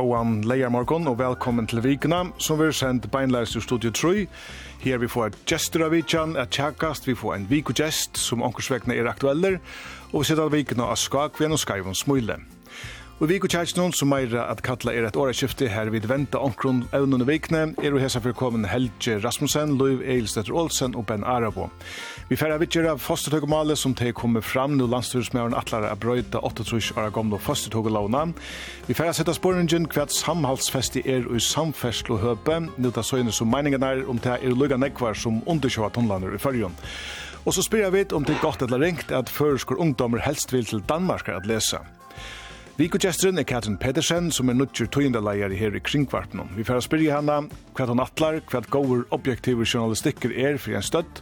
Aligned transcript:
Gåan 0.00 0.38
Leijarmorgon 0.48 1.08
og 1.10 1.18
velkommen 1.20 1.66
til 1.68 1.82
Vikna, 1.84 2.22
som 2.40 2.56
vi 2.56 2.70
er 2.70 2.76
sendt 2.76 3.10
beinleis 3.12 3.52
til 3.52 3.60
Studio 3.60 3.90
3. 3.92 4.22
Her 4.80 5.02
vi 5.02 5.08
får 5.12 5.26
et 5.26 5.36
gestur 5.50 5.84
av 5.84 5.92
Vikjan, 5.92 6.38
et 6.40 6.56
tjekkast, 6.56 7.04
vi 7.04 7.12
får 7.18 7.34
en 7.34 7.44
vikogest 7.50 8.16
som 8.16 8.40
ankersvekna 8.46 8.96
er 8.96 9.10
aktueller, 9.12 9.58
og 10.14 10.22
vi 10.22 10.30
sitter 10.30 10.46
av 10.46 10.56
Vikna 10.56 10.88
av 10.88 10.96
Skakven 10.96 11.52
og 11.52 11.60
Skaivon 11.60 11.98
Smøyle. 11.98 12.38
Og 13.20 13.28
vi 13.28 13.36
går 13.36 13.50
kjært 13.52 13.76
noen 13.76 13.92
som 13.92 14.14
er 14.16 14.32
at 14.40 14.62
kattla 14.64 14.94
er 14.96 15.04
et 15.04 15.16
åreskifte 15.20 15.66
her 15.68 15.90
vid 15.92 16.06
venta 16.08 16.40
omkron 16.40 16.86
evnen 16.96 17.20
vikne, 17.28 17.74
er 17.84 17.92
og 17.92 18.00
hesa 18.00 18.16
for 18.24 18.32
kommen 18.32 18.64
Helge 18.64 19.18
Rasmussen, 19.20 19.74
Løyv 19.76 20.00
Eilstetter 20.00 20.56
Olsen 20.56 20.96
og 20.96 21.04
Ben 21.10 21.26
Arabo. 21.28 21.66
Vi 22.30 22.38
færre 22.40 22.56
vidtjer 22.62 22.88
av 22.88 23.02
fostertøkumale 23.04 23.76
som 23.76 23.92
til 23.92 24.14
kommer 24.16 24.40
fram 24.40 24.78
nå 24.78 24.88
landstyrsmøren 24.88 25.52
atlar 25.52 25.84
er 25.90 26.00
brøyta 26.00 26.40
8-3 26.40 26.96
år 26.96 27.12
gamle 27.12 27.42
fostertøkulavna. 27.44 28.24
Vi 28.88 28.96
færre 28.96 29.12
setta 29.12 29.36
sporingen 29.36 29.90
hva 29.92 30.08
samhalsfesti 30.08 31.04
er 31.04 31.28
og 31.28 31.44
samfersel 31.44 32.16
og 32.16 32.24
høpe, 32.24 32.56
nå 32.80 32.96
ta 32.96 33.04
søgne 33.04 33.36
som 33.36 33.52
meningen 33.52 33.84
er 33.84 34.00
om 34.08 34.16
det 34.16 34.38
er 34.38 34.56
lukka 34.56 34.80
nekvar 34.80 35.12
som 35.12 35.44
undersjøva 35.44 35.92
tonlander 35.92 36.32
i 36.32 36.40
fyrjon. 36.40 36.80
Og 37.44 37.52
så 37.52 37.68
spyrir 37.68 37.90
jeg 37.90 37.98
vidt 38.00 38.16
om 38.16 38.24
det 38.24 38.38
er 38.38 38.44
godt 38.48 38.64
eller 38.64 38.80
ringt 38.80 39.12
at 39.12 39.28
føreskor 39.28 39.76
ungdommer 39.76 40.24
helst 40.24 40.56
vil 40.56 40.64
til 40.64 40.80
Danmark 40.88 41.28
at 41.28 41.44
lesa. 41.44 41.84
Vikogjesteren 42.80 43.36
er 43.36 43.44
Katrin 43.44 43.76
Pedersen, 43.76 44.30
som 44.32 44.48
er 44.48 44.54
nødger 44.56 44.86
tøyendeleier 44.88 45.52
her 45.52 45.74
i 45.76 45.82
Kringvartnum. 45.84 46.48
Vi 46.56 46.64
får 46.64 46.80
spyrja 46.86 47.18
henne 47.18 47.50
hva 47.76 47.86
hun 47.90 48.00
atlar, 48.00 48.38
hva 48.48 48.62
gåur 48.72 49.02
objektive 49.12 49.66
journalistikker 49.68 50.32
er 50.32 50.56
for 50.56 50.78
en 50.78 50.86
støtt, 50.86 51.20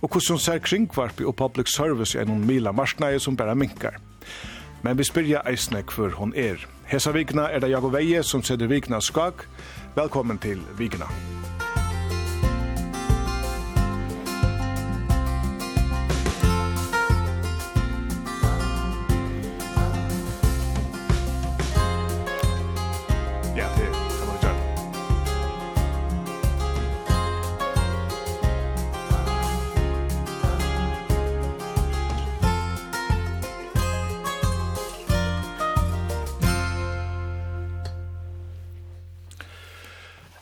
og 0.00 0.08
hvordan 0.08 0.34
hun 0.34 0.42
ser 0.42 0.58
Kringkvarpi 0.66 1.22
og 1.22 1.36
public 1.38 1.70
service 1.70 2.18
i 2.18 2.26
noen 2.26 2.42
mila 2.48 2.74
marsnæg 2.74 3.20
som 3.22 3.38
bare 3.38 3.54
minkar. 3.54 4.00
Men 4.82 4.98
vi 4.98 5.06
spyrja 5.06 5.46
eisne 5.46 5.84
hva 5.86 6.10
hun 6.18 6.34
er. 6.34 6.58
Hesa 6.90 7.14
vikna 7.14 7.52
er 7.54 7.62
det 7.62 7.70
Jago 7.70 7.94
Veie 7.94 8.26
som 8.26 8.42
sender 8.42 8.66
vikna 8.66 8.98
skak. 8.98 9.46
Velkommen 9.94 10.42
til 10.42 10.58
vikna. 10.74 11.06
Velkommen 11.06 11.06
til 11.06 11.44
vikna. 11.46 11.55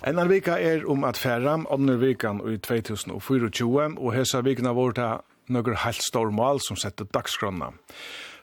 En 0.05 0.19
av 0.20 0.28
vika 0.28 0.58
er 0.60 0.83
om 0.91 1.00
at 1.08 1.16
færa, 1.16 1.55
andre 1.72 1.94
vikan 1.97 2.42
i 2.44 2.58
2024, 2.60 3.94
og 3.97 4.10
hesa 4.12 4.42
vikna 4.44 4.74
vår 4.77 4.92
ta 4.98 5.06
nøkker 5.48 5.78
helt 5.80 6.02
stor 6.05 6.28
mål 6.28 6.60
som 6.60 6.77
setter 6.77 7.08
dagskrona. 7.08 7.70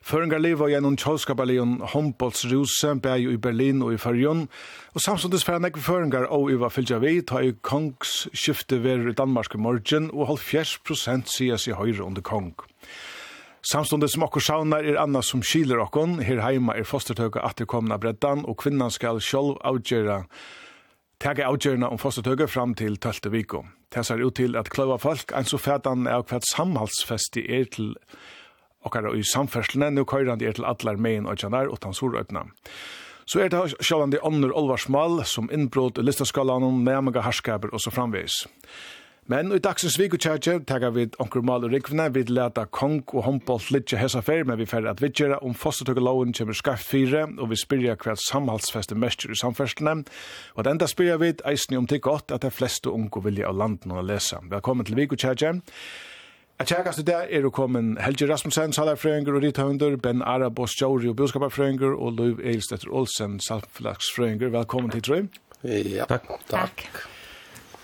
Føringar 0.02 0.42
liv 0.42 0.58
og 0.58 0.72
gjennom 0.74 0.96
tjolskapalion 0.98 1.76
Hombolts 1.92 2.48
Ruse, 2.50 2.96
bæg 2.98 3.28
i 3.30 3.38
Berlin 3.38 3.84
og 3.86 3.94
i 3.94 4.00
Førjon, 4.02 4.48
og 4.96 5.06
samståndes 5.06 5.46
færa 5.46 5.62
nekve 5.62 5.84
føringar 5.86 6.26
og 6.34 6.50
i 6.50 6.58
var 6.58 6.74
fylgja 6.74 6.98
vi, 7.04 7.20
ta 7.22 7.44
i 7.46 7.54
kongs 7.62 8.24
skifte 8.34 8.82
ver 8.82 9.06
i 9.12 9.14
Danmark 9.14 9.54
i 9.54 9.62
morgen, 9.62 10.10
og 10.18 10.34
70% 10.42 11.30
sies 11.30 11.68
i 11.70 11.78
høyre 11.78 12.02
under 12.08 12.26
kong. 12.26 12.56
Samståndet 13.62 14.10
som 14.10 14.26
okkur 14.26 14.42
saunar 14.42 14.82
er 14.82 14.98
annars 14.98 15.30
som 15.30 15.46
skiler 15.46 15.86
okkon, 15.86 16.18
her 16.26 16.42
heima 16.42 16.74
er 16.74 16.90
fostertøyga 16.90 17.46
at 17.46 17.62
det 17.62 17.70
komna 17.70 18.02
breddan, 18.02 18.48
og 18.50 18.58
kvinnan 18.66 18.90
skal 18.90 19.22
sjolv 19.22 19.62
avgjera 19.62 20.24
tega 21.22 21.46
avgjørende 21.46 21.90
om 21.94 22.00
fostertøyga 22.02 22.48
fram 22.50 22.74
til 22.78 22.98
12. 22.98 23.30
viko. 23.34 23.66
Det 23.94 24.06
ser 24.08 24.24
ut 24.26 24.36
til 24.40 24.58
at 24.58 24.70
kløva 24.74 24.98
folk 25.02 25.34
en 25.38 25.46
så 25.46 25.60
fætan 25.62 26.08
er 26.10 26.24
hvert 26.26 26.48
samhalsfesti 26.50 27.44
er 27.46 27.68
til 27.70 27.94
okkara 28.82 29.14
i 29.14 29.22
samferslene, 29.24 29.92
nu 29.92 30.06
køyrande 30.06 30.48
er 30.48 30.58
til 30.58 30.66
allar 30.66 30.98
megin 30.98 31.30
og 31.30 31.38
janar 31.38 31.70
utan 31.70 31.94
sorøytna. 31.94 32.48
Så 33.30 33.44
er 33.44 33.52
det 33.54 33.76
sjålande 33.86 34.20
ånder 34.26 34.54
olvarsmal 34.58 35.22
som 35.30 35.50
innbrot 35.54 36.02
i 36.02 36.06
listaskalanen, 36.06 36.82
nærmega 36.84 37.22
harskaber 37.22 37.70
og 37.72 37.84
så 37.84 37.94
framvis. 37.94 38.48
Men 39.30 39.52
i 39.54 39.60
dagsens 39.62 40.00
vikutjætje 40.02 40.56
tega 40.66 40.90
vi 40.90 41.04
onkur 41.22 41.44
mal 41.46 41.62
og 41.64 41.72
rikvene, 41.72 42.08
vi 42.10 42.24
leta 42.26 42.64
kong 42.66 43.04
og 43.14 43.22
håndboll 43.28 43.62
litje 43.70 44.00
hessa 44.02 44.24
fer, 44.26 44.42
men 44.50 44.58
vi 44.58 44.66
fer 44.66 44.88
at 44.90 45.02
vidgjera 45.04 45.38
om 45.46 45.54
fostertøkkeloven 45.54 46.34
kommer 46.34 46.58
skarft 46.58 46.90
fire, 46.90 47.28
og 47.38 47.52
vi 47.52 47.60
spyrja 47.62 47.94
hver 48.02 48.18
samhaldsfeste 48.18 48.98
mestur 48.98 49.32
i 49.32 49.38
samferslene, 49.38 50.08
og 50.56 50.64
at 50.64 50.72
enda 50.74 50.90
spyrja 50.90 51.20
vi 51.22 51.36
eisni 51.52 51.78
om 51.78 51.86
tikk 51.88 52.08
godt 52.10 52.34
at 52.34 52.42
de 52.42 52.50
fleste 52.52 52.90
unge 52.90 53.22
vilja 53.24 53.52
av 53.52 53.62
landen 53.62 53.94
å 53.94 54.02
lesa. 54.02 54.42
Velkommen 54.50 54.90
til 54.90 54.98
vikutjætje. 54.98 55.54
Jeg 56.62 56.70
tjekkast 56.70 57.02
i 57.02 57.06
dag 57.06 57.30
er 57.34 57.48
kommet 57.54 58.02
Helge 58.02 58.28
Rasmussen, 58.30 58.74
salarfrøyngur 58.74 59.38
og 59.38 59.46
rithøvender, 59.46 59.96
Ben 60.02 60.22
Arabos, 60.22 60.76
Jori 60.82 61.10
og 61.10 61.16
budskaparfrøynger, 61.22 61.94
og 61.94 62.18
Løyv 62.18 62.42
Eilstetter 62.42 62.90
Olsen, 62.90 63.40
salgflagsfrøynger. 63.42 64.54
Velkommen 64.54 64.94
til 64.94 65.02
Trøy. 65.08 65.26
Ja, 65.64 66.10
takk. 66.10 66.30
takk. 66.50 66.86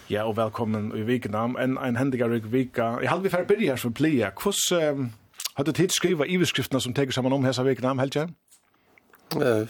Ja, 0.10 0.24
og 0.24 0.38
velkommen 0.38 0.94
i 0.96 1.02
Vikenam. 1.04 1.58
En, 1.60 1.78
en 1.78 1.98
hendigar 2.00 2.32
i 2.32 2.40
Vika. 2.40 2.94
Jeg 3.02 3.10
halde 3.10 3.24
vi 3.24 3.30
færre 3.30 3.46
byrja 3.46 3.74
her 3.74 3.80
som 3.82 3.94
plia. 3.94 4.30
Hvordan 4.32 5.00
um, 5.00 5.02
eh, 5.06 5.10
har 5.58 5.64
du 5.64 5.72
tid 5.72 5.92
skriva 5.92 6.24
iverskriftene 6.24 6.80
som 6.82 6.94
teker 6.96 7.12
sammen 7.12 7.34
om 7.36 7.44
hesa 7.44 7.66
Vikenam, 7.68 8.00
helst 8.00 8.16
jeg? 8.16 8.30
Uh, 9.36 9.68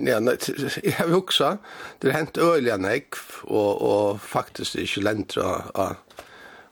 ja, 0.00 0.16
nei, 0.24 0.38
jeg 0.84 0.94
har 0.96 1.12
også. 1.12 1.56
Det 2.00 2.12
har 2.12 2.22
hent 2.22 2.40
øyelig 2.40 2.78
nekv, 2.80 3.20
og, 3.44 3.82
og 3.82 4.20
faktisk 4.20 4.78
ikke 4.80 5.04
lentra 5.04 5.50
av, 5.74 6.00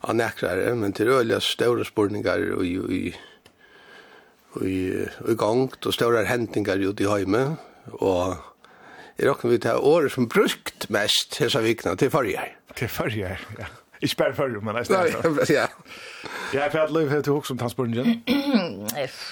av 0.01 0.17
nekrare, 0.17 0.73
men 0.75 0.97
til 0.97 1.13
øyelig 1.13 1.43
større 1.45 1.85
spurningar 1.85 2.41
og 2.57 2.65
i, 2.65 2.73
i, 2.73 3.03
i, 4.65 4.79
i 5.29 5.37
gang, 5.37 5.69
og 5.69 5.93
større 5.93 6.25
hentingar 6.25 6.81
ute 6.81 7.05
i 7.05 7.11
heime, 7.11 7.45
og 8.01 8.41
Jeg 9.17 9.29
råkner 9.29 9.51
vi 9.51 9.57
til 9.61 9.85
året 9.85 10.11
som 10.11 10.25
brukt 10.25 10.87
mest 10.89 11.37
hesa 11.37 11.61
vikna 11.61 11.93
til 11.95 12.09
forrige 12.09 12.39
her. 12.41 12.55
Til 12.75 12.87
førje, 12.87 13.37
ja. 13.59 13.71
Ikke 14.03 14.15
bare 14.15 14.33
førje, 14.35 14.59
men 14.61 14.75
jeg 14.75 14.85
stedet. 14.85 15.49
Ja, 15.49 15.65
ja. 16.53 16.67
for 16.67 16.79
at 16.79 16.91
løy 16.91 17.21
til 17.23 17.33
hos 17.33 17.51
om 17.51 17.57
transporten 17.57 17.93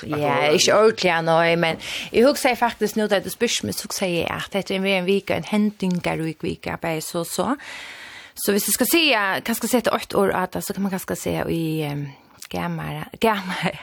Ja, 0.07 0.35
ikke 0.47 0.75
ordentlig 0.77 1.15
nå, 1.27 1.39
men 1.59 1.81
jeg 2.13 2.25
husker 2.25 2.55
faktisk 2.55 2.95
nå 2.95 3.07
det 3.11 3.23
du 3.25 3.29
spørs 3.33 3.63
meg, 3.67 3.75
så 3.75 3.91
sier 3.91 4.21
jeg 4.23 4.31
at 4.31 4.53
dette 4.53 4.75
er 4.75 4.83
vei 4.83 4.95
en 4.95 5.09
vika, 5.09 5.35
en 5.35 5.49
hendinger 5.49 6.23
og 6.23 6.43
vika, 6.43 6.77
bare 6.81 7.01
så 7.03 7.25
så. 7.27 7.55
Så 8.35 8.55
hvis 8.55 8.69
jeg 8.69 8.77
skal 8.77 8.91
si, 8.93 9.03
hva 9.11 9.55
skal 9.55 9.67
jeg 9.67 9.73
si 9.73 9.81
til 9.85 9.93
åtte 9.93 10.17
år, 10.17 10.35
at, 10.39 10.55
så 10.63 10.73
kan 10.73 10.85
man 10.85 10.93
kanskje 10.93 11.19
si 11.19 11.35
i 11.51 11.63
gammal, 12.51 13.03
gammal, 13.19 13.81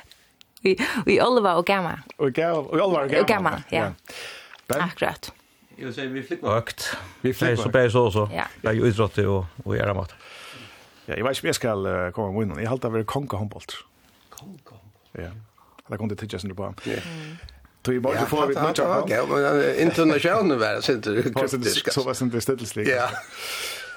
i 0.65 0.77
i 1.07 1.21
Olva 1.21 1.59
og 1.61 1.67
gammal. 1.67 2.01
Og 2.19 2.33
gammal, 2.33 2.65
og 2.65 2.81
Olva 2.89 3.05
og 3.21 3.27
gammal. 3.29 3.61
Ja, 3.73 3.91
akkurat. 4.81 5.33
Jag 5.81 5.95
säger 5.95 6.09
vi 6.09 6.23
flickar 6.23 6.49
högt. 6.49 6.97
Vi 7.21 7.35
flickar 7.35 7.57
så 7.57 7.69
bäst 7.69 7.97
också. 7.97 8.31
Ja. 8.35 8.45
Jag 8.63 8.77
är 8.77 8.85
utrått 8.85 9.19
och 9.19 9.45
och 9.65 9.77
göra 9.77 9.95
mat. 9.95 10.15
Ja, 11.07 11.15
jag 11.17 11.25
vet 11.25 11.37
inte 11.37 11.47
jag 11.47 11.55
ska 11.55 12.13
komma 12.13 12.39
med 12.39 12.49
någon. 12.49 12.63
Jag 12.63 12.71
håller 12.71 12.91
väl 12.91 13.05
konka 13.05 13.37
handboll. 13.37 13.63
Konka. 14.31 14.75
Ja. 15.13 15.31
Där 15.87 15.97
kom 15.97 16.09
det 16.09 16.17
tidigare 16.17 16.41
sen 16.41 16.57
på. 16.57 16.75
Ja. 16.85 16.93
Då 17.83 17.93
i 17.93 18.01
bara 18.01 18.27
får 18.27 18.47
vi 18.47 18.55
något. 18.55 18.79
Ja, 18.79 19.27
men 19.29 19.81
internationellt 19.81 20.61
var 20.61 20.87
det 20.87 20.93
inte. 20.93 21.93
Så 21.93 22.03
var 22.03 22.15
det 22.15 22.25
inte 22.25 22.41
stillsligt. 22.41 22.91
Ja. 22.91 23.11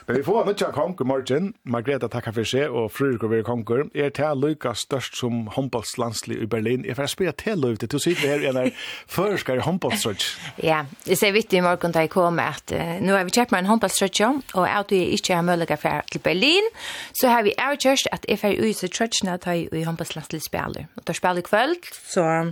Men 0.07 0.17
vi 0.17 0.23
får 0.23 0.45
nødt 0.45 0.57
til 0.57 0.67
konkur 0.73 1.05
morgen. 1.05 1.53
Margrethe 1.63 2.07
takkar 2.07 2.33
for 2.35 2.47
seg, 2.47 2.69
og 2.69 2.91
Fryrk 2.91 3.23
og 3.23 3.31
vi 3.31 3.39
er 3.41 3.45
konkur. 3.47 3.83
Er 3.95 4.09
til 4.09 4.41
lykka 4.41 4.73
størst 4.77 5.17
som 5.19 5.47
håndbollslandslig 5.55 6.41
i 6.41 6.45
Berlin. 6.45 6.85
Jeg 6.85 6.95
får 6.95 7.11
spille 7.13 7.33
til 7.37 7.57
løyv 7.57 7.77
til, 7.77 7.91
du 7.91 7.99
sitter 7.99 8.27
her 8.27 8.41
igjen 8.41 8.57
her 8.57 8.71
førskar 9.07 9.61
i 9.61 9.65
håndbollsrøtj. 9.65 10.25
Ja, 10.63 10.83
det 11.05 11.17
ser 11.17 11.35
viktig 11.35 11.59
i 11.59 11.65
morgen 11.65 11.93
da 11.93 12.05
jeg 12.05 12.13
kommer 12.13 12.55
at 12.55 12.73
uh, 12.73 12.97
nå 13.03 13.15
har 13.15 13.27
vi 13.27 13.35
kjøpt 13.35 13.53
meg 13.53 13.63
en 13.63 13.71
håndballstrøtje, 13.73 14.31
og 14.53 14.65
at 14.69 14.91
vi 14.91 15.03
ikke 15.17 15.35
har 15.37 15.45
mulighet 15.45 15.79
for 15.79 16.09
til 16.11 16.23
Berlin, 16.25 16.71
så 17.13 17.29
har 17.29 17.45
vi 17.45 17.55
avgjørst 17.57 18.11
at 18.11 18.25
jeg 18.29 18.39
får 18.41 18.59
ut 18.59 18.83
til 18.83 18.93
trøtjene 18.97 19.37
at 19.37 19.47
jeg 19.47 19.69
i 19.71 19.85
håndballslandslig 19.87 20.41
spiller. 20.47 20.89
Og 20.97 21.07
da 21.07 21.13
spiller 21.13 21.45
kvöld, 21.45 21.77
så 22.13 22.51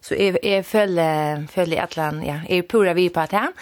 Så 0.00 0.14
jeg, 0.14 0.38
jeg 0.42 0.64
føler, 0.64 1.46
føler 1.50 1.82
at 1.82 1.94
han, 1.94 2.22
ja. 2.24 2.40
Jag 2.48 2.68
pura 2.68 2.94
vi 2.94 3.08
på 3.08 3.20
at 3.20 3.32
han. 3.32 3.52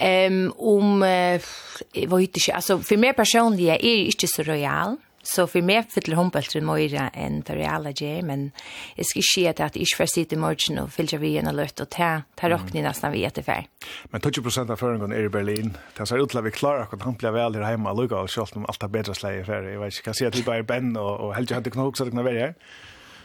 Um, 0.00 0.52
om 0.58 1.02
jeg 1.02 2.10
vet 2.10 2.36
ikke, 2.36 2.54
altså 2.54 2.78
for 2.82 3.00
meg 3.00 3.16
personlig 3.16 3.68
er 3.72 3.80
jeg 3.82 4.12
ikke 4.12 4.30
så 4.30 4.44
royal. 4.48 4.98
Så 5.22 5.44
for 5.46 5.62
meg 5.62 5.86
fyller 5.92 6.18
håndbøltren 6.18 6.66
mer 6.66 6.94
enn 7.14 7.42
det 7.46 7.54
reale 7.54 7.92
jag, 7.94 8.24
men 8.26 8.48
jeg 8.96 9.06
skal 9.06 9.22
ikke 9.22 9.30
si 9.30 9.44
at 9.46 9.60
jeg 9.62 9.84
ikke 9.84 10.00
får 10.00 10.10
sitte 10.10 10.34
i 10.34 10.40
morgen 10.42 10.80
og 10.82 10.90
fyller 10.90 11.22
vi 11.22 11.30
igjen 11.30 11.50
og 11.50 11.54
løtt 11.60 11.82
og 11.84 11.90
ta, 11.94 12.10
ta 12.34 12.50
rockning 12.50 12.82
nästan 12.82 13.12
vid 13.12 13.22
jättefär. 13.22 13.68
Men 14.10 14.20
20% 14.20 14.70
av 14.70 14.76
føringen 14.76 15.12
er 15.12 15.28
i 15.28 15.28
Berlin. 15.28 15.76
Det 15.96 16.08
ser 16.08 16.18
ut 16.18 16.30
til 16.30 16.38
at 16.38 16.44
vi 16.44 16.50
klarer 16.50 16.82
akkurat 16.82 17.06
han 17.06 17.14
blir 17.14 17.30
vel 17.30 17.54
her 17.54 17.70
hjemme 17.70 17.90
och 17.90 17.96
lugga 17.96 18.18
och 18.18 18.28
kjollt 18.28 18.56
om 18.56 18.66
er 18.66 18.88
bedre 18.88 19.14
slag 19.14 19.38
i 19.38 19.44
ferie. 19.44 19.70
Jeg 19.70 19.80
vet 19.80 19.92
inte, 19.92 20.02
kan 20.02 20.14
si 20.14 20.24
at 20.24 20.36
vi 20.36 20.42
bare 20.42 20.58
er 20.58 20.62
Ben 20.62 20.96
og, 20.96 21.20
og 21.20 21.34
helst 21.34 21.50
jag 21.50 21.56
hade 21.56 21.70
kunnat 21.70 21.86
också 21.86 22.02
att 22.02 22.10
det 22.10 22.16
kunde 22.16 22.30
vara 22.30 22.46
här. 22.46 22.54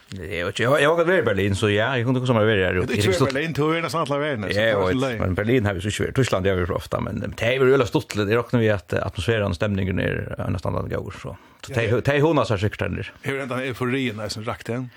Det 0.10 0.44
vet 0.44 0.60
ju 0.60 0.64
jag 0.64 0.90
har 0.90 1.04
vært 1.04 1.20
i 1.20 1.24
Berlin, 1.26 1.56
så 1.56 1.70
ja, 1.70 1.98
jag 1.98 2.06
kunde 2.06 2.22
komma 2.28 2.42
över 2.42 2.56
där. 2.56 2.74
Det 2.74 2.94
är 2.94 3.04
ju 3.04 3.26
Berlin, 3.26 3.54
tog 3.54 3.76
er 3.76 3.82
nesten 3.82 4.02
alle 4.02 4.20
verden. 4.20 4.46
Ja, 4.56 5.18
men 5.20 5.36
Berlin 5.36 5.66
har 5.66 5.74
vi 5.74 5.82
så 5.82 5.92
svårt. 5.92 6.16
Tyskland 6.16 6.48
är 6.48 6.56
vi 6.56 6.66
för 6.66 6.74
ofta 6.74 7.02
men 7.02 7.34
det 7.38 7.46
är 7.46 7.54
jo 7.54 7.66
veldig 7.66 7.88
stort. 7.88 8.16
Det 8.16 8.36
råkner 8.36 8.60
vi 8.60 8.70
att 8.70 8.94
atmosfären 8.94 9.48
och 9.48 9.56
stämningen 9.56 10.00
är 10.00 10.46
nästan 10.50 10.76
alle 10.76 10.90
ganger, 10.90 11.12
så 11.22 11.38
Så 11.68 11.74
det 11.74 12.08
er 12.08 12.22
hun 12.22 12.38
altså 12.40 12.58
sikkert 12.58 12.82
heller. 12.82 13.10
Er 13.24 13.34
det 13.34 13.42
enda 13.44 13.58
euforien 13.66 14.20
er 14.20 14.30
som 14.32 14.44
rakt 14.48 14.68
den. 14.68 14.90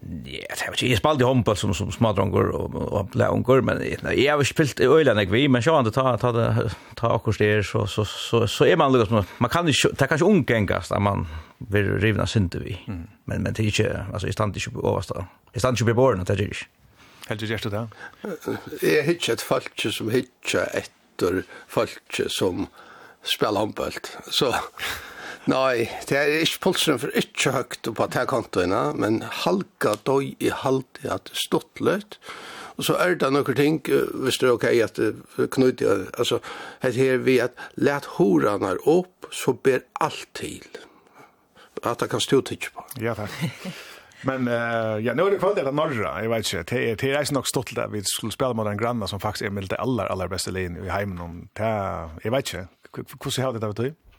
Ja, 0.00 0.48
det 0.56 0.64
er 0.64 0.72
ikke, 0.72 0.96
spalt 0.96 1.20
i 1.20 1.26
Hompel 1.28 1.56
som, 1.56 1.74
som 1.76 1.90
smadronger 1.92 2.50
og, 2.56 2.74
och 2.74 3.16
leonger, 3.16 3.60
men 3.60 3.82
jag 4.16 4.36
har 4.36 4.44
spelat 4.44 4.80
i 4.80 4.88
øyland 4.88 5.20
ikke 5.20 5.32
vi, 5.32 5.46
men 5.48 5.62
så 5.62 5.82
det 5.82 5.92
ta, 5.92 6.16
ta, 6.16 6.32
ta 6.96 7.14
akkurat 7.14 7.38
det, 7.38 7.66
så, 7.66 7.86
så, 7.86 8.04
så, 8.04 8.46
så 8.46 8.64
är 8.64 8.76
man 8.76 8.92
lukket, 8.92 9.26
man 9.38 9.50
kan 9.50 9.68
ikke, 9.68 9.88
ta 9.88 10.06
kanske 10.06 10.08
kanskje 10.08 10.26
unggengast, 10.26 10.90
man 11.00 11.26
vi 11.68 11.82
rivna 11.82 12.26
synte 12.26 12.58
vi. 12.58 12.84
Mm. 12.86 13.06
Men 13.24 13.42
men 13.42 13.52
det 13.52 13.62
är 13.62 13.64
inte 13.64 14.06
alltså 14.12 14.28
i 14.28 14.32
stand 14.32 14.56
inte 14.56 14.70
på 14.70 14.88
översta. 14.88 15.26
I 15.52 15.58
stand 15.58 15.74
inte 15.74 15.84
på 15.84 15.94
borgen 15.94 16.24
det 16.24 16.32
är 16.32 16.42
inte. 16.42 16.56
Helt 17.28 17.42
just 17.42 17.70
det. 17.70 17.88
Är 18.82 19.30
ett 19.32 19.40
falske 19.40 19.92
som 19.92 20.10
hitcha 20.10 20.64
efter 20.64 21.44
falske 21.68 22.28
som 22.28 22.66
spelar 23.22 23.60
handboll. 23.60 23.92
Så 24.30 24.54
nej, 25.44 26.00
det 26.08 26.16
är 26.16 26.40
inte 26.40 26.58
pulsen 26.60 26.98
för 26.98 27.16
inte 27.16 27.50
högt 27.50 27.94
på 27.94 28.06
det 28.06 28.26
kanterna, 28.28 28.92
men 28.94 29.24
halka 29.30 29.96
då 30.02 30.22
i 30.22 30.50
halt 30.52 30.98
att 31.08 31.30
stottlet. 31.32 32.18
Och 32.76 32.84
så 32.84 32.94
är 32.94 33.14
det 33.14 33.30
några 33.30 33.54
ting, 33.54 33.82
visst 34.14 34.40
det 34.40 34.46
är 34.46 34.50
okej 34.50 34.82
att 34.82 34.98
knyta, 35.50 35.84
alltså, 36.18 36.40
här 36.80 37.16
vi 37.16 37.40
att 37.40 37.54
lät 37.74 38.04
horarna 38.04 38.72
upp 38.72 39.26
så 39.30 39.52
ber 39.52 39.80
allt 39.92 40.32
till 40.32 40.64
at 41.86 41.98
det 41.98 42.08
kan 42.08 42.20
stå 42.20 42.42
tidsje 42.42 42.70
på. 42.74 42.84
Ja, 43.00 43.14
takk. 43.14 43.30
Men 44.22 44.48
uh, 44.48 45.00
ja, 45.06 45.14
nu 45.14 45.22
är 45.22 45.30
det 45.30 45.38
kvällt 45.38 45.56
där 45.56 45.72
norra. 45.72 46.22
Jag 46.22 46.30
vet 46.30 46.52
inte. 46.52 46.74
Det 46.74 46.90
är 46.90 46.96
det 46.96 47.12
är 47.12 47.34
nog 47.34 47.46
stolt 47.46 47.74
där 47.74 47.88
vi 47.88 48.02
skulle 48.04 48.32
spela 48.32 48.52
mot 48.52 48.66
en 48.66 48.76
granna 48.76 49.06
som 49.06 49.20
faktiskt 49.20 49.42
är 49.42 49.50
med 49.50 49.68
det 49.68 49.76
allra 49.76 50.06
allra 50.06 50.28
bästa 50.28 50.50
linjen 50.50 50.84
i 50.84 50.88
hemmen 50.88 51.20
om. 51.20 51.48
Jag 52.22 52.30
vet 52.30 52.54
inte. 52.54 52.68
Hur 53.24 53.30
ser 53.30 53.52
det 53.52 53.66
ut 53.66 53.76
då? 53.76 54.09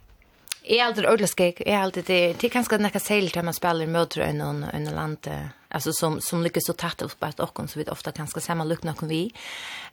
Jeg 0.61 0.77
er 0.77 0.85
alltid 0.85 1.05
ordentlig 1.05 1.29
skik. 1.29 1.61
Jeg 1.65 1.73
er 1.73 1.81
alltid 1.81 2.03
det. 2.05 2.21
Det 2.41 2.47
er 2.47 2.53
kanskje 2.53 2.77
nekka 2.77 2.99
seil 3.01 3.31
til 3.33 3.45
man 3.45 3.55
spiller 3.57 3.89
møter 3.89 4.27
enn 4.27 4.41
en 4.41 4.89
land. 4.93 5.29
Alltså 5.71 5.91
som, 5.93 6.19
som 6.21 6.43
lyckas 6.43 6.67
så 6.67 6.73
tatt 6.73 7.01
upp 7.01 7.23
att 7.23 7.39
och 7.39 7.69
så 7.69 7.79
vet 7.79 7.89
ofta 7.89 8.11
ganska 8.11 8.39
samma 8.39 8.63
lukt 8.63 8.83
någon 8.83 9.07
vi. 9.07 9.33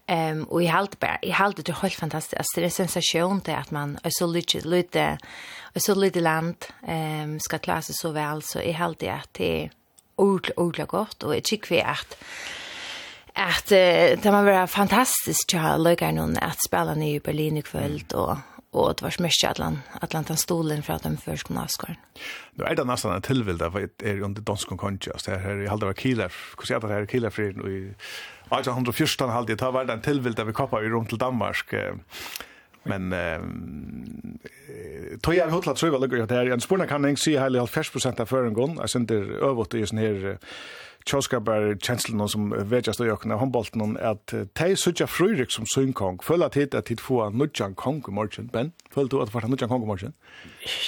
Ehm 0.06 0.44
och 0.44 0.62
i 0.62 0.66
halt 0.66 0.98
bara 1.00 1.18
i 1.22 1.30
halt 1.30 1.56
det 1.56 1.68
är 1.68 1.72
helt 1.82 1.94
fantastiskt. 1.94 2.54
Det 2.54 2.64
är 2.64 2.70
sensation 2.70 3.40
det 3.44 3.56
att 3.56 3.70
man 3.70 3.98
är 4.02 4.10
så 4.10 4.26
lite 4.26 4.60
lite 4.60 5.18
är 5.74 5.80
så 5.80 5.94
lite 5.94 6.20
land 6.20 6.56
ehm 6.86 7.30
um, 7.30 7.40
ska 7.40 7.58
klara 7.58 7.82
sig 7.82 7.94
så 7.94 8.10
väl 8.10 8.42
så 8.42 8.60
i 8.60 8.72
halt 8.72 8.98
det 8.98 9.08
att 9.08 9.34
det 9.34 9.64
är 9.64 9.70
ordentligt 10.16 10.58
ordentligt 10.58 10.88
gott 10.88 11.22
och 11.22 11.36
jag 11.36 11.44
tycker 11.44 11.68
vi 11.68 11.82
att 11.82 12.16
att 13.34 13.68
det 13.68 14.24
man 14.24 14.44
vara 14.44 14.66
fantastiskt 14.66 15.54
att 15.54 15.60
ha 15.60 15.76
lukat 15.76 16.14
någon 16.14 16.38
att 16.38 16.64
spela 16.64 16.96
i 16.96 17.20
Berlin 17.20 17.56
i 17.56 17.62
kväll 17.62 18.04
och 18.14 18.36
og 18.72 18.98
det 18.98 19.04
var 19.06 19.14
smyrst 19.14 19.44
atlan 19.48 19.78
allan 20.02 20.26
den 20.28 20.36
stolen 20.36 20.82
fra 20.84 20.98
de 21.00 21.14
førskene 21.16 21.62
avskåren. 21.64 21.96
Nå 22.58 22.66
er 22.68 22.76
det 22.76 22.84
nesten 22.88 23.14
en 23.14 23.24
tilvilde, 23.24 23.70
for 23.72 23.86
det 23.86 24.10
er 24.10 24.20
under 24.24 24.44
dansk 24.44 24.74
konkje, 24.76 25.12
altså 25.14 25.30
det 25.30 25.40
her, 25.40 25.62
jeg 25.62 25.70
halde 25.70 25.88
var 25.88 25.96
kiler, 25.96 26.36
hvordan 26.56 26.76
er 26.76 26.80
det 26.84 26.96
her 26.96 27.08
kiler 27.14 27.30
for 27.30 27.42
i 27.70 27.80
1814 28.48 29.32
halde, 29.32 29.56
det 29.56 29.72
var 29.72 29.88
en 29.88 30.04
tilvilde 30.04 30.46
vi 30.46 30.52
kappa 30.52 30.82
i 30.82 30.92
rom 30.92 31.06
til 31.06 31.20
Danmark, 31.20 31.72
eh, 31.72 31.96
Men 32.82 33.12
eh 33.12 33.40
tog 35.20 35.34
jag 35.34 35.50
hotla 35.50 35.74
tror 35.74 35.92
jag 35.92 36.00
lugger 36.00 36.26
det 36.26 36.34
här. 36.34 36.46
En 36.46 36.60
spurna 36.60 36.86
kan 36.86 37.08
inte 37.08 37.22
se 37.22 37.40
hela 37.40 37.66
50 37.66 38.22
av 38.22 38.26
fören 38.26 38.52
gång. 38.52 38.76
Jag 38.80 38.90
synte 38.90 39.14
övervått 39.14 39.74
i 39.74 39.86
sån 39.86 39.98
här 39.98 40.38
tjoskapar 41.04 41.76
känslan 41.80 42.28
som 42.28 42.68
vetjast 42.68 43.00
och 43.00 43.06
jökna 43.06 43.36
handbollen 43.36 43.96
at 43.96 44.34
tej 44.52 44.76
sutja 44.76 45.06
frurik 45.06 45.50
som 45.50 45.66
synkong. 45.66 46.18
Full 46.22 46.42
at 46.42 46.54
hit 46.54 46.74
at 46.74 46.88
hit 46.88 47.00
få 47.00 47.30
nudjan 47.30 47.74
kong 47.74 48.04
i 48.08 48.10
morgen, 48.10 48.46
ben. 48.52 48.72
Full 48.94 49.22
att 49.22 49.34
vara 49.34 49.46
nudjan 49.46 49.68
kong 49.68 49.82
i 49.82 49.86
morgen? 49.86 50.12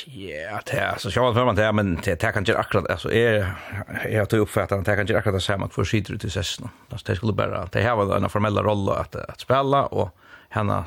Ja, 0.07 0.61
det 0.67 0.79
är 0.79 0.99
så 0.99 1.11
jag 1.15 1.35
man 1.35 1.55
där 1.55 1.73
men 1.73 1.99
det 2.05 2.17
kan 2.17 2.39
inte 2.39 2.59
akkurat 2.59 2.91
alltså 2.91 3.13
jeg 3.13 4.19
har 4.19 4.25
tog 4.27 4.41
uppfattar 4.41 4.79
att 4.79 4.85
det 4.85 4.93
kan 4.93 5.01
inte 5.01 5.19
akkurat 5.19 5.37
det 5.37 5.41
samme, 5.41 5.69
for 5.71 5.85
skiter 5.85 6.15
ut 6.15 6.25
i 6.25 6.31
sessen. 6.31 6.69
Det 7.07 7.17
skulle 7.17 7.33
bara 7.33 7.67
det 7.67 7.81
här 7.81 7.97
var 7.97 8.17
en 8.17 8.31
formell 8.31 8.59
roll 8.59 8.89
at 8.89 9.17
att 9.17 9.41
spela 9.41 9.87
og 9.87 10.09
henne 10.49 10.85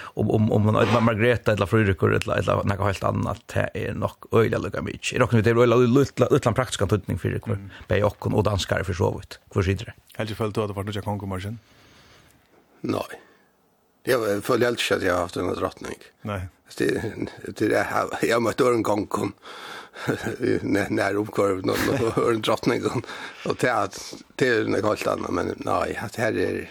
om 0.00 0.30
om 0.30 0.52
om 0.52 0.64
man 0.64 1.04
Margareta 1.04 1.52
eller 1.52 1.66
Fredrik 1.66 2.02
eller 2.02 2.38
eller 2.38 2.64
något 2.64 2.78
helt 2.78 3.04
annat 3.04 3.42
det 3.46 3.70
är 3.74 3.94
nog 3.94 4.10
öliga 4.32 4.58
lugga 4.58 4.82
mycket. 4.82 5.16
Är 5.16 5.22
också 5.22 5.40
det 5.40 5.50
är 5.50 5.62
öliga 5.62 6.28
utland 6.30 6.56
praktiska 6.56 6.86
tutning 6.86 7.18
för 7.18 7.28
det. 7.28 7.58
Bäj 7.88 8.04
och 8.04 8.26
och 8.26 8.42
danskar 8.42 8.82
för 8.82 8.92
så 8.92 9.18
vitt. 9.18 9.38
Vad 9.54 9.64
skit 9.64 9.78
det? 9.78 9.92
Helt 10.14 10.36
följt 10.36 10.54
då 10.54 10.62
att 10.62 10.76
vart 10.76 10.94
jag 10.94 11.04
kom 11.04 11.28
marschen. 11.28 11.58
Nej. 12.80 13.02
Det 14.04 14.16
var 14.16 14.40
för 14.40 14.58
helt 14.58 14.80
så 14.80 14.94
jag 15.02 15.16
haft 15.16 15.36
en 15.36 15.54
drottning. 15.54 15.96
Nej. 16.22 16.40
Det 16.76 16.86
det 17.56 17.86
jag 18.22 18.42
måste 18.42 18.64
en 18.64 18.82
gång 18.82 19.06
kom 19.06 19.32
när 20.88 21.14
uppkorv 21.14 21.66
någon 21.66 22.12
och 22.16 22.30
en 22.30 22.42
drottning 22.42 22.82
och 23.46 23.56
det 23.60 23.68
är 23.68 23.88
det 24.34 24.48
är 24.48 24.64
något 24.64 24.84
helt 24.84 25.06
annat 25.06 25.30
men 25.30 25.54
nej, 25.56 26.00
det 26.14 26.22
här 26.22 26.38
är 26.38 26.70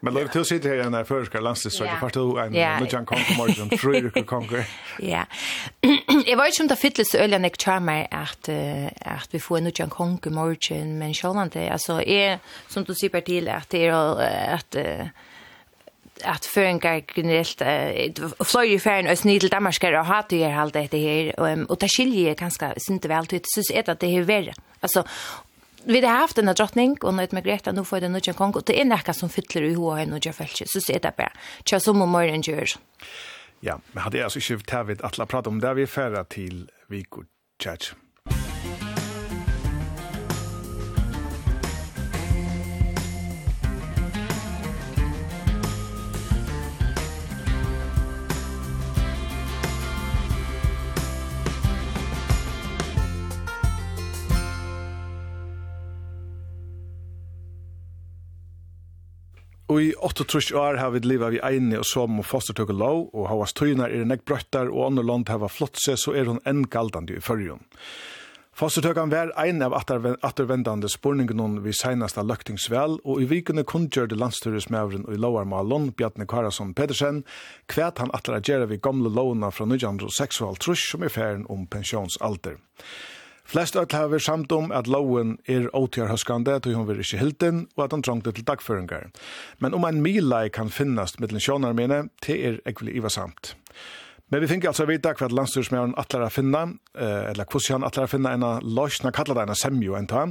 Men 0.00 0.16
lov 0.16 0.30
til 0.32 0.40
å 0.40 0.48
sitte 0.48 0.70
her 0.70 0.80
i 0.80 0.84
denne 0.84 1.02
førerske 1.04 1.42
landstidsrøyde, 1.44 1.96
for 2.00 2.14
du 2.14 2.36
er 2.40 2.48
en 2.48 2.56
nødjan 2.82 3.08
konger 3.08 3.36
morgen, 3.36 3.72
tror 3.76 3.96
du 3.98 4.10
ikke 4.10 4.26
konger? 4.28 4.64
Ja. 5.12 5.24
Jeg 6.28 6.36
var 6.36 6.50
ikke 6.50 6.64
om 6.64 6.70
det 6.70 6.78
fytles 6.80 7.14
øl 7.16 7.36
enn 7.36 7.46
jeg 7.46 7.56
kommer 7.62 8.06
at, 8.12 8.48
at 8.48 9.32
vi 9.32 9.40
får 9.40 9.58
en 9.58 9.68
nødjan 9.70 9.92
konger 9.92 10.32
morgen, 10.34 10.94
men 11.00 11.14
sjålan 11.16 11.52
det, 11.52 11.68
altså, 11.72 12.00
jeg, 12.04 12.40
som 12.68 12.84
du 12.84 12.92
sier 12.94 13.22
til, 13.24 13.48
at 13.48 13.70
det 13.72 13.86
er 13.88 13.94
at, 14.58 14.76
at 16.24 16.48
føringar 16.54 17.00
generelt 17.14 17.62
uh, 17.64 18.44
fløy 18.44 18.74
i 18.74 18.80
færen 18.82 19.08
og 19.10 19.18
snid 19.18 19.40
til 19.40 19.52
damarskar 19.52 19.96
og 20.00 20.08
hatt 20.08 20.34
og 20.34 20.42
gjør 20.42 20.58
alt 20.64 20.76
dette 20.76 21.00
her 21.00 21.32
og, 21.38 21.46
um, 21.52 21.66
og 21.68 21.80
det 21.80 21.90
skiljer 21.92 22.30
jeg 22.30 22.40
ganske 22.40 22.72
sinte 22.84 23.10
vel 23.10 23.30
til 23.30 23.42
synes 23.54 23.72
jeg 23.72 23.86
at 23.86 24.00
det 24.00 24.12
er 24.12 24.28
verre 24.28 24.56
altså 24.82 25.04
vi 25.84 26.00
har 26.00 26.16
haft 26.16 26.38
en 26.38 26.46
drottning 26.46 26.96
och 27.02 27.14
nu 27.14 27.28
med 27.30 27.44
Greta 27.44 27.72
nu 27.72 27.84
får 27.84 28.00
det 28.00 28.08
någon 28.08 28.34
kong 28.34 28.52
och 28.52 28.62
det 28.66 28.80
är 28.80 28.84
näka 28.84 29.14
som 29.14 29.28
fyller 29.28 29.62
i 29.62 29.74
hoa 29.74 30.02
och 30.02 30.26
jag 30.26 30.34
fällt 30.34 30.62
så 30.66 30.80
ser 30.80 31.00
det 31.00 31.12
bara. 31.16 31.32
Tja 31.64 31.80
som 31.80 32.02
om 32.02 32.08
morgon 32.08 32.40
gör. 32.40 32.68
Ja, 33.60 33.80
men 33.92 34.02
hade 34.02 34.18
jag 34.18 34.32
så 34.32 34.40
skift 34.40 34.70
här 34.70 34.84
vid 34.84 35.02
att 35.02 35.28
prata 35.28 35.50
om 35.50 35.60
där 35.60 35.74
vi 35.74 35.86
färra 35.86 36.24
till 36.24 36.70
Vikor 36.88 37.24
Church. 37.62 37.92
Og 59.70 59.82
i 59.82 59.90
8-3 59.94 60.54
år 60.58 60.80
har 60.80 60.90
vi 60.90 61.00
livet 61.04 61.36
vi 61.36 61.42
eini 61.46 61.76
og 61.78 61.86
som 61.86 62.18
og 62.18 62.26
fostertøk 62.26 62.72
og 62.72 62.78
lov, 62.80 63.02
og 63.14 63.28
har 63.28 63.36
havas 63.36 63.54
tøynar 63.54 63.92
er 63.94 64.08
nek 64.08 64.24
brøttar 64.26 64.66
og 64.72 64.88
andre 64.88 65.04
land 65.06 65.28
har 65.30 65.38
vært 65.44 65.54
flott 65.54 65.78
seg, 65.78 66.00
så 66.00 66.14
er 66.18 66.26
hun 66.26 66.40
enn 66.42 66.64
galdandi 66.66 67.20
i 67.20 67.22
fyrrjun. 67.22 67.62
Fostertøkan 68.60 69.12
var 69.12 69.30
en 69.40 69.62
av 69.62 69.76
attervendande 69.78 70.90
spurningen 70.90 71.60
vi 71.62 71.72
seinasta 71.72 72.24
løktingsvel, 72.26 72.98
og 73.06 73.22
i 73.22 73.28
vikene 73.30 73.62
kundgjørde 73.64 74.18
det 74.18 75.06
og 75.06 75.14
i 75.14 75.20
Lovarmalen, 75.22 75.92
Bjarne 75.94 76.26
Karason 76.26 76.74
Pedersen, 76.74 77.22
kvæt 77.70 78.02
han 78.02 78.10
atler 78.12 78.40
a 78.40 78.42
gjerra 78.42 78.66
vi 78.66 78.82
gamle 78.82 79.08
lovna 79.08 79.52
fra 79.54 79.64
1906 79.70 80.42
som 80.90 81.06
er 81.06 81.14
ferien 81.14 81.46
om 81.48 81.64
pensjonsalder. 81.70 82.58
Flest 83.50 83.74
av 83.74 83.88
hava 83.90 84.12
vært 84.12 84.22
samt 84.22 84.52
om 84.54 84.68
at 84.70 84.86
loven 84.86 85.32
er 85.50 85.64
åtgjørhøskande, 85.74 86.60
tog 86.62 86.76
hun 86.78 86.86
vil 86.86 87.00
ikke 87.02 87.18
hilden, 87.18 87.64
og 87.74 87.88
at 87.88 87.96
han 87.96 88.04
trangte 88.06 88.30
til 88.36 88.46
dagføringar. 88.46 89.08
Men 89.58 89.74
om 89.74 89.86
en 89.88 89.98
milai 90.04 90.48
kan 90.54 90.70
finnast 90.70 91.18
mittlen 91.18 91.42
sjånar 91.42 91.74
mine, 91.74 92.04
det 92.22 92.36
er 92.38 92.60
ekvile 92.70 92.94
iva 92.94 93.10
samt. 93.10 93.56
Men 94.30 94.44
vi 94.44 94.52
finner 94.52 94.70
altså 94.70 94.86
vita 94.86 95.16
hva 95.18 95.26
landstyrsmjøren 95.34 95.96
atler 95.98 96.28
å 96.28 96.30
finna 96.30 96.62
eh, 96.94 97.32
eller 97.32 97.48
hvordan 97.50 97.80
han 97.80 97.88
atler 97.88 98.06
å 98.06 98.12
finna 98.12 98.36
en 98.36 98.46
lösna 98.62 99.10
det 99.10 99.42
en 99.42 99.58
semjo 99.58 99.98
enn 99.98 100.06
ta, 100.06 100.28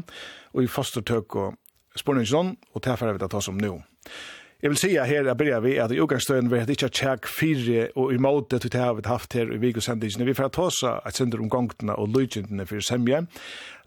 og 0.55 0.63
i 0.63 0.71
fostertøk 0.71 1.35
og 1.35 1.57
spårningsjon 1.99 2.55
og 2.73 2.81
det 2.81 2.89
här 2.89 3.13
vi 3.13 3.23
att 3.23 3.31
ta 3.31 3.41
som 3.41 3.57
nå. 3.57 3.83
Jeg 4.59 4.69
vil 4.69 4.77
si 4.77 4.95
at 4.99 5.07
her, 5.07 5.23
er 5.23 5.33
börjar 5.33 5.61
vi, 5.63 5.77
at 5.79 5.91
i 5.91 5.99
utgangsstøyen 6.03 6.49
vi 6.51 6.59
har 6.59 6.67
ikke 6.67 6.89
tjekk 6.91 7.27
fire 7.31 7.85
og 7.95 8.11
i 8.11 8.17
måte 8.19 8.59
til 8.59 8.71
det 8.73 8.81
vi 8.97 9.05
har 9.05 9.13
haft 9.13 9.33
her 9.33 9.53
i 9.55 9.57
vikosendingene. 9.57 10.25
Vi 10.27 10.33
får 10.35 10.51
ta 10.51 10.65
oss 10.67 10.81
et 10.83 11.15
synder 11.15 11.39
om 11.39 11.47
gongtene 11.49 11.95
og 11.95 12.11
lydgjentene 12.11 12.65
for 12.67 12.83
semje. 12.83 13.21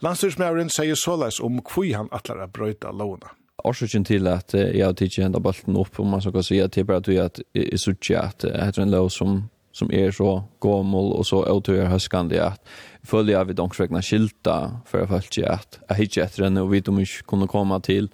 Landstyrsmæren 0.00 0.72
sier 0.72 0.96
såleis 0.96 1.42
om 1.44 1.60
hvor 1.60 1.90
han 1.92 2.08
atler 2.12 2.40
å 2.40 2.48
brøyta 2.48 2.88
lovene. 2.88 3.28
Årsøkjen 3.68 4.08
til 4.08 4.26
at 4.26 4.54
jeg 4.56 4.80
har 4.80 4.96
tidsi 4.96 5.22
hendt 5.22 5.42
balten 5.44 5.76
opp, 5.76 6.00
om 6.00 6.08
man 6.16 6.24
så 6.24 6.32
kan 6.32 6.42
si 6.42 6.58
at 6.58 6.72
det 6.72 6.82
er 6.82 6.88
bare 6.88 7.04
at 7.04 7.12
jeg, 7.12 7.44
jeg 7.54 7.78
sutsi 7.78 8.16
at 8.16 8.40
det 8.40 8.56
er 8.56 8.80
en 8.80 8.96
lov 8.96 9.10
som 9.10 9.42
som 9.72 9.88
är 9.90 10.06
er 10.06 10.10
så 10.10 10.44
gammal 10.60 11.12
och 11.12 11.26
så 11.26 11.44
återgör 11.44 11.86
höskande 11.86 12.38
att 12.40 12.60
följa 13.02 13.44
vi 13.44 13.52
de 13.52 13.70
skilta 13.70 14.80
för 14.86 15.02
att 15.02 15.08
folk 15.08 15.38
att 15.38 15.78
jag 15.88 15.96
hittar 15.96 16.22
efter 16.22 16.44
henne 16.44 16.60
och 16.60 16.74
vet 16.74 16.88
om 16.88 16.96
vi 16.96 17.06
kunde 17.26 17.46
komma 17.46 17.80
till 17.80 18.08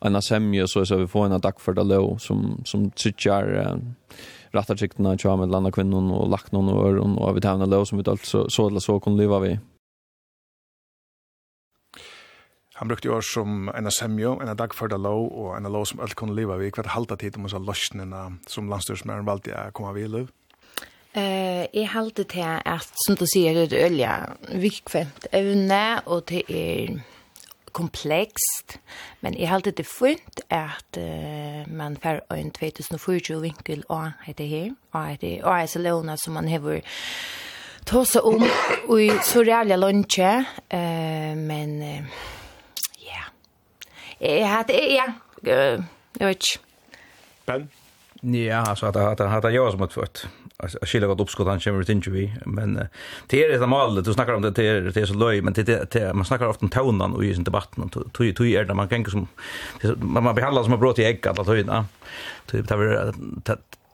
en 0.00 0.22
semje 0.22 0.68
så 0.68 0.86
så 0.86 0.96
vi 0.96 1.06
får 1.06 1.26
en 1.26 1.40
dag 1.40 1.60
för 1.60 1.72
det 1.72 1.84
lov 1.84 2.18
som 2.18 2.62
som 2.64 2.90
tycker 2.90 3.80
rätta 4.50 4.76
sikterna 4.76 5.16
tror 5.16 5.36
med 5.36 5.50
landa 5.50 5.70
kvinnan 5.70 6.10
och 6.10 6.28
lagt 6.28 6.52
någon 6.52 6.68
och 6.68 6.88
öron 6.88 7.18
och 7.18 7.36
vi 7.36 7.40
tar 7.40 7.54
en 7.54 7.70
lov 7.70 7.84
som 7.84 7.98
vi 7.98 8.10
allt 8.10 8.24
så 8.24 8.50
så 8.50 8.68
eller 8.68 8.80
så 8.80 9.00
kan 9.00 9.16
leva 9.16 9.38
vi. 9.38 9.58
Han 12.74 12.88
brukte 12.88 13.08
år 13.08 13.20
som 13.20 13.68
en 13.68 13.90
semjo, 13.90 14.40
en 14.40 14.56
dag 14.56 14.74
för 14.74 14.88
det 14.88 14.98
lov 14.98 15.26
och 15.26 15.56
en 15.56 15.72
lov 15.72 15.84
som 15.84 16.00
allt 16.00 16.14
kan 16.14 16.34
leva 16.34 16.56
vi 16.56 16.66
er 16.66 16.88
halta 16.88 17.16
tid 17.16 17.36
om 17.36 17.48
så 17.48 17.58
løsningene 17.58 18.38
som 18.46 18.68
landstyrsmännen 18.68 19.24
valde 19.24 19.56
att 19.56 19.72
komma 19.72 19.92
vid 19.92 20.10
liv? 20.10 20.28
Eh, 21.16 21.66
jeg 21.72 21.88
halte 21.88 22.24
til 22.24 22.60
at, 22.64 22.90
som 23.06 23.16
du 23.16 23.24
sier, 23.24 23.54
det 23.54 23.72
er 23.72 23.86
ølja 23.86 24.16
vikvemt 24.60 25.26
evne, 25.32 26.02
og 26.04 26.26
det 26.28 26.42
er 26.52 26.98
komplekst, 27.76 28.78
men 29.20 29.36
jeg 29.36 29.50
halte 29.50 29.74
det 29.76 29.86
funnet 29.88 30.40
at 30.52 30.98
uh, 31.00 31.66
man 31.68 31.98
får 32.00 32.22
en 32.34 32.50
2024 32.56 33.40
vinkel 33.42 33.84
og 33.92 34.16
heter 34.24 34.48
her, 34.48 34.70
og 34.92 35.10
heter 35.12 35.44
og 35.44 35.52
er 35.60 35.66
Salona 35.70 36.16
som 36.16 36.38
man 36.38 36.48
hever 36.48 36.80
seg 37.86 38.24
om 38.26 38.42
i 38.96 39.10
så 39.22 39.44
reale 39.46 39.76
lunsje, 39.78 40.32
uh, 40.74 41.32
men 41.38 41.78
ja, 41.84 41.96
uh, 42.02 43.06
yeah. 43.06 43.26
jeg 44.20 44.50
hatt, 44.50 44.72
ja, 44.72 45.10
uh, 45.44 45.84
jeg 46.18 46.30
vet 46.32 46.48
ikke. 46.48 46.62
Ben? 47.46 47.68
Ja, 48.20 48.56
alltså 48.56 48.86
att 48.86 48.96
att 48.96 49.20
att 49.20 49.54
jag 49.54 49.72
som 49.72 49.82
ett 49.82 49.92
fött. 49.92 50.26
Alltså 50.56 50.78
skiljer 50.82 51.08
gott 51.08 51.20
uppskott 51.20 51.46
han 51.46 51.60
kommer 51.60 51.90
inte 51.90 52.10
vi, 52.10 52.34
men 52.46 52.88
det 53.26 53.44
är 53.44 53.58
det 53.58 53.66
målet 53.66 54.04
du 54.04 54.12
snackar 54.12 54.32
om 54.34 54.42
det 54.42 54.50
det 54.50 54.66
är, 54.66 54.80
det 54.80 55.00
är 55.00 55.06
så 55.06 55.14
löj 55.14 55.42
men 55.42 55.52
det, 55.52 55.90
det 55.90 56.14
man 56.14 56.24
snackar 56.24 56.46
ofta 56.46 56.66
om 56.66 56.70
tonen 56.70 57.12
och 57.12 57.24
i 57.24 57.34
sin 57.34 57.44
debatten 57.44 57.82
och 57.84 58.12
tog 58.12 58.36
tog 58.36 58.46
är 58.46 58.64
det 58.64 58.74
man 58.74 58.88
kan 58.88 59.04
som 59.04 59.28
man 59.96 60.24
man 60.24 60.34
behandlar 60.34 60.62
som 60.62 60.72
ett 60.72 60.80
brott 60.80 60.98
i 60.98 61.04
ägg 61.04 61.26
alla 61.26 61.44
tiden. 61.44 61.84
Typ 62.46 62.68
det 62.68 62.76
var 62.76 63.14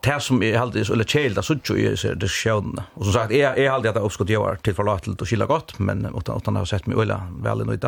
det 0.02 0.18
som 0.22 0.42
jeg 0.42 0.58
halte 0.58 0.80
er 0.80 0.84
så 0.84 0.96
kjeld 0.98 1.38
av 1.38 1.46
så 1.46 1.76
i 1.76 2.14
det 2.18 2.28
sjön. 2.28 2.80
Och 2.94 3.04
som 3.04 3.12
sagt, 3.12 3.32
är 3.32 3.58
är 3.58 3.70
halte 3.70 3.90
att 3.90 3.96
uppskott 3.96 4.28
jag 4.28 4.40
var 4.40 4.56
till 4.56 4.74
forlatelt 4.74 5.20
och 5.20 5.28
skilla 5.28 5.46
gott 5.46 5.78
men 5.78 6.06
utan, 6.16 6.36
utan 6.36 6.56
har 6.56 6.64
sett 6.64 6.86
mig 6.86 6.98
øyla 6.98 7.20
väl 7.42 7.74
i. 7.74 7.78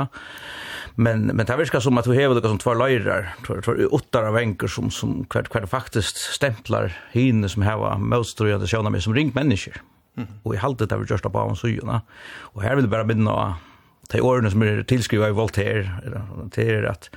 Men, 0.95 1.27
men 1.27 1.47
det 1.47 1.57
verkar 1.57 1.81
som 1.81 1.99
att 1.99 2.07
vi 2.07 2.23
har 2.23 2.35
det 2.35 2.49
som 2.49 2.59
tvær 2.59 2.75
løyrer, 2.75 3.35
tvær 3.47 3.95
åtta 3.95 4.21
av 4.29 4.37
enkor 4.37 4.69
som, 4.69 4.91
som 4.91 5.25
kvart 5.25 5.49
kvart 5.49 5.69
faktiskt 5.71 6.17
stämplar 6.17 6.93
hine 7.13 7.49
som 7.49 7.63
heva 7.63 7.97
møtstrøyende 7.99 8.69
sjøvnene 8.71 9.01
som 9.01 9.15
ring 9.15 9.33
människor. 9.35 9.83
Mm. 10.17 10.29
Och 10.43 10.55
i 10.55 10.59
halte 10.59 10.87
det 10.87 10.99
vi 10.99 11.11
gjørst 11.11 11.27
av 11.27 11.33
bavans 11.33 11.65
och 12.55 12.63
här 12.63 12.77
vill 12.77 12.89
bara 12.89 12.99
jeg 12.99 13.07
bare 13.07 13.15
minna 13.15 13.57
de 14.13 14.21
årene 14.21 14.51
som 14.51 14.63
är 14.63 14.83
tillskrivna 14.83 15.29
i 15.29 15.33
Voltaire, 15.33 15.91
er 16.57 16.85
att 16.85 17.11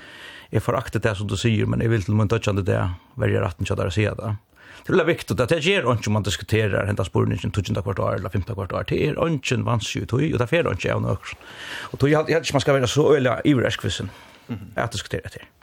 är 0.50 0.60
föraktet 0.60 1.04
det 1.04 1.16
som 1.16 1.28
du 1.28 1.38
säger 1.38 1.66
men 1.66 1.82
jeg 1.82 1.90
vill 1.90 2.00
inte 2.00 2.12
mun 2.12 2.28
dødjande 2.28 2.62
det 2.62 2.90
verger 3.16 3.42
rätten 3.42 3.66
så 3.66 3.76
där 3.76 3.90
säga 3.90 4.16
det. 4.16 4.36
Det 4.88 5.00
er 5.02 5.08
viktig 5.08 5.36
at 5.36 5.52
det 5.52 5.60
gjør 5.66 5.90
ikke 5.98 6.12
man 6.16 6.24
diskuterer 6.24 6.88
henta 6.88 7.04
spurningen 7.04 7.52
12. 7.52 7.76
kvart 7.84 8.00
år 8.00 8.22
eller 8.22 8.30
15. 8.30 8.56
kvart 8.56 8.72
år. 8.74 8.88
Det 8.88 9.02
er 9.04 9.20
ikke 9.20 9.60
vanskelig 9.66 10.08
tog, 10.08 10.24
og 10.24 10.40
det 10.40 10.48
er 10.48 10.72
ikke 10.72 10.94
av 10.94 11.04
noe. 11.04 11.36
Og 11.92 12.00
tog 12.00 12.10
er 12.10 12.40
ikke 12.40 12.56
man 12.56 12.64
skal 12.64 12.80
være 12.80 12.88
så 12.88 13.12
øyelig 13.14 13.36
ivereskvissen 13.46 14.12
at 14.76 14.94
diskutere 14.94 15.28
det 15.28 15.42
her. 15.42 15.54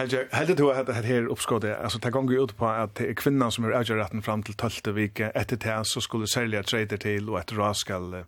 Helge, 0.00 0.20
heldig 0.32 0.54
du 0.56 0.70
at 0.72 0.86
det 0.86 1.04
her 1.04 1.28
oppskådet, 1.28 1.74
altså 1.76 1.98
det 1.98 2.12
gonger 2.12 2.40
ut 2.40 2.54
på 2.56 2.68
at 2.68 2.94
det 2.96 3.10
er 3.10 3.16
kvinnan 3.18 3.52
som 3.52 3.66
er 3.68 3.74
avgjørretten 3.76 4.22
fram 4.22 4.42
til 4.42 4.56
12. 4.56 4.94
vike, 4.96 5.28
etter 5.36 5.60
det 5.60 5.74
så 5.86 6.00
skulle 6.00 6.30
særlige 6.30 6.62
treder 6.62 6.96
til, 6.96 7.28
og 7.28 7.40
etter 7.42 7.60
ras 7.60 7.82
skal 7.84 8.22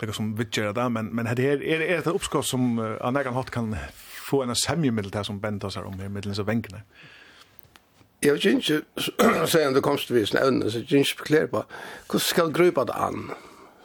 lukka 0.00 0.16
som 0.16 0.32
vidtgjøre 0.38 0.74
det, 0.74 0.88
men, 0.92 1.14
men 1.14 1.30
det 1.30 1.46
her 1.46 1.62
er, 1.62 1.84
er 1.86 2.02
det 2.02 2.14
oppskåd 2.14 2.42
som 2.42 2.80
uh, 2.80 2.96
an 3.00 3.20
egen 3.20 3.36
hatt 3.36 3.52
kan 3.54 3.76
få 4.24 4.42
en 4.42 4.56
semje 4.58 4.90
middel 4.90 5.12
det 5.12 5.26
som 5.28 5.38
oss 5.62 5.76
her 5.76 5.86
om 5.86 6.00
her 6.00 6.08
middelen 6.08 6.34
så 6.34 6.42
venkene. 6.42 6.82
Mm. 6.82 7.13
Jeg 8.24 8.38
vet 8.38 8.44
ikke, 8.44 8.78
sier 9.52 9.64
han 9.66 9.74
det 9.76 9.82
komst 9.84 10.08
til 10.08 10.16
visen 10.16 10.38
evne, 10.40 10.70
så 10.72 10.80
jeg 10.80 11.04
ikke 11.04 11.22
beklare 11.24 11.50
på, 11.52 11.64
hvordan 12.08 12.24
skal 12.24 12.52
grupa 12.56 12.86
det 12.88 12.96
an? 12.96 13.26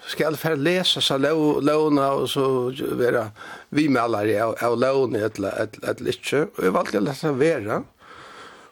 Skal 0.10 0.30
jeg 0.30 0.40
for 0.42 0.58
lese 0.58 1.02
seg 1.04 1.22
låna 1.22 2.06
og 2.18 2.30
så 2.32 2.46
være 2.98 3.28
vi 3.76 3.90
med 3.92 4.02
alle 4.02 4.38
av, 4.42 4.56
av 4.64 5.16
et 5.20 5.42
eller 5.44 6.12
ikke? 6.14 6.46
Og 6.56 6.64
jeg 6.66 6.76
valgte 6.78 7.02
å 7.02 7.06
lese 7.06 7.34
være. 7.36 7.82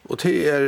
Og 0.08 0.22
det 0.24 0.34
er, 0.48 0.66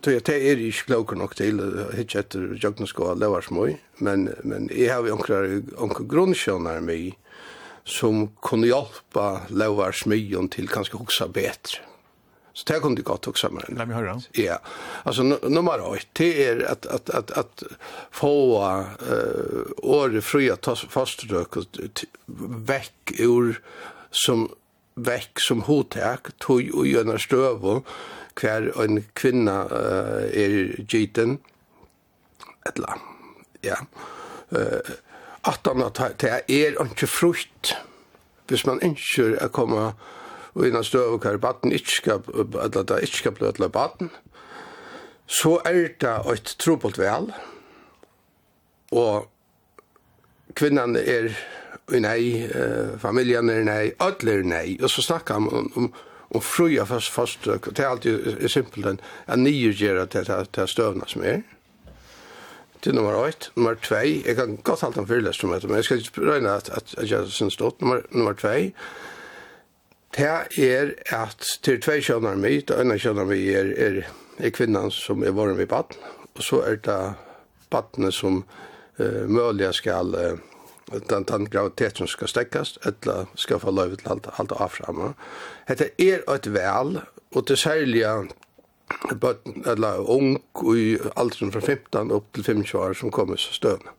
det 0.00 0.32
er 0.32 0.62
ikke 0.64 0.88
klokker 0.88 1.20
nok 1.20 1.36
til, 1.36 1.60
ikke 2.00 2.22
etter 2.22 2.56
Jøgnesko 2.56 3.10
og 3.10 3.20
Levarsmøy, 3.20 3.76
men, 4.00 4.30
men 4.40 4.70
jeg 4.72 4.88
har 4.94 5.04
jo 5.04 5.18
onker 5.20 6.08
grunnkjønner 6.08 6.80
meg 6.80 7.12
som 7.84 8.30
kunne 8.40 8.70
hjelpe 8.70 9.28
Levarsmøyen 9.52 10.48
til 10.56 10.72
kanskje 10.72 11.04
også 11.04 11.28
bedre. 11.28 11.89
Så 12.52 12.72
det 12.72 12.80
kunde 12.80 13.02
gott 13.02 13.28
också 13.28 13.50
med. 13.50 13.64
Låt 13.68 13.88
mig 13.88 13.96
höra. 13.96 14.20
Ja. 14.32 14.58
Alltså 15.02 15.22
nummer 15.22 15.80
8 15.80 16.00
det 16.12 16.46
är 16.46 16.72
att 16.72 16.86
att 16.86 17.10
att 17.10 17.30
att 17.30 17.62
få 18.10 18.62
eh 19.10 19.66
år 19.76 20.20
fria 20.20 20.56
fast 20.88 21.24
väck 22.66 23.12
ur 23.18 23.62
som 24.10 24.48
veck 24.94 25.32
som 25.34 25.62
hotäck 25.62 26.20
tog 26.38 26.74
och 26.74 26.86
göra 26.86 27.18
stöv 27.18 27.82
kvar 28.34 28.82
en 28.84 29.04
kvinna 29.12 29.60
eh, 29.60 30.42
är 30.44 30.84
giten 30.88 31.38
ettla. 32.68 32.98
Ja. 33.60 33.76
Eh 34.50 34.80
att 35.42 35.66
han 35.66 35.92
det 36.16 36.42
är 36.48 36.82
inte 36.82 37.06
frukt. 37.06 37.76
Hvis 38.48 38.66
man 38.66 38.80
ikke 38.82 39.48
kommer 39.48 39.92
og 40.54 40.66
innan 40.66 40.84
støv 40.84 41.18
hver 41.22 41.36
baden 41.36 41.72
ikke 41.72 41.92
skal, 41.92 42.22
eller 42.34 42.82
det 42.82 43.02
ikke 43.02 43.16
skal 43.16 43.32
bli 43.36 43.48
ødela 43.48 43.68
baden, 43.68 44.10
så 45.26 45.60
er 45.64 45.88
det 46.00 46.14
et 46.32 46.54
trobult 46.58 46.98
vel, 46.98 47.30
og 48.90 49.28
kvinnan 50.54 50.96
er 50.96 51.30
nei, 51.90 52.46
uh, 52.50 52.98
familien 52.98 53.50
er 53.50 53.64
nei, 53.66 53.92
ødel 54.02 54.28
er 54.28 54.46
nei, 54.46 54.78
og 54.82 54.90
så 54.90 55.02
snakker 55.02 55.34
han 55.38 55.48
om, 55.48 55.72
om 55.76 55.92
om 56.30 56.40
fruja 56.40 56.84
fast 56.86 57.10
fast 57.10 57.44
det 57.44 57.78
er 57.78 57.88
alltid 57.88 58.36
er 58.38 58.48
simpelt 58.48 58.86
en 58.86 59.00
en 59.28 59.42
nyrgjera 59.44 60.06
til 60.06 60.28
til 60.52 60.68
støvna 60.68 61.06
som 61.06 61.22
er. 61.22 61.40
Til 62.82 62.94
nummer 62.94 63.14
8, 63.14 63.50
nummer 63.56 63.74
2, 63.74 63.94
jeg 64.26 64.36
kan 64.36 64.56
godt 64.56 64.80
halte 64.80 65.00
en 65.00 65.06
fyrlest 65.06 65.44
om 65.44 65.50
dette, 65.50 65.66
men 65.66 65.76
jeg 65.76 65.84
skal 65.84 65.98
ikke 65.98 66.30
røyne 66.30 66.50
at, 66.50 66.70
at, 66.72 66.94
at 66.98 67.10
jeg 67.10 67.26
synes 67.28 67.52
stått, 67.52 67.80
nummer, 67.80 68.00
nummer 68.10 68.32
2, 68.32 68.48
Det 70.16 70.26
er 70.58 70.94
at 71.14 71.44
til 71.62 71.80
tve 71.82 72.00
kjønner 72.02 72.38
mi, 72.38 72.56
det 72.66 72.78
ene 72.82 72.98
kjønner 72.98 73.28
mi 73.28 73.38
er, 73.54 73.70
er, 73.78 74.00
er 74.38 74.54
kvinnan 74.54 74.90
som 74.90 75.22
er 75.22 75.36
våren 75.36 75.58
vid 75.58 75.70
baden, 75.70 76.00
og 76.34 76.42
så 76.42 76.62
er 76.66 76.80
det 76.82 77.00
badene 77.70 78.10
som 78.12 78.42
uh, 78.98 79.22
mulig 79.30 79.70
skal 79.78 80.10
uh, 80.14 80.40
den, 80.90 81.24
den 81.24 81.46
gravitet 81.46 81.98
som 81.98 82.10
skal 82.10 82.28
stekkes, 82.28 82.78
eller 82.84 83.30
skal 83.34 83.60
få 83.62 83.70
lov 83.70 83.96
til 83.96 84.10
alt, 84.10 84.26
alt 84.38 84.52
avframme. 84.52 85.12
Dette 85.68 85.92
er 85.98 86.24
et 86.34 86.50
vel, 86.54 86.98
og 87.30 87.46
til 87.46 87.56
særlig 87.56 88.04
bøtten, 89.20 89.62
eller 89.66 90.02
ung, 90.10 90.40
i 90.74 90.98
alderen 91.16 91.52
fra 91.52 91.60
15 91.60 92.10
opp 92.10 92.32
til 92.34 92.44
25 92.44 92.80
år 92.80 92.98
som 92.98 93.14
kommer 93.14 93.36
så 93.36 93.54
støvende. 93.54 93.94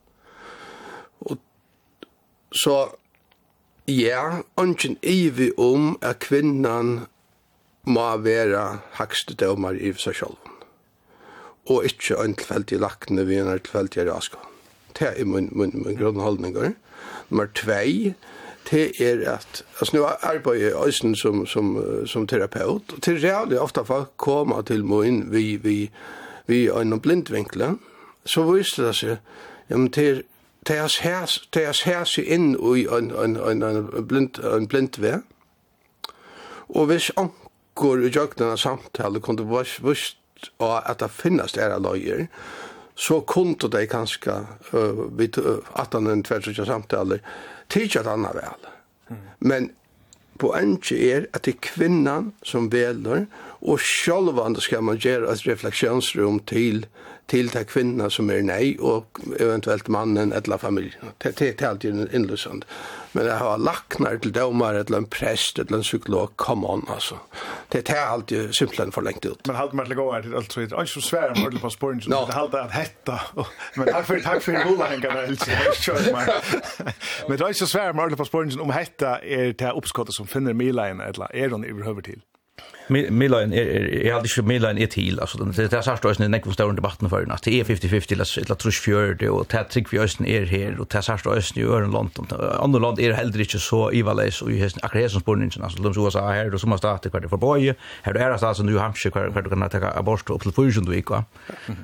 Og 1.22 1.38
så 2.52 2.90
Ja, 3.88 4.44
ongen 4.58 4.98
ivi 5.02 5.52
om 5.58 5.98
at 6.02 6.20
kvinnan 6.22 7.08
må 7.84 8.18
være 8.22 8.80
hakste 9.00 9.34
dømar 9.34 9.74
i 9.74 9.90
seg 9.98 10.20
sjálf. 10.20 10.52
Og 11.66 11.88
ikkje 11.90 12.20
en 12.22 12.36
tilfeldig 12.38 12.78
lakne 12.82 13.26
vi 13.26 13.40
en 13.42 13.50
tilfeldig 13.58 14.06
rasko. 14.06 14.38
Det 15.00 15.10
er 15.18 15.26
min, 15.26 15.50
min, 15.52 15.74
min 15.74 15.98
grunnholdninger. 15.98 16.74
Nummer 17.30 17.50
2, 17.58 18.14
det 18.70 19.02
er 19.02 19.24
at, 19.34 19.64
altså 19.80 19.98
nå 19.98 20.06
arbeider 20.06 20.68
jeg 20.68 20.76
også 20.76 21.14
som, 21.18 21.46
som, 21.46 21.78
som 22.06 22.28
terapeut, 22.28 22.94
og 22.94 23.02
til 23.02 23.18
reallig 23.18 23.60
ofte 23.60 23.86
folk 23.86 24.14
kommer 24.18 24.62
til 24.62 24.86
min 24.86 25.24
vi, 25.32 25.56
vi, 25.56 25.90
vi 26.48 26.66
er 26.68 26.82
en 26.82 27.00
blindvinkle, 27.00 27.76
så 28.26 28.46
viser 28.52 28.92
det 28.92 28.96
seg, 28.96 29.18
ja, 29.70 29.78
men 29.78 29.90
til 29.92 30.24
deres 30.68 30.98
hers, 30.98 31.50
deres 31.54 31.82
hers 31.84 32.18
inn 32.18 32.54
i 32.76 32.86
en, 32.86 33.12
en, 33.12 33.36
en, 33.38 33.64
en, 33.64 34.08
blind, 34.08 34.40
en 34.40 34.68
blind 34.68 35.00
vær. 35.02 35.22
Og 36.70 36.86
hvis 36.86 37.12
anker 37.18 38.06
i 38.06 38.12
jøgnene 38.14 38.58
samtale 38.58 39.20
kunne 39.20 39.48
vist 39.84 40.18
og 40.60 40.90
at 40.90 41.02
det 41.02 41.12
finnes 41.14 41.54
dere 41.54 41.80
løyer, 41.82 42.26
så 42.96 43.20
kunne 43.28 43.70
de 43.72 43.86
kanskje 43.88 44.34
uh, 44.74 45.18
vid 45.18 45.38
uh, 45.38 45.60
en 45.96 46.08
og 46.08 46.24
22 46.26 46.66
samtaler 46.66 47.20
tidsa 47.70 48.02
et 48.02 48.08
annet 48.08 48.36
vel. 48.36 48.68
Mm. 49.10 49.18
Men 49.40 49.72
poenget 50.40 50.92
er 50.92 51.26
at 51.34 51.46
det 51.46 51.56
er 51.56 51.62
kvinnan 51.62 52.34
som 52.44 52.72
veler, 52.72 53.26
Og 53.62 53.80
sjálvande 53.80 54.62
skal 54.62 54.82
man 54.84 54.98
gjøre 54.98 55.30
et 55.30 55.44
refleksjonsrum 55.46 56.40
til, 56.50 56.86
til 57.30 57.52
de 57.54 57.62
kvinner 57.70 58.10
som 58.10 58.30
er 58.34 58.42
nei, 58.42 58.74
og 58.80 59.22
eventuellt 59.38 59.90
mannen 59.94 60.34
eller 60.34 60.58
familien. 60.58 61.14
Det, 61.22 61.36
det, 61.38 61.60
det 61.60 61.66
er 61.66 61.70
alltid 61.70 62.08
innløsende. 62.10 62.66
Men 63.14 63.28
jeg 63.28 63.38
har 63.38 63.60
laknar 63.60 64.18
til 64.24 64.34
dømar, 64.34 64.74
eller 64.80 64.98
en 64.98 65.06
prest, 65.06 65.60
eller 65.60 65.78
en 65.78 65.86
psykolog, 65.86 66.32
come 66.38 66.68
on, 66.68 66.86
altså. 66.90 67.20
Det, 67.72 67.90
er 67.90 68.08
alltid 68.08 68.54
simpelthen 68.54 68.92
for 68.92 69.02
lengt 69.02 69.26
ut. 69.26 69.48
Men 69.48 69.56
halvt 69.60 69.78
meg 69.78 69.92
til 69.92 69.98
å 69.98 70.00
gå 70.00 70.08
her 70.16 70.26
til 70.26 70.36
alt, 70.40 70.54
så 70.54 70.64
er 70.64 70.72
det 70.72 70.86
ikke 70.88 71.06
svære 71.06 71.36
om 71.36 71.60
på 71.62 71.74
sporen, 71.76 72.02
så 72.02 72.24
det 72.32 72.38
halvt 72.40 72.58
at 72.64 72.76
hetta. 72.76 73.20
Men 73.76 73.92
takk 73.92 74.08
for, 74.08 74.26
takk 74.26 74.46
for 74.48 74.58
hovedhengene, 74.66 75.28
Men 77.28 77.38
det 77.38 77.46
er 77.46 77.54
ikke 77.54 77.72
svære 77.76 77.94
om 77.94 78.18
på 78.18 78.30
sporen, 78.32 78.60
om 78.60 78.74
hetta 78.74 79.18
er 79.22 79.54
det 79.54 79.72
oppskottet 79.76 80.16
som 80.16 80.28
finner 80.28 80.58
mileien, 80.58 81.04
eller 81.04 81.28
er 81.30 81.54
hun 81.54 81.68
i 81.68 82.02
til? 82.02 82.24
Milan 82.92 83.54
är 83.54 84.06
är 84.06 84.14
alltid 84.14 84.32
ju 84.38 84.44
Milan 84.44 84.78
är 84.78 84.88
till 84.88 85.20
alltså 85.20 85.44
det 85.44 85.68
det 85.68 85.74
är 85.74 85.82
så 85.82 85.92
att 85.92 86.02
det 86.02 86.26
är 86.26 86.28
debatten 86.28 86.54
stor 86.54 86.74
debatt 86.74 86.98
för 87.10 87.26
nästa 87.26 87.52
är 87.52 87.64
50-50 87.64 88.14
eller 88.14 88.40
eller 88.40 88.56
tror 88.56 88.74
jag 89.20 89.34
och 89.34 89.46
det 89.50 89.64
trick 89.64 89.94
vi 89.94 90.00
östen 90.00 90.26
är 90.26 90.46
här 90.46 90.80
och 90.80 90.88
det 90.92 91.02
så 91.02 91.14
att 91.14 91.28
östen 91.28 91.64
i 91.64 91.66
ören 91.66 91.92
land 91.92 92.10
och 92.18 92.64
andra 92.64 92.80
land 92.80 93.00
är 93.00 93.14
heller 93.14 93.40
inte 93.40 93.60
så 93.60 93.92
ivales 93.92 94.42
och 94.42 94.52
ju 94.52 94.58
hästen 94.58 94.82
akkurat 94.84 95.12
som 95.12 95.64
alltså 95.64 95.84
de 95.84 95.94
så 95.94 96.12
så 96.12 96.20
här 96.20 96.54
och 96.54 96.62
så 96.62 96.68
måste 96.68 96.92
att 96.92 97.12
kvar 97.12 97.22
för 97.30 97.38
boy 97.38 97.74
här 98.02 98.14
är 98.14 98.30
det 98.30 98.48
alltså 98.48 98.64
nu 98.64 98.78
hamsche 98.78 99.10
kvar 99.12 99.32
kvar 99.32 99.42
kan 99.42 99.70
ta 99.70 100.00
abort 100.00 100.30
upp 100.30 100.42
till 100.42 100.52
fusion 100.52 100.86
då 100.86 100.94
ikva 100.94 101.24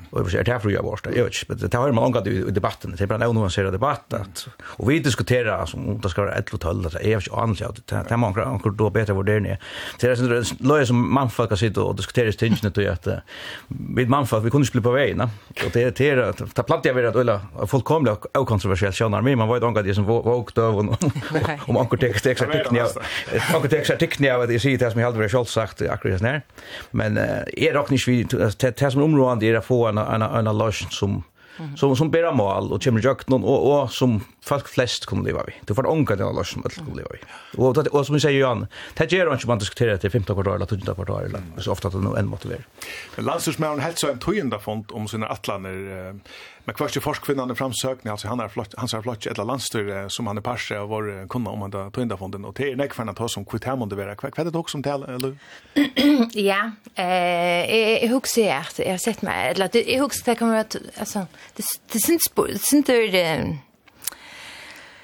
och 0.09 0.23
det 0.23 0.29
för 0.29 0.43
därför 0.43 0.69
jag 0.69 0.79
abort 0.79 1.07
jag 1.15 1.23
vet 1.23 1.49
men 1.49 1.57
det 1.57 1.77
har 1.77 1.91
man 1.91 2.11
långt 2.11 2.27
i 2.27 2.41
debatten 2.51 2.95
det 2.97 3.03
är 3.03 3.07
bara 3.07 3.17
någon 3.17 3.51
ser 3.51 3.71
debatten 3.71 4.25
och 4.61 4.91
vi 4.91 4.99
diskuterar 4.99 5.65
som 5.65 6.01
det 6.01 6.09
ska 6.09 6.21
vara 6.21 6.33
11 6.33 6.57
12 6.57 6.85
alltså 6.85 6.99
är 6.99 7.07
ju 7.07 7.19
annorlunda 7.31 7.73
det 7.85 8.11
är 8.11 8.17
man 8.17 8.33
kan 8.33 8.77
då 8.77 8.89
bättre 8.89 9.13
vara 9.13 9.25
där 9.25 9.57
det 9.99 10.07
är 10.07 10.85
så 10.85 10.96
som 10.97 11.13
mannfolk 11.13 11.53
har 11.53 11.59
sitt 11.59 11.77
og 11.77 11.95
diskuterer 11.97 12.31
tingene 12.31 12.71
till 12.71 12.89
att 12.89 13.07
vi 13.67 14.05
mannfolk, 14.05 14.45
vi 14.45 14.49
kunne 14.49 14.65
ikke 14.65 14.79
bli 14.79 14.81
på 14.81 14.91
vägen 14.95 15.21
og 15.21 15.71
det 15.73 15.83
er 15.83 15.91
til 15.91 16.19
at 16.19 16.37
det 16.37 16.43
att 16.47 16.55
ta 16.55 16.63
platt 16.63 16.85
jag 16.85 16.93
vet 16.93 17.05
att 17.05 17.15
ölla 17.15 17.41
fullkomligt 17.67 18.25
och 18.25 18.47
kontroversiellt 18.47 18.95
känner 18.95 19.21
mig 19.21 19.35
man 19.35 19.49
vet 19.49 19.63
inte 19.63 19.81
det 19.81 19.95
som 19.95 20.05
våg 20.05 20.51
då 20.53 20.63
och 20.63 20.79
om 21.69 21.77
anker 21.77 21.97
text 21.97 22.23
tikkene 22.23 22.83
av 22.83 22.97
anker 23.55 23.69
til 23.69 23.79
ekstra 23.79 23.97
tikkene 23.97 24.33
av 24.33 24.41
at 24.41 24.51
jeg 24.51 24.61
sier 24.61 24.77
det 24.77 24.91
som 24.91 24.99
jeg 24.99 25.07
aldri 25.07 25.23
har 25.23 25.29
selv 25.29 25.51
sagt 25.51 25.81
akkurat 25.81 26.19
sånn 26.19 26.29
her. 26.29 26.41
Men 26.91 27.17
jeg 27.57 27.75
råkner 27.75 27.97
ikke 27.97 28.11
vi 28.11 28.23
det 28.23 28.91
som 28.91 29.01
er 29.01 29.05
områdende 29.05 29.49
er 29.49 29.59
å 29.59 29.65
få 29.65 29.87
en 29.89 29.97
en 29.97 30.21
en 30.21 30.57
lösning 30.57 30.91
som 30.91 31.23
som 31.77 31.95
som 31.95 32.11
ber 32.11 32.31
mål 32.31 32.71
och 32.71 32.83
kommer 32.83 33.05
jag 33.05 33.29
någon 33.29 33.43
och 33.43 33.81
och 33.81 33.91
som 33.91 34.23
folk 34.41 34.67
flest 34.67 35.05
kommer 35.05 35.23
leva 35.23 35.43
vi. 35.47 35.53
Du 35.65 35.75
får 35.75 35.87
onka 35.87 36.15
den 36.15 36.27
alla 36.27 36.43
som 36.43 36.61
allt 36.63 36.75
kommer 36.75 36.95
leva 36.95 37.09
vi. 37.11 37.19
Och 37.57 37.73
det 37.73 37.89
och 37.89 38.05
som 38.05 38.15
vi 38.15 38.21
säger 38.21 38.39
Jan, 38.39 38.67
det 38.93 39.11
ger 39.11 39.33
inte 39.33 39.47
man 39.47 39.59
diskutera 39.59 39.97
till 39.97 40.11
15 40.11 40.35
kvartal 40.35 40.55
eller 40.55 40.65
20 40.65 40.95
kvartal 40.95 41.23
eller 41.23 41.41
så 41.57 41.71
ofta 41.71 41.87
att 41.87 41.93
det 41.93 41.99
nog 41.99 42.17
en 42.17 42.27
motiver. 42.27 42.67
Men 43.15 43.25
Landsers 43.25 43.57
med 43.57 43.69
en 43.69 43.79
helt 43.79 43.99
så 43.99 44.11
en 44.11 44.19
tojenda 44.19 44.59
fond 44.59 44.85
om 44.91 45.07
sina 45.07 45.27
atlaner 45.27 46.19
Men 46.67 46.75
kvart 46.75 46.95
ju 46.97 47.01
forskvinnan 47.01 47.55
framsökning 47.55 48.11
alltså 48.11 48.27
han 48.27 48.39
har 48.39 48.49
flott 48.49 48.73
han 48.77 48.87
har 48.93 49.01
flott 49.01 49.25
ett 49.25 49.37
landstyr 49.37 50.09
som 50.09 50.27
han 50.27 50.37
är 50.37 50.41
parse 50.41 50.77
av 50.79 50.89
vår 50.89 51.27
kunna 51.27 51.49
om 51.49 51.61
han 51.61 51.71
då 51.71 51.89
tog 51.91 52.19
fonden 52.19 52.45
och 52.45 52.55
till 52.55 52.77
näck 52.77 52.93
fan 52.93 53.09
att 53.09 53.17
ha 53.17 53.27
som 53.27 53.45
kvitt 53.45 53.63
hem 53.63 53.89
det 53.89 53.95
vara 53.95 54.15
kvack 54.15 54.35
det 54.35 54.55
också 54.55 54.71
som 54.71 54.83
tal 54.83 55.03
eller? 55.03 55.37
Ja 56.33 56.71
eh 56.95 58.03
jag 58.03 58.09
husar 58.09 58.49
att 58.49 58.79
jag 58.79 59.01
sett 59.01 59.21
mig 59.21 59.51
eller 59.51 59.69
jag 59.91 60.03
husar 60.03 60.25
det 60.25 60.35
kommer 60.35 60.57
att 60.57 60.75
alltså 60.99 61.19
det 61.55 61.63
det 61.91 61.99
syns 61.99 62.31
det 62.35 62.59
syns 62.59 62.85
det 62.85 63.57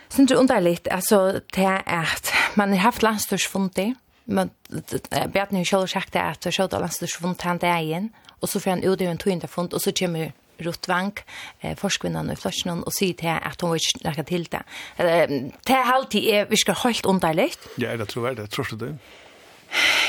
syns 0.09 0.29
det 0.29 0.35
underligt 0.35 0.87
alltså 0.87 1.39
det 1.53 1.63
är 1.85 2.01
att 2.01 2.33
man 2.53 2.69
har 2.69 2.77
haft 2.77 3.01
landstyrsfundi 3.01 3.93
men 4.23 4.49
Bjarni 5.33 5.57
har 5.59 5.65
själv 5.65 5.87
sagt 5.87 6.15
att 6.15 6.53
så 6.53 6.67
då 6.67 6.79
landstyrsfund 6.79 7.35
han 7.41 7.59
är 7.61 7.81
igen 7.81 8.09
och 8.39 8.49
så 8.49 8.59
får 8.59 8.69
han 8.69 8.83
ut 8.83 9.01
en 9.01 9.17
tog 9.17 9.33
inte 9.33 9.47
fund 9.47 9.73
och 9.73 9.81
så 9.81 9.91
kommer 9.91 10.31
Rottvang, 10.63 11.17
eh, 11.63 11.75
forskvinnan 11.79 12.31
i 12.31 12.37
Fløsjen, 12.39 12.83
og 12.85 12.93
sier 12.93 13.17
til 13.19 13.33
at 13.33 13.61
hun 13.61 13.75
ikke 13.75 14.03
lærker 14.05 14.23
til 14.29 14.47
det. 14.51 14.61
Det 14.97 15.75
er 15.75 15.91
alltid 15.95 16.29
er 16.29 16.49
virker 16.49 16.79
helt 16.85 17.05
underlig. 17.05 17.51
Ja, 17.81 17.97
det 17.97 18.09
tror 18.09 18.27
jeg 18.27 18.37
det. 18.37 18.49
Tror 18.49 18.67
du 18.71 18.75
det? 18.85 18.97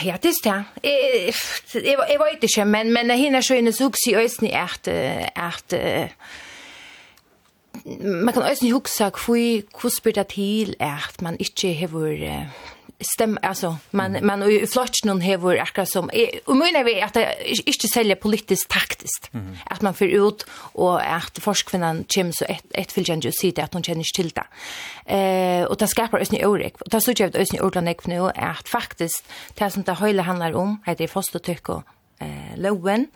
Ja, 0.05 0.17
det 0.23 0.31
er 0.31 0.41
det. 0.45 0.65
Jeg, 0.85 1.35
jeg, 1.75 1.97
jeg 2.11 2.19
vet 2.21 2.43
ikke, 2.43 2.65
men, 2.65 2.93
men 2.93 3.11
henne 3.11 3.43
så 3.43 3.57
inne 3.57 3.73
så 3.73 3.89
husker 3.89 4.19
jeg 4.19 4.29
øyne 4.29 4.53
at, 4.53 4.89
at 5.37 5.79
man 7.85 8.35
kan 8.35 8.43
øyne 8.43 8.73
huske 8.73 9.11
hvordan 9.11 9.63
hvor 9.81 10.11
det 10.13 10.27
til 10.27 10.75
at 10.81 11.23
man 11.23 11.37
ikke 11.41 11.75
har 11.75 11.89
vært 11.93 12.49
stem 13.01 13.39
alltså 13.43 13.77
man 13.91 14.19
man 14.23 14.43
i 14.43 14.67
flotchen 14.67 15.09
hon 15.09 15.21
här 15.21 15.37
var 15.37 15.57
akkurat 15.57 15.91
som 15.91 16.11
och 16.45 16.57
men 16.57 16.85
vi 16.85 17.03
att 17.03 17.17
inte 17.67 17.89
sälja 17.89 18.17
politiskt 18.17 18.69
taktiskt 18.69 19.31
mm. 19.35 19.57
att 19.67 19.83
man 19.83 19.95
för 19.95 20.07
ut 20.07 20.47
och 20.53 21.15
att 21.15 21.39
forskvinnan 21.39 22.05
chim 22.09 22.33
så 22.33 22.45
ett 22.45 22.65
ett 22.71 22.93
filgen 22.93 23.21
ju 23.21 23.33
ser 23.33 23.61
att 23.61 23.73
hon 23.73 23.83
känner 23.83 24.05
till 24.17 24.29
det. 24.29 24.47
Eh 25.17 25.65
och 25.65 25.77
det 25.77 25.87
skapar 25.87 26.19
ösn 26.19 26.37
i 26.37 26.45
orek 26.45 26.75
och 26.81 26.91
det 26.91 27.01
så 27.01 27.13
jag 27.17 27.37
ösn 27.37 27.57
i 27.57 27.61
orek 27.61 28.07
nu 28.07 28.19
är 28.19 28.51
att 28.51 28.69
faktiskt 28.69 29.25
det 29.55 29.71
som 29.71 29.83
det 29.83 29.95
hela 29.95 30.23
handlar 30.23 30.53
om 30.53 30.83
heter 30.87 31.07
fostertycke 31.07 31.83
eh 32.19 32.57
lowen 32.57 33.07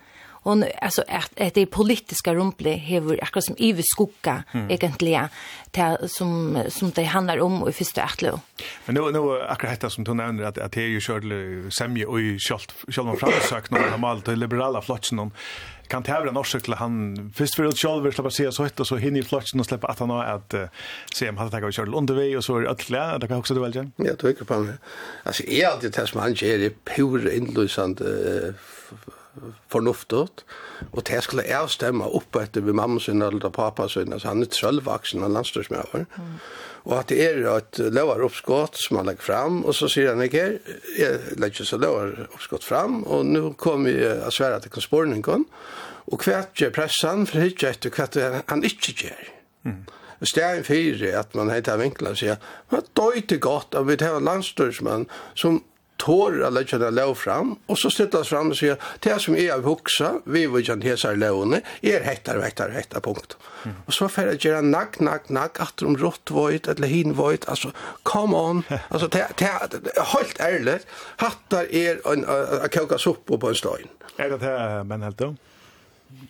hon 0.49 0.65
alltså 0.83 1.05
att 1.09 1.55
det 1.55 1.61
är 1.61 1.67
politiska 1.67 2.35
rumple 2.35 2.71
hever 2.71 3.19
akkurat 3.23 3.45
som 3.45 3.55
Ive 3.59 3.83
skugga 3.83 4.45
mm. 4.53 4.71
egentligen 4.71 5.29
till 5.71 6.09
som 6.09 6.63
som 6.69 6.91
det 6.91 7.05
handlar 7.05 7.41
om 7.41 7.69
i 7.69 7.73
första 7.73 8.03
atlo. 8.03 8.41
Men 8.87 8.95
nu 8.95 9.01
nu 9.13 9.19
akkurat 9.49 9.73
detta 9.73 9.91
som 9.91 10.05
du 10.05 10.15
nämner 10.15 10.45
att 10.45 10.59
att 10.59 10.73
det 10.73 10.83
är 10.83 10.87
ju 10.87 11.01
själv 11.01 11.71
semje 11.71 12.07
och 12.07 12.21
ju 12.21 12.39
själv 12.39 12.61
själv 12.89 13.07
man 13.07 13.17
framsökt 13.17 13.71
någon 13.71 14.01
har 14.01 14.37
liberala 14.37 14.83
flotchen 14.83 15.31
kan 15.89 16.03
ta 16.03 16.17
över 16.17 16.33
norsk 16.33 16.63
till 16.63 16.75
han 16.75 17.33
först 17.37 17.55
för 17.55 17.65
att 17.65 17.79
själv 17.79 18.13
släppa 18.13 18.31
sig 18.31 18.53
så 18.53 18.65
hett 18.65 18.81
och 18.81 18.87
så 18.87 18.97
hinner 18.97 19.23
flotchen 19.23 19.61
och 19.61 19.67
släppa 19.67 19.87
att 19.87 19.99
han 19.99 20.11
har 20.11 20.25
att 20.25 20.55
se 21.15 21.29
om 21.29 21.37
han 21.37 21.51
tar 21.51 21.73
själv 21.73 21.95
under 21.95 22.15
väg 22.15 22.37
och 22.37 22.45
så 22.45 22.57
är 22.57 22.61
det 22.61 22.75
klart 22.75 23.21
det 23.21 23.29
kan 23.29 23.39
också 23.39 23.55
det 23.55 23.61
väl 23.61 23.75
igen. 23.75 23.93
Jag 23.97 24.19
tycker 24.19 24.45
på 24.45 24.59
mig. 24.59 24.75
Alltså 25.23 25.43
är 25.47 25.67
alltid 25.67 25.93
det 25.93 26.07
som 26.07 26.21
han 26.21 26.35
ger 26.35 26.59
är 26.59 26.73
pur 26.85 27.35
inlösande 27.35 28.05
fornuftet, 29.73 30.45
og 30.93 31.03
det 31.09 31.21
skulle 31.25 31.47
jeg 31.49 31.73
stemme 31.75 32.07
opp 32.19 32.37
etter 32.41 32.65
ved 32.65 32.77
mamma 32.79 33.01
sin 33.03 33.23
eller 33.25 33.51
pappa 33.55 33.89
sin, 33.89 34.15
så 34.15 34.31
han 34.33 34.45
er 34.45 34.51
trøllvaksen 34.53 35.25
av 35.27 35.35
landstyrsmøver. 35.35 36.07
Mm. 36.17 36.33
Og 36.89 36.95
at 36.99 37.11
det 37.13 37.19
er 37.25 37.43
et 37.53 37.81
lovar 37.93 38.23
oppskott 38.25 38.79
som 38.81 39.01
han 39.01 39.11
legger 39.11 39.27
fram, 39.27 39.61
og 39.65 39.77
så 39.77 39.91
sier 39.93 40.15
han 40.15 40.25
ikke 40.25 40.47
jeg 40.99 41.37
legger 41.41 41.69
så 41.69 41.81
lovar 41.81 42.29
oppskott 42.31 42.65
fram, 42.65 43.03
og 43.05 43.27
nå 43.29 43.53
kommer 43.61 43.93
jeg 43.93 44.23
å 44.25 44.33
svære 44.35 44.63
til 44.65 44.75
konsporningen, 44.79 45.47
og 46.09 46.25
hva 46.25 46.43
gjør 46.57 46.73
pressen, 46.73 47.27
for 47.29 47.45
ikke 47.45 47.75
etter 47.75 47.93
hva 47.93 48.45
han 48.49 48.65
ikke 48.65 48.95
gjør. 49.05 49.33
Mm. 49.69 49.83
Stegen 50.27 50.65
fyrir 50.67 51.15
at 51.19 51.35
man 51.39 51.51
heter 51.53 51.79
vinklar 51.79 52.17
sier, 52.19 52.41
hva 52.73 52.81
døyte 52.99 53.39
godt 53.43 53.77
av 53.79 53.87
vi 53.87 53.99
tar 54.01 54.19
landstyrsmann 54.25 55.07
som 55.39 55.61
tår 55.99 56.45
att 56.45 56.53
lägga 56.53 56.79
det 56.79 56.91
lov 56.91 57.15
fram 57.15 57.57
och 57.67 57.79
så 57.79 57.91
släppas 57.91 58.29
fram 58.29 58.51
och 58.51 58.57
säger 58.57 58.77
det 59.01 59.19
som 59.19 59.37
är 59.37 59.53
av 59.53 59.63
huxa 59.65 60.15
vi 60.25 60.47
vill 60.47 60.69
ju 60.69 60.73
inte 60.73 61.09
här 61.09 61.17
låne 61.17 61.61
är 61.81 62.01
hettar 62.01 62.37
och 62.37 62.45
hettar 62.45 62.71
hettar 62.71 63.01
punkt. 63.01 63.37
Mm. 63.65 63.77
Och 63.87 63.95
så 63.95 64.09
får 64.09 64.29
att 64.29 64.45
göra 64.45 64.61
nack 64.61 65.01
nack 65.01 65.29
nack 65.29 65.61
att 65.61 65.77
de 65.77 65.97
rått 65.97 66.31
void 66.31 66.69
eller 66.69 66.89
hin 66.89 67.13
void 67.13 67.45
alltså 67.49 67.71
come 68.03 68.37
on 68.37 68.63
alltså 68.89 69.09
det 69.09 69.29
det 69.37 69.51
helt 69.97 70.41
ärligt 70.41 70.87
hattar 71.17 71.75
är 71.75 72.13
en 72.13 72.25
att 72.65 72.75
koka 72.75 72.99
soppa 72.99 73.39
på 73.39 73.49
en 73.49 73.55
stein. 73.55 73.89
Är 74.17 74.31
det 74.31 74.85
men 74.85 75.03
helt 75.03 75.19
då? 75.19 75.35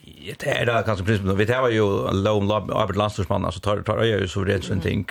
Ja, 0.04 0.34
det 0.40 0.48
er 0.50 0.64
det 0.66 0.82
kanskje 0.86 1.04
prinsippet. 1.06 1.38
Vi 1.38 1.46
tar 1.46 1.68
jo 1.70 1.86
lov 2.12 2.42
om 2.42 2.50
arbeid 2.50 2.96
landstorsmannen, 2.98 3.46
altså 3.46 3.60
tar, 3.60 3.82
tar 3.86 4.02
øye 4.02 4.26
så 4.28 4.44
det 4.44 4.56
er 4.56 4.64
sånne 4.66 4.82
ting. 4.82 5.04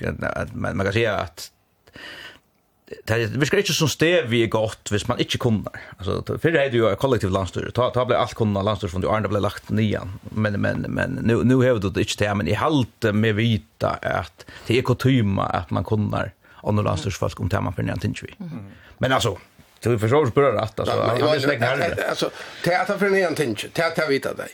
Men 0.54 0.78
man 0.78 0.86
kan 0.86 0.94
si 0.94 1.06
at 1.08 1.52
det 3.06 3.26
vi 3.26 3.46
ska 3.46 3.58
inte 3.58 3.74
som 3.74 3.90
stev 3.90 4.26
vi 4.26 4.44
är 4.44 4.48
gott 4.48 4.92
hvis 4.92 5.08
man 5.08 5.20
ikke 5.20 5.38
kunnar. 5.38 5.76
för 6.38 6.52
det 6.52 6.64
är 6.64 6.72
ju 6.72 6.96
kollektiv 6.96 7.30
landstyr. 7.30 7.72
Ta, 7.74 7.90
ta 7.90 8.06
blir 8.06 8.18
allt 8.18 8.34
kunna 8.34 8.62
landstyr 8.62 8.88
från 8.88 9.02
du 9.02 9.10
andra 9.10 9.30
blir 9.30 9.40
lagt 9.40 9.70
nian. 9.70 10.20
Men, 10.30 10.62
men, 10.62 10.86
men 10.90 11.20
nu, 11.24 11.44
nu 11.44 11.56
har 11.56 11.80
du 11.80 11.90
det 11.90 12.02
inte 12.02 12.18
til, 12.18 12.36
men 12.36 12.48
i 12.48 12.54
halt 12.54 13.04
med 13.14 13.36
vita 13.36 13.90
att 14.02 14.46
det 14.68 14.78
är 14.78 14.82
kotyma 14.82 15.46
att 15.46 15.70
man 15.70 15.84
kunnar 15.84 16.32
andre 16.64 16.84
landstyrsfolk 16.84 17.40
om 17.40 17.50
tema 17.50 17.72
för 17.72 17.84
nian 17.84 18.00
vi. 18.22 18.36
Men 18.98 19.12
alltså 19.12 19.38
du 19.82 20.00
förstår 20.00 20.28
spöra 20.28 20.62
rätt 20.62 20.80
alltså. 20.80 20.96
Alltså, 22.10 22.30
teater 22.64 22.98
för 22.98 23.16
en 23.16 23.36
tinsvi, 23.36 23.70
teater 23.70 24.08
vita 24.08 24.34
dig. 24.34 24.50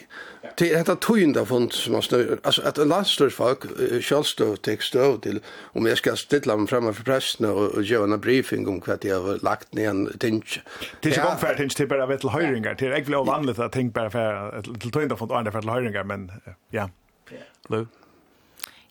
Det 0.56 0.74
är 0.74 0.92
ett 0.92 1.00
tojande 1.00 1.46
fond 1.46 1.74
som 1.74 1.94
har 1.94 2.40
alltså 2.44 2.62
att 2.62 2.78
landstörfolk 2.78 3.60
självstå 4.02 4.56
textå 4.56 5.18
till 5.18 5.40
om 5.64 5.86
jag 5.86 5.98
ska 5.98 6.16
stilla 6.16 6.58
mig 6.58 6.68
framme 6.68 6.94
för 6.94 7.04
prästen 7.04 7.50
och 7.50 7.84
göra 7.84 8.04
en 8.04 8.20
briefing 8.20 8.68
om 8.68 8.82
vad 8.86 9.06
jag 9.06 9.22
har 9.22 9.44
lagt 9.44 9.74
ner 9.74 9.90
en 9.90 10.18
tinch. 10.18 10.62
Det 11.00 11.10
är 11.10 11.18
ju 11.18 11.24
gångfärd 11.24 11.58
tinch 11.58 11.76
till 11.76 11.88
bara 11.88 12.06
vettel 12.06 12.30
höjringar 12.30 12.76
till 12.76 12.88
jag 12.88 13.06
vill 13.06 13.16
vanligt 13.16 13.60
att 13.60 13.72
tänka 13.72 13.94
bara 13.94 14.10
för 14.10 14.62
till 14.80 14.92
tojande 14.92 15.16
fond 15.16 15.32
andra 15.32 15.52
för 15.52 15.62
höjringar 15.62 16.04
men 16.04 16.32
ja. 16.70 16.90
Lou. 17.70 17.88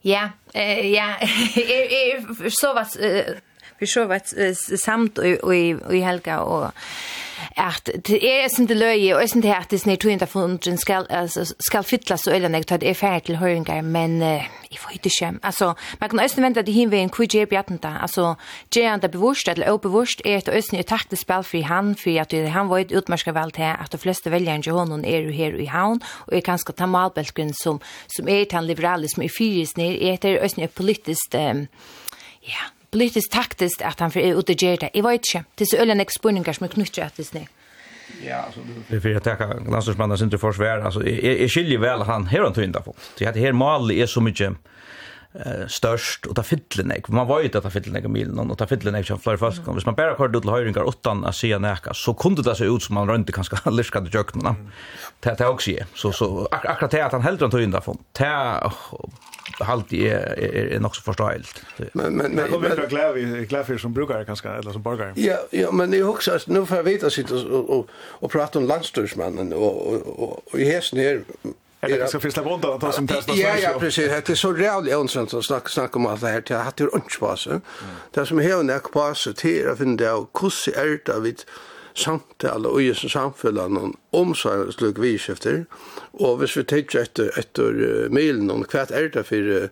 Ja, 0.01 0.31
eh 0.53 0.91
ja, 0.91 1.17
så 2.51 2.75
vad 2.75 2.87
vi 3.79 3.87
så 3.87 4.05
vad 4.05 4.23
samt 4.85 5.19
och 5.19 5.55
i 5.55 6.01
helga 6.01 6.41
och 6.41 6.73
at 7.57 7.91
det 8.07 8.19
er 8.23 8.49
som 8.49 8.67
det 8.67 8.77
løye, 8.77 9.17
og 9.17 9.29
som 9.29 9.43
det 9.43 9.51
er 9.51 9.61
at 9.61 9.71
det 9.71 9.81
snir 9.83 9.97
tog 9.97 10.29
funden 10.29 10.79
ska 10.79 11.03
skal, 11.27 11.47
skal 11.61 11.85
fytla 11.85 12.17
så 12.17 12.33
øyne 12.33 12.57
jeg 12.57 12.81
det 12.81 12.89
er 12.89 12.95
ferdig 12.95 13.23
til 13.23 13.37
høringar, 13.37 13.83
men 13.83 14.23
uh, 14.23 14.45
jeg 14.71 14.79
får 14.79 14.91
ikke 14.97 15.11
kjem. 15.19 15.41
Altså, 15.43 15.75
man 16.01 16.11
kan 16.11 16.21
også 16.21 16.41
vente 16.41 16.61
at 16.61 16.67
det 16.67 16.75
hinveien 16.75 17.11
hvor 17.11 17.27
jeg 17.35 17.49
bjatten 17.49 17.77
da, 17.77 17.99
altså, 18.01 18.35
gjør 18.75 18.91
han 18.91 19.01
det 19.01 19.11
bevurst 19.11 19.49
eller 19.49 19.73
obevurst, 19.73 20.23
er 20.25 20.37
at 20.37 20.49
øyne 20.49 20.79
er 20.79 20.83
taktig 20.83 21.19
spil 21.19 21.43
for 21.45 21.63
han, 21.63 21.95
for 21.97 22.21
at 22.21 22.33
han 22.33 22.69
var 22.69 22.79
et 22.79 22.93
utmerska 22.93 23.33
vel 23.33 23.51
til 23.51 23.63
at 23.63 23.93
de 23.93 23.99
fleste 23.99 24.31
velgerne 24.31 24.63
til 24.63 24.73
honom 24.73 25.05
er 25.05 25.19
jo 25.19 25.31
her 25.31 25.55
i 25.55 25.65
havn, 25.65 26.03
og 26.27 26.37
er 26.37 26.41
kanskje 26.41 26.73
ta 26.73 26.87
malbelgren 26.87 27.55
som, 27.63 27.81
som 28.17 28.29
er 28.29 28.45
til 28.45 28.57
han 28.57 28.67
liberalisme 28.67 29.25
i 29.25 29.33
fyrisner, 29.33 29.97
er 30.01 30.15
at 30.15 30.23
det 30.23 30.39
øyne 30.41 30.65
er 30.65 30.77
politisk, 30.77 31.35
um, 31.35 31.67
ja, 32.43 32.71
politiskt 32.93 33.33
taktiskt 33.33 33.83
att 33.83 34.01
han 34.01 34.11
för 34.11 34.21
ut 34.21 34.47
det 34.47 34.63
ger 34.63 34.77
det. 34.77 34.91
Jag 34.95 35.03
vet 35.03 35.35
inte. 35.35 35.45
Det 35.55 35.65
är 35.65 35.67
så 35.67 35.77
ölen 35.77 36.01
exponeringar 36.01 36.53
som 36.53 36.65
är 36.65 36.69
knutet 36.69 37.07
att 37.07 37.17
det 37.17 37.47
Ja, 38.27 38.37
alltså 38.37 38.61
det 38.89 39.01
för 39.01 39.15
att 39.15 39.25
tacka 39.25 39.47
landslagsmannen 39.47 40.19
sin 40.19 40.31
till 40.31 40.39
försvär 40.39 40.81
alltså 40.81 41.07
är 41.07 41.49
skiljer 41.49 41.79
väl 41.79 42.03
han 42.03 42.27
här 42.27 42.41
han 42.41 42.53
tynda 42.53 42.81
på. 42.81 42.95
Det 43.19 43.25
heter 43.25 43.41
här 43.41 43.53
mal 43.53 43.91
är 43.91 44.07
så 44.07 44.21
mycket 44.21 44.53
eh 45.35 45.67
störst 45.67 46.27
och 46.27 46.37
ta 46.37 46.43
fyllen 46.43 46.93
ek. 46.93 47.09
Man 47.09 47.27
var 47.27 47.41
ju 47.41 47.47
att 47.47 47.63
ta 47.63 47.71
fyllen 47.71 47.97
ek 47.97 48.05
milen 48.09 48.51
och 48.51 48.59
ta 48.59 48.67
fyllen 48.67 48.95
ek 48.95 49.07
som 49.07 49.19
flyr 49.19 49.37
fast 49.37 49.65
kom. 49.65 49.75
Hvis 49.75 49.87
man 49.87 49.95
bara 49.95 50.17
kör 50.17 50.41
till 50.41 50.51
höjringar 50.51 50.83
åttan 50.83 51.25
att 51.25 51.37
se 51.37 51.59
näka 51.59 51.95
så 51.95 52.15
kunde 52.15 52.43
det 52.43 52.57
se 52.57 52.65
ut 52.65 52.83
som 52.83 52.95
man 52.95 53.09
rönte 53.09 53.33
kanske 53.33 53.71
lyskade 53.71 54.11
jökna. 54.13 54.57
Det 55.21 55.39
det 55.39 55.47
också 55.47 55.71
är. 55.71 55.87
Så 55.95 56.13
så 56.13 56.49
akkurat 56.51 56.91
det 56.91 57.01
att 57.07 57.13
han 57.13 57.23
helt 57.23 57.43
runt 57.43 57.55
tynda 57.55 57.81
på. 57.81 57.97
Det 58.13 58.61
halt 59.61 59.93
är 59.93 60.17
är, 60.17 60.73
är 60.75 60.81
nog 60.81 60.97
så 60.97 61.03
förståeligt. 61.03 61.63
Men 61.93 62.17
men 62.17 62.33
men 62.33 62.51
jag 62.51 62.59
vill 62.59 62.89
klara 62.89 63.13
vi 63.13 63.47
klara 63.47 63.65
för 63.65 63.79
som 63.79 63.93
brukar 63.93 64.25
kanske 64.25 64.49
eller 64.49 64.73
som 64.73 64.83
borgare. 64.83 65.13
Ja, 65.17 65.37
ja, 65.51 65.73
men 65.73 65.91
det 65.91 65.99
är 65.99 66.09
också 66.09 66.39
nu 66.47 66.67
för 66.67 66.83
vet 66.83 67.03
att 67.03 67.19
og 67.19 67.31
och 67.31 67.71
och, 67.71 67.87
och 68.23 68.31
prata 68.31 68.59
om 68.59 68.67
landstyrsmannen 68.67 69.53
och 69.53 69.87
och 69.87 70.45
och, 70.53 70.61
i 70.61 70.65
hästen 70.65 70.99
här 70.99 71.25
Eller 71.81 71.99
det 71.99 72.09
ska 72.09 72.21
finnas 72.21 72.45
bonda 72.45 72.75
att 72.75 72.81
ta 72.81 72.93
som 72.93 73.07
testa 73.07 73.35
Ja, 73.35 73.57
ja, 73.63 73.79
precis. 73.79 74.09
Det 74.09 74.29
är 74.29 74.35
så 74.35 74.53
rävligt 74.53 74.95
onsamt 74.95 75.35
att 75.35 75.45
snacka, 75.45 75.69
snacka 75.69 75.99
om 75.99 76.07
allt 76.07 76.21
det 76.21 76.29
här 76.29 76.41
till 76.41 76.57
att 76.57 76.77
det 76.77 76.85
är 76.85 77.37
sig. 77.37 77.61
Det 78.11 78.27
som 78.27 78.39
är 78.39 78.61
en 78.61 79.15
sig 79.15 79.35
till 79.35 79.69
att 79.69 79.79
finna 79.79 79.97
det 79.97 80.13
av 80.13 80.29
kussi 80.35 80.73
ärta 80.73 81.19
vid 81.19 81.43
samtal 81.95 82.67
og 82.67 82.83
i 82.83 82.95
samfunnet 82.95 83.95
om 84.11 84.35
slik 84.35 84.99
vidskifter. 84.99 85.51
Mm 85.51 85.67
Og 86.21 86.41
hvis 86.41 86.57
vi 86.59 86.67
tenker 86.69 87.07
etter, 87.07 87.31
etter 87.41 88.09
milen 88.13 88.51
om 88.53 88.65
hva 88.69 88.85
er 88.93 89.09
det 89.15 89.25
for, 89.25 89.71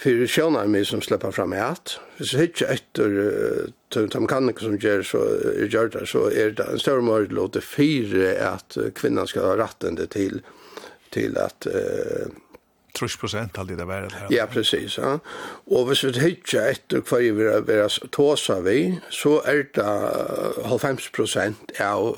for 0.00 0.24
sjønarmi 0.26 0.82
som 0.88 1.02
slipper 1.04 1.34
fram 1.34 1.54
i 1.54 1.60
hatt, 1.62 1.98
hvis 2.18 2.34
vi 2.34 2.42
tenker 2.42 2.72
etter 2.74 3.16
uh, 3.20 3.70
de 3.94 4.22
mekanikker 4.24 4.66
som 4.66 4.78
gjør, 4.82 5.06
så, 5.06 5.24
gjør 5.70 5.92
det, 5.94 6.04
så 6.10 6.26
er 6.30 6.56
det 6.58 6.66
en 6.66 6.82
større 6.82 7.06
mål 7.06 7.30
å 7.38 7.46
det 7.54 7.62
fire 7.62 8.34
at 8.50 8.78
kvinnan 8.98 9.30
skal 9.30 9.52
ha 9.52 9.56
rettende 9.62 10.10
til, 10.10 10.42
til 11.14 11.38
at 11.38 11.70
uh, 11.70 12.26
30 12.92 13.18
procent 13.18 13.58
av 13.58 13.66
det 13.66 13.76
där 13.76 14.26
Ja, 14.28 14.46
precis. 14.46 14.98
Ja. 14.98 15.18
Och 15.66 15.88
hvis 15.88 16.04
vi 16.04 16.20
hittar 16.20 16.70
ett 16.70 16.92
och 16.92 17.06
kvar 17.06 17.18
vi 17.18 17.28
är 17.28 17.60
være 17.60 17.88
tåsa 18.10 18.60
vi, 18.60 18.98
så 19.10 19.42
är 19.42 19.66
det 19.74 20.92
90 20.92 21.12
procent 21.12 21.72
av 21.80 22.16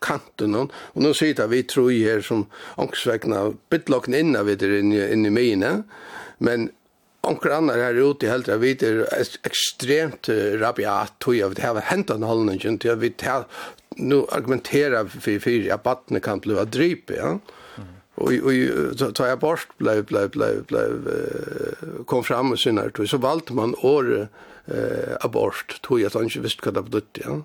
kanten. 0.00 0.54
Och 0.54 1.02
nu 1.02 1.14
sitter 1.14 1.46
vi 1.46 1.62
tror 1.62 1.90
her 1.90 2.20
som 2.20 2.46
ångsvekna 2.76 3.52
bytlokken 3.70 4.14
innan 4.14 4.46
vi 4.46 4.52
är 4.52 4.78
inne 5.12 5.28
i 5.28 5.30
mina. 5.30 5.82
men 6.38 6.70
Onkel 7.22 7.52
annar 7.52 7.76
her 7.76 7.98
ute 8.00 8.28
helt 8.30 8.48
av 8.48 8.62
vi 8.64 8.70
er 8.86 9.02
ekstremt 9.44 10.30
rabiat 10.62 11.18
tog 11.20 11.42
av 11.44 11.54
det 11.54 11.66
her 11.66 11.80
hentan 11.90 12.24
holdningen 12.24 12.78
til 12.80 12.94
at 12.94 13.02
vi 13.02 13.12
nu 13.96 14.24
argumenterar 14.32 15.04
för 15.04 15.38
för 15.38 15.72
att 15.72 15.82
barnet 15.82 16.22
kan 16.22 16.40
bli 16.40 16.54
drype 16.54 17.14
ja 17.14 17.38
och 18.20 18.32
och 18.32 19.14
ta 19.14 19.26
jag 19.28 19.38
bort 19.38 19.68
blev 19.78 20.04
blev 20.04 20.30
blev 20.30 20.64
blev 20.64 20.92
kom 22.06 22.24
fram 22.24 22.52
och 22.52 22.58
synart 22.58 22.98
så 23.06 23.16
valt 23.16 23.50
man 23.50 23.74
år 23.74 24.28
eh 24.66 25.16
abort 25.20 25.80
tog 25.82 26.00
jag 26.00 26.12
så 26.12 26.22
inte 26.22 26.40
visst 26.40 26.66
vad 26.66 26.74
det 26.74 26.82
betydde 26.82 27.28
ja 27.28 27.42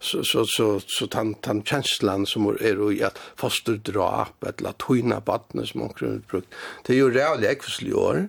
så 0.00 0.24
så 0.24 0.44
så 0.46 0.80
så 0.86 1.06
tant 1.06 1.42
tant 1.42 1.68
känslan 1.68 2.26
som 2.26 2.46
är 2.46 2.92
i 2.92 3.02
att 3.02 3.18
fosterdrap 3.36 4.44
eller 4.44 4.68
att 4.68 4.82
hojna 4.82 5.20
barnet 5.20 5.68
som 5.68 5.80
man 5.80 5.88
kunde 5.88 6.18
brukt. 6.30 6.54
Det 6.86 6.92
är 6.92 6.96
ju 6.96 7.10
reellt 7.10 7.44
ekvisli 7.44 7.92
år. 7.92 8.28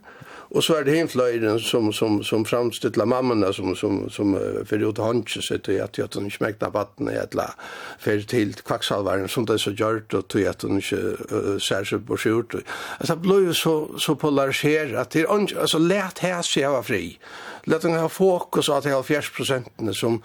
Och 0.54 0.64
så 0.64 0.76
är 0.76 0.84
det 0.84 0.92
hemflöjden 0.92 1.60
som 1.60 1.94
som 1.94 2.24
som 2.24 2.46
framställer 2.46 3.06
mammorna 3.06 3.54
som 3.54 3.76
som 3.76 4.10
som 4.10 4.34
för 4.66 4.78
det 4.78 5.02
hanche 5.02 5.42
så 5.42 5.56
att 5.56 5.98
jag 5.98 6.06
att 6.06 6.14
hon 6.14 6.32
smäkta 6.32 6.70
vatten 6.70 7.10
i 7.10 7.18
la 7.32 7.54
för 8.00 8.22
till 8.22 8.54
kvacksalvaren 8.54 9.28
som 9.28 9.46
det 9.46 9.60
så 9.60 9.72
gjort 9.72 10.14
och 10.14 10.28
till 10.28 10.48
att 10.48 10.62
hon 10.62 10.76
inte 10.76 11.18
särskilt 11.60 12.08
på 12.08 12.18
skjort. 12.18 12.54
Alltså 13.00 13.16
blev 13.16 13.54
så 13.54 14.00
så 14.00 14.16
polariserat 14.16 15.02
att 15.02 15.12
det 15.12 15.26
alltså 15.28 15.78
lätt 15.78 16.20
här 16.20 16.42
så 16.42 16.60
jag 16.60 16.72
var 16.72 16.84
fri. 16.84 17.20
Låt 17.64 17.82
den 17.82 17.94
ha 17.94 18.10
fokus 18.10 18.70
att 18.70 19.06
70 19.06 19.94
som 19.94 20.22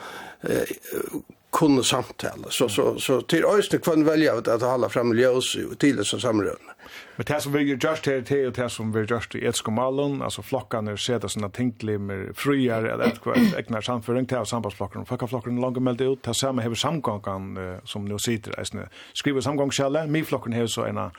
kunde 1.57 1.85
samtala. 1.85 2.49
Så, 2.51 2.69
så, 2.69 2.99
så 2.99 3.21
till 3.21 3.45
ösnen 3.45 3.81
kan 3.81 4.05
välja 4.05 4.35
att, 4.38 4.62
hålla 4.62 4.88
fram 4.88 5.19
ljus 5.19 5.57
till 5.79 5.97
det 5.97 6.05
som 6.05 6.21
samrörande. 6.21 6.73
Men 7.16 7.25
det 7.27 7.40
som 7.40 7.53
vi 7.53 7.61
just 7.64 8.07
her, 8.07 8.23
till 8.23 8.37
er 8.37 8.51
det 8.51 8.71
som 8.71 8.92
vi 8.92 9.01
just 9.01 9.35
i 9.35 9.47
Etskomallon, 9.47 10.23
alltså 10.23 10.42
flockarna 10.42 10.90
är 10.90 10.97
sedda 10.97 11.29
sina 11.29 11.51
mer 11.99 12.33
friar 12.35 12.85
eller 12.85 13.05
ett 13.05 13.21
kvart 13.21 13.37
ägnar 13.57 13.81
samföring 13.81 14.27
till 14.27 14.45
sambandsflockarna. 14.47 15.05
Flockarflockarna 15.05 15.61
langt 15.61 15.83
meldt 15.83 16.01
ut, 16.01 16.23
det 16.23 16.35
samma 16.35 16.62
hever 16.62 16.75
samgångan 16.75 17.59
som 17.85 18.05
nå 18.05 18.19
sitter. 18.19 18.61
eisne. 18.61 18.88
Skriver 19.14 19.40
samgångskällan, 19.40 20.12
min 20.12 20.25
flocken 20.25 20.53
hever 20.53 20.66
så 20.66 20.87
ena 20.87 21.11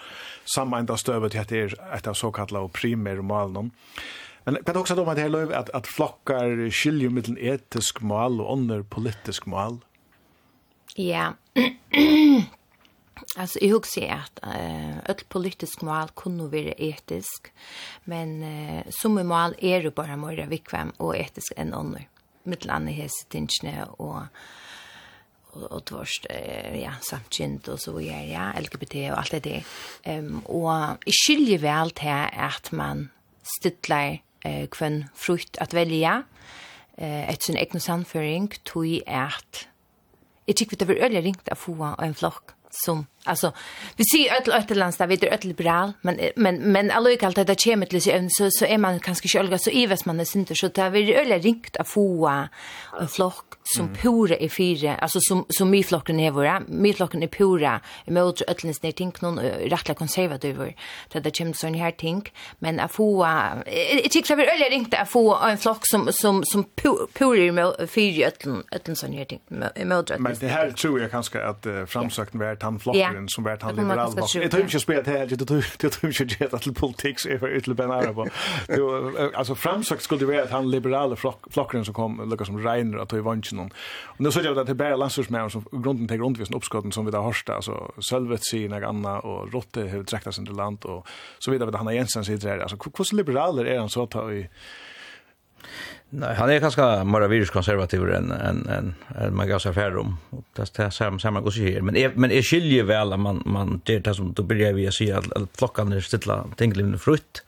samme 0.46 0.78
enda 0.78 0.98
støvet 0.98 1.32
till 1.32 1.42
att 1.42 1.50
det 1.50 1.58
er 1.58 1.96
et 1.96 2.08
av 2.08 2.14
så 2.14 2.32
kallade 2.32 2.70
primära 2.70 3.22
malen. 3.22 3.72
Men 4.46 4.64
kan 4.66 4.78
också 4.78 5.02
om 5.02 5.10
at 5.10 5.18
det 5.18 5.24
er 5.24 5.30
lov 5.30 5.52
att, 5.52 5.70
at 5.70 5.88
flockar 5.88 6.70
skiljer 6.70 7.10
mellan 7.10 7.38
etisk 7.38 8.02
mal 8.02 8.40
og 8.42 8.52
under 8.54 8.84
politisk 8.84 9.46
mal? 9.46 9.80
Ja. 10.98 11.34
Alltså 13.36 13.60
jag 13.62 13.70
husar 13.70 14.08
att 14.08 14.40
eh 14.44 14.98
öll 15.10 15.24
politisk 15.30 15.82
mål 15.82 16.10
kunde 16.16 16.44
vara 16.44 16.74
etisk, 16.78 17.54
men 18.04 18.44
eh, 18.44 18.84
som 18.90 19.28
mål 19.28 19.56
är 19.58 19.84
det 19.84 19.96
bara 19.96 20.18
mer 20.18 20.48
vikväm 20.48 20.92
och 20.98 21.18
etisk 21.18 21.54
än 21.58 21.74
andra. 21.74 22.02
med 22.44 22.70
annat 22.70 22.94
häst 22.94 23.30
tinchne 23.30 23.86
och 23.98 24.22
och, 25.52 25.72
och 25.72 25.86
tvärst 25.86 26.26
eh, 26.30 26.82
ja 26.82 26.92
samtjent 27.02 27.68
och 27.68 27.80
så 27.80 27.92
vidare 27.92 28.26
ja 28.26 28.54
LGBT 28.60 28.96
och 29.12 29.20
allt 29.20 29.32
det 29.32 29.40
där. 29.40 29.64
Ehm 30.04 30.40
och 30.40 30.74
i 31.06 31.12
skilje 31.12 31.58
väl 31.58 31.92
till 31.92 32.28
att 32.34 32.72
man 32.72 33.10
stittlar 33.60 34.22
eh 34.40 34.68
kvön 34.68 35.06
frukt 35.16 35.58
att 35.58 35.74
välja 35.74 36.24
eh 36.98 37.30
ett 37.30 37.44
sin 37.44 37.58
egen 37.58 37.82
samföring 37.82 38.52
tog 38.64 38.88
i 38.88 39.04
att 39.08 39.68
Jeg 40.48 40.56
tykker 40.56 40.80
det 40.80 40.88
var 40.88 41.02
øyelig 41.04 41.24
ringt 41.26 41.50
å 41.52 41.58
få 41.60 41.76
en 42.00 42.16
flokk 42.16 42.54
som 42.72 43.06
Alltså 43.28 43.52
vi 43.96 44.04
ser 44.04 44.36
öll 44.36 44.62
ötterlands 44.62 44.98
där 44.98 45.08
vi 45.08 45.16
är 45.16 45.34
öll 45.46 45.54
bra 45.54 45.94
men 46.02 46.20
men 46.36 46.72
men 46.72 46.92
alltså 46.92 47.10
jag 47.10 47.20
kallar 47.20 47.46
det 47.46 47.60
kemet 47.60 47.94
lite 47.94 48.28
så 48.30 48.52
så 48.52 48.66
är 48.66 48.78
man 48.78 49.00
kanske 49.00 49.28
själva 49.28 49.58
så 49.58 49.70
iväs 49.70 50.06
man 50.06 50.20
är 50.20 50.38
inte 50.38 50.56
så 50.56 50.68
där 50.68 50.90
vi 50.90 51.16
öll 51.16 51.32
är 51.32 51.40
ringt 51.40 51.78
att 51.78 51.90
foa 51.90 52.50
en 53.02 53.08
flock 53.08 53.46
som 53.64 53.94
pura 53.94 54.38
i 54.38 54.50
fyra 54.50 54.96
alltså 54.96 55.20
som 55.22 55.46
som 55.50 55.70
mi 55.70 55.84
flocken 55.84 56.20
är 56.20 56.32
våra 56.32 56.60
mi 56.68 56.94
flocken 56.94 57.24
är 57.24 57.28
pura 57.28 57.82
mot 58.08 58.42
öllens 58.42 58.84
ner 58.84 58.92
ting 58.92 59.14
någon 59.20 59.40
rättla 59.40 59.94
konservativa 59.94 60.66
där 61.12 61.20
det 61.22 61.36
kemet 61.36 61.58
sån 61.58 61.74
här 61.74 61.92
ting. 61.92 62.32
Men 62.60 62.80
att 62.80 62.92
få 62.92 63.28
jag 64.04 64.12
tycker 64.12 64.36
vi 64.36 64.44
öll 64.44 64.62
är 64.62 64.70
ringt 64.70 64.94
att 64.94 65.10
foa 65.10 65.52
en 65.52 65.58
flock 65.58 65.82
som 65.82 66.10
som 66.12 66.44
som 66.46 66.64
pura 67.14 67.38
i 67.84 67.88
fyra 67.88 68.28
öllen 68.28 68.64
öllen 68.72 68.96
sån 68.96 69.14
här 69.14 69.26
ting 69.26 69.40
mot 69.86 70.20
men 70.20 70.36
det 70.40 70.48
här 70.48 70.72
tror 70.72 71.02
jag 71.02 71.12
kanske 71.12 71.44
att 71.44 71.68
framsökten 71.88 72.40
vart 72.40 72.64
han 72.64 72.80
flocken 72.80 73.17
Som 73.28 73.44
vart 73.44 73.62
han 73.62 73.76
liberal. 73.76 74.14
Jag 74.34 74.52
tror 74.52 74.64
inte 74.64 74.80
spelat 74.80 75.08
här, 75.08 75.28
jag 75.30 75.48
tror 75.48 75.66
jag 75.82 75.92
tror 75.92 76.22
inte 76.22 76.36
det 76.40 76.54
att 76.54 76.76
politics 76.76 77.26
är 77.26 77.38
för 77.38 77.56
ytterligare 77.56 77.88
Ben 77.88 77.92
Arab. 77.92 78.30
Alltså 79.36 79.56
framsökt 79.56 80.02
skulle 80.02 80.20
det 80.20 80.26
vara 80.26 80.44
att 80.44 80.52
han 80.52 80.72
liberala 80.72 81.16
flockren 81.50 81.86
som 81.86 81.94
kom 81.94 82.30
Lucas 82.30 82.48
som 82.48 82.64
Reiner 82.64 82.98
att 82.98 83.10
i 83.18 83.22
vanchen. 83.22 83.60
Och 83.60 84.22
nu 84.22 84.32
så 84.32 84.40
jag 84.42 84.60
att 84.60 84.68
det 84.68 84.76
bara 84.76 84.96
landsursmän 84.96 85.50
som 85.50 85.66
grunden 85.72 86.08
till 86.08 86.18
grundvisen 86.18 86.56
uppskotten 86.56 86.92
som 86.92 87.06
vi 87.06 87.12
där 87.12 87.22
hörsta 87.22 87.54
alltså 87.54 87.92
Sölvet 88.00 88.46
sig 88.46 88.68
några 88.68 88.88
andra 88.88 89.20
och 89.20 89.54
Rotte 89.54 89.82
hur 89.82 90.04
sig 90.04 90.46
till 90.46 90.56
land 90.56 90.86
och 90.86 91.08
så 91.40 91.52
vidare 91.52 91.72
vad 91.72 91.82
han 91.82 91.96
Jensen 91.96 92.26
sitter 92.26 92.50
där 92.50 92.60
Alltså 92.60 92.78
hur 92.78 93.14
liberaler 93.14 93.66
är 93.66 93.80
han 93.80 93.90
så 93.90 94.04
att 94.04 94.12
ta 94.12 94.32
i 94.32 94.50
Nej, 96.10 96.36
han 96.36 96.50
är 96.50 96.60
ganska 96.60 97.04
moravisk 97.04 97.54
konservativ 97.54 98.02
än 98.02 98.32
en 98.32 98.68
en 98.70 98.96
en 99.16 99.36
man 99.36 99.48
går 99.48 99.60
så 99.60 99.72
här 99.72 99.98
om 99.98 100.18
det 100.56 100.80
är 100.80 100.90
samma 100.90 101.20
samma 101.20 101.42
går 101.42 101.52
sig 101.52 101.82
men 101.82 101.96
är, 101.96 102.12
men 102.16 102.32
är 102.32 102.42
skilje 102.42 102.84
väl 102.84 103.14
att 103.14 103.20
man 103.20 103.44
man 103.46 103.82
det 103.86 104.00
där 104.00 104.14
som 104.14 104.34
då 104.34 104.44
börjar 104.44 104.74
vi 104.74 104.92
se 104.92 105.12
att, 105.12 105.34
att 105.34 105.58
flockan 105.58 105.94
är 105.94 106.02
stilla 106.02 106.46
tänklivna 106.58 106.98
frukt. 106.98 107.44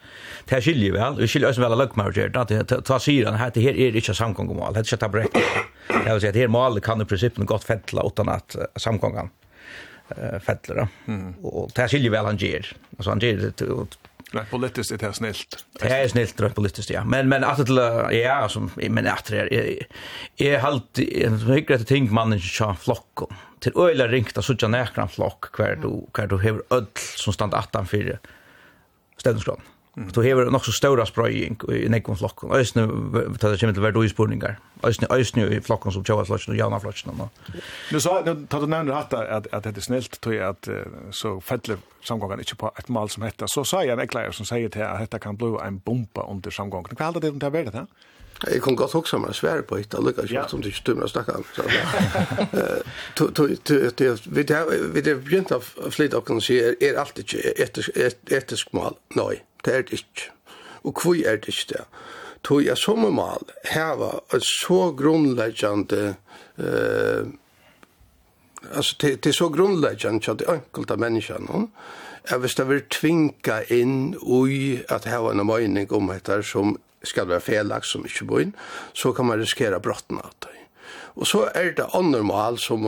Det 0.45 0.55
är 0.55 0.61
skilje 0.61 0.91
väl. 0.91 1.15
Vi 1.17 1.27
skiljer 1.27 1.49
oss 1.49 1.57
väl 1.57 1.77
luck 1.77 1.95
marriage 1.95 2.31
där 2.31 2.45
det 2.45 2.81
ta 2.81 2.99
sig 2.99 3.21
den 3.21 3.33
här 3.33 3.51
det 3.53 3.61
här 3.61 3.77
är 3.77 3.95
inte 3.95 4.13
samgångomål. 4.13 4.73
Det 4.73 4.79
är 4.79 4.81
inte 4.81 4.97
tabräck. 4.97 5.33
Det 6.05 6.11
vill 6.11 6.21
säga 6.21 6.29
att 6.29 6.35
här 6.35 6.47
mål 6.47 6.81
kan 6.81 7.01
i 7.01 7.05
princip 7.05 7.35
gott 7.35 7.63
fettla 7.63 8.03
utan 8.05 8.29
att 8.29 8.55
samgången 8.75 9.29
eh 10.09 10.39
fettla 10.39 10.75
då. 10.75 10.87
Mm. 11.07 11.33
Och 11.33 11.71
det 11.75 11.81
är 11.81 11.87
skilje 11.87 12.09
väl 12.09 12.25
han 12.25 12.37
ger. 12.37 12.75
Alltså 12.97 13.09
han 13.09 13.19
ger 13.19 13.37
det 13.37 13.61
Rent 14.31 14.49
politiskt 14.49 14.89
det 14.89 14.97
snilt. 14.97 15.15
snällt. 15.15 15.65
Det 15.79 15.87
är 15.87 16.07
snällt 16.07 16.41
rent 16.41 16.55
politiskt 16.55 16.89
ja. 16.89 17.03
Men 17.03 17.29
men 17.29 17.43
att 17.43 17.65
det 17.65 18.13
ja 18.13 18.49
som 18.49 18.71
men 18.75 19.07
att 19.07 19.25
det 19.25 19.55
är 19.55 19.87
är 20.37 20.59
halt 20.59 20.99
en 20.99 21.39
högre 21.39 21.75
att 21.75 21.87
tänka 21.87 22.13
man 22.13 22.33
inte 22.33 22.47
så 22.47 22.75
flock 22.79 23.19
till 23.59 23.71
öla 23.75 24.07
ringt 24.07 24.37
att 24.37 24.45
såja 24.45 24.67
näkran 24.67 25.09
flock 25.09 25.51
kvar 25.51 25.79
du 25.81 26.11
kvar 26.11 26.27
du 26.27 26.35
har 26.35 26.63
öll 26.69 26.85
som 27.15 27.33
stand 27.33 27.53
18 27.53 27.87
för 27.87 28.19
ställningsgraden. 29.17 29.63
Mm. 29.95 30.11
Du 30.15 30.21
hever 30.21 30.49
nok 30.53 30.65
så 30.65 30.71
større 30.71 31.05
sprøying 31.09 31.57
i 31.73 31.87
nekvom 31.91 32.17
flokken. 32.17 32.51
Øysene, 32.55 32.85
det 32.85 33.39
kommer 33.41 33.73
til 33.73 33.81
å 33.81 33.85
være 33.87 33.97
døy 33.97 34.11
spurningar. 34.11 34.59
Øysene, 34.85 35.09
øysene 35.11 35.47
i 35.57 35.59
flokken 35.65 35.91
som 35.91 36.05
tjava 36.05 36.23
flokken 36.29 36.53
og 36.53 36.59
jana 36.59 36.79
flokken. 36.79 37.23
Nu 37.91 37.99
sa, 37.99 38.19
nu 38.25 38.45
tar 38.51 38.63
du 38.63 38.69
nevner 38.69 38.95
hatt 38.95 39.13
at, 39.17 39.49
at 39.51 39.65
det 39.65 39.81
er 39.81 39.87
snilt, 39.87 40.19
tog 40.21 40.37
jeg 40.37 40.45
at 40.45 40.69
så 41.15 41.39
fettler 41.43 41.81
samgången 42.05 42.45
ikke 42.45 42.61
på 42.61 42.71
et 42.79 42.93
mal 42.93 43.09
som 43.09 43.25
hette. 43.27 43.49
Så 43.51 43.65
sa 43.67 43.81
jeg 43.83 43.97
en 43.97 44.05
ekleier 44.05 44.31
som 44.35 44.47
sier 44.47 44.71
til 44.71 44.85
at 44.85 45.01
dette 45.03 45.19
kan 45.25 45.37
bli 45.37 45.55
en 45.65 45.81
bomba 45.83 46.29
under 46.29 46.53
samgången. 46.53 46.95
Hva 46.95 47.09
heldig 47.09 47.25
det 47.25 47.33
om 47.33 47.41
det 47.41 47.49
har 47.49 47.57
vært 47.57 47.75
det? 47.75 47.85
Jeg 48.47 48.61
kan 48.63 48.75
godt 48.79 48.93
huske 48.95 49.17
meg 49.19 49.35
svære 49.35 49.65
på 49.67 49.81
hitt, 49.81 49.95
allukka 49.97 50.23
ikke 50.23 50.45
som 50.47 50.61
du 50.63 50.69
ikke 50.69 50.79
stummer 50.79 51.09
å 51.09 51.11
snakke 51.11 51.33
om. 51.35 51.43
Vi 54.31 54.45
har 54.53 55.19
begynt 55.25 55.51
å 55.51 55.59
flytta 55.91 56.21
og 56.21 56.25
kan 56.29 56.39
si, 56.43 56.55
er 56.55 57.01
alt 57.01 57.19
ikke 57.19 57.39
etisk 57.59 58.71
mal? 58.77 58.95
Nei. 59.19 59.41
Det 59.65 59.75
er 59.75 59.81
det 59.81 60.01
ikke. 60.01 60.31
Og 60.83 60.95
hvor 61.01 61.15
er 61.15 61.37
det 61.37 61.53
ikke 61.53 61.73
det? 61.73 61.85
Tog 62.43 62.63
jeg 62.63 62.77
som 62.77 63.03
en 63.03 63.15
mal, 63.15 63.43
her 63.67 63.95
var 63.99 64.21
et 64.33 64.43
så 64.47 64.93
grunnleggende, 64.95 66.15
eh, 66.57 67.27
altså 68.71 68.95
det, 69.01 69.23
det 69.23 69.29
er 69.33 69.35
så 69.35 69.49
grunnleggende 69.49 70.31
at 70.31 70.39
det 70.39 70.47
enkelte 70.47 70.97
menneskene, 70.97 71.67
hvis 72.39 72.55
det 72.55 72.67
vil 72.69 72.85
tvinga 72.91 73.59
inn 73.73 74.15
ui 74.21 74.79
at 74.89 75.07
her 75.09 75.25
var 75.25 75.35
en 75.35 75.47
mening 75.47 75.91
om 75.91 76.11
etter 76.13 76.41
som 76.45 76.77
skal 77.03 77.27
være 77.27 77.43
felaks 77.43 77.91
som 77.95 78.05
ikke 78.05 78.27
bor 78.27 78.43
inn, 78.43 78.55
så 78.93 79.11
kan 79.15 79.27
man 79.27 79.39
riskere 79.39 79.79
brotten 79.83 80.19
av 80.23 80.31
det. 80.45 80.58
Og 81.19 81.27
så 81.27 81.41
er 81.55 81.73
det 81.75 81.85
andre 81.93 82.21
mål 82.23 82.57
som, 82.63 82.85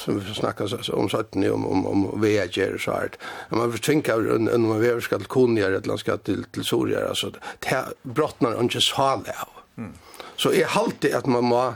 som 0.00 0.16
vi 0.16 0.34
snakker 0.34 0.72
om 0.96 1.10
sattene, 1.12 1.50
om, 1.52 1.66
om, 1.68 1.86
om 1.86 2.06
VG 2.22 2.62
og 2.72 2.80
så 2.80 2.94
her. 3.02 3.18
Når 3.50 3.58
man 3.58 3.74
fortvinker 3.74 4.22
når 4.38 4.62
man 4.64 4.80
vever 4.80 5.04
skal 5.04 5.20
til 5.20 5.28
Konjer, 5.28 5.76
eller 5.76 5.92
man 5.92 6.00
skal 6.00 6.22
til, 6.24 6.46
til 6.54 6.64
Soria, 6.64 7.04
altså, 7.08 7.34
det 7.34 7.74
er 7.76 7.92
brottene 8.02 8.54
brottner 8.54 8.64
ikke 8.64 8.84
sale 8.86 9.36
av. 9.36 9.52
Mm. 9.76 9.92
Så 10.40 10.54
jeg 10.56 10.72
halte 10.72 11.12
at 11.16 11.28
man 11.28 11.44
må 11.44 11.66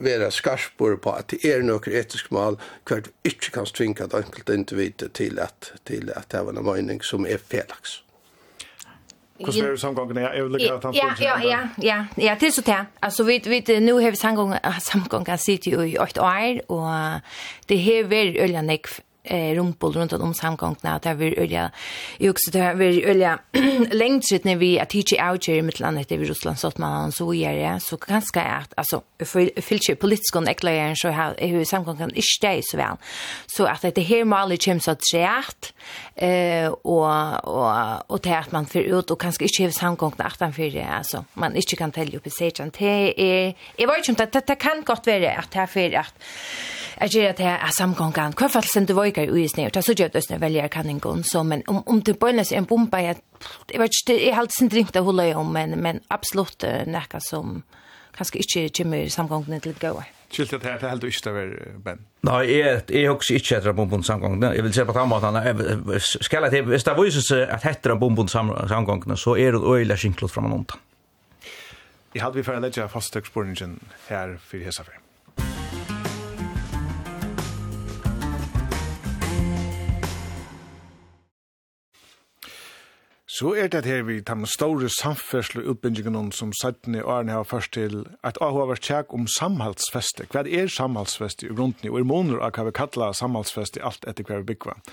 være 0.00 0.30
skarspore 0.32 0.98
på 1.00 1.12
at 1.16 1.32
det 1.32 1.40
er 1.44 1.64
noen 1.64 1.96
etiske 2.00 2.32
mål 2.34 2.58
hvert 2.88 3.10
ikke 3.24 3.52
kan 3.56 3.68
tvinge 3.68 4.04
et 4.04 4.16
enkelt 4.16 4.52
individ 4.52 5.08
til 5.16 5.40
at, 5.40 5.72
til 5.88 6.12
at 6.16 6.28
det 6.32 6.40
er 6.40 6.52
en 6.52 6.64
mening 6.64 7.04
som 7.04 7.26
er 7.28 7.40
felaks. 7.40 8.02
Hur 9.46 9.52
ser 9.52 9.70
det 9.70 9.78
samgången? 9.78 10.16
Jag 10.16 10.42
vill 10.42 10.52
lägga 10.52 10.74
att 10.74 10.84
han 10.84 10.92
får 10.92 11.02
Ja, 11.02 11.38
ja, 11.42 11.68
ja, 11.76 12.06
ja, 12.16 12.36
det 12.40 12.46
är 12.46 12.50
så 12.50 12.60
där. 12.60 12.86
Alltså 13.00 13.22
vi, 13.22 13.38
vi, 13.38 13.80
nu 13.80 13.92
har 13.92 14.10
vi 14.10 14.16
samgången, 14.16 14.58
samgången 14.80 15.38
sitter 15.38 15.70
jo 15.70 15.82
i 15.84 15.98
8 15.98 16.22
år, 16.22 16.72
och 16.72 17.20
det 17.66 17.76
har 17.76 18.08
vært 18.08 18.36
øljende 18.36 18.78
eh, 19.22 19.54
rumpol 19.54 19.92
runt 19.92 20.12
om 20.12 20.34
samgångene, 20.34 20.78
när 20.82 21.00
det 21.02 21.14
vill 21.14 21.38
ölja 21.38 21.70
i 22.18 22.30
också 22.30 22.50
det 22.50 22.74
var 22.74 23.10
ølja 23.10 23.38
sitt 24.22 24.44
när 24.44 24.56
vi 24.56 24.80
att 24.80 24.90
teach 24.90 25.12
out 25.30 25.48
i 25.48 25.62
mitt 25.62 25.80
land 25.80 25.98
etter 25.98 26.18
Russland, 26.18 26.58
så 26.58 26.68
att 26.68 26.78
man 26.78 27.12
så 27.12 27.34
gör 27.34 27.52
det, 27.52 27.80
så 27.80 27.96
ganska 27.96 28.42
är 28.42 28.64
alltså 28.76 29.02
för 29.24 29.60
filter 29.60 29.94
politisk 29.94 30.36
och 30.36 30.48
ekler 30.48 30.94
så 30.94 31.08
har 31.08 31.34
hur 31.38 31.64
samgångene 31.64 32.12
ikke 32.14 32.40
det 32.40 32.62
så 32.64 32.76
väl. 32.76 32.96
Så 33.46 33.66
at 33.66 33.82
dette 33.82 34.00
her 34.00 34.24
malet 34.24 34.64
kommer 34.64 34.80
så 34.80 34.94
treet, 34.94 35.72
eh, 36.16 36.68
och 36.68 37.44
och 37.44 38.10
och 38.10 38.20
det 38.20 38.38
att 38.38 38.52
man 38.52 38.66
för 38.66 38.80
ut, 38.80 39.10
och 39.10 39.20
kanske 39.20 39.44
inte 39.44 39.62
har 39.62 39.70
samgångene 39.70 40.24
att 40.24 40.40
han 40.40 40.52
det 40.56 40.82
alltså 40.82 41.24
man 41.34 41.56
inte 41.56 41.76
kan 41.76 41.92
tälja 41.92 42.18
upp 42.18 42.26
i 42.26 42.30
seg, 42.30 42.52
det 42.78 43.14
är 43.16 43.54
jag 43.76 43.88
vet 43.88 44.08
inte 44.08 44.22
att 44.22 44.46
det, 44.46 44.54
kan 44.54 44.82
gott 44.82 45.06
vara 45.06 45.32
att 45.32 45.50
det 45.50 45.66
för 45.66 45.94
att 45.94 46.14
Jeg 47.00 47.10
gjør 47.10 47.28
at 47.30 47.40
jeg 47.40 47.56
er 47.56 47.72
samgången. 47.72 48.34
Hva 48.36 48.48
fall 48.52 48.66
sender 48.68 48.94
vøyker 48.94 49.24
i 49.24 49.30
uisning? 49.32 49.66
Og 49.66 49.72
det 49.74 49.80
er 49.80 49.86
så 49.86 49.96
gjør 49.96 50.10
at 50.12 50.30
jeg 50.30 50.40
velger 50.40 50.68
kanningen. 50.68 51.24
Så, 51.24 51.42
men 51.42 51.62
om, 51.66 51.82
om 51.86 52.02
det 52.04 52.18
börjar 52.20 52.44
seg 52.44 52.58
en 52.58 52.68
bomba, 52.68 53.00
jag 53.00 53.22
det 53.68 53.80
vet 53.80 53.94
inte 54.02 54.18
jeg 54.20 54.34
har 54.34 54.42
alltid 54.42 54.58
sin 54.58 54.68
drink 54.68 54.92
til 54.92 55.00
å 55.00 55.12
om, 55.40 55.52
men, 55.52 55.78
men 55.80 56.00
absolutt 56.10 56.64
näka 56.86 57.20
som 57.24 57.62
kanske 58.12 58.38
inte 58.38 58.82
kommer 58.82 59.08
samgången 59.08 59.60
till 59.60 59.72
å 59.72 59.94
gå. 59.94 60.02
Kilt 60.30 60.52
at 60.52 60.62
det 60.62 60.70
er 60.70 60.90
helt 60.90 61.04
ikke 61.04 61.30
över 61.30 61.78
Ben. 61.78 62.04
Nej, 62.20 62.58
jeg, 62.58 62.82
är 62.90 63.08
också 63.08 63.32
inte 63.32 63.56
ett 63.56 63.64
etter 63.76 64.06
samgång. 64.06 64.42
Jag 64.42 64.62
vill 64.62 64.72
säga 64.72 64.86
på 64.86 64.92
samma 64.92 65.20
måten. 65.20 66.00
Ska 66.00 66.40
jeg 66.40 66.50
til, 66.50 66.62
hvis 66.62 66.84
det 66.84 66.94
viser 67.04 67.20
att 67.20 67.64
at 67.64 67.64
etter 67.64 67.94
bombund 67.94 68.30
samgång 68.30 69.16
så 69.16 69.36
är 69.36 69.52
det 69.52 69.58
øyelig 69.58 69.98
skinklet 69.98 70.30
fra 70.30 70.40
man 70.40 70.52
omtann. 70.52 70.78
Jeg 72.14 72.22
hadde 72.22 72.36
vi 72.36 72.42
for 72.42 72.58
å 72.58 72.60
legge 72.60 72.88
fastøksborningen 72.88 73.78
her 74.08 74.36
for 74.42 74.58
Hesafer. 74.58 74.99
Så 83.40 83.54
er 83.56 83.70
det 83.72 83.86
her 83.88 84.02
vi 84.02 84.18
tar 84.20 84.36
med 84.36 84.50
store 84.52 84.88
samferdsel 84.92 85.62
og 85.62 85.68
utbyggingen 85.72 86.26
som 86.36 86.50
sattene 86.52 86.98
i 86.98 87.04
årene 87.08 87.32
har 87.32 87.46
først 87.48 87.72
til 87.72 88.02
at 88.20 88.36
AH 88.44 88.58
har 88.58 88.68
vært 88.68 88.84
tjekk 88.84 89.14
om 89.16 89.24
samhaldsfeste. 89.32 90.26
Hva 90.28 90.42
er 90.44 90.68
samhaldsfeste 90.68 91.46
i 91.46 91.54
grunden? 91.54 91.88
Og 91.88 91.96
er 92.02 92.04
måneder 92.10 92.44
av 92.44 92.52
hva 92.52 92.66
vi 92.68 92.74
kallar 92.76 93.16
samhaldsfeste 93.16 93.80
alt 93.80 94.04
etter 94.04 94.28
hva 94.28 94.42
vi 94.42 94.50
bygger. 94.50 94.84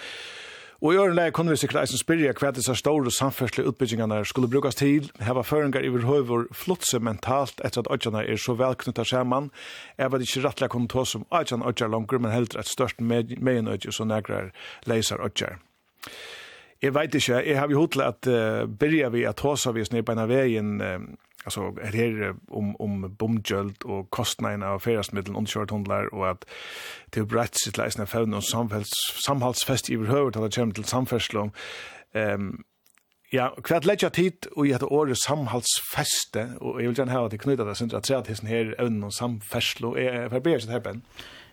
Og 0.80 0.96
i 0.96 1.02
årene 1.04 1.28
kunne 1.36 1.52
vi 1.52 1.60
sikkert 1.60 1.82
eisen 1.82 2.00
spyrja 2.00 2.32
hva 2.40 2.54
disse 2.56 2.78
store 2.80 3.12
samferdsel 3.12 3.68
utbyggingene 3.68 4.24
skulle 4.32 4.54
brukes 4.56 4.80
til. 4.80 5.12
Her 5.20 5.36
var 5.42 5.50
føringer 5.52 5.84
i 5.84 5.92
høyver 6.08 6.48
flotse 6.56 7.04
mentalt 7.04 7.60
etter 7.68 7.84
at 7.84 7.92
ødjene 7.98 8.24
er 8.24 8.40
så 8.40 8.56
velknyttet 8.56 9.12
sammen. 9.12 9.52
Jeg 10.00 10.12
var 10.12 10.24
ikke 10.24 10.48
rettelig 10.48 10.72
kunne 10.72 10.88
ta 10.96 11.04
som 11.04 11.28
ødjene 11.36 11.68
ødjer 11.68 11.92
langer, 11.92 12.24
men 12.24 12.32
heller 12.32 12.64
et 12.64 12.76
størst 12.78 13.04
megenødje 13.04 13.92
som 13.92 14.08
negrer 14.08 14.54
leiser 14.88 15.20
ødjer. 15.20 15.60
Ødjer. 15.60 16.47
Jeg 16.82 16.94
vet 16.94 17.16
ikke, 17.16 17.42
jeg 17.42 17.60
har 17.60 17.72
jo 17.72 17.80
hodlet 17.80 18.06
at 18.06 18.28
uh, 18.30 18.70
byrja 18.70 19.10
vi 19.10 19.24
at 19.26 19.40
hos 19.40 19.68
vi 19.74 19.86
snir 19.86 20.06
på 20.06 20.14
en 20.14 20.22
av 20.22 20.30
veien, 20.30 20.78
uh, 20.82 21.00
altså 21.46 21.72
her 21.82 21.96
her 21.96 22.34
om, 22.52 22.76
om 22.80 23.08
bomgjøld 23.18 23.86
og 23.86 24.10
kostnaden 24.12 24.64
av 24.64 24.84
feriasmiddelen, 24.86 25.38
underkjørt 25.38 25.72
hundler, 25.72 26.10
og 26.14 26.30
at 26.30 26.46
det 27.14 27.24
er 27.24 27.30
brett 27.30 27.58
sitt 27.58 27.78
leisende 27.78 28.08
faun 28.08 28.38
og 28.38 28.44
samhaldsfest 28.46 29.90
i 29.90 29.98
overhøver 29.98 30.32
til 30.32 30.44
at 30.44 30.52
det 30.52 30.60
kommer 30.60 30.78
til 30.78 30.90
samferdsel 30.90 31.48
um, 31.48 32.50
Ja, 33.28 33.50
hva 33.60 33.76
er 33.76 33.84
leggja 33.84 34.08
tid 34.16 34.46
og 34.54 34.70
i 34.70 34.72
et 34.72 34.84
året 34.88 35.20
samhaldsfeste, 35.20 36.46
og 36.62 36.78
jeg 36.80 36.88
vil 36.88 36.96
gjerne 36.96 37.12
ha 37.12 37.26
at 37.26 37.34
jeg 37.36 37.42
knytta 37.44 37.66
det, 37.68 37.76
synes 37.76 37.92
jeg 37.92 38.16
at 38.16 38.30
det 38.30 38.38
er 38.38 38.48
her 38.48 38.70
evnen 38.80 39.10
og 39.10 39.12
samferslo 39.12 39.98
er 40.00 40.30
forberedt 40.32 40.64
seg 40.64 40.78
her, 40.78 40.86
Ben. 40.86 41.02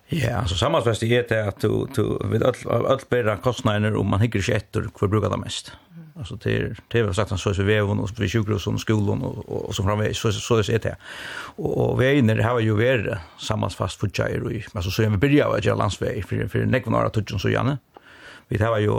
Ja, 0.07 0.45
så 0.45 0.55
sammanfast 0.55 1.03
är 1.03 1.25
det 1.29 1.47
att 1.47 1.59
du 1.59 1.87
du 1.95 2.19
vid 2.31 2.43
all 2.43 2.85
all 2.85 2.99
bättre 3.09 3.37
kostnader 3.43 3.95
om 3.95 4.09
man 4.09 4.21
hickar 4.21 4.39
sig 4.39 4.55
efter 4.55 4.89
hur 4.99 5.07
brukar 5.07 5.29
det 5.29 5.37
mest. 5.37 5.71
Alltså 6.17 6.35
det 6.35 6.57
är 6.57 6.75
det 6.87 7.01
har 7.01 7.13
sagt 7.13 7.39
så 7.39 7.53
så 7.53 7.63
vi 7.63 7.75
är 7.75 7.83
och 7.83 8.09
vi 8.19 8.29
sjukros 8.29 8.63
som 8.63 8.77
skolan 8.79 9.21
och 9.21 9.67
och 9.67 9.75
så 9.75 9.83
framöver 9.83 10.13
så 10.13 10.31
så 10.31 10.57
är 10.57 10.79
det. 10.79 10.95
Och 11.57 12.01
vi 12.01 12.05
är 12.07 12.13
inne 12.13 12.33
det 12.33 12.43
här 12.43 12.59
ju 12.59 12.75
värre 12.75 13.19
sammanfast 13.37 13.99
för 13.99 14.09
Jairo. 14.13 14.61
Alltså 14.73 14.91
så 14.91 15.03
är 15.03 15.09
vi 15.09 15.17
börjar 15.17 15.57
att 15.57 15.65
göra 15.65 15.75
landsväg 15.75 16.25
för 16.25 16.47
för 16.47 16.65
nekvnara 16.65 17.09
touchen 17.09 17.39
så 17.39 17.49
gärna. 17.49 17.69
Mm 17.69 17.94
vi 18.47 18.57
tar 18.61 18.77
jo 18.83 18.95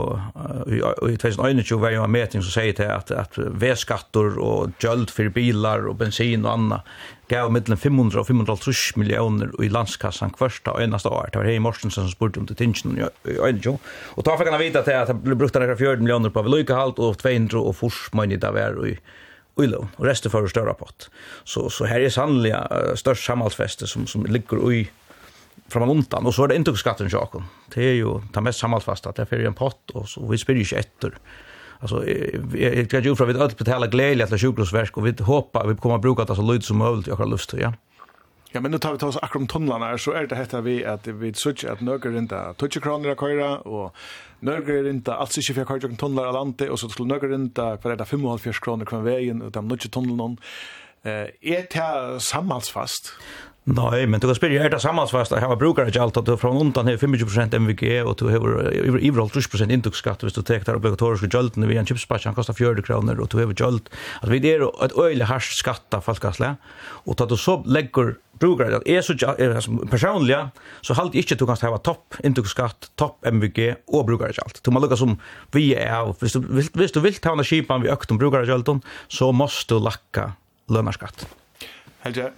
i 0.67 1.15
2021 1.15 1.77
var 1.79 1.93
jo 1.95 2.03
en 2.03 2.11
meting 2.11 2.43
som 2.43 2.51
sier 2.51 2.75
til 2.75 2.89
at, 2.91 3.11
at 3.15 3.37
V-skattor 3.37 4.35
og 4.43 4.73
gjøld 4.83 5.07
for 5.13 5.31
bilar 5.31 5.85
og 5.87 6.01
bensin 6.01 6.43
og 6.43 6.51
annat 6.51 6.97
gav 7.31 7.51
mellan 7.51 7.79
500 7.79 8.19
og 8.19 8.27
550 8.27 8.97
millioner 8.99 9.51
i 9.63 9.69
landskassan 9.71 10.31
kvørsta 10.35 10.75
og 10.75 10.83
eneste 10.83 11.11
år. 11.11 11.31
Det 11.31 11.41
var 11.41 11.49
hei 11.49 11.57
Morsensen 11.63 12.03
som 12.05 12.11
spurte 12.11 12.39
om 12.39 12.47
til 12.47 12.59
tingene 12.59 13.07
i 13.07 13.35
2021. 13.35 13.79
Og 14.15 14.27
ta 14.27 14.35
fikk 14.39 14.51
han 14.51 14.61
vite 14.61 14.79
att 14.79 14.87
at 14.87 15.07
det 15.11 15.23
ble 15.23 15.35
brukt 15.35 15.55
nærkere 15.55 15.77
4 15.79 16.03
millioner 16.03 16.29
på 16.29 16.43
vedløykehalt 16.43 16.99
og 16.99 17.17
200 17.19 17.59
og 17.59 17.75
fors 17.75 18.07
mønne 18.13 18.39
det 18.39 18.53
var 18.53 18.79
i 18.85 18.97
ulo 19.57 19.87
og 19.97 20.05
resten 20.05 20.31
för 20.31 20.47
større 20.47 20.69
rapport. 20.69 21.09
Så, 21.43 21.69
så 21.69 21.85
her 21.85 21.99
er 21.99 22.09
sannelig 22.09 22.53
uh, 22.53 22.95
størst 22.95 23.87
som, 23.87 24.07
som 24.07 24.25
ligger 24.25 24.71
i 24.71 24.89
fram 25.67 25.89
undan 25.89 26.25
och 26.25 26.35
så 26.35 26.43
är 26.43 26.47
det 26.47 26.55
inte 26.55 26.75
skatten 26.75 27.09
jag 27.11 27.43
Det 27.73 27.83
är 27.83 27.93
ju 27.93 28.21
ta 28.33 28.41
mest 28.41 28.59
sammanfasta 28.59 29.11
det 29.11 29.31
är 29.31 29.45
en 29.45 29.53
pott 29.53 29.89
och 29.89 30.09
så 30.09 30.27
vi 30.27 30.37
spyr 30.37 30.55
ju 30.55 30.77
efter. 30.77 31.17
Alltså 31.79 32.09
jag 32.57 32.89
kan 32.89 33.03
ju 33.03 33.15
från 33.15 33.27
vid 33.27 33.41
att 33.41 33.57
betala 33.57 33.87
glädje 33.87 34.23
att 34.23 34.41
sjukhusverk 34.41 34.97
och 34.97 35.07
vi 35.07 35.23
hoppar 35.23 35.67
vi 35.67 35.75
kommer 35.75 35.97
bruka 35.97 36.25
det 36.25 36.35
så 36.35 36.51
lite 36.51 36.65
som 36.65 36.77
möjligt 36.77 37.07
jag 37.07 37.15
har 37.15 37.25
lust 37.25 37.49
till 37.49 37.59
ja. 37.59 37.73
Ja, 38.51 38.61
men 38.61 38.71
nu 38.71 38.77
tar 38.77 38.91
vi 38.91 38.97
ta 38.97 39.07
oss 39.07 39.17
akkurat 39.17 39.41
om 39.41 39.47
tunnlarna, 39.47 39.97
så 39.97 40.11
är 40.11 40.27
det 40.27 40.35
heter 40.35 40.61
vi 40.61 40.85
att 40.85 41.07
vi 41.07 41.33
söker 41.33 41.71
att 41.71 41.81
nøkker 41.81 42.17
inte 42.17 42.53
touch 42.57 42.83
kronor 42.83 43.09
att 43.09 43.19
köra 43.19 43.59
och 43.59 43.95
nøkker 44.39 44.89
inte 44.89 45.13
alls 45.13 45.37
inte 45.37 45.53
för 45.53 45.65
køyre 45.65 45.87
om 45.87 45.95
tunnlar 45.95 46.25
av 46.25 46.33
landet, 46.33 46.79
så 46.79 46.89
skulle 46.89 47.13
nøkker 47.13 47.33
inte 47.33 47.77
för 47.81 47.95
det 47.95 48.05
55 48.05 48.53
kronor 48.53 48.85
kvar 48.85 49.01
vägen 49.01 49.41
og 49.41 49.51
de 49.51 49.67
nødje 49.67 49.89
tunnlarna. 49.89 50.37
Eh, 51.03 51.27
är 51.41 51.67
det 51.69 52.19
samhalsfast? 52.19 53.13
Nej, 53.67 54.05
men 54.07 54.21
du 54.23 54.29
kan 54.29 54.35
spyrja, 54.37 54.61
er 54.63 54.71
det 54.71 54.77
sammansvast 54.79 55.33
at 55.35 55.41
hava 55.43 55.57
brukare 55.59 55.91
ikke 55.91 55.99
alt 55.99 56.17
at 56.21 56.27
du 56.29 56.37
fra 56.39 56.53
undan 56.55 56.87
har 56.87 57.01
25% 57.01 57.57
MVG 57.59 57.97
og 57.99 58.13
du 58.21 58.29
har 58.31 58.45
iver 59.03 59.27
30% 59.27 59.73
induksskatt 59.75 60.23
hvis 60.23 60.37
du 60.37 60.39
tek 60.47 60.63
der 60.63 60.77
obligatoriske 60.79 61.27
gjøltene 61.33 61.67
vi 61.67 61.75
en 61.75 61.89
chipspatch, 61.89 62.29
han 62.29 62.37
kostar 62.37 62.55
40 62.55 62.85
kroner 62.87 63.19
og 63.19 63.27
du 63.33 63.41
har 63.41 63.51
gjølt. 63.51 63.91
Altså 64.21 64.31
vi 64.31 64.39
er 64.53 64.63
et 64.63 64.95
øyelig 64.95 65.27
harskt 65.27 65.59
skatta 65.59 65.99
falkasle 65.99 66.53
og 67.03 67.19
at 67.19 67.27
du 67.27 67.35
så 67.35 67.57
legger 67.67 68.15
brukare 68.39 68.79
at 68.79 68.87
er 68.87 69.03
så 69.03 69.75
personliga 69.91 70.53
så 70.79 70.95
halt 70.95 71.19
ikke 71.19 71.35
du 71.35 71.43
kan 71.51 71.59
hava 71.59 71.83
topp 71.83 72.21
induksskatt, 72.23 72.93
topp 72.95 73.19
MVG 73.27 73.83
og 73.91 74.07
brukare 74.07 74.31
ikke 74.31 74.47
alt. 74.47 74.63
Du 74.63 74.71
må 74.71 74.79
lukka 74.79 74.95
som 74.95 75.19
vi 75.51 75.73
er, 75.75 76.07
hvis 76.23 76.39
du, 76.39 76.41
hvis 76.55 76.95
du 76.95 77.03
vil 77.03 77.19
ta 77.19 77.35
hana 77.35 77.43
kipan 77.43 77.83
vi 77.83 77.91
økt 77.91 78.15
om 78.15 78.23
brukare 78.23 78.47
til 78.47 78.61
alt 78.61 78.91
så 79.11 79.33
måst 79.35 79.67
du 79.67 79.75
lakka 79.75 80.37
lønarskatt. 80.71 81.27
Helge, 82.07 82.31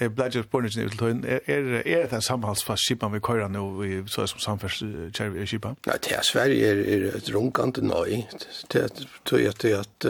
Jeg 0.00 0.12
ble 0.12 0.26
ikke 0.28 0.42
spørre 0.44 0.68
ikke 0.68 0.80
til 0.80 0.98
tøyen. 0.98 1.24
Er, 1.24 1.40
er 1.48 2.02
det 2.04 2.12
en 2.12 2.22
samhalsfast 2.22 2.84
skipan 2.84 3.14
vi 3.14 3.20
kører 3.24 3.48
nå 3.48 3.62
i 3.82 4.02
så 4.12 4.26
som 4.28 4.42
samferdskjærvi 4.42 5.46
skipan? 5.46 5.78
Nei, 5.86 5.96
til 6.04 6.20
Sverige 6.22 6.68
er, 6.68 6.82
er 6.96 7.16
et 7.16 7.30
runkande 7.34 7.84
nøy. 7.86 8.26
Til 8.68 8.84
er 8.84 9.08
tøy 9.24 9.48
at 9.48 9.62
det 9.62 9.72
at 9.78 10.08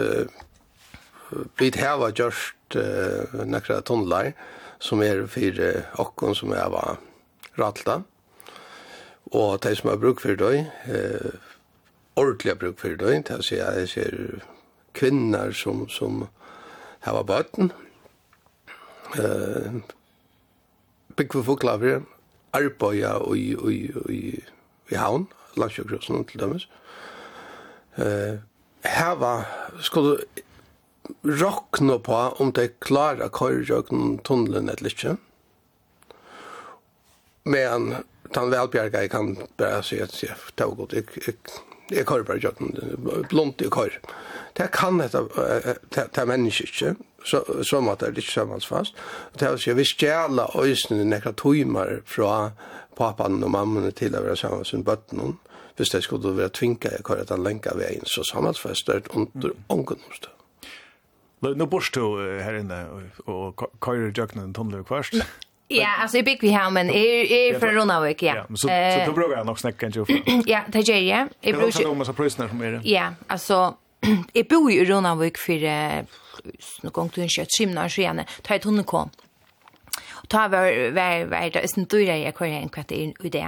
blitt 1.59 1.79
heva 1.81 2.11
gjørst 2.15 2.77
uh, 2.79 3.43
nekra 3.49 3.81
tunnlar 3.87 4.33
som 4.83 5.03
er 5.05 5.25
for 5.31 5.63
uh, 5.63 5.99
okkon 6.03 6.37
som 6.39 6.55
er 6.55 6.69
var 6.73 7.01
ratla. 7.59 8.01
Og 9.35 9.59
de 9.63 9.75
som 9.77 9.91
har 9.91 10.01
bruk 10.01 10.23
for 10.23 10.39
det, 10.39 10.67
uh, 10.87 11.33
ordentlig 12.17 12.59
bruk 12.61 12.79
for 12.81 12.99
det, 13.01 13.41
jeg 13.51 13.89
ser 13.91 14.21
kvinner 14.97 15.53
som, 15.53 15.87
som 15.89 16.27
heva 17.05 17.23
bøtten, 17.27 17.73
eh 19.15 19.81
bygg 21.17 21.33
fuglavir 21.45 22.03
arbeiða 22.53 23.15
og 23.25 23.39
i 23.39 23.55
i 23.55 23.79
i 24.13 24.43
i 24.91 24.95
havn 24.95 25.27
landsjøkrossen 25.57 26.25
til 26.25 26.41
dømes. 26.41 26.69
Eh 27.97 28.39
hava 28.87 29.45
skulle 29.81 30.19
rockna 31.23 31.99
på 31.99 32.19
om 32.39 32.53
det 32.53 32.81
klara 32.81 33.29
korjøkken 33.29 34.19
tunnelen 34.25 34.71
eller 34.71 34.91
ikke. 34.91 35.17
Men 37.47 37.95
tan 38.35 38.51
velbjerga 38.51 39.05
jeg 39.05 39.13
kan 39.13 39.35
bare 39.59 39.83
si 39.87 40.01
at 40.03 40.15
jeg 40.23 40.35
tar 40.59 40.75
godt, 40.75 40.97
jeg, 40.97 41.07
jeg, 41.27 41.37
jeg 41.95 42.07
kører 42.07 42.27
bare 42.27 42.43
jøkken, 42.43 42.73
blunt 43.31 43.63
i 43.63 43.71
kår. 43.71 44.01
Det 44.59 44.71
kan 44.75 44.99
dette, 44.99 45.23
det, 45.95 46.09
det 46.15 46.23
er 46.23 46.31
menneske 46.31 46.67
ikke, 46.67 46.97
så, 47.27 47.43
så 47.67 47.81
mat 47.83 48.01
det 48.01 48.15
litt 48.17 48.31
sammansfast. 48.31 48.95
fast. 48.95 49.39
det 49.39 49.49
har 49.49 49.57
så, 49.57 49.75
vi 49.75 49.85
stjæla 49.85 50.47
øysene 50.55 51.05
nekra 51.05 51.33
tøymer 51.33 52.01
fra 52.07 52.53
pappan 52.97 53.43
og 53.43 53.51
mammene 53.51 53.91
til 53.91 54.15
å 54.15 54.23
være 54.23 54.39
sammen 54.41 54.65
med 54.73 54.87
bøttene. 54.87 55.35
Hvis 55.77 55.93
det 55.93 56.05
skulle 56.07 56.33
være 56.37 56.55
tvinka 56.57 56.95
jeg 56.95 57.05
kvar 57.05 57.21
at 57.21 57.31
han 57.35 57.45
lenka 57.45 57.75
veien, 57.77 58.07
så 58.09 58.25
sammansfast 58.25 58.89
er 58.89 59.03
under 59.13 59.53
ången 59.69 60.01
omstå. 60.09 60.33
Nå 61.45 61.67
bors 61.69 61.91
du 61.93 62.01
her 62.41 62.57
inne, 62.63 62.79
og 63.29 63.67
køyre 63.85 64.09
jøkken 64.17 64.41
en 64.41 64.55
tunnel 64.57 64.87
kvarst. 64.89 65.19
Ja, 65.71 65.91
altså 66.03 66.21
jeg 66.21 66.25
bygg 66.25 66.43
vi 66.47 66.53
her, 66.55 66.71
men 66.71 66.89
jeg 66.95 67.27
er 67.51 67.59
fra 67.59 67.73
Ronavik, 67.75 68.23
ja. 68.23 68.45
Så 68.55 68.71
du 69.07 69.13
bruker 69.13 69.43
nok 69.45 69.59
snakke 69.59 69.89
enn 69.89 70.47
Ja, 70.47 70.63
det 70.73 70.87
gjør 70.87 71.03
jeg. 71.03 71.29
Jeg 71.43 71.55
bruker... 71.55 71.59
Det 71.59 71.59
er 71.59 71.67
også 71.67 71.89
noe 71.89 71.99
med 71.99 72.07
så 72.07 72.49
som 72.49 72.63
er 72.63 72.77
det. 72.77 72.81
Ja, 72.87 73.09
altså, 73.29 73.59
jeg 74.35 74.47
bor 74.49 74.71
i 74.71 74.79
Rundavik 74.87 75.39
for 75.43 75.67
noen 76.83 76.97
gang 76.99 77.13
til 77.13 77.25
hun 77.25 77.33
kjøtt 77.37 77.55
skimna 77.55 77.87
og 77.87 77.95
skjene, 77.95 78.27
ta 78.43 78.57
et 78.57 78.69
hunden 78.69 78.87
kom. 78.89 79.13
Ta 80.29 80.47
var, 80.51 80.73
var, 80.97 81.25
var 81.31 81.51
det 81.55 81.63
en 81.67 81.87
dyrere 81.87 82.19
jeg 82.25 82.35
kvar 82.35 82.51
en 82.51 82.73
kvart 82.73 82.93
i 82.93 83.31
det. 83.31 83.47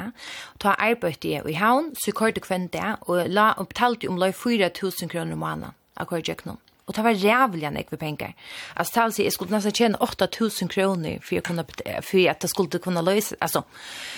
Og 0.54 0.62
ta 0.62 0.76
arbeidde 0.78 1.42
i 1.42 1.58
havn, 1.58 1.92
så 1.98 2.14
kort 2.14 2.38
og 2.38 2.46
kvendt 2.46 2.72
det, 2.76 2.94
og 3.08 3.26
la 3.32 3.50
og 3.58 3.70
betalte 3.72 4.10
om 4.10 4.20
lov 4.20 4.36
4.000 4.38 5.10
kroner 5.10 5.34
i 5.34 5.40
måneden, 5.40 5.76
akkurat 5.96 6.28
jeg 6.28 6.38
kjøkken. 6.38 6.58
Og 6.88 6.96
det 6.96 7.04
var 7.04 7.18
rævlig 7.20 7.68
nekve 7.70 7.98
penger. 8.00 8.32
Altså, 8.76 8.92
tal 8.94 9.12
sier, 9.12 9.26
jeg 9.28 9.34
skulle 9.34 9.52
nesten 9.52 9.74
tjene 9.76 9.98
8000 10.00 10.70
kroner 10.72 11.18
for, 11.20 11.34
jeg 11.36 11.44
kunne, 11.44 11.64
for 12.00 12.30
at 12.30 12.42
det 12.42 12.50
skulle 12.50 12.80
kunne 12.80 13.02
løse, 13.04 13.36
altså, 13.44 13.62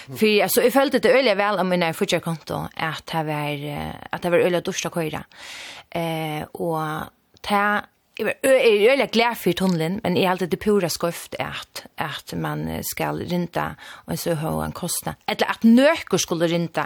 for 0.07 0.43
altså, 0.43 0.63
jeg 0.63 0.73
følte 0.73 1.01
det 1.03 1.11
øyelig 1.11 1.37
vel 1.37 1.59
om 1.59 1.67
min 1.67 1.87
fortsatt 1.95 2.23
konto, 2.23 2.61
at 2.77 3.03
det 3.11 3.25
var, 3.27 3.65
at 4.13 4.23
det 4.23 4.31
var 4.33 4.45
øyelig 4.45 4.63
dusta 4.67 4.89
køyra. 4.89 5.25
Eh, 5.91 6.45
og 6.55 7.11
ta 7.43 7.81
Jeg 8.21 8.37
er 8.45 8.91
veldig 8.91 9.07
glad 9.15 9.39
for 9.41 9.57
tunnelen, 9.57 9.95
men 10.05 10.17
jeg 10.19 10.27
er 10.27 10.35
alltid 10.35 10.51
det 10.53 10.61
pura 10.61 10.89
skøft 10.93 11.39
at, 11.41 11.87
at 11.97 12.35
man 12.37 12.67
skal 12.85 13.23
rinta 13.31 13.71
og 14.05 14.19
så 14.21 14.35
har 14.37 14.59
en 14.65 14.75
kostnad. 14.77 15.17
Eller 15.25 15.49
at 15.49 15.65
nøkker 15.65 16.21
skulle 16.21 16.51
rinta 16.51 16.85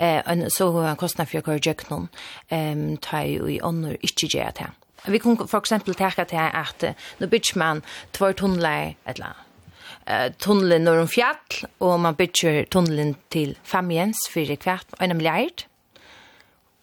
og 0.00 0.46
så 0.54 0.70
har 0.78 0.88
en 0.90 1.00
kostnad 1.00 1.28
for 1.28 1.42
å 1.42 1.44
gjøre 1.44 1.66
jøkken 1.66 2.06
um, 2.08 2.86
ta 2.96 3.20
jo 3.28 3.50
i 3.50 3.58
ånder 3.60 3.98
ikke 4.00 4.30
gjøre 4.32 4.54
det. 4.56 4.70
Vi 5.12 5.20
kunne 5.20 5.48
for 5.48 5.60
eksempel 5.60 5.96
tenke 5.96 6.24
til 6.28 6.40
at 6.40 6.84
nå 7.20 7.28
bygger 7.28 7.58
man 7.60 7.82
två 8.16 8.32
tunneler, 8.40 8.94
eller 9.04 9.36
uh, 10.08 10.32
tunneln 10.40 10.88
norr 10.88 11.04
om 11.04 11.08
fjall 11.08 11.68
och 11.78 12.00
man 12.00 12.14
bygger 12.14 12.64
tunneln 12.64 13.14
till 13.28 13.58
Famjens 13.64 14.28
för 14.32 14.56
kvart 14.56 14.86
1 15.00 15.16
miljard. 15.16 15.62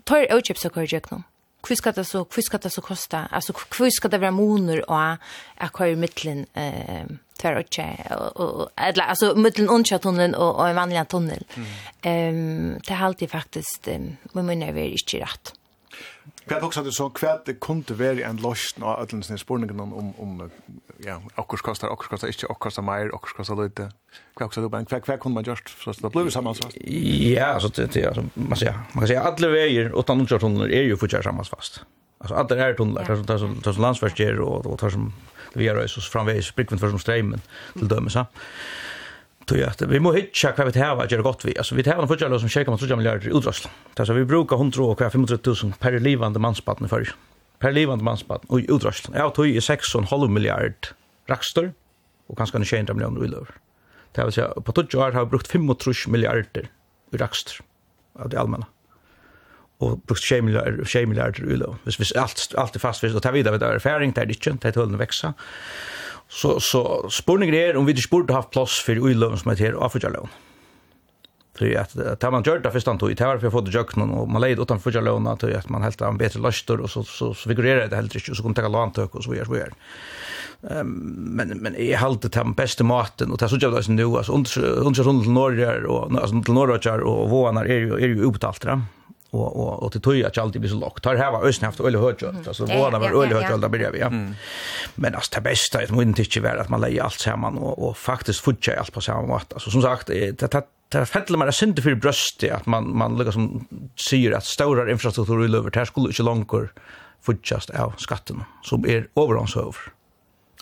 Tar 0.03 0.37
utköp 0.37 0.57
så 0.57 0.69
kör 0.69 0.87
jag 0.93 1.23
hur 1.69 1.75
ska 1.75 1.91
det 1.91 2.05
så 2.05 2.27
hur 2.35 2.41
ska 2.41 2.57
det 2.57 2.69
så 2.69 2.81
kosta? 2.81 3.27
Alltså 3.31 3.53
hur 3.79 3.89
ska 3.89 4.07
det 4.07 4.17
vara 4.17 4.31
moner 4.31 4.89
och 4.89 5.17
jag 5.59 5.77
kör 5.77 5.95
mitten 5.95 6.45
eh 6.53 7.05
tvär 7.37 7.55
och 7.55 8.39
och 8.39 8.69
eller 8.75 9.03
alltså 9.03 9.35
mitten 9.35 9.69
och 9.69 10.01
tunneln 10.01 10.35
och 10.35 10.55
och 10.55 10.69
en 10.69 10.75
vanlig 10.75 11.07
tunnel 11.07 11.43
ehm 12.01 12.79
det 12.87 12.93
är 12.93 13.03
alltid 13.03 13.31
faktiskt 13.31 13.87
men 14.33 14.45
men 14.45 14.63
är 14.63 14.73
väl 14.73 14.91
inte 14.91 15.17
rätt 15.17 15.53
Hva 16.47 16.61
också 16.63 16.83
det 16.83 16.93
så, 16.95 17.09
hva 17.11 17.37
det 17.45 17.57
kunde 17.59 17.95
vara 17.99 18.23
en 18.29 18.37
løsning 18.39 18.85
av 18.87 19.01
alle 19.01 19.19
disse 19.19 19.37
spørningene 19.41 19.83
om, 19.83 20.13
om 20.19 20.51
ja, 21.03 21.17
akkurat 21.35 21.61
kostar, 21.61 21.91
akkurat 21.91 22.09
kostar 22.09 22.27
inte 22.31 22.47
och 22.47 22.59
kostar 22.59 22.83
mer, 22.87 23.11
akkurat 23.15 23.37
kostar 23.37 23.63
lite. 23.63 23.89
Hva 24.37 24.45
också 24.45 24.61
då 24.61 24.69
bank 24.69 24.91
hva, 24.91 25.01
hva 25.03 25.17
kunne 25.17 25.35
man 25.35 25.43
just 25.43 25.73
så 25.83 25.89
att 25.89 26.01
det 26.01 26.09
blev 26.09 26.29
samma 26.29 26.53
sammansfast? 26.53 26.77
Ja, 27.35 27.59
så 27.59 27.67
det, 27.67 27.91
det, 27.93 28.05
alltså 28.05 28.23
man, 28.33 28.57
säger 28.57 28.79
man 28.93 29.07
kan 29.07 29.17
alla 29.17 29.47
vägar 29.47 29.49
och 29.49 29.53
veier 29.53 29.99
utan 29.99 30.21
utkjørtunneler 30.21 30.71
er 30.71 30.87
jo 30.87 30.97
fortsatt 30.97 31.49
fast. 31.49 31.83
Alltså 32.19 32.35
alla 32.35 32.55
är 32.55 32.73
tunnlar, 32.73 33.03
det 33.03 33.33
är 33.33 33.37
som, 33.37 33.61
det 33.63 33.73
som 33.73 33.81
landsfärdstjer 33.81 34.39
och, 34.39 34.65
och 34.65 34.79
tar 34.79 34.89
som 34.89 35.13
vi 35.53 35.67
har 35.67 35.75
röjs 35.75 35.97
och 35.97 36.03
framvägs, 36.03 36.55
brickvind 36.55 36.79
för 36.79 36.89
som 36.89 36.99
strömmen 36.99 37.41
till 37.73 37.87
dömes. 37.87 38.13
så. 38.13 38.25
Tog 39.47 39.61
att 39.61 39.81
vi 39.81 39.99
må 39.99 40.11
hitcha 40.13 40.51
kvar 40.51 40.65
vi 40.65 40.79
har 40.79 41.03
att 41.03 41.11
göra 41.11 41.21
gott 41.21 41.45
vi. 41.45 41.57
Alltså 41.57 41.75
vi 41.75 41.89
har 41.89 42.01
en 42.01 42.07
förtjänst 42.07 42.39
som 42.39 42.49
checkar 42.49 42.71
mot 42.71 42.79
3 42.79 42.95
miljarder 42.95 43.37
utrasl. 43.37 43.67
Alltså 43.95 44.13
vi 44.13 44.25
brukar 44.25 44.55
100 44.55 44.83
och 44.83 44.97
kvar 44.97 45.09
500 45.09 45.37
000 45.45 45.55
per 45.79 45.99
livande 45.99 46.39
manspatten 46.39 46.89
för. 46.89 47.09
Per 47.59 47.71
livande 47.71 48.03
manspatten 48.03 48.49
och 48.49 48.59
utrasl. 48.67 49.11
Ja, 49.15 49.29
tog 49.29 49.47
en 49.47 49.59
6,5 49.59 50.27
miljard 50.27 50.87
rakstor 51.27 51.73
och 52.27 52.37
kanske 52.37 52.57
en 52.57 52.65
20 52.65 52.93
miljoner 52.93 53.21
ullöver. 53.21 53.47
Det 54.11 54.23
vill 54.23 54.33
säga 54.33 54.47
på 54.47 54.71
12 54.71 54.87
år 54.95 55.11
har 55.11 55.25
vi 55.25 55.29
brukt 55.29 55.51
35 55.51 56.11
miljarder 56.11 56.69
i 57.11 57.17
rakstor 57.17 57.65
av 58.19 58.29
det 58.29 58.39
allmänna 58.39 58.65
Och 59.79 59.99
brukt 59.99 60.23
6 60.23 60.45
20 60.85 60.85
6 60.85 61.39
i 61.39 61.43
ulo. 61.43 61.75
Hvis, 61.83 61.95
hvis 61.95 62.11
allt 62.11 62.53
allt 62.57 62.75
är 62.75 62.79
fast, 62.79 63.03
hvis, 63.03 63.15
og 63.15 63.21
ta 63.21 63.31
videre 63.31 63.53
ved 63.53 63.61
erfaring, 63.61 64.15
det 64.15 64.23
er 64.23 64.29
ikke, 64.29 64.51
det 64.51 64.65
er 64.65 64.71
tølende 64.71 64.99
växa 64.99 65.33
Så, 66.27 66.57
så 66.59 66.81
spurningen 67.13 67.55
er 67.55 67.77
om 67.79 67.87
vi 67.87 67.95
ikke 67.95 68.11
burde 68.17 68.35
haft 68.35 68.51
plass 68.51 68.81
for 68.83 68.99
uiløven 68.99 69.39
som 69.39 69.53
heter 69.53 69.79
avfyrtjarløven. 69.79 70.33
Fordi 71.57 71.73
at 71.79 71.93
det 71.97 72.31
man 72.33 72.45
gjør 72.45 72.59
det 72.61 72.71
første 72.73 72.93
han 72.93 72.99
tog, 73.01 73.13
det 73.17 73.25
var 73.25 73.39
for 73.41 73.49
å 73.49 73.55
få 73.55 73.63
det 73.65 73.73
jøkken, 73.73 74.11
og 74.13 74.29
man 74.29 74.43
leid 74.43 74.59
utenfor 74.61 74.91
fyrtjarløven, 74.91 75.29
til 75.41 75.55
at 75.57 75.71
man 75.73 75.85
helt 75.85 76.03
av 76.03 76.13
en 76.13 76.19
bedre 76.19 76.43
løster, 76.43 76.83
og 76.83 76.91
så, 76.93 77.01
så, 77.07 77.31
så 77.33 77.49
figurerer 77.49 77.89
det 77.89 77.97
helt 77.97 78.13
ikke, 78.13 78.33
og 78.33 78.37
så 78.37 78.45
kunne 78.45 78.59
det 78.59 78.65
ikke 78.65 78.75
lantøk, 78.75 79.15
og 79.15 79.25
så 79.25 79.33
videre, 79.33 79.47
så 79.47 79.55
videre. 79.55 79.79
Um, 80.67 80.93
men, 81.37 81.55
men 81.61 81.75
jeg 81.77 82.01
halte 82.01 82.29
til 82.29 82.45
den 82.45 82.55
beste 82.57 82.85
maten, 82.85 83.31
og 83.31 83.39
det 83.39 83.47
er 83.47 83.53
sånn 83.53 83.63
at 83.63 83.73
det 83.73 83.81
er 83.81 83.87
sånn 83.87 83.97
nå, 83.97 84.07
altså 84.19 84.37
undersøkende 84.37 85.25
til 85.25 85.33
Norge, 85.33 85.73
og, 85.87 86.13
altså, 86.13 86.43
til 86.45 86.57
Norge, 86.59 86.95
og 87.09 87.25
våene 87.33 87.65
er 87.65 87.83
jo, 87.87 87.97
er 87.97 88.13
jo 88.13 88.29
opptalt, 88.29 88.69
ja 88.69 88.77
och 89.37 89.55
och 89.55 89.83
och 89.83 89.91
till 89.91 90.01
toja 90.01 90.27
att 90.27 90.37
alltid 90.37 90.61
blir 90.61 90.71
så 90.71 90.77
lågt. 90.77 91.03
Tar 91.03 91.15
här 91.15 91.31
var 91.31 91.47
ösn 91.47 91.65
haft 91.65 91.79
öle 91.79 91.97
hört 91.97 92.19
Så 92.19 92.27
Alltså 92.47 92.65
båda 92.65 92.99
var 92.99 93.23
öle 93.23 93.35
hört 93.35 93.61
där 93.61 93.69
börjar 93.69 93.91
vi. 93.91 93.99
Ja. 93.99 94.09
Men 94.95 95.15
alltså 95.15 95.31
det 95.35 95.41
bästa 95.41 95.81
är 95.81 96.01
inte 96.01 96.21
inte 96.21 96.39
vara 96.39 96.61
att 96.61 96.69
man 96.69 96.81
lägger 96.81 97.03
allt 97.03 97.19
samman 97.19 97.57
och 97.57 97.87
och 97.87 97.97
faktiskt 97.97 98.39
futcha 98.39 98.75
allt 98.79 98.93
på 98.93 99.01
samma 99.01 99.39
sätt. 99.39 99.53
Alltså 99.53 99.69
som 99.71 99.81
sagt 99.81 100.07
det 100.07 100.43
det 100.89 101.05
fällar 101.05 101.37
man 101.37 101.53
synd 101.53 101.83
för 101.83 101.95
brøstet 101.95 102.51
att 102.51 102.65
man 102.65 102.97
man 102.97 103.17
liksom 103.17 103.67
sier 103.95 104.31
at 104.31 104.61
att 104.61 104.89
infrastruktur 104.89 105.45
i 105.45 105.57
över 105.57 105.69
där 105.69 105.85
skulle 105.85 106.09
ikke 106.09 106.23
langt 106.23 106.51
futchast 107.21 107.69
av 107.69 107.93
skatten 107.97 108.43
som 108.63 108.85
är 108.85 109.07
overhåndshøver. 109.13 109.67
över. 109.67 109.96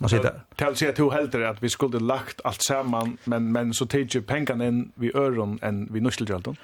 Och 0.01 0.09
så 0.09 0.21
där. 0.21 0.41
Tal 0.55 0.75
sig 0.75 0.89
att 0.89 0.95
du 0.95 1.03
att 1.49 1.63
vi 1.63 1.69
skulle 1.69 1.99
lagt 1.99 2.41
allt 2.43 2.61
samman 2.61 3.17
men 3.23 3.51
men 3.51 3.73
så 3.73 3.85
tar 3.85 4.21
pengarna 4.21 4.65
in 4.65 4.91
vi 4.95 5.11
öron 5.15 5.59
än 5.61 5.87
vi 5.91 6.01
nuschelgjalton. 6.01 6.55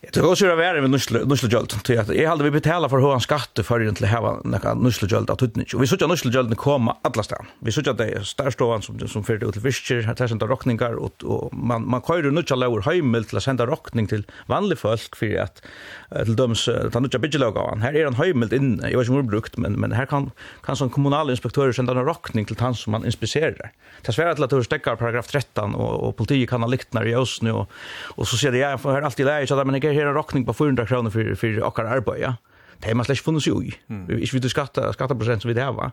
Det 0.00 0.20
går 0.20 0.34
så 0.34 0.44
det 0.44 0.64
är 0.64 0.80
med 0.80 0.90
nuschelgjalton 1.28 1.80
till 1.80 1.98
att 1.98 2.08
jag 2.08 2.30
hade 2.30 2.44
vi 2.44 2.50
betala 2.50 2.88
för 2.88 2.98
hur 2.98 3.18
skatte 3.20 3.62
för 3.62 3.80
att 3.80 4.00
ha 4.00 4.40
några 4.44 4.74
nuschelgjalt 4.74 5.30
att 5.30 5.42
utnyttja. 5.42 5.78
Vi 5.78 5.86
såg 5.86 6.02
att 6.02 6.08
nuschelgjalten 6.10 6.56
komma 6.56 6.96
alla 7.02 7.22
stan. 7.22 7.46
Vi 7.60 7.72
såg 7.72 7.88
att 7.88 7.98
det 7.98 8.08
är 8.08 8.22
störståan 8.22 8.82
som 8.82 9.08
som 9.08 9.24
förde 9.24 9.46
ut 9.46 9.52
till 9.52 9.62
fiskar, 9.62 10.02
här 10.02 10.26
sända 10.26 10.46
rockningar 10.46 10.92
och 10.92 11.24
och 11.24 11.54
man 11.54 11.90
man 11.90 12.02
kör 12.02 12.22
ju 12.22 12.30
nuschelgjaltor 12.30 12.80
hem 12.80 13.24
till 13.24 13.36
att 13.36 13.42
sända 13.42 13.66
rockning 13.66 14.06
till 14.06 14.26
vanliga 14.46 14.76
folk 14.76 15.16
för 15.16 15.38
att 15.38 15.62
til 16.08 16.36
døms 16.38 16.64
ta 16.92 17.00
nutja 17.02 17.20
byggelogavan. 17.20 17.82
Her 17.84 17.96
er 17.96 18.08
han 18.08 18.16
heimilt 18.16 18.54
inn, 18.56 18.78
jeg 18.80 18.96
vet 18.96 19.08
ikke 19.08 19.20
om 19.20 19.28
brukt, 19.28 19.58
men, 19.60 19.76
men 19.80 19.92
her 19.92 20.08
kan, 20.08 20.30
kan 20.64 20.78
som 20.78 20.88
kommunal 20.92 21.28
inspektører 21.32 21.76
senda 21.76 21.92
en 21.92 22.06
rockning 22.06 22.48
til 22.48 22.56
han 22.60 22.76
som 22.76 22.96
man 22.96 23.04
inspiserer. 23.04 23.72
Det 24.06 24.12
svär 24.12 24.26
att 24.26 24.50
til 24.50 24.64
stekkar 24.64 24.96
paragraf 24.96 25.26
13, 25.26 25.74
og, 25.74 26.02
och 26.02 26.16
politiet 26.16 26.48
kan 26.48 26.62
ha 26.62 26.68
liktnar 26.68 27.06
i 27.06 27.14
nu 27.42 27.52
och 27.52 27.68
och 28.16 28.28
så 28.28 28.36
ser 28.36 28.52
det 28.52 28.58
jag 28.58 28.70
ja, 28.70 28.72
alltid 28.72 28.90
har 28.90 29.02
alltid 29.02 29.26
där 29.56 29.64
men 29.64 29.82
jeg 29.82 29.94
har 29.94 30.06
en 30.06 30.14
rockning 30.14 30.44
på 30.44 30.52
400 30.52 30.86
kr 30.86 31.10
för 31.10 31.34
för 31.34 31.62
okkar 31.62 31.84
arbete 31.84 32.20
ja. 32.20 32.34
Det 32.80 32.90
är 32.90 32.94
man 32.94 33.04
slett 33.04 33.18
funnet 33.18 33.46
ju 33.46 33.62
i. 33.62 33.74
Ikke 34.22 34.38
du 34.38 34.48
skatta, 34.48 34.92
skattaprosent 34.92 35.42
som 35.42 35.48
vi 35.48 35.54
det 35.54 35.64
har, 35.64 35.92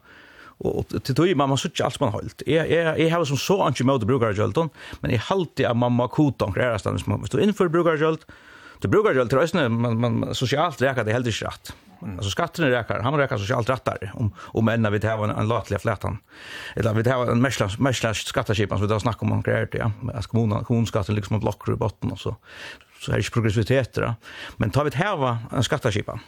og 0.59 0.85
til 1.03 1.15
tog 1.15 1.37
man 1.37 1.49
måste 1.49 1.67
suttje 1.67 1.85
alt 1.85 1.99
man 1.99 2.11
holdt. 2.11 2.43
Jeg, 2.47 2.69
jeg, 2.69 2.99
jeg 2.99 3.11
har 3.11 3.23
som 3.23 3.37
så 3.37 3.61
anki 3.65 3.83
brukar 3.83 4.05
brukargjølton, 4.05 4.69
men 5.01 5.11
i 5.11 5.17
halte 5.17 5.67
at 5.67 5.75
mamma 5.75 6.03
må 6.03 6.07
kota 6.07 6.45
omkring 6.45 6.65
ærastand. 6.65 6.99
Hvis 6.99 7.29
du 7.29 7.37
brukar 7.37 7.69
brukargjølt, 7.69 8.25
Det 8.85 8.89
brukar 8.89 9.13
ju 9.13 9.21
alltid 9.21 9.39
rösna 9.39 9.69
man 9.69 9.99
man 9.99 10.35
socialt 10.35 10.81
räkar 10.81 11.03
det 11.03 11.13
helt 11.13 11.41
rätt. 11.41 11.73
Alltså 12.01 12.29
skatten 12.29 12.69
räkar, 12.69 12.99
han 12.99 13.17
räkar 13.17 13.37
socialt 13.37 13.69
rättare 13.69 14.11
om 14.13 14.33
om 14.39 14.67
än 14.67 14.91
vi 14.91 14.99
det 14.99 15.07
här 15.07 15.17
var 15.17 15.27
en 15.27 15.47
latlig 15.47 15.81
flätan. 15.81 16.17
Eller 16.75 16.93
vi 16.93 17.01
det 17.01 17.09
här 17.09 17.17
var 17.17 17.31
en 17.31 17.41
mäsla 17.41 17.69
mäsla 17.79 18.13
skatteskipan 18.13 18.77
som 18.77 18.87
vi 18.87 18.93
då 18.93 18.99
snackar 18.99 19.23
om 19.23 19.31
om 19.31 19.41
grejer 19.41 19.69
det 19.71 19.77
ja. 19.77 19.91
Att 20.13 20.27
kommunen 20.27 20.63
kommunskatten 20.63 21.15
liksom 21.15 21.39
blockar 21.39 21.73
i 21.73 21.75
botten 21.75 22.11
och 22.11 22.19
så. 22.19 22.35
Så 22.99 23.11
här 23.11 23.19
är 23.19 23.29
progressivitet 23.33 23.93
då. 23.93 24.13
Men 24.57 24.69
tar 24.69 24.83
vi 24.83 24.89
det 24.89 24.97
här 24.97 25.17
var 25.17 25.37
en 25.51 25.63
skatteskipan. 25.63 26.19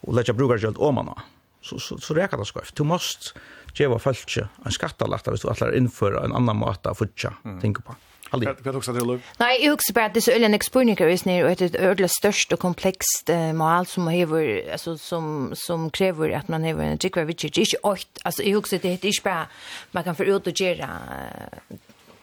Och 0.00 0.14
lägga 0.14 0.32
brukar 0.32 0.56
ju 0.56 0.74
om 0.74 0.94
man 0.94 1.14
så 1.62 1.78
så 1.78 1.98
så 1.98 2.14
räkar 2.14 2.38
det 2.38 2.44
skojt. 2.44 2.76
Du 2.76 2.84
måste 2.84 3.38
ge 3.74 3.86
vad 3.86 4.02
falske 4.02 4.48
en 4.64 4.72
skattelatta 4.72 5.30
hvis 5.30 5.40
du 5.40 5.48
allar 5.48 5.76
införa 5.76 6.24
en 6.24 6.32
annan 6.32 6.56
måta 6.56 6.90
att 6.90 6.98
futcha. 6.98 7.34
Mm. 7.44 7.60
Tänk 7.60 7.84
på. 7.84 7.92
Mm. 7.92 8.07
Halli. 8.32 8.46
Hva 8.46 8.72
tok 8.74 8.84
seg 8.84 8.98
til 8.98 9.14
Ulf? 9.14 9.28
Nei, 9.40 9.54
jeg 9.62 9.72
husker 9.72 9.96
bare 9.96 10.10
at 10.10 10.16
disse 10.18 10.32
øyne 10.34 10.54
ekspurninger 10.58 11.08
er 11.08 11.22
nere 11.26 11.44
og 11.48 11.52
et 11.52 11.76
ødelig 11.78 12.10
størst 12.12 12.52
og 12.52 12.60
komplekst 12.60 13.32
uh, 13.32 13.50
mål 13.56 13.86
som 13.88 14.08
hever, 14.12 14.70
altså, 14.70 14.96
som, 15.00 15.52
som 15.56 15.90
krever 15.90 16.36
at 16.36 16.48
man 16.48 16.64
hever 16.64 16.84
en 16.84 17.00
drikker 17.00 17.24
vidt, 17.24 17.44
ikke 17.44 17.84
åkt, 17.84 18.20
altså 18.24 18.44
jeg 18.44 18.54
husker 18.54 18.76
at 18.76 18.82
det 18.82 18.92
er 18.92 19.12
ikke 19.12 19.24
bare, 19.24 19.46
man 19.92 20.04
kan 20.04 20.16
få 20.16 20.28
ut 20.28 20.46
og 20.46 20.52
gjøre, 20.52 20.88
uh, 20.88 21.78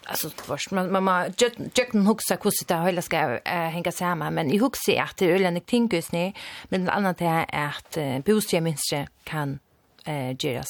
alltså 0.06 0.30
först 0.30 0.72
man 0.72 0.92
man 0.92 1.04
man 1.04 1.34
jag 1.76 1.92
kan 1.92 2.08
huxa 2.08 2.38
hur 2.44 2.68
det 2.68 2.76
hela 2.76 3.02
ska 3.02 3.40
äh, 3.46 3.70
hänga 3.70 3.92
samman 3.92 4.34
men 4.34 4.52
i 4.52 4.58
huxa 4.58 5.04
att 5.04 5.18
det 5.18 5.32
är 5.32 5.42
en 5.42 5.62
tinkus 5.62 6.12
ni 6.12 6.34
men 6.70 6.90
annat 6.90 7.22
är 7.22 7.46
att 7.50 7.98
äh, 7.98 8.20
bostadsminister 8.20 9.08
kan 9.24 9.60
eh 10.06 10.36
göras 10.40 10.68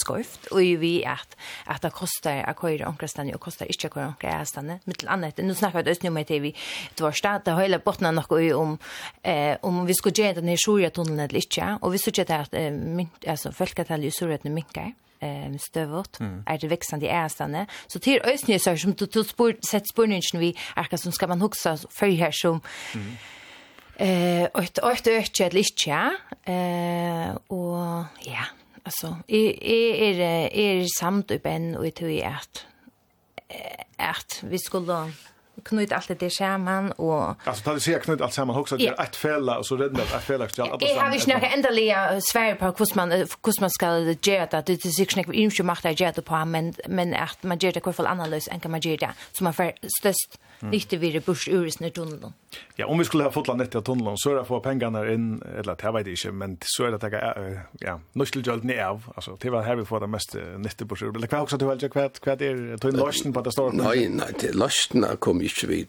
skøyft, 0.00 0.50
og 0.52 0.62
vi 0.80 0.92
at, 1.06 1.36
at 1.66 1.82
det 1.82 1.92
koster 1.96 2.42
å 2.46 2.54
køyre 2.58 2.88
omkrestene, 2.88 3.34
og 3.34 3.42
koster 3.46 3.70
ikke 3.70 3.90
å 3.90 3.94
køyre 3.96 4.08
omkrestene, 4.12 4.80
men 4.84 4.98
til 4.98 5.10
annet. 5.12 5.40
Nå 5.44 5.56
snakker 5.56 5.84
vi 5.84 5.96
østnummer 5.96 6.26
til 6.28 6.44
vi 6.48 6.54
var 7.00 7.16
stad, 7.16 7.44
det 7.46 7.56
hele 7.58 7.80
bottene 7.82 8.12
nok 8.16 8.36
om, 8.56 8.78
eh, 9.22 9.56
om 9.62 9.84
vi 9.86 9.94
skulle 9.94 10.16
gjøre 10.16 10.40
denne 10.40 10.58
Sjoria-tunnelen 10.60 11.26
eller 11.26 11.42
ikke, 11.42 11.78
og 11.80 11.92
vi 11.92 12.02
synes 12.02 12.22
ikke 12.22 12.44
at 12.46 12.54
eh, 12.54 12.70
min, 12.72 13.10
altså, 13.26 13.52
folketallet 13.56 14.10
i 14.10 14.16
Sjoria-tunnelen 14.16 14.60
minker, 14.60 14.94
eh 15.20 15.56
stövot 15.58 16.20
mm. 16.20 16.42
är 16.46 16.58
det 16.58 16.68
växande 16.68 17.08
ästande 17.08 17.66
så 17.86 17.98
till 17.98 18.20
ösnö 18.24 18.58
så 18.58 18.76
som 18.76 18.92
du 18.92 19.06
tog 19.06 19.26
spår 19.26 19.56
sett 19.70 19.88
spårningen 19.88 20.22
vi 20.32 20.56
är 20.76 20.96
som 20.96 21.12
ska 21.12 21.26
man 21.26 21.40
huxa 21.40 21.76
för 21.90 22.06
här 22.06 22.30
som 22.32 22.60
mm. 22.94 23.16
eh 23.96 24.48
och 24.54 24.62
ett 24.62 24.78
och 24.78 24.92
ett 24.92 25.06
ökje 25.06 25.46
eller 25.46 25.64
eh 26.44 27.36
och 27.46 28.04
ja 28.20 28.44
Alltså 28.86 29.16
är 29.26 29.64
är 29.64 30.20
är 30.20 30.80
är 30.80 30.86
samt 30.98 31.30
uppen 31.30 31.76
och 31.76 31.86
i 31.86 31.90
tror 31.90 32.22
att 32.24 32.66
att 33.96 34.42
vi 34.42 34.58
skulle 34.58 35.12
knyta 35.68 35.96
allt 35.96 36.18
det 36.18 36.30
samman 36.30 36.92
och 36.92 37.34
Alltså 37.44 37.64
tar 37.64 37.74
det 37.74 37.80
sig 37.80 38.00
knyta 38.00 38.24
allt 38.24 38.34
samman 38.34 38.56
också 38.56 38.80
yeah. 38.80 39.04
ett 39.04 39.16
fälla 39.16 39.58
och 39.58 39.66
så 39.66 39.76
rädda 39.76 40.02
ett 40.02 40.24
fälla 40.24 40.46
till 40.46 40.62
alla. 40.62 40.76
Jag 40.80 41.00
har 41.00 41.14
ju 41.14 41.20
snackat 41.20 41.52
ändliga 41.54 42.20
svär 42.20 42.54
på 42.54 42.64
hur 42.64 42.96
man 42.96 43.10
hur 43.10 43.60
man 43.60 43.70
ska 43.70 43.86
göra 44.30 44.58
att 44.58 44.66
det 44.66 44.84
är 44.84 44.88
sig 44.88 45.06
snack 45.06 45.28
inte 45.28 45.62
macht 45.62 45.82
det 45.82 46.00
göra 46.00 46.12
på 46.12 46.44
men 46.44 46.74
men 46.88 47.14
att 47.14 47.42
man 47.42 47.58
gör 47.58 47.72
det 47.72 47.80
kvar 47.80 47.92
för 47.92 48.06
analys 48.06 48.48
än 48.48 48.60
kan 48.60 48.70
man 48.70 48.80
göra 48.80 49.14
så 49.32 49.44
man 49.44 49.54
för 49.54 49.72
störst 50.00 50.38
nytta 50.60 50.96
vid 50.96 51.12
det 51.12 51.26
burs 51.26 51.48
ur 51.48 51.66
i 51.66 51.90
tunneln. 51.90 52.32
Ja, 52.76 52.86
om 52.86 52.98
vi 52.98 53.04
skulle 53.04 53.24
ha 53.24 53.30
fått 53.30 53.48
landet 53.48 53.74
i 53.74 53.82
tunneln 53.82 54.16
så 54.16 54.30
är 54.30 54.34
det 54.34 54.44
få 54.44 54.60
pengarna 54.60 55.12
in 55.12 55.42
eller 55.58 55.76
det 55.76 55.92
vet 55.92 56.06
jag 56.06 56.16
inte 56.16 56.32
men 56.32 56.58
så 56.60 56.84
är 56.84 56.90
det 56.90 56.96
att 56.96 57.60
ja, 57.80 58.00
nusteljöld 58.12 58.64
ner 58.64 58.84
av 58.84 59.12
alltså 59.14 59.36
det 59.40 59.50
var 59.50 59.62
här 59.62 59.76
vi 59.76 59.84
får 59.84 60.00
det 60.00 60.06
mest 60.06 60.36
nytte 60.58 60.84
bush 60.84 61.04
ur. 61.04 61.12
Det 61.12 61.26
kvar 61.26 61.40
också 61.40 61.56
du 61.56 61.66
väl 61.66 61.88
kvar 61.88 62.08
kvar 62.08 62.42
är 62.42 62.76
tunneln 62.76 63.32
på 63.32 63.40
det 63.40 63.52
står. 63.52 63.72
Nej, 63.72 64.08
nej, 64.08 64.28
det 64.40 64.54
lösten 64.54 65.06
kom 65.18 65.42
inte 65.64 65.66
vid. 65.66 65.86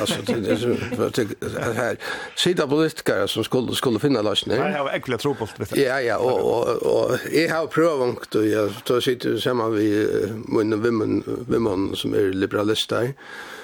Alltså 0.00 0.22
det 0.22 1.74
här 1.74 1.96
sida 2.36 2.66
politiker 2.66 3.26
som 3.26 3.44
skulle 3.44 3.74
skulle 3.74 3.98
finna 3.98 4.22
lösningen. 4.22 4.62
Nej, 4.62 4.72
jag 4.72 4.84
har 4.84 4.90
äckliga 4.90 5.18
tro 5.18 5.34
på 5.34 5.48
det. 5.56 5.76
Ja, 5.76 6.00
ja, 6.00 6.16
och 6.18 6.68
och 6.68 7.18
jag 7.32 7.54
har 7.54 7.66
provat 7.66 8.34
och 8.34 8.46
jag 8.46 8.72
då 8.84 9.00
sitter 9.00 9.38
samma 9.38 9.68
vi 9.68 10.08
mun 10.48 10.82
vem 10.82 11.22
vem 11.48 11.94
som 11.94 12.14
är 12.14 12.32
liberalister 12.32 13.14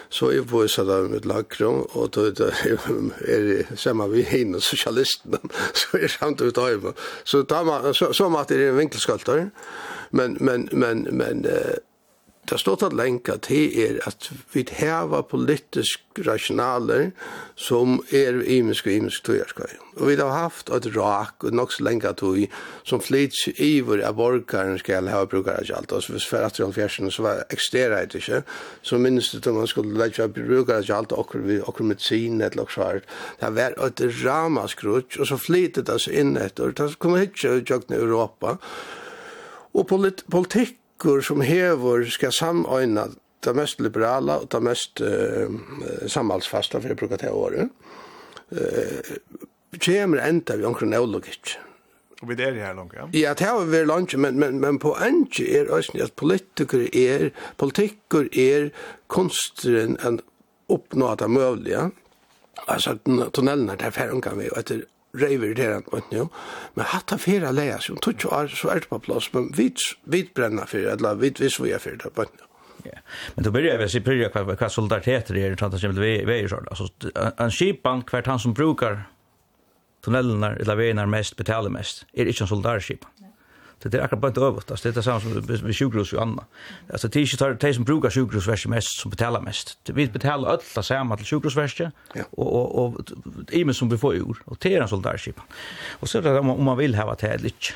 så 0.09 0.33
er 0.33 0.43
på 0.43 0.69
så 0.69 0.85
där 0.85 1.03
med 1.03 1.27
lagro 1.27 1.89
och 1.93 2.11
då 2.11 2.25
är 2.25 3.41
det 3.41 3.79
samma 3.79 4.07
vi 4.07 4.23
hinner 4.23 4.59
socialisterna 4.59 5.39
så 5.75 5.97
är 5.97 6.09
samt 6.09 6.41
ut 6.41 6.59
av 6.59 6.95
så 7.25 7.43
tar 7.43 7.65
man 7.65 7.95
så 7.95 8.13
så 8.13 8.37
att 8.39 8.49
det 8.49 8.55
är 8.55 8.81
en 8.81 9.51
men 10.11 10.37
men 10.41 10.69
men 10.73 11.03
men 11.03 11.47
det 12.51 12.59
står 12.59 12.85
at 12.89 12.95
lenka 12.99 13.37
til 13.47 13.71
er 13.79 13.99
at 14.09 14.27
vi 14.53 14.65
heva 14.75 15.21
politisk 15.23 16.19
rasjonaler 16.27 17.11
som 17.55 18.01
er 18.11 18.41
imisk 18.43 18.89
og 18.89 18.93
imisk 18.93 19.25
tøyarskøy. 19.29 19.77
Og 20.01 20.09
vi 20.09 20.17
har 20.19 20.33
haft 20.35 20.71
et 20.75 20.89
rak 20.97 21.45
og 21.45 21.55
nok 21.55 21.73
så 21.73 21.85
lenka 21.87 22.11
tøy 22.19 22.49
som 22.89 23.03
flits 23.03 23.47
iver 23.55 24.03
av 24.07 24.17
borgaren 24.19 24.81
skal 24.83 25.07
heva 25.07 25.29
brukar 25.31 25.61
av 25.61 25.77
alt. 25.79 25.93
Altså 25.93 26.17
hvis 26.17 26.27
for 26.27 26.43
18 26.43 27.11
så 27.11 27.23
var 27.23 27.45
ekstera 27.55 28.03
et 28.03 28.15
ikke, 28.19 28.43
så 28.83 28.99
minnes 28.99 29.31
det 29.31 29.43
til 29.45 29.55
man 29.55 29.71
skulle 29.71 29.99
leggja 29.99 30.27
brukar 30.27 30.83
av 30.83 30.97
alt 30.97 31.13
okkur 31.13 31.47
vi 31.47 31.61
okkur 31.61 31.87
medicin 31.93 32.43
et 32.43 32.59
lok 32.59 32.75
svart. 32.75 33.07
Det 33.41 33.55
var 33.55 33.79
et 33.79 34.03
ramaskrutsk 34.25 35.21
og 35.21 35.31
så 35.31 35.39
flytet 35.39 35.87
det 35.87 36.03
inn 36.11 36.37
etter. 36.37 36.75
Det 36.75 36.99
kom 36.99 37.15
hit 37.15 37.45
jo 37.45 37.61
i 37.61 37.95
Europa. 37.95 38.59
Og 39.75 39.87
politikk 39.87 40.80
flokkur 41.01 41.21
som 41.23 41.41
hever 41.41 42.05
skal 42.11 42.33
samøyna 42.33 43.09
det 43.41 43.55
mest 43.57 43.81
liberala 43.81 44.41
og 44.43 44.51
det 44.51 44.61
mest 44.63 45.01
uh, 45.01 45.49
samhaldsfasta 46.07 46.81
for 46.81 46.89
jeg 46.89 46.97
bruker 46.97 47.17
det 47.17 47.31
året, 47.31 47.71
uh, 48.53 49.17
kommer 49.81 50.21
enda 50.21 50.57
vi 50.57 50.65
omkring 50.65 50.91
neologikk. 50.91 51.57
Og 52.21 52.29
vi 52.29 52.37
er 52.45 52.53
her 52.53 52.75
langt, 52.75 52.93
ja? 52.93 53.07
Ja, 53.15 53.33
det 53.33 53.47
har 53.47 53.65
vi 53.65 53.79
vært 53.79 53.89
langt, 53.89 54.15
men, 54.15 54.37
men, 54.39 54.61
men 54.61 54.79
på 54.79 54.93
enge 55.01 55.47
er 55.49 55.71
også 55.73 56.03
at 56.05 56.13
politikere 56.13 56.91
er, 56.93 57.31
politikker 57.57 58.29
er 58.37 58.71
kunsteren 59.09 59.97
en 60.05 60.21
oppnå 60.69 61.09
at 61.09 61.23
det 61.23 61.31
er 61.31 61.33
mulig, 61.33 61.73
ja? 61.73 61.89
Altså, 62.69 62.99
tunnelen 63.33 63.71
er 63.71 63.81
det 63.81 63.95
færre 63.97 64.21
vi, 64.37 64.51
og 64.51 64.59
etter 64.59 64.85
reiver 65.13 65.55
det 65.55 65.73
han 65.73 65.85
vet 65.93 66.11
nu. 66.11 66.29
Men 66.75 66.85
hatta 66.85 67.19
fyra 67.19 67.51
leja 67.51 67.79
som 67.79 67.97
tutsch 67.97 68.27
år 68.27 68.49
så 68.49 68.69
är 68.69 68.75
det 68.75 68.89
på 68.89 68.99
plats 68.99 69.33
men 69.33 69.53
vit 69.53 69.79
vit 70.05 70.35
bränna 70.35 70.67
för 70.67 70.93
alla 70.93 71.15
vit 71.15 71.41
vis 71.41 71.61
vi 71.61 71.73
är 71.73 71.79
för 71.79 71.91
det 71.91 72.11
på 72.11 72.23
nu. 72.23 72.45
Ja. 72.85 72.99
Men 73.35 73.45
då 73.45 73.51
börjar 73.51 73.79
vi 73.79 73.89
se 73.89 74.01
på 74.01 74.11
vad 74.35 74.47
vad 74.47 74.63
er, 75.09 75.23
det 75.29 75.41
är 75.41 75.57
tant 75.57 75.81
som 75.81 75.95
vi 75.95 76.25
vi 76.25 76.41
är 76.41 76.49
så 76.49 76.57
alltså 76.57 76.89
en 77.37 77.51
skipbank 77.51 78.09
kvart 78.09 78.27
han 78.27 78.39
som 78.39 78.53
brukar 78.55 79.03
tunnellerna 80.05 80.57
eller 80.57 80.77
vägarna 80.77 81.07
mest 81.07 81.37
betalar 81.37 81.71
mest. 81.71 82.07
Är 82.13 82.25
det 82.25 82.31
inte 82.31 82.45
en 82.45 82.49
soldatskip? 82.49 83.05
det 83.83 83.95
är 83.95 84.03
akkurat 84.03 84.35
bara 84.35 84.47
övrigt. 84.47 84.67
det 84.67 84.89
är 84.89 84.93
det 84.93 85.03
samma 85.03 85.21
som 85.21 85.33
med 85.63 85.77
sjukhus 85.77 86.13
och 86.13 86.23
annat 86.23 86.45
alltså 86.93 87.09
det 87.09 87.21
är 87.21 87.21
inte 87.21 87.37
tar 87.37 87.55
det 87.55 87.75
som 87.75 87.85
brukar 87.85 88.11
sjukhusverket 88.11 88.71
mest 88.71 89.01
som 89.01 89.11
betalar 89.11 89.41
mest. 89.41 89.91
Vi 89.91 90.07
betalar 90.07 90.49
alla 90.49 90.83
samma 90.83 91.17
till 91.17 91.27
sjukhusverket 91.27 91.93
och 92.31 92.55
och 92.55 92.79
och 92.79 92.95
och 92.97 93.01
i 93.51 93.75
som 93.75 93.89
vi 93.89 93.99
får 93.99 94.15
ur 94.15 94.37
och 94.45 94.57
det 94.61 94.75
är 94.75 94.81
en 94.81 94.89
soldatskip 94.89 95.41
och 95.91 96.09
så 96.09 96.19
är 96.19 96.23
det 96.23 96.39
om 96.39 96.65
man 96.65 96.77
vill 96.77 96.95
ha 96.95 97.15
det 97.15 97.27
här 97.27 97.39
lite 97.39 97.73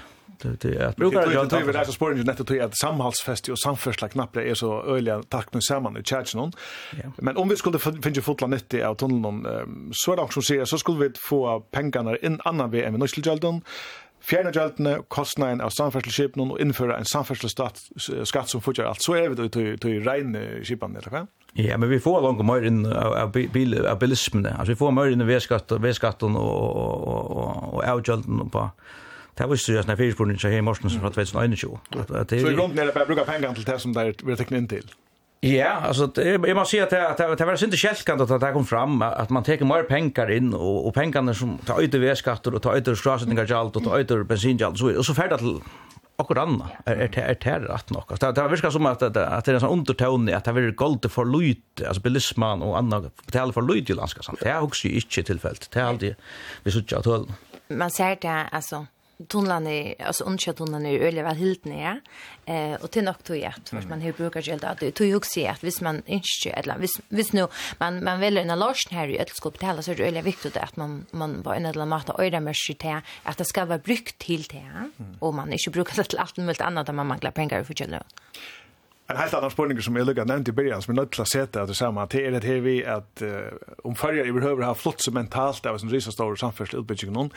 det 0.61 0.65
är 0.65 0.87
att 0.87 0.97
brukar 0.97 1.33
jag 1.33 1.45
inte 1.45 1.73
det? 1.73 1.79
är 1.79 1.85
så 1.85 1.93
spår 1.93 2.17
ju 2.17 2.25
netto 2.25 2.45
till 2.45 2.63
att 2.63 2.79
samhällsfest 2.79 3.49
och 3.49 3.59
samförslag 3.59 4.11
knappt 4.11 4.37
är 4.37 4.55
så 4.55 4.83
öliga 4.83 5.23
tack 5.23 5.53
nu 5.53 5.61
samman 5.61 5.97
i 5.97 6.03
Churchill 6.03 6.51
men 7.17 7.37
om 7.37 7.49
vi 7.49 7.57
skulle 7.57 7.79
finna 7.79 8.23
fotla 8.23 8.47
nytt 8.47 8.75
i 8.75 8.83
av 8.83 8.95
tunneln 8.95 9.47
så 9.93 10.13
är 10.13 10.17
det 10.17 10.23
också 10.23 10.41
så 10.65 10.79
skulle 10.79 11.09
vi 11.09 11.15
få 11.29 11.61
pengarna 11.61 12.17
in 12.17 12.41
annan 12.45 12.71
vi 12.71 12.83
än 12.83 12.93
vi 12.93 12.99
nu 12.99 13.09
skulle 13.09 13.25
fjerne 14.25 14.53
gjeldene, 14.55 14.97
kostnaden 15.13 15.63
av 15.65 15.73
samferdselsskipen 15.75 16.45
og 16.47 16.61
innføre 16.63 16.97
en 16.99 17.09
samferdselsskatt 17.09 18.51
som 18.51 18.65
fortsatt 18.65 18.89
alt, 18.89 19.05
så 19.05 19.17
er 19.19 19.33
vi 19.33 19.49
til 19.53 19.77
å 19.77 20.05
regne 20.07 20.45
skipene, 20.65 21.01
eller 21.01 21.13
hva? 21.13 21.25
Ja, 21.55 21.77
men 21.79 21.91
vi 21.93 22.01
får 22.03 22.25
langt 22.25 22.43
mer 22.47 22.67
inn 22.67 22.83
av, 22.89 23.15
av, 23.15 23.33
bil, 23.33 23.77
av 23.87 24.01
bilismen. 24.01 24.49
Altså, 24.51 24.73
vi 24.73 24.81
får 24.81 24.95
mer 24.97 25.13
inn 25.15 25.23
av 25.23 25.31
vedskatten 25.31 26.39
og, 26.41 26.53
og, 26.59 27.09
og, 27.15 27.65
og 27.77 27.81
avgjølten 27.87 28.49
på 28.51 28.69
Det 29.35 29.47
visste 29.51 29.73
jeg 29.75 29.87
når 29.87 30.01
jeg 30.01 30.41
så 30.41 30.49
här 30.49 30.59
i 30.59 30.63
morsen 30.63 30.91
från 30.91 31.13
2021. 31.13 31.59
Så 32.41 32.51
i 32.51 32.55
grunden 32.55 32.79
er 32.79 32.87
det 32.87 32.95
bare 32.95 33.03
å 33.03 33.09
bruke 33.09 33.25
pengar 33.27 33.55
til 33.55 33.65
det 33.67 33.81
som 33.83 33.93
det 33.93 34.05
er 34.07 34.37
teknet 34.39 34.61
inn 34.61 34.69
til? 34.69 34.93
Ja, 35.45 35.71
alltså 35.71 36.07
det 36.07 36.31
jag 36.31 36.57
måste 36.57 36.71
säga 36.71 37.09
att 37.09 37.17
det 37.17 37.37
det 37.37 37.45
var 37.45 37.57
synd 37.57 37.75
skälkant 37.79 38.21
att 38.31 38.41
det 38.41 38.53
kom 38.53 38.67
fram 38.67 39.03
att 39.03 39.31
man 39.31 39.43
tar 39.43 39.65
mer 39.65 39.83
pengar 39.83 40.31
in 40.31 40.55
och 40.55 40.87
och 40.87 40.95
pengarna 40.95 41.35
som 41.35 41.59
tar 41.59 41.81
ut 41.81 41.95
överskatter 41.95 42.55
och 42.55 42.63
tar 42.63 42.77
ut 42.77 42.99
strassningar 42.99 43.47
jalt 43.51 43.77
och 43.77 43.85
tar 43.85 43.99
ut 43.99 44.27
bensinjalt 44.29 44.79
så 44.79 44.99
och 44.99 45.07
så 45.07 45.15
färdat 45.15 45.39
till 45.39 45.61
akkurat 46.17 46.49
anna 46.49 46.69
är 46.85 46.97
är 46.97 47.49
är 47.49 47.61
det 47.61 47.69
rätt 47.75 47.91
nog. 47.91 48.05
Det 48.21 48.33
det 48.33 48.49
verkar 48.49 48.71
som 48.71 48.87
att 48.87 49.03
att 49.03 49.15
det 49.45 49.51
är 49.51 49.55
en 49.55 49.61
sån 49.61 49.71
underton 49.71 50.35
att 50.35 50.45
det 50.45 50.53
vill 50.53 50.75
gold 50.75 51.11
för 51.11 51.25
lut 51.25 51.83
alltså 51.87 52.03
bilisman 52.03 52.63
och 52.63 52.79
andra 52.79 53.03
betala 53.27 53.53
för 53.53 53.63
lut 53.63 53.91
i 53.91 53.95
landskapet. 53.95 54.41
Det 54.41 54.49
är 54.49 54.63
också 54.63 54.89
inte 54.89 55.23
tillfälligt. 55.23 55.71
Det 55.71 55.81
är 55.81 55.85
alltid 55.85 56.15
vi 56.63 56.71
så 56.71 56.81
tjat 56.81 57.07
Man 57.69 57.91
ser 57.91 58.17
det 58.21 58.47
alltså 58.53 58.87
tunnlarna 59.29 59.71
är 59.71 60.07
alltså 60.07 60.25
undkör 60.25 60.53
tunnlarna 60.53 60.89
är 60.89 60.99
öliga 60.99 61.25
väl 61.25 61.37
helt 61.37 61.65
ner 61.65 62.01
eh 62.45 62.75
och 62.75 62.91
till 62.91 63.05
något 63.05 63.31
gjort 63.31 63.69
för 63.69 63.89
man 63.89 64.01
hur 64.01 64.13
brukar 64.13 64.49
gällda 64.49 64.69
att 64.69 64.81
det 64.81 64.91
tog 64.91 65.07
ju 65.07 65.17
också 65.17 65.47
att 65.47 65.65
hvis 65.65 65.81
man 65.81 66.03
inte 66.07 66.51
eller 66.51 66.79
hvis 66.79 67.01
hvis 67.09 67.33
nu 67.33 67.47
man 67.79 68.05
man 68.05 68.21
väljer 68.21 68.43
en 68.43 68.59
last 68.59 68.89
här 68.91 69.09
i 69.09 69.17
ett 69.17 69.37
skop 69.37 69.59
till 69.59 69.83
så 69.83 69.91
är 69.91 69.97
det 69.97 70.07
öliga 70.07 70.23
viktigt 70.23 70.57
att 70.57 70.77
man 70.77 71.07
man 71.11 71.43
var 71.43 71.55
en 71.55 71.67
eller 71.67 71.87
matta 71.87 72.13
öra 72.19 72.41
med 72.41 72.57
sig 72.57 72.75
till 72.75 73.01
att 73.23 73.39
det 73.39 73.45
ska 73.45 73.65
vara 73.65 73.79
brukt 73.79 74.19
till 74.19 74.43
det 74.43 74.91
och 75.19 75.35
man 75.35 75.53
inte 75.53 75.71
brukar 75.71 75.97
det 75.97 76.05
till 76.05 76.19
allt 76.19 76.37
möjligt 76.37 76.61
annat 76.61 76.87
där 76.87 76.93
man 76.93 77.07
manglar 77.07 77.31
pengar 77.31 77.65
för 77.65 77.75
gällda 77.81 78.03
En 79.07 79.17
helt 79.17 79.35
annan 79.35 79.51
spurning 79.51 79.83
som 79.83 79.97
jag 79.97 80.07
lyckades 80.07 80.29
nämnt 80.29 80.49
i 80.49 80.53
början 80.53 80.83
som 80.83 80.93
är 80.93 80.97
nöjt 80.97 81.21
att 81.21 81.29
sätta 81.29 81.63
att 81.63 81.69
det 81.69 81.75
samma 81.75 82.07
det 82.07 82.27
är 82.27 82.31
det 82.31 82.45
här 82.45 82.55
vi 82.55 82.85
att 82.85 83.23
uh, 83.23 83.39
om 83.83 83.95
färger 83.95 84.33
behöver 84.33 84.63
ha 84.63 84.75
flott 84.75 85.01
som 85.01 85.15
mentalt 85.15 85.67
av 85.67 85.79
en 85.83 85.91
risa 85.91 86.11
stor 86.11 86.37
samfärslig 86.37 86.81
utbyggning 86.81 87.13
någon. 87.13 87.31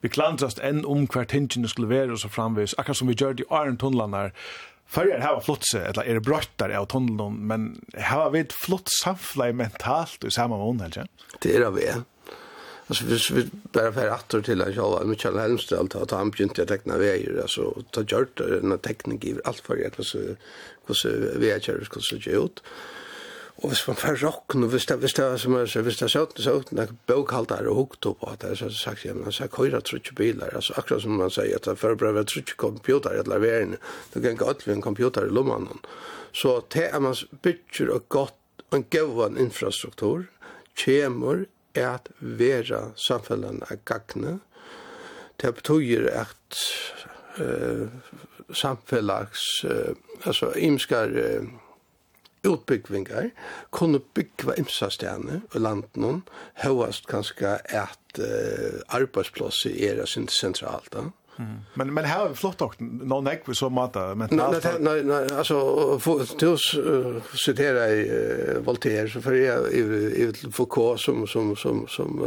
Vi 0.00 0.08
klantrast 0.08 0.58
en 0.58 0.84
om 0.84 1.06
kvartingen 1.06 1.68
skulle 1.68 1.86
vara 1.86 2.12
och 2.12 2.20
så 2.20 2.28
framvis 2.28 2.74
akkurat 2.78 2.96
som 2.96 3.08
vi 3.08 3.14
gör 3.14 3.40
i 3.40 3.44
Arn 3.50 3.76
Tunnlanar 3.76 4.32
Färger 4.90 5.20
har 5.20 5.40
flott 5.40 5.66
sig, 5.72 5.80
eller 5.80 6.02
är 6.02 6.14
det 6.14 6.20
bröttar 6.20 6.70
av 6.70 6.86
tunneln, 6.86 7.46
men 7.46 7.84
har 7.98 8.30
vi 8.30 8.40
ett 8.40 8.52
flott 8.52 8.88
samfla 9.04 9.52
mentalt 9.52 10.24
i 10.24 10.30
samma 10.30 10.56
mån, 10.56 10.80
helt 10.80 10.98
Det 11.42 11.56
är 11.56 11.60
det 11.60 11.70
vi 11.70 11.86
Alltså 12.90 13.04
hvis 13.04 13.30
vi 13.30 13.44
bara 13.72 13.92
för 13.92 14.08
att 14.08 14.44
till 14.44 14.62
att 14.62 14.74
jag 14.74 15.06
Michael 15.06 15.38
Helmström 15.38 15.88
ta 15.88 16.04
ta 16.06 16.16
han 16.16 16.30
började 16.30 16.66
teckna 16.66 16.98
vägar 16.98 17.40
alltså 17.42 17.82
ta 17.90 18.00
gjort 18.00 18.40
en 18.40 18.78
teknik 18.78 19.24
i 19.24 19.36
allt 19.44 19.60
för 19.60 19.76
jag 19.76 20.04
så 20.04 20.18
så 20.94 21.08
vi 21.36 21.50
är 21.50 21.60
kör 21.60 21.88
så 21.90 22.00
så 22.00 22.30
ut. 22.30 22.62
Och 23.62 23.68
hvis 23.68 23.86
man 23.86 23.96
får 23.96 24.54
nu 24.54 24.66
och 24.66 24.74
visst 24.74 24.88
det 24.88 24.96
visst 24.96 25.16
det 25.16 25.38
som 25.38 25.54
är 25.54 25.82
hvis 25.82 25.98
det 25.98 26.08
så 26.08 26.26
så 26.36 26.62
när 26.70 26.88
bokhållare 27.06 27.68
och 27.68 27.76
hukt 27.76 28.06
upp 28.06 28.24
att 28.24 28.40
det 28.40 28.56
så 28.56 28.70
sagt 28.70 29.04
jag 29.04 29.16
men 29.16 29.32
så 29.32 29.48
köra 29.48 29.80
trutch 29.80 30.10
bilar 30.10 30.54
alltså 30.54 30.72
akkurat 30.76 31.02
som 31.02 31.16
man 31.16 31.30
säger 31.30 31.56
att 31.56 31.78
förbereda 31.78 32.24
trutch 32.24 32.54
computer 32.54 33.10
eller 33.10 33.38
värn 33.38 33.76
då 34.12 34.20
kan 34.20 34.36
gå 34.36 34.52
till 34.52 34.72
en 34.72 34.82
computer 34.82 35.26
i 35.26 35.30
lomman. 35.30 35.78
Så 36.32 36.62
det 36.68 36.86
är 36.86 37.00
man 37.00 37.14
bygger 37.42 37.88
och 37.90 38.04
gott 38.08 38.34
en 38.70 38.84
god 38.90 39.38
infrastruktur 39.38 40.26
kemur 40.74 41.46
at 41.74 42.08
vera 42.20 42.90
samfellan 42.96 43.62
a 43.70 43.76
gagne. 43.84 44.38
Det 45.40 45.54
betyr 45.54 46.08
at 46.12 46.58
eh, 47.38 47.88
samfellags, 48.52 49.64
eh, 49.64 49.94
altså 50.24 50.52
imskar 50.56 51.08
uh, 51.08 51.46
utbyggvingar, 52.44 53.30
kunne 53.70 54.00
byggva 54.14 54.54
imsastene 54.58 55.42
i 55.54 55.58
landen, 55.58 56.22
høyast 56.64 57.06
kanskje 57.06 57.56
at 57.68 58.18
uh, 58.18 58.80
arbeidsplasset 58.88 59.76
er 59.86 60.04
sin 60.06 60.28
sentralt 60.28 60.92
da. 60.92 61.08
Men 61.74 61.94
men 61.94 62.04
här 62.04 62.26
är 62.26 62.34
flott 62.34 62.62
också 62.62 62.84
någon 62.84 63.24
näck 63.24 63.42
vi 63.46 63.54
så 63.54 63.70
mata 63.70 64.14
men 64.14 64.28
nej 64.32 64.60
nej 64.80 65.02
nej 65.04 65.26
alltså 65.32 66.00
tills 66.38 66.74
citera 67.44 67.88
i 67.88 68.10
Voltaire 68.64 69.08
så 69.08 69.20
för 69.20 69.32
jag 69.32 69.72
i 69.72 70.32
Foucault 70.52 71.00
som 71.00 71.26
som 71.26 71.56
som 71.56 71.86
som 71.88 72.26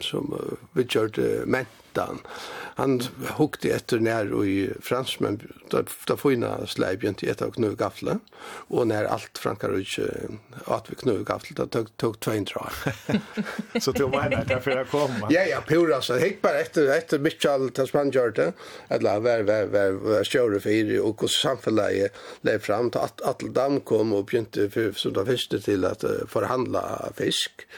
som 0.00 0.34
vi 0.72 0.86
kört 0.86 1.18
men 1.46 1.66
hittan. 1.94 2.20
Han 2.76 3.00
hukte 3.38 3.70
etter 3.70 4.00
nær 4.02 4.26
i 4.44 4.70
fransmen, 4.82 5.38
da, 5.70 5.84
da 6.08 6.16
fina 6.18 6.66
sleibjent 6.66 7.22
i 7.22 7.30
etter 7.30 7.52
knu 7.54 7.76
gafle, 7.78 8.18
og 8.68 8.88
nær 8.90 9.06
alt 9.06 9.38
frankar 9.38 9.70
og 9.74 9.84
ikke 9.84 10.08
at 10.66 10.90
vi 10.90 10.98
knu 11.04 11.22
gafle, 11.24 11.54
da 11.54 11.66
tok, 11.66 11.92
tog 11.98 12.18
tvein 12.20 12.44
drar. 12.44 12.74
så 13.80 13.92
du 13.94 14.08
mener 14.08 14.44
det 14.44 14.60
for 14.64 14.82
å 14.82 14.84
komme? 14.90 15.30
Ja, 15.30 15.46
ja, 15.46 15.62
pura, 15.62 16.00
så 16.02 16.18
hikk 16.18 16.42
bare 16.42 16.64
etter, 16.64 16.90
etter 16.96 17.22
Mitchell 17.22 17.68
til 17.68 17.76
Tasmanjarte, 17.78 18.52
eller 18.90 19.22
vær, 19.22 19.46
vær, 19.46 19.70
vær, 19.70 19.98
vær, 20.02 20.26
kjøre 20.28 20.60
fyrir, 20.64 20.98
og 21.04 21.22
hos 21.22 21.38
samfunnet 21.38 22.10
lev 22.46 22.62
fram, 22.64 22.90
til 22.90 23.06
at 23.06 23.22
Atledam 23.24 23.80
kom 23.86 24.16
og 24.16 24.26
begynte, 24.30 24.66
som 24.98 25.14
da 25.14 25.26
fyrste 25.26 25.62
til 25.62 25.86
at 25.86 26.02
forhandla 26.30 27.12
fisk, 27.14 27.68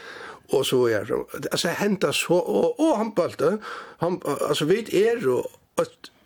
og 0.53 0.65
så 0.65 0.83
er 0.87 1.11
altså 1.51 1.73
henta 1.79 2.13
så 2.15 2.39
og, 2.39 2.79
og 2.79 2.97
han 2.97 3.11
bølte 3.15 3.57
han 4.03 4.21
altså 4.25 4.65
vit 4.69 4.93
er 4.93 5.23
og 5.27 5.49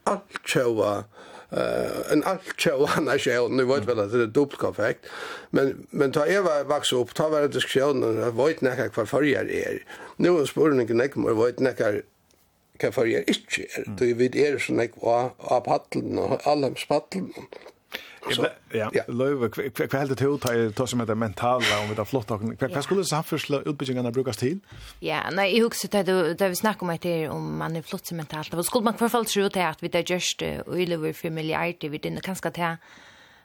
alt 0.05 0.41
sjøa 0.47 1.01
Uh, 1.51 2.13
en 2.13 2.21
alt 2.23 2.53
tjau 2.55 2.85
anna 2.95 3.17
sjau, 3.19 3.49
nu 3.51 3.65
vet 3.67 3.83
vel 3.83 3.99
at 3.99 4.13
det 4.13 4.21
er 4.23 4.29
dubbelt 4.31 4.61
konfekt, 4.61 5.09
men, 5.51 5.73
men 5.91 6.13
ta 6.15 6.23
jeg 6.23 6.45
var 6.45 6.63
vaks 6.69 6.93
opp, 6.95 7.11
ta 7.17 7.25
var 7.27 7.43
det 7.43 7.57
diskusjon, 7.57 8.05
og 8.07 8.21
jeg 8.21 8.35
vet 8.37 8.63
nekka 8.63 8.85
hva 8.95 9.03
farger 9.09 9.51
er. 9.51 9.81
Nu 10.15 10.37
er 10.39 10.47
spurningen 10.47 10.95
nekka, 10.95 11.19
men 11.19 11.33
jeg 11.33 11.39
vet 11.41 11.59
nekka 11.67 11.89
hva 12.79 12.93
farger 12.95 13.27
ikke 13.27 13.65
er, 13.67 13.89
mm. 13.89 13.99
vi 14.21 14.29
er 14.45 14.55
sånn 14.63 14.79
nekka 14.79 15.17
av 15.51 15.65
paddelen, 15.67 16.23
og 16.23 16.37
allhems 16.47 16.87
paddelen, 16.87 17.51
Ja, 18.73 18.89
ja. 18.93 19.03
Løve, 19.09 19.49
hva 19.49 19.87
heldig 19.97 20.17
til 20.19 20.35
å 20.35 20.39
ta 20.41 20.53
det 20.53 20.87
som 20.87 21.01
heter 21.01 21.17
mentala, 21.17 21.79
om 21.81 21.89
vi 21.89 21.97
tar 21.97 22.07
flott, 22.07 22.29
hva 22.31 22.83
skulle 22.85 23.05
samførsla 23.07 23.63
utbyggingene 23.69 24.11
brukes 24.13 24.39
til? 24.39 24.59
Ja, 25.03 25.23
nei, 25.33 25.49
jeg 25.55 25.65
husker 25.65 25.91
det, 26.05 26.17
da 26.39 26.51
vi 26.51 26.59
snakker 26.59 26.85
om 26.85 26.93
etter 26.93 27.31
om 27.33 27.47
man 27.61 27.79
er 27.79 27.85
flott 27.85 28.11
som 28.11 28.21
mentalt, 28.21 28.53
og 28.53 28.67
skulle 28.67 28.87
man 28.87 28.97
i 28.97 29.01
hvert 29.01 29.15
fall 29.15 29.25
tro 29.29 29.47
til 29.49 29.65
at 29.65 29.81
vi 29.81 29.91
tar 29.93 30.05
gjørst 30.05 30.45
øylever 30.69 31.17
for 31.17 31.33
milliarder, 31.33 31.89
vi 31.91 32.03
dinner 32.03 32.23
kanskje 32.25 32.53
til 32.59 32.77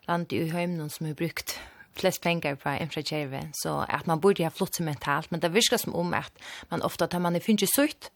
land 0.07 0.37
i 0.37 0.45
høymnen 0.53 0.93
som 0.93 1.09
har 1.09 1.19
brukt 1.19 1.57
flest 1.97 2.21
pengar 2.23 2.59
på 2.61 2.75
infrakjerve, 2.77 3.41
så 3.57 3.79
at 3.89 4.07
man 4.07 4.21
borde 4.21 4.45
ha 4.45 4.53
flott 4.53 4.77
som 4.77 4.87
mentalt, 4.87 5.33
men 5.33 5.41
det 5.41 5.55
virker 5.55 5.81
som 5.81 5.97
om 5.97 6.13
at 6.15 6.33
man 6.71 6.85
ofta 6.85 7.09
tar 7.09 7.25
man 7.25 7.39
i 7.39 7.43
finnes 7.43 7.73
sutt, 7.73 8.11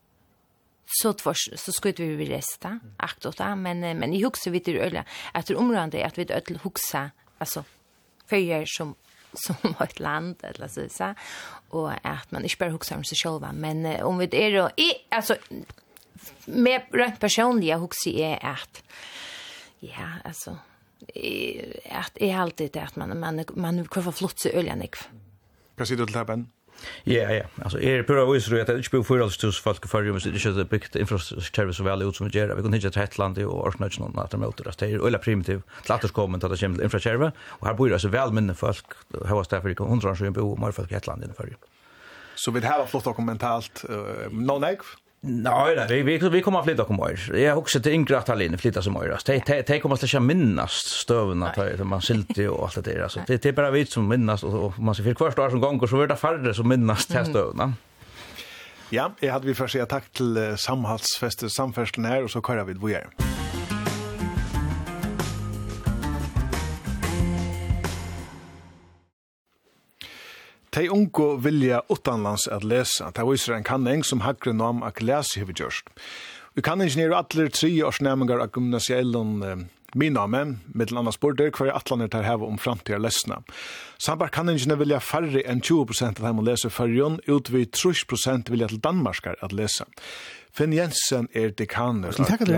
så 0.91 1.13
tvårs 1.13 1.49
så 1.57 1.73
skulle 1.73 1.95
vi 1.97 2.17
vi 2.17 2.25
resta 2.25 2.79
akt 2.97 3.27
åt 3.27 3.39
men 3.39 3.81
men 3.81 4.15
i 4.15 4.25
huset 4.25 4.53
vid 4.53 4.65
det 4.65 4.81
ölla 4.81 5.05
det 5.47 5.57
området 5.57 6.07
att 6.07 6.19
vi 6.19 6.33
öll 6.33 6.59
huxa 6.63 7.11
alltså 7.39 7.65
för 8.27 8.65
som 8.67 8.95
som 9.33 9.75
ett 9.81 10.01
land 10.01 10.37
eller 10.43 10.69
så 10.69 10.89
så 10.91 11.15
och 11.69 11.93
att 12.03 12.31
man 12.31 12.43
inte 12.43 12.57
bara 12.59 12.71
huxa 12.71 12.97
om 12.97 13.05
sig 13.05 13.19
själva 13.25 13.53
men 13.53 14.03
om 14.03 14.19
vi 14.19 14.29
är 14.33 14.53
då 14.53 14.71
i 14.77 14.93
alltså 15.09 15.37
med 16.45 16.83
rätt 16.91 17.21
personliga 17.21 17.77
huxa 17.77 18.11
är 18.11 18.45
att 18.45 18.83
ja 19.81 20.09
alltså 20.25 20.59
att 21.91 22.17
är 22.17 22.37
alltid 22.37 22.77
att 22.77 22.97
man 22.97 23.21
man 23.21 23.45
man 23.55 23.85
kan 23.85 24.03
få 24.03 24.13
flott 24.13 24.41
så 24.41 24.49
öljanik. 24.49 24.95
Kan 25.77 25.87
se 25.87 25.95
det 25.95 26.07
till 26.07 26.47
Ja, 27.05 27.33
ja. 27.33 27.45
Alltså 27.63 27.81
är 27.81 27.97
det 27.97 28.03
pura 28.03 28.33
visst 28.33 28.53
att 28.53 28.67
det 28.67 28.77
inte 28.77 28.91
blir 28.91 29.03
för 29.03 29.21
alls 29.21 29.61
folk 29.61 29.89
för 29.89 30.03
ju 30.03 30.13
det 30.19 30.27
är 30.27 30.49
inte 30.49 30.65
byggt 30.65 30.97
infrastruktur 30.97 31.73
så 31.73 31.83
väl 31.83 32.03
ut 32.03 32.17
som 32.17 32.29
vi 32.29 32.39
gör. 32.39 32.55
Vi 32.55 32.63
kan 32.63 32.75
inte 32.75 32.91
ta 32.91 33.03
ett 33.03 33.19
land 33.19 33.39
och 33.39 33.67
ordna 33.67 33.91
någon 33.99 34.19
att 34.19 34.31
de 34.31 34.45
åter 34.45 34.75
det 34.79 34.87
är 34.87 35.07
eller 35.07 35.19
primitiv. 35.19 35.63
Platters 35.85 36.11
kommer 36.11 36.39
att 36.45 36.51
det 36.51 36.67
kommer 36.67 36.83
infrastruktur 36.83 37.33
och 37.39 37.67
här 37.67 37.75
bor 37.75 37.91
det 37.91 37.99
så 37.99 38.09
väl 38.09 38.33
minne 38.33 38.55
folk 38.55 38.87
här 39.25 39.35
var 39.35 39.47
därför 39.51 39.69
det 39.69 39.75
kan 39.75 39.87
hundra 39.87 40.17
så 40.17 40.31
bo 40.31 40.57
mer 40.57 40.73
folk 40.73 40.93
i 40.93 40.95
ett 40.95 41.07
land 41.07 41.25
i 41.25 41.27
förr. 41.37 41.57
Så 42.35 42.51
vi 42.51 42.61
har 42.61 42.87
flott 42.87 43.05
dokumentalt. 43.05 43.85
Uh, 43.91 43.97
no 44.31 44.59
negative. 44.59 44.85
Nej, 45.23 46.03
vi 46.03 46.19
vi 46.19 46.29
vi 46.29 46.43
kommer 46.43 46.63
flytta 46.63 46.85
kommer. 46.85 47.31
Jag 47.35 47.51
har 47.51 47.59
också 47.59 47.81
till 47.81 47.93
Ingrid 47.93 48.19
att 48.19 48.61
flytta 48.61 48.83
som 48.83 48.97
öras. 48.97 49.25
Det 49.25 49.47
det 49.47 49.63
de 49.63 49.81
kommer 49.81 49.97
släcka 49.97 50.21
minnast 50.21 50.87
stöven 50.87 51.43
att 51.43 51.87
man 51.87 52.03
silti 52.03 52.47
och 52.47 52.63
allt 52.63 52.85
det 52.85 52.95
där 52.95 53.09
så. 53.09 53.21
Det 53.27 53.47
är 53.47 53.53
bara 53.53 53.71
vi 53.71 53.87
som 53.87 54.09
minnast 54.09 54.45
och 54.45 54.79
man 54.79 54.95
ser 54.95 55.05
för 55.05 55.15
första 55.15 55.43
år 55.43 55.51
som 55.51 55.61
gånger 55.61 55.87
så 55.87 55.97
vart 55.97 56.09
det 56.09 56.17
färre 56.17 56.55
som 56.55 56.69
minnast 56.69 57.11
till 57.11 57.25
stövna. 57.25 57.73
Ja, 58.91 59.13
jag 59.21 59.33
hade 59.33 59.47
vi 59.47 59.55
först 59.55 59.73
säga 59.73 59.87
tack 59.87 60.13
till 60.13 60.55
samhällsfester 60.59 61.49
samfärdseln 61.49 62.05
här 62.05 62.25
och 62.25 62.31
så 62.31 62.43
kör 62.43 62.65
vi 62.65 62.73
vidare. 62.73 63.07
Tei 70.71 70.87
unko 70.89 71.33
vilja 71.43 71.81
utanlands 71.91 72.47
at 72.47 72.63
lesa. 72.63 73.11
Tei 73.11 73.25
viser 73.27 73.57
en 73.57 73.67
kanning 73.67 74.05
som 74.07 74.23
hagre 74.23 74.53
nam 74.55 74.85
ak 74.87 75.01
lesi 75.03 75.41
hefur 75.43 75.57
gjørst. 75.59 75.91
Vi 76.55 76.63
kan 76.63 76.83
ingenier 76.83 77.15
atler 77.15 77.51
tri 77.51 77.73
årsnæmingar 77.83 78.43
av 78.43 78.53
gymnasiellon 78.55 79.33
eh, 79.43 79.65
miname, 79.99 80.45
mittel 80.75 81.01
annars 81.01 81.19
border, 81.19 81.51
hver 81.51 81.73
atlaner 81.75 82.11
tar 82.11 82.23
heva 82.27 82.47
om 82.47 82.59
framtida 82.59 83.01
lesna. 83.03 83.41
Sambar 83.99 84.31
kan 84.35 84.51
ingenier 84.51 84.79
vilja 84.79 85.03
færre 85.03 85.43
enn 85.43 85.63
20% 85.63 86.23
av 86.23 86.29
dem 86.29 86.43
å 86.43 86.47
lese 86.47 86.71
fyrjon, 86.71 87.19
utvid 87.27 87.75
30% 87.75 88.55
vilja 88.55 88.71
til 88.71 88.83
danmarskar 88.87 89.43
at 89.43 89.55
lesa. 89.55 89.91
Finn 90.55 90.75
Jensen 90.75 91.27
er 91.35 91.51
dekan. 91.51 92.05
Takk 92.15 92.47
at 92.47 92.51
du 92.51 92.55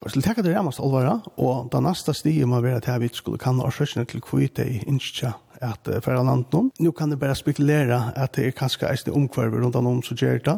Og 0.00 0.08
til 0.14 0.22
tekka 0.24 0.40
det 0.40 0.54
rammast 0.54 0.80
alvara, 0.80 1.18
og 1.36 1.66
da 1.68 1.80
nasta 1.84 2.14
stige 2.16 2.46
må 2.48 2.62
være 2.64 2.80
til 2.80 2.94
at 2.94 3.02
vi 3.02 3.08
skulle 3.12 3.40
kanna 3.40 3.66
årsøkene 3.68 4.06
til 4.08 4.22
kvite 4.24 4.64
i 4.64 4.78
innskja 4.88 5.34
at 5.60 5.90
uh, 5.92 5.98
færa 6.00 6.22
land 6.24 6.46
noen. 6.54 6.70
Nå 6.80 6.94
kan 6.96 7.12
det 7.12 7.18
bare 7.20 7.36
spekulera 7.36 7.98
at 8.16 8.32
det 8.38 8.46
er 8.46 8.56
kanskje 8.56 8.88
eisne 8.88 9.12
omkvarver 9.12 9.60
rundt 9.60 9.76
om 9.76 10.00
så 10.00 10.16
gjør 10.16 10.40
det. 10.46 10.54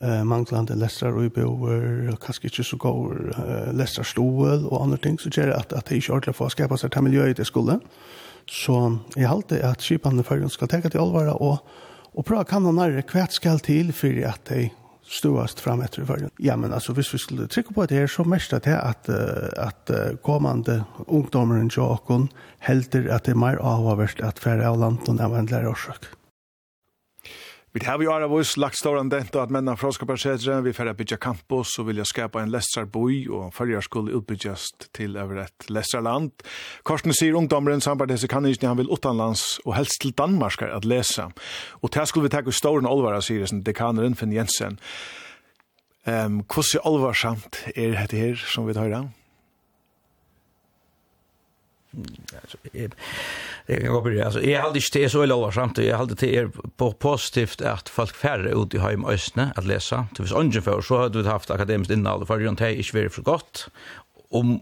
Uh, 0.00 0.22
manglande 0.24 0.78
lestrar 0.80 1.12
og 1.12 1.26
ibøver, 1.28 2.16
kanskje 2.16 2.48
ikke 2.48 2.64
så 2.64 2.80
går 2.80 3.20
uh, 3.36 3.68
lestrar 3.76 4.08
stål 4.08 4.64
og 4.64 4.80
andre 4.80 4.96
ting, 5.04 5.20
så 5.20 5.28
gjør 5.28 5.52
det 5.52 5.58
at, 5.58 5.76
at 5.76 5.92
det 5.92 6.00
ikke 6.00 6.16
ordentlig 6.16 6.38
får 6.40 6.56
skapa 6.56 6.80
seg 6.80 6.94
til 6.94 7.04
miljøet 7.10 7.34
i 7.34 7.38
det 7.42 7.48
skulle. 7.50 7.76
Så 8.48 8.80
jeg 9.18 9.28
halte 9.28 9.60
at 9.68 9.84
skipene 9.84 10.24
i 10.24 10.48
skal 10.48 10.72
tekka 10.72 10.88
til 10.88 11.04
alvara 11.04 11.36
og, 11.36 11.60
og 12.16 12.24
prøve 12.24 12.40
å 12.40 12.48
kanna 12.48 12.72
nærre 12.72 13.04
hvert 13.04 13.36
skal 13.36 13.60
til 13.60 13.92
for 13.92 14.16
at 14.24 14.48
de 14.48 14.70
stuast 15.08 15.60
fram 15.60 15.82
etter 15.82 16.02
i 16.02 16.28
Ja, 16.38 16.56
men 16.56 16.72
altså, 16.72 16.92
hvis 16.92 17.12
vi 17.14 17.18
skulle 17.18 17.48
trykke 17.48 17.74
på 17.74 17.86
det 17.86 17.96
her, 17.98 18.06
så 18.06 18.24
mest 18.24 18.50
det 18.50 18.66
at, 18.66 19.08
at 19.56 19.90
kommande 20.22 20.84
ungdomar 21.06 21.64
och 21.64 21.76
jokon 21.76 22.28
helder 22.58 23.08
at 23.14 23.24
det 23.24 23.32
er 23.32 23.40
mer 23.40 23.58
avhåverst 23.58 24.20
at 24.20 24.38
færre 24.38 24.66
av 24.68 24.78
landen 24.78 25.20
av 25.20 25.34
en 25.34 25.46
lærersøk. 25.46 26.17
Vi 27.72 27.84
har 27.84 28.00
ju 28.00 28.12
Aravus 28.12 28.56
lagt 28.56 28.78
stor 28.78 28.98
an 28.98 29.08
dent 29.08 29.36
att 29.36 29.50
männa 29.50 29.76
från 29.76 29.92
vi 30.64 30.72
færre 30.72 30.94
bytja 30.94 31.16
campus 31.16 31.78
og 31.78 31.86
vilja 31.86 32.04
skapa 32.04 32.42
en 32.42 32.50
lestrarboi 32.50 33.28
och 33.28 33.54
följa 33.54 33.82
skulle 33.82 34.12
utbytjast 34.12 34.92
till 34.92 35.16
over 35.16 35.36
et 35.36 35.70
lestrarland. 35.70 36.30
Korsen 36.82 37.12
sier 37.12 37.34
ungdomren 37.34 37.80
samarbete 37.80 38.28
kan 38.28 38.46
inte 38.46 38.66
han 38.66 38.76
vill 38.76 38.90
utanlands 38.90 39.60
och 39.64 39.74
helst 39.74 40.00
till 40.00 40.12
Danmark 40.12 40.62
att 40.62 40.84
läsa. 40.84 41.32
Och 41.70 41.92
til 41.92 42.06
skulle 42.06 42.22
vi 42.22 42.30
ta 42.30 42.52
storen 42.52 42.86
Olvara 42.86 43.20
sier 43.20 43.46
sen 43.46 43.62
dekaneren 43.62 44.16
Finn 44.16 44.32
Jensen. 44.32 44.78
Ehm 46.06 46.24
um, 46.24 46.44
Hvordan 46.48 46.80
olvarsamt 46.84 47.64
er 47.76 47.94
är 47.94 48.06
det 48.06 48.18
här 48.18 48.34
som 48.34 48.66
vi 48.66 48.74
tar 48.74 49.12
alltså 52.40 52.58
jag 53.66 53.80
kan 53.80 53.92
gå 53.92 54.02
på 54.02 54.08
det 54.08 54.22
alltså 54.22 54.42
jag 54.42 54.62
hade 54.62 54.78
inte 54.78 54.98
det 54.98 55.10
så 55.10 55.26
lov 55.26 55.50
samt 55.50 55.78
jag 55.78 55.98
hade 55.98 56.14
det 56.14 56.36
är 56.36 56.50
på 56.76 56.92
positivt 56.92 57.60
att 57.60 57.88
folk 57.88 58.14
färre 58.14 58.50
ut 58.50 58.74
i 58.74 58.78
hem 58.78 59.04
östne 59.04 59.52
att 59.56 59.64
läsa 59.64 60.06
det 60.10 60.16
finns 60.16 60.32
ungen 60.32 60.62
för 60.62 60.80
så 60.80 60.98
hade 60.98 61.22
vi 61.22 61.28
haft 61.28 61.50
akademiskt 61.50 61.92
innehåll 61.92 62.26
för 62.26 62.38
runt 62.38 62.60
här 62.60 62.68
är 62.68 62.82
svårt 62.82 63.12
för 63.12 63.22
gott 63.22 63.68
om 64.30 64.60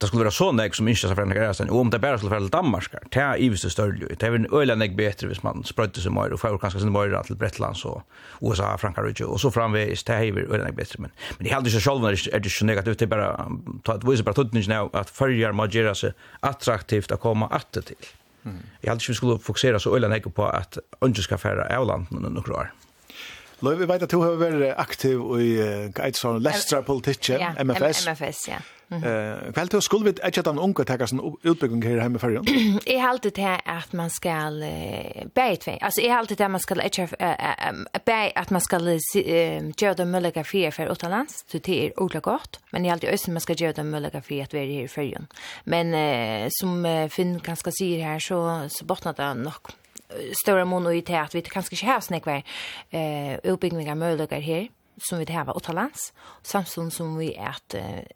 det 0.00 0.06
skulle 0.06 0.24
vara 0.24 0.30
så 0.30 0.52
nek 0.52 0.74
som 0.74 0.88
inte 0.88 1.00
så 1.00 1.14
förändra 1.14 1.40
deras 1.40 1.60
och 1.60 1.80
om 1.80 1.90
det 1.90 1.98
bara 1.98 2.18
skulle 2.18 2.30
vara 2.30 2.48
Danmark 2.48 2.94
det 3.10 3.20
är 3.20 3.36
ju 3.36 3.56
så 3.56 3.70
större 3.70 4.14
det 4.18 4.22
är 4.22 4.30
väl 4.30 4.46
öle 4.52 4.74
nek 4.74 4.96
bättre 4.96 5.26
hvis 5.26 5.42
man 5.42 5.64
sprötte 5.64 6.00
sig 6.00 6.10
mer 6.10 6.32
och 6.32 6.40
får 6.40 6.58
kanske 6.58 6.80
sin 6.80 6.92
mer 6.92 7.22
till 7.22 7.36
Bretland 7.36 7.76
så 7.76 8.02
USA 8.40 8.78
Frankrike 8.78 9.24
och 9.24 9.40
så 9.40 9.50
framvis 9.50 10.04
det 10.04 10.12
är 10.12 10.22
ju 10.22 10.54
öle 10.54 10.64
nek 10.64 10.76
bättre 10.76 10.96
men 10.98 11.10
men 11.38 11.48
det 11.48 11.54
hade 11.54 11.70
ju 11.70 11.80
själva 11.80 12.10
är 12.10 12.40
det 12.40 12.50
så 12.50 12.64
negativt. 12.64 12.98
Det 12.98 13.06
bara 13.06 13.50
att 13.84 14.04
visa 14.04 14.22
bara 14.22 14.34
tutten 14.34 14.62
nu 14.66 14.88
att 14.92 15.10
följa 15.10 15.52
magera 15.52 15.94
sig 15.94 16.12
attraktivt 16.40 17.12
att 17.12 17.20
komma 17.20 17.46
att 17.46 17.72
till 17.72 17.96
Jag 18.80 18.90
hade 18.90 19.04
ju 19.08 19.14
skulle 19.14 19.38
fokusera 19.38 19.78
så 19.78 19.96
öle 19.96 20.08
nek 20.08 20.34
på 20.34 20.46
att 20.46 20.78
undska 21.00 21.38
färra 21.38 21.82
Irland 21.82 22.06
några 22.10 22.54
år. 22.54 22.60
Mm. 22.60 22.85
Løy, 23.64 23.78
vi 23.80 23.86
vet 23.88 24.02
at 24.04 24.12
du 24.12 24.20
har 24.20 24.34
vært 24.36 24.74
aktiv 24.76 25.22
i 25.40 25.52
et 25.64 26.00
Eidsvarn 26.04 26.42
Lestra 26.44 26.82
politikje, 26.84 27.38
MFS. 27.64 28.02
MFS, 28.04 28.40
ja. 28.50 28.58
Kveld 28.86 29.70
til 29.72 29.82
skulle 29.82 30.06
vi 30.06 30.12
ikke 30.14 30.42
at 30.44 30.50
han 30.50 30.60
unge 30.62 30.84
tenker 30.86 31.08
sånn 31.10 31.22
utbygging 31.24 31.80
her 31.82 32.02
hjemme 32.02 32.20
før? 32.22 32.36
Jeg 32.86 33.00
har 33.00 33.14
alltid 33.14 33.34
til 33.38 33.64
at 33.72 33.94
man 33.96 34.12
skal 34.12 34.60
bære 35.34 35.56
tvei. 35.64 35.78
Altså, 35.80 36.04
jeg 36.04 36.12
har 36.12 36.20
alltid 36.20 36.38
til 36.38 36.46
at 36.46 36.52
man 36.54 36.62
skal 36.62 36.84
ikke 36.84 37.06
bære 38.06 38.28
at 38.44 38.52
man 38.54 38.62
skal 38.62 38.92
gjøre 38.92 39.96
det 40.02 40.06
mulige 40.12 40.44
fire 40.44 40.70
for 40.76 40.92
utenlands. 40.92 41.40
Så 41.48 41.58
det 41.58 41.78
er 41.80 41.96
ordentlig 41.96 42.22
godt. 42.28 42.60
Men 42.72 42.84
jeg 42.84 42.92
har 42.92 43.00
alltid 43.00 43.16
også 43.16 43.34
man 43.34 43.46
skal 43.46 43.58
gjøre 43.64 43.78
det 43.80 43.86
mulige 43.88 44.22
fire 44.28 44.46
at 44.46 44.54
vi 44.54 44.62
er 44.62 44.70
her 44.76 44.84
i 44.84 44.92
før. 44.92 45.26
Men 45.64 45.96
som 46.60 46.86
Finn 47.10 47.40
ganske 47.40 47.74
sier 47.74 48.04
her, 48.04 48.22
så, 48.22 48.68
så 48.70 48.86
bortner 48.86 49.16
det 49.16 49.32
nok 49.42 49.74
stora 50.44 50.64
mån 50.64 50.86
och 50.86 50.94
i 50.94 51.02
teat 51.02 51.34
vi 51.34 51.42
kanske 51.42 51.74
inte 51.74 51.86
har 51.86 52.00
snäckvar 52.00 52.42
eh 52.90 53.38
uppbyggningar 53.42 53.94
möjligheter 53.94 54.40
här 54.40 54.68
som 54.98 55.18
vi 55.18 55.32
har 55.32 55.56
åtta 55.56 55.90
samtidigt 56.42 56.92
som 56.92 57.18
vi 57.18 57.38
att 57.38 57.74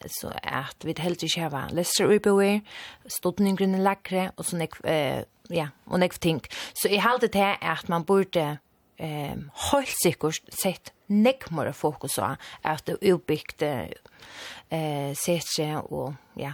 så 0.08 0.28
att 0.42 0.84
vi 0.84 0.94
helt 0.98 1.22
inte 1.22 1.40
har 1.40 1.70
lesser 1.70 2.04
uppbyggningar 2.04 2.60
stodningen 3.06 3.74
i 3.74 3.78
lackre 3.78 4.32
och 4.34 4.46
så 4.46 4.56
näck 4.56 4.84
eh, 4.84 5.24
ja 5.48 5.68
och 5.84 6.00
näck 6.00 6.18
ting. 6.18 6.40
Så 6.72 6.88
i 6.88 6.96
halt 6.96 7.32
det 7.32 7.58
att 7.60 7.88
man 7.88 8.04
borde 8.04 8.58
eh 8.96 9.36
helt 9.72 9.94
säkert 10.02 10.54
sett 10.62 10.92
näck 11.06 11.50
mer 11.50 11.72
fokus 11.72 12.16
på 12.16 12.36
att 12.62 12.86
det 12.86 13.12
uppbyggt 13.12 13.62
eh 13.62 15.14
sätts 15.14 15.58
och 15.82 16.12
ja 16.34 16.52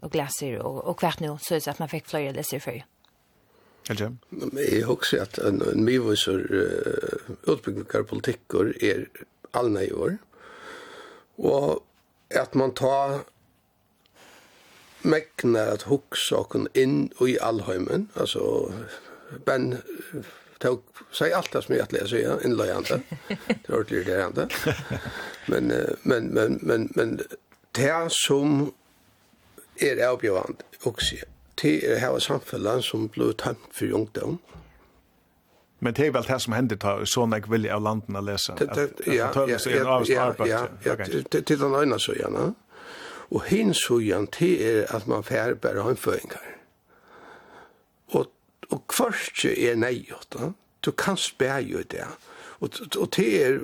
och 0.00 0.12
glaser 0.12 0.58
och 0.58 0.84
och 0.84 0.98
kvart 0.98 1.20
nu 1.20 1.38
så 1.40 1.70
att 1.70 1.78
man 1.78 1.88
fick 1.88 2.06
flöja 2.06 2.32
det 2.32 2.44
sig 2.44 2.60
för 2.60 2.84
Helge? 3.88 4.10
Jeg 4.60 4.84
husker 4.84 5.24
at 5.24 5.38
en, 5.40 5.62
en 5.64 5.84
mye 5.84 6.16
utbygninger 7.48 8.06
politikker 8.08 8.72
er 8.84 9.06
alle 9.56 9.86
i 9.86 9.92
år. 9.92 10.18
Og 11.38 11.84
at 12.30 12.54
man 12.58 12.74
tar 12.76 13.22
mekna 15.08 15.64
at 15.72 15.86
hugsa 15.88 16.42
inn 16.74 17.12
og 17.18 17.30
i 17.30 17.38
allheimen, 17.40 18.10
altså 18.14 18.72
Ben 19.46 19.78
tog 20.60 20.82
seg 21.14 21.32
alt 21.36 21.52
det 21.52 21.62
som 21.64 21.74
jeg 21.74 21.84
atleser, 21.84 22.18
ja, 22.22 22.36
innløyende. 22.44 23.00
Det 23.28 23.68
var 23.68 23.78
ordentlig 23.78 24.00
irriterende. 24.00 24.48
Men, 25.46 25.72
men, 26.02 26.34
men, 26.34 26.58
men, 26.62 26.88
men 26.94 27.20
det 27.76 28.12
som 28.12 28.72
er 29.80 30.02
avbjørende, 30.08 30.64
også 30.82 31.22
til 31.58 31.82
å 31.84 31.98
ha 32.02 32.20
samfunnet 32.22 32.84
som 32.86 33.08
ble 33.12 33.32
tømt 33.38 33.66
for 33.74 33.94
ungdom. 33.94 34.38
Men 35.80 35.94
det 35.94 36.08
er 36.08 36.14
vel 36.14 36.26
det 36.26 36.40
som 36.42 36.54
hender 36.56 36.78
ta 36.82 36.96
sånn 37.06 37.36
jeg 37.36 37.46
vilje 37.50 37.74
av 37.74 37.84
landene 37.86 38.22
lese? 38.26 38.56
Ja, 38.58 38.86
ja, 39.06 39.28
ja, 39.46 40.30
ja, 40.42 40.64
ja, 40.84 40.96
til 41.38 41.60
den 41.60 41.74
øyne 41.74 42.00
så 42.02 42.16
gjerne. 42.18 42.52
Og 43.30 43.44
hins 43.46 43.84
så 43.86 44.00
gjerne 44.02 44.30
til 44.34 44.56
er 44.64 44.88
at 44.94 45.06
man 45.06 45.22
får 45.22 45.54
bare 45.62 45.84
håndføringer. 45.86 46.56
Og, 48.16 48.32
og 48.72 48.80
kvart 48.90 49.44
er 49.52 49.78
nei, 49.78 50.08
du 50.84 50.90
kan 50.90 51.20
spære 51.20 51.62
jo 51.68 51.84
det. 51.84 52.02
Ja 52.02 52.27
Och 52.58 52.70
och 52.96 53.08
det 53.16 53.42
är 53.42 53.60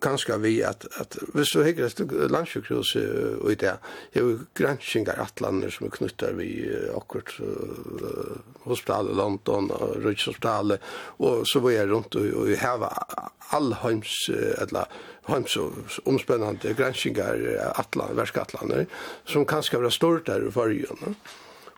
ganska 0.00 0.36
vi 0.36 0.64
att 0.64 1.00
att 1.00 1.18
vi 1.34 1.44
så 1.44 1.62
hyggliga 1.62 1.90
landsjukhus 2.28 2.96
och 3.40 3.52
i 3.52 3.54
det 3.54 3.78
är 4.12 4.20
ju 4.20 4.38
gränsningar 4.54 5.16
att 5.18 5.38
som 5.72 5.86
är 5.86 5.90
knuttar 5.90 6.32
vi 6.32 6.76
akkurat 6.96 7.30
hospital 8.60 9.10
i 9.10 9.14
London 9.14 9.70
och 9.70 9.96
Rydhospital 10.02 10.78
och 11.18 11.48
så 11.48 11.60
var 11.60 11.70
jag 11.70 11.88
runt 11.88 12.14
och 12.14 12.48
vi 12.48 12.56
har 12.56 12.92
allheims 13.38 14.28
eller 14.58 14.86
heims 15.22 15.58
omspännande 16.04 16.72
gränsningar 16.72 17.72
atlan 17.74 18.16
värskatlander 18.16 18.86
som 19.24 19.44
kanske 19.44 19.78
var 19.78 19.90
stort 19.90 20.26
där 20.26 20.48
i 20.48 20.50
förrjön. 20.50 21.14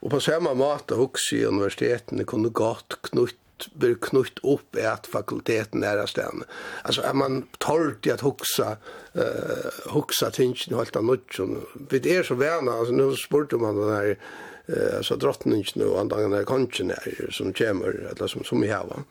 Och 0.00 0.10
på 0.10 0.20
samma 0.20 0.54
måte 0.54 0.94
også 0.94 1.36
i 1.36 1.44
universitetene 1.44 2.24
kunde 2.24 2.50
godt 2.50 2.98
knutt 3.02 3.36
blir 3.74 3.94
knutt 3.94 4.38
upp 4.42 4.76
i 4.76 4.82
att 4.82 5.06
fakulteten 5.06 5.80
nära 5.80 6.06
stan. 6.06 6.44
Alltså 6.82 7.02
är 7.02 7.14
man 7.14 7.46
torrt 7.58 8.06
i 8.06 8.10
att 8.10 8.20
huxa 8.20 8.76
eh 9.12 9.22
uh, 9.22 9.92
huxa 9.94 10.30
tingen 10.30 10.56
helt 10.76 10.96
annat 10.96 11.20
som 11.32 11.60
vi 11.90 12.16
är 12.16 12.22
så 12.22 12.34
värna 12.34 12.72
alltså 12.72 12.92
nu 12.92 13.16
spurte 13.16 13.56
man 13.56 13.76
den 13.76 13.96
här 13.96 14.18
eh 14.66 14.96
alltså 14.96 15.16
drottningen 15.16 15.82
och 15.90 16.00
andra 16.00 16.16
den 16.16 16.32
här 16.32 16.44
konchen 16.44 16.90
här 16.90 17.30
som 17.30 17.52
kommer 17.52 18.10
eller 18.10 18.26
som 18.26 18.44
som 18.44 18.60
vi 18.60 18.68
har 18.68 18.86
va. 18.86 19.04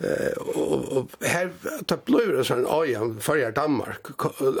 Eh 0.00 0.32
och, 0.36 0.96
och 0.96 1.10
här 1.20 1.50
ta 1.86 1.96
blöra 2.04 2.44
sån 2.44 2.66
ojan 2.66 3.20
förjar 3.20 3.52
Danmark 3.52 4.06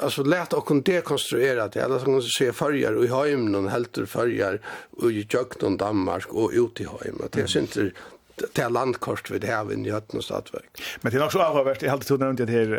alltså 0.02 0.22
lät 0.22 0.52
och 0.52 0.66
kunde 0.66 0.92
dekonstruera 0.92 1.68
det 1.68 1.84
alla 1.84 1.98
som 1.98 2.22
se 2.22 2.52
förjar 2.52 2.92
och 2.92 3.04
i 3.04 3.08
hemmen 3.08 3.68
helter 3.68 4.04
förjar 4.04 4.60
och 4.90 5.12
i 5.12 5.26
jökton 5.30 5.76
Danmark 5.76 6.32
och 6.32 6.50
ut 6.52 6.80
i 6.80 6.84
hemmen 6.84 7.28
det 7.32 7.48
syns 7.48 7.76
inte 7.76 7.90
det 8.40 8.64
er 8.64 8.72
landkort 8.72 9.30
vi 9.30 9.40
det 9.42 9.52
har 9.52 9.68
i 9.70 9.92
Høtten 9.92 10.20
og 10.20 10.26
Stadverk. 10.26 10.82
Men 11.02 11.12
det 11.12 11.18
er 11.18 11.24
nok 11.24 11.36
så 11.36 11.44
avhåverst, 11.44 11.84
jeg 11.84 11.92
har 11.92 12.00
alltid 12.00 12.22
nevnt 12.22 12.42
det 12.42 12.50
her 12.50 12.74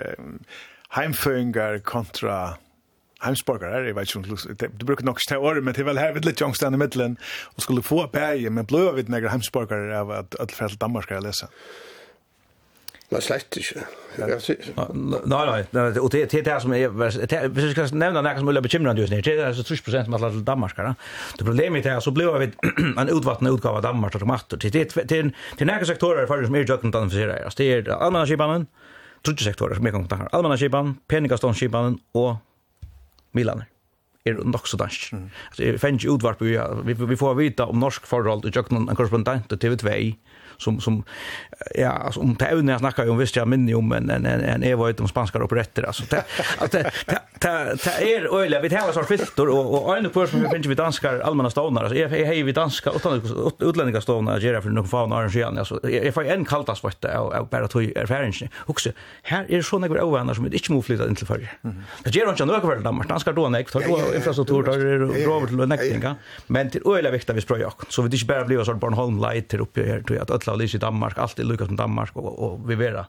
heimføringer 0.97 1.79
kontra 1.87 2.57
heimsborgare, 3.21 3.85
jeg 3.85 3.95
vet 3.95 4.09
ikke 4.09 4.65
om 4.65 4.73
du 4.79 4.85
bruker 4.85 5.05
nok 5.05 5.21
steg 5.21 5.43
året, 5.45 5.63
men 5.63 5.75
det 5.77 5.83
er 5.83 5.91
vel 5.91 6.01
her 6.01 6.15
vidt 6.15 6.25
litt 6.25 6.41
jongstene 6.41 6.77
i 6.77 6.81
middelen, 6.81 7.19
og 7.53 7.65
skulle 7.65 7.85
få 7.85 8.07
bæge, 8.09 8.49
men 8.49 8.65
bløy 8.65 8.87
av 8.89 8.97
vidt 8.97 9.11
negra 9.13 9.29
heimsborgare 9.33 9.93
av 9.99 10.13
at 10.15 10.37
alle 10.41 10.57
fra 10.57 10.71
Danmark 10.81 11.05
skal 11.05 11.19
jeg 11.19 11.29
lese. 11.29 11.49
Ja. 11.51 11.90
Men 13.11 13.23
slett 13.23 13.57
ikke. 13.59 13.81
Nei, 14.19 14.27
nei, 15.27 15.57
nei, 15.75 15.83
og 15.99 16.09
det 16.13 16.21
er 16.25 16.43
det 16.45 16.55
som 16.63 16.73
er, 16.75 16.91
hvis 16.91 17.17
jeg 17.19 17.73
skal 17.73 17.91
nevne 17.95 18.21
noe 18.23 18.39
som 18.39 18.51
er 18.51 18.63
bekymrende 18.63 19.03
just 19.03 19.11
nu, 19.11 19.19
det 19.23 19.33
er 19.39 19.55
så 19.55 19.65
30 19.67 20.05
som 20.07 20.15
er 20.15 20.23
til 20.27 20.45
Danmark, 20.47 20.75
da. 20.79 20.93
det 21.39 21.47
problemet 21.47 21.87
er 21.87 21.99
så 22.03 22.13
blir 22.15 22.31
vi 22.39 22.49
en 23.01 23.11
utvattende 23.11 23.51
utgave 23.55 23.79
av 23.79 23.85
Danmark 23.87 24.15
og 24.15 24.23
tomater, 24.23 24.59
det 24.59 24.95
er 24.95 25.31
noen 25.31 25.87
sektorer 25.87 26.27
for 26.27 26.43
som 26.43 26.55
er 26.55 26.63
jøkken 26.63 26.91
til 26.91 26.95
døgnet 26.95 27.15
identifiserer, 27.15 27.51
det 27.59 27.91
er 27.91 27.91
allmennskipanen, 27.99 28.67
trutje 29.27 29.47
sektorer 29.47 29.79
som 29.79 29.87
er 29.87 29.95
kommet 29.95 30.11
til 30.11 30.23
her, 30.23 30.31
allmennskipanen, 30.35 30.95
peningaståndskipanen 31.11 31.99
og 32.15 32.33
milaner 33.35 33.67
er 34.25 34.37
nok 34.45 34.67
så 34.69 34.77
dansk. 34.77 35.13
Mm. 35.13 35.29
Altså, 35.49 35.63
jeg 35.63 35.79
finner 35.81 35.99
ikke 35.99 36.13
utvarp, 36.13 36.41
vi, 36.45 36.57
vi, 36.85 36.95
vi 37.09 37.17
får 37.17 37.37
vite 37.39 37.65
om 37.65 37.79
norsk 37.81 38.05
forhold, 38.05 38.45
og 38.45 38.55
jøkken 38.55 38.83
en 38.83 38.95
korrespondent 38.95 39.49
til 39.49 39.57
TV2, 39.63 39.95
som 40.61 40.79
som 40.79 41.03
ja 41.75 41.89
alltså 41.89 42.19
om 42.19 42.35
det 42.39 42.45
även 42.45 42.65
när 42.65 42.73
jag 42.73 42.79
snackar 42.79 43.09
om 43.09 43.17
visst 43.17 43.35
jag 43.35 43.47
minns 43.47 43.75
om 43.75 43.91
en 43.91 44.09
en 44.09 44.25
en 44.25 44.63
Eva 44.63 44.89
utom 44.89 45.07
spanska 45.07 45.43
operetter 45.43 45.83
alltså 45.83 46.03
det 46.09 46.23
att 46.57 46.71
det 46.71 46.91
det 47.39 48.15
är 48.15 48.41
öle 48.41 48.61
vi 48.61 48.75
har 48.75 48.91
sån 48.91 49.05
filter 49.05 49.49
och 49.49 49.85
och 49.85 49.97
en 49.97 50.09
på 50.09 50.19
vi 50.19 50.27
finns 50.27 50.65
vi 50.65 50.75
danskar 50.75 51.19
allmänna 51.19 51.49
stonar 51.49 51.83
alltså 51.83 51.97
är 51.97 52.07
hej 52.07 52.43
vi 52.43 52.51
danska 52.51 52.91
utan 52.95 53.21
utländska 53.59 54.01
stonar 54.01 54.39
ger 54.39 54.61
för 54.61 54.69
någon 54.69 54.87
fan 54.87 55.13
arrangerar 55.13 55.57
alltså 55.57 55.89
jag 55.89 56.13
får 56.13 56.25
en 56.25 56.45
kaltas 56.45 56.83
vart 56.83 57.05
och 57.05 57.47
bara 57.47 57.67
tog 57.67 57.83
erfarenhet 57.83 58.51
också 58.65 58.89
här 59.23 59.45
är 59.49 59.61
såna 59.61 59.87
grejer 59.87 60.03
ovänner 60.03 60.33
som 60.33 60.45
inte 60.45 60.71
må 60.71 60.81
flytta 60.81 61.07
in 61.07 61.15
till 61.15 61.27
förr 61.27 61.47
det 62.03 62.15
ger 62.15 62.29
inte 62.29 62.45
några 62.45 62.61
för 62.61 62.79
Danmark. 62.79 63.09
Danskar 63.09 63.33
då 63.33 63.49
näkt 63.49 63.73
då 63.73 64.15
infrastruktur 64.15 64.63
där 64.63 65.25
bra 65.25 65.47
till 65.47 65.55
näktinga 65.55 66.15
men 66.47 66.69
till 66.69 66.81
öle 66.85 67.11
vikta 67.11 67.33
vi 67.33 67.41
spröjer 67.41 67.71
så 67.89 68.01
vi 68.01 68.09
inte 68.13 68.25
bara 68.25 68.45
blir 68.45 68.63
så 68.63 68.73
Bornholm 68.73 69.21
light 69.21 69.47
till 69.47 69.59
uppe 69.59 69.83
här 69.83 70.01
tror 70.01 70.17
jag 70.17 70.23
att 70.23 70.31
Suissa, 70.51 70.53
Alice 70.53 70.77
i 70.77 70.79
Danmark, 70.79 71.17
alltid 71.17 71.45
är 71.45 71.49
lyckas 71.49 71.69
med 71.69 71.77
Danmark 71.77 72.15
och, 72.15 72.39
och 72.39 72.69
vi 72.69 72.75
vera. 72.75 73.05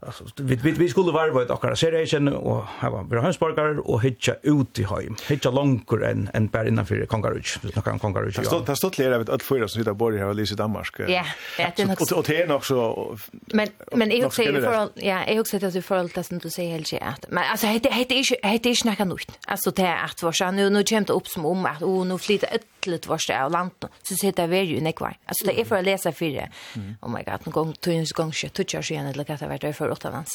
Alltså, 0.00 0.24
vi, 0.36 0.56
vi, 0.56 0.70
vi 0.70 0.88
skulle 0.88 1.12
varva 1.12 1.42
ett 1.42 1.50
okkara 1.50 1.76
seriation 1.76 2.28
och 2.28 2.64
ha 2.80 2.90
var 2.90 3.04
vi 3.04 3.20
hönsborgare 3.20 3.78
och 3.78 4.02
hitcha 4.02 4.34
ut 4.42 4.78
i 4.78 4.84
heim. 4.84 5.16
Hitcha 5.28 5.50
långkor 5.50 6.04
än, 6.04 6.30
än 6.34 6.48
bara 6.48 6.68
innanför 6.68 7.06
Kongarudj. 7.06 7.48
Vi 7.62 7.72
snackar 7.72 7.92
om 7.92 7.98
Kongarudj. 7.98 8.36
Det 8.42 8.68
har 8.68 8.74
stått 8.74 8.98
lera 8.98 9.18
vid 9.18 9.28
öll 9.30 9.40
fyra 9.40 9.68
som 9.68 9.80
sitter 9.80 9.92
bor 9.92 10.12
här 10.12 10.26
och 10.26 10.34
lyser 10.34 10.54
i 10.54 10.56
Danmark. 10.56 10.94
Ja, 10.98 11.24
det 11.56 11.82
är 11.82 11.86
nog 11.86 12.08
så. 12.08 12.16
Och 12.16 12.24
det 12.24 12.42
är 12.42 12.46
nog 12.46 12.64
så... 12.64 13.16
Men, 13.32 13.68
men 13.92 14.10
jag 14.10 14.32
säger 14.32 14.60
för 14.60 14.88
ja, 14.94 15.24
jag 15.28 15.40
också 15.40 15.50
säger 15.50 15.66
att 15.66 15.74
du 15.74 15.82
förhållta 15.82 16.22
som 16.22 16.38
du 16.38 16.50
säger 16.50 16.70
helt 16.70 16.92
att 17.02 17.26
men 17.28 17.44
alltså 17.50 17.66
det 17.66 17.72
heter 17.72 18.14
inte, 18.14 18.48
heter 18.48 18.70
inte 18.70 18.80
snacka 18.80 19.04
nytt. 19.04 19.38
Alltså 19.46 19.70
det 19.70 19.82
är 19.82 20.04
att 20.04 20.22
vara 20.22 20.32
så 20.32 20.50
nu, 20.50 20.70
nu 20.70 20.84
kommer 20.84 21.06
det 21.06 21.12
upp 21.12 21.28
som 21.28 21.46
om 21.46 21.66
att 21.66 21.82
oh, 21.82 22.06
nu 22.06 22.18
flyter 22.18 22.48
ett 22.54 22.75
litt 22.90 23.08
vårste 23.10 23.36
av 23.36 23.52
land, 23.52 23.88
så 24.02 24.16
sitter 24.16 24.46
jeg 24.46 24.52
veri 24.52 24.76
jo 24.76 24.84
nekvar. 24.84 25.18
Altså, 25.26 25.48
det 25.48 25.56
er 25.58 25.68
for 25.68 25.80
å 25.80 25.86
lese 25.86 26.12
fire. 26.16 26.48
Oh 27.02 27.10
my 27.12 27.22
god, 27.26 27.46
noen 27.46 27.56
gong, 27.56 27.74
tog 27.80 27.94
en 27.94 28.06
gong, 28.06 28.32
tog 28.32 28.72
en 28.72 28.74
gong, 28.74 28.74
tog 28.74 28.92
en 28.96 29.10
gong, 29.12 29.24
tog 29.30 29.46
en 29.46 29.72
gong, 29.72 29.96
tog 29.96 30.12
en 30.12 30.14
gong, 30.14 30.28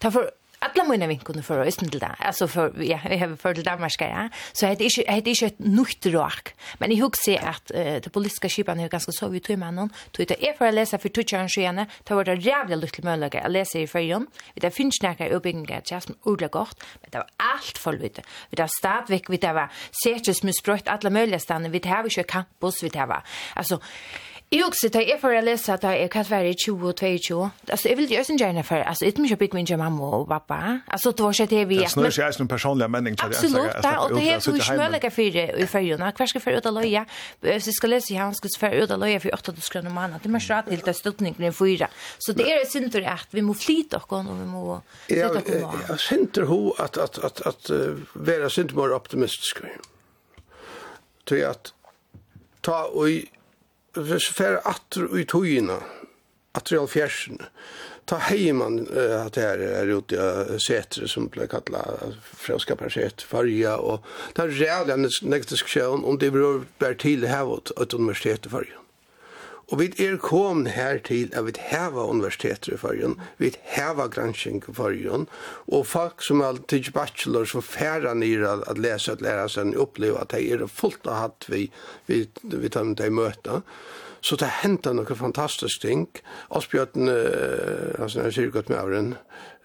tog 0.00 0.14
en 0.14 0.20
gong, 0.20 0.30
tog 0.30 0.39
alla 0.60 0.84
mina 0.84 1.06
vinkunner 1.06 1.42
för 1.42 1.58
östen 1.58 1.88
till 1.88 2.00
där. 2.00 2.16
Alltså 2.18 2.48
för 2.48 2.82
ja, 2.82 2.98
vi 3.08 3.18
har 3.18 3.36
för 3.36 3.54
till 3.54 3.64
Danmark 3.64 4.00
ja. 4.00 4.28
Så 4.52 4.66
det 4.66 4.72
är 4.72 5.20
det 5.20 5.30
är 5.30 5.44
ett 5.44 5.58
nytt 5.58 6.06
rak. 6.06 6.54
Men 6.78 6.92
i 6.92 6.94
jag 6.94 7.16
se 7.16 7.38
att 7.38 7.70
uh, 7.74 7.84
det 7.84 8.12
politiska 8.12 8.48
skipan 8.48 8.80
är 8.80 8.88
ganska 8.88 9.12
så 9.12 9.28
vi 9.28 9.40
tror 9.40 9.56
man 9.56 9.74
någon. 9.74 9.90
Tror 10.12 10.26
det 10.26 10.48
är 10.48 10.52
för 10.52 10.66
att 10.66 10.74
läsa 10.74 10.98
för 10.98 11.08
tuchan 11.08 11.48
skene. 11.48 11.86
Det 12.04 12.14
var 12.14 12.24
det 12.24 12.34
jävla 12.34 12.76
lite 12.76 13.02
möjliga 13.02 13.40
att 13.40 13.50
läsa 13.50 13.78
i 13.78 13.86
förjon. 13.86 14.26
Vi 14.54 14.60
där 14.60 14.70
finns 14.70 15.02
näka 15.02 15.28
uppbyggingar 15.28 15.82
just 15.90 16.06
som 16.06 16.14
ordla 16.22 16.48
gott. 16.48 16.84
Men 17.00 17.10
det 17.10 17.18
var 17.18 17.26
allt 17.36 17.78
för 17.78 17.92
lite. 17.92 18.22
Vi 18.50 18.56
där 18.56 18.68
stadväck 18.78 19.30
vi 19.30 19.36
där 19.36 19.52
var 19.52 19.72
säkert 20.04 20.42
med 20.42 20.54
sprött 20.54 20.88
alla 20.88 21.10
möjliga 21.10 21.38
ställen. 21.38 21.70
Vi 21.70 21.78
där 21.78 21.90
har 21.90 22.08
ju 22.18 22.24
campus 22.24 22.82
vi 22.82 22.88
där 22.88 23.06
var. 23.06 23.22
Alltså 23.54 23.80
Jeg 24.50 24.64
også, 24.66 24.88
da 24.90 24.98
jeg 24.98 25.20
å 25.22 25.40
lese 25.46 25.70
at 25.76 25.84
jeg 25.86 26.08
kan 26.10 26.24
være 26.26 26.56
20 26.58 26.88
og 26.88 26.96
22, 26.98 27.36
altså 27.70 27.86
jeg 27.86 27.96
vil 28.00 28.08
jo 28.10 28.18
også 28.18 28.34
gjerne 28.34 28.64
for, 28.66 28.82
altså 28.82 29.06
jeg 29.06 29.14
må 29.22 29.28
ikke 29.28 29.36
bygge 29.44 29.60
min 29.60 29.78
mamma 29.78 30.08
og 30.16 30.24
pappa, 30.26 30.58
altså 30.90 31.12
det 31.14 31.22
var 31.22 31.36
ikke 31.36 31.46
det 31.52 31.60
vi... 31.70 31.78
Det 31.78 31.90
snur 31.92 32.08
ikke 32.08 32.24
jeg 32.24 32.34
som 32.34 32.50
personlig 32.50 32.88
menning 32.90 33.18
til 33.20 33.30
det. 33.30 33.38
Absolutt, 33.38 33.78
da, 33.86 33.92
og 34.02 34.16
det 34.16 34.24
er 34.24 34.42
jo 34.42 34.56
ikke 34.56 34.66
smølige 34.66 35.12
fire 35.14 35.46
i 35.54 35.68
følgene. 35.70 36.10
hver 36.18 36.32
skal 36.34 36.44
føre 36.48 36.58
ut 36.58 36.66
av 36.66 36.76
løya, 36.80 37.04
hvis 37.46 37.70
jeg 37.70 37.78
skal 37.78 37.94
lese 37.94 38.18
her, 38.18 38.24
han 38.24 38.34
skal 38.40 38.56
føre 38.64 38.82
ut 38.82 38.96
av 38.98 39.02
løya 39.04 39.22
for 39.22 39.38
8 39.38 39.54
000 39.54 39.70
kroner 39.76 39.96
måned, 40.00 40.18
det 40.18 40.32
er 40.32 40.34
må 40.34 40.42
ikke 40.42 40.60
til 40.72 40.84
det 40.90 40.98
støtningen 40.98 41.46
i 41.46 41.54
fyra. 41.54 41.92
Så 42.18 42.34
det 42.34 42.50
er 42.50 42.66
synd 42.74 42.90
til 42.90 43.06
at 43.06 43.30
vi 43.30 43.46
må 43.46 43.54
flyte 43.54 44.02
oss, 44.02 44.10
og 44.10 44.34
vi 44.34 44.50
må 44.50 44.80
flyte 45.06 45.30
oss. 45.30 45.82
Jeg 45.86 46.04
synd 46.10 46.32
til 46.34 46.50
hun 46.50 46.72
at, 46.74 46.98
at, 46.98 47.22
at, 47.22 47.46
at 47.46 47.70
uh, 47.70 48.02
være 48.18 48.50
synd 48.50 48.74
til 48.74 48.98
optimistisk. 48.98 49.62
Til 51.30 51.46
at 51.54 51.70
ta 52.66 52.88
og 52.90 53.38
hvis 53.98 54.28
fer 54.34 54.60
atter 54.68 55.08
i 55.18 55.24
tøyene, 55.28 55.78
atter 56.56 56.76
i 56.76 56.80
alfjersen, 56.80 57.40
ta 58.10 58.18
heiman 58.30 58.80
uh, 58.88 59.26
at 59.26 59.36
det 59.38 59.46
er 59.46 59.92
ute 59.92 60.18
uh, 60.18 60.56
setre 60.62 61.08
som 61.10 61.28
ble 61.30 61.46
kallet 61.50 62.18
franska 62.42 62.74
perset 62.78 63.22
farja 63.22 63.76
og 63.78 64.06
ta 64.34 64.48
rævlig 64.50 64.96
en 64.96 65.08
nektisk 65.30 65.70
sjøen 65.70 66.04
om 66.04 66.18
det 66.18 66.32
beror 66.34 66.66
til 66.98 67.28
hevet 67.30 67.74
et 67.76 67.94
universitet 67.94 68.50
i 68.50 68.54
farja. 68.56 68.79
Og 69.70 69.78
vi 69.78 69.86
er 70.02 70.16
kom 70.18 70.64
her 70.66 70.98
til 71.06 71.30
at 71.36 71.46
vi 71.46 71.54
heva 71.70 72.08
universiteter 72.10 72.74
i 72.74 72.78
fargen, 72.80 73.14
vi 73.38 73.52
heva 73.76 74.08
gransking 74.10 74.64
i 74.66 74.74
fargen, 74.74 75.28
og 75.70 75.86
folk 75.86 76.24
som 76.26 76.42
har 76.42 76.58
til 76.70 76.90
bachelor 76.94 77.46
som 77.46 77.62
færa 77.62 78.14
nir 78.18 78.42
at, 78.48 78.64
at 78.70 78.80
lese, 78.82 79.14
at 79.14 79.22
læra 79.22 79.46
seg, 79.48 79.76
oppleva 79.78 80.24
at 80.24 80.34
de 80.34 80.50
er 80.50 80.66
fullt 80.66 81.06
av 81.06 81.20
hatt 81.22 81.46
vi, 81.52 81.68
vi, 82.10 82.24
vi 82.42 82.68
tar 82.68 82.88
med 82.88 82.98
de 82.98 83.10
møta. 83.14 83.60
Så 84.20 84.36
det 84.36 84.50
hentet 84.60 84.98
noen 84.98 85.16
fantastisk 85.16 85.80
ting. 85.86 86.08
Asbjørn, 86.52 87.08
uh, 87.08 88.02
altså 88.02 88.18
når 88.18 88.28
jeg 88.28 88.36
sier 88.36 88.54
godt 88.58 88.72
med 88.72 88.82
avren, 88.82 89.16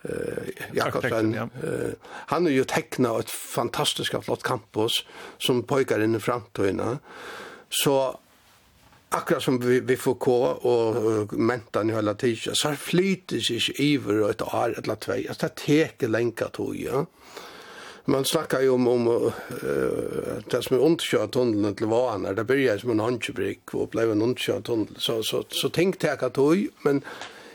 Uh, 0.06 0.52
Jakobsen. 0.78 1.32
Ja. 1.34 1.48
Uh, 1.64 1.96
han 2.30 2.46
har 2.46 2.52
ju 2.54 2.64
tecknat 2.64 3.20
ett 3.20 3.32
fantastiskt 3.32 4.14
flott 4.26 4.44
campus 4.44 5.00
som 5.42 5.64
pojkar 5.64 6.00
in 6.00 6.16
i 6.16 6.20
framtiden. 6.20 7.00
Så 7.70 8.20
akkurat 9.16 9.44
som 9.44 9.60
vi, 9.60 9.80
vi 9.80 9.98
får 9.98 10.14
gå 10.14 10.46
och 10.46 11.34
mentan 11.34 11.90
i 11.90 11.94
hela 11.94 12.14
tiden 12.14 12.56
så 12.56 12.76
flyter 12.76 13.40
sig 13.40 13.74
iver 13.76 14.22
och 14.22 14.30
ett 14.30 14.42
år 14.42 14.80
eller 14.84 14.96
tvei. 14.96 15.28
Altså, 15.28 15.48
det 15.48 15.56
teker 15.56 16.08
lenka 16.08 16.48
tog 16.48 16.76
ja 16.76 17.06
man 18.06 18.26
snackar 18.26 18.62
ju 18.62 18.70
om 18.70 18.88
om 18.88 19.08
uh, 19.08 19.32
det 20.50 20.62
som 20.62 20.78
är 20.78 20.82
underkört 20.82 21.32
tunneln 21.32 21.76
till 21.76 21.86
Vanar 21.86 22.34
det 22.34 22.44
börjar 22.44 22.78
som 22.78 22.92
en 22.92 23.00
handkbrick 23.00 23.74
och 23.74 23.90
blev 23.90 24.12
en 24.12 24.22
underkört 24.22 24.64
tunnel 24.64 24.96
så 24.98 25.24
så 25.24 25.44
så 25.50 25.70
tänkte 25.70 26.08
jag 26.08 26.34
tog, 26.34 26.68
men 26.82 27.02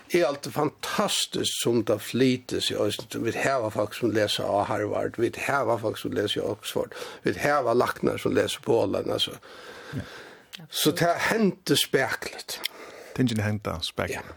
är 0.09 0.25
allt 0.25 0.47
fantastiskt 0.47 1.63
som 1.63 1.85
det 1.85 1.99
flyter 1.99 2.61
sig 2.61 2.77
vi 3.15 3.33
har 3.49 3.71
folk 3.71 3.95
som 3.95 4.11
läser 4.11 4.45
av 4.45 4.65
Harvard 4.65 5.15
vi 5.19 5.33
har 5.47 5.79
folk 5.79 5.99
som 5.99 6.13
läser 6.13 6.41
av 6.41 6.51
Oxford 6.51 6.95
vi 7.23 7.39
har 7.39 7.75
lacknar 7.75 8.19
som 8.19 8.35
läser 8.35 8.61
på 8.61 8.79
Åland 8.79 9.11
alltså 9.11 9.31
Ja. 9.93 10.01
Så 10.69 10.91
det 10.91 11.07
har 11.07 11.19
hänt 11.31 11.63
det 11.69 11.79
speklet. 11.79 12.61
Tingen 13.17 13.41
hendte 13.45 13.77
speklet. 13.83 14.35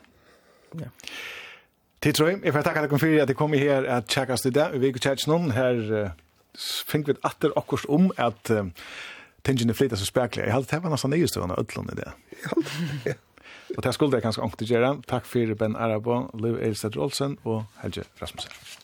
Ja. 0.74 0.86
ja. 0.86 0.92
Tid 2.04 2.14
tror 2.14 2.30
jeg. 2.30 2.40
Jeg 2.44 2.54
får 2.54 2.66
takke 2.68 2.84
dere 2.84 3.00
for 3.00 3.22
at 3.24 3.32
jeg 3.32 3.40
kom 3.40 3.54
her 3.56 3.86
at 3.88 4.08
tjekka 4.12 4.36
til 4.42 4.56
det. 4.56 4.68
Vi 4.82 4.92
går 4.92 5.04
tjekk 5.06 5.26
noen. 5.32 5.54
Her 5.56 5.80
uh, 5.92 6.58
finner 6.90 7.14
vi 7.14 7.20
atter 7.24 7.56
akkurat 7.60 7.88
om 7.88 8.10
at 8.20 8.52
uh, 8.52 8.68
tingene 9.48 9.76
flyter 9.78 10.00
så 10.00 10.08
spekler. 10.10 10.50
Jeg 10.50 10.58
hadde 10.58 10.72
det 10.72 10.84
var 10.84 10.92
nesten 10.92 11.16
nyestøvende 11.16 11.60
ødlån 11.60 11.94
i 11.94 12.00
det. 12.02 12.12
Ja. 13.06 13.20
Og 13.78 13.84
det 13.84 13.94
skulle 13.96 14.20
jeg 14.20 14.26
kanskje 14.26 14.44
ångte 14.44 14.68
gjøre. 14.68 14.98
Takk 15.10 15.26
for 15.26 15.56
Ben 15.58 15.76
Arabo, 15.80 16.26
Liv 16.38 16.60
Eilstedt 16.62 17.00
Rolsen 17.00 17.38
og 17.44 17.64
Helge 17.82 18.04
Rasmussen. 18.22 18.83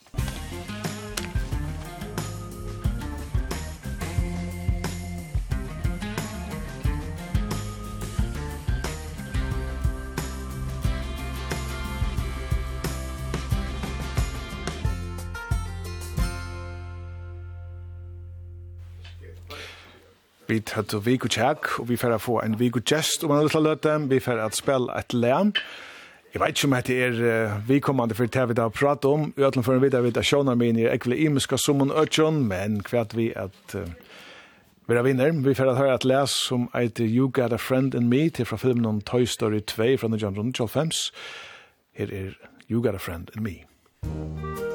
Vi 20.50 20.60
tar 20.60 20.82
til 20.82 21.06
Viggo 21.06 21.28
Tjekk, 21.30 21.68
og 21.80 21.90
vi 21.90 21.96
får 21.96 22.18
få 22.18 22.40
en 22.42 22.56
Viggo 22.60 22.80
Gest 22.82 23.24
om 23.24 23.32
en 23.32 23.44
liten 23.46 23.64
løte. 23.64 23.92
Vi 24.10 24.20
får 24.20 24.40
at 24.42 24.56
spille 24.58 24.90
et 24.98 25.14
lem. 25.14 25.52
Jeg 26.34 26.42
vet 26.42 26.50
ikke 26.50 26.68
om 26.68 26.74
dette 26.74 26.96
er 26.98 27.20
uh, 27.22 27.70
vi 27.70 27.80
kommande 27.80 28.16
for 28.18 28.26
det 28.26 28.48
vi 28.50 28.56
da 28.58 28.66
prater 28.70 29.10
om. 29.10 29.34
Uatlom 29.38 29.64
for 29.64 29.78
en 29.78 29.84
videre 29.84 30.02
vidt 30.02 30.18
av 30.18 30.26
sjåner 30.26 30.58
mine 30.58 30.88
er 30.88 30.96
ekvile 30.96 31.20
imiska 31.22 31.58
summen 31.58 31.94
øtjon, 31.94 32.42
men 32.50 32.82
kvart 32.82 33.14
vi 33.14 33.28
at 33.38 33.76
uh, 33.78 33.86
vi 34.90 34.98
er 34.98 35.06
vinner. 35.06 35.38
Vi 35.46 35.54
får 35.54 35.70
at 35.70 35.78
høre 35.78 36.00
et 36.00 36.06
les 36.10 36.34
som 36.34 36.66
heter 36.74 37.06
You 37.06 37.30
Got 37.30 37.54
a 37.54 37.62
Friend 37.62 37.94
in 37.94 38.10
Me 38.10 38.30
til 38.30 38.50
fra 38.50 38.58
filmen 38.58 38.86
om 38.86 39.02
Toy 39.02 39.30
Story 39.30 39.62
2 39.62 39.76
fra 40.02 40.10
1995. 40.10 41.12
Her 41.94 42.10
er 42.10 42.34
You 42.72 42.82
Got 42.82 42.96
a 42.96 42.98
Friend 43.06 43.30
in 43.38 43.44
Me. 43.44 43.56
Musik 44.02 44.69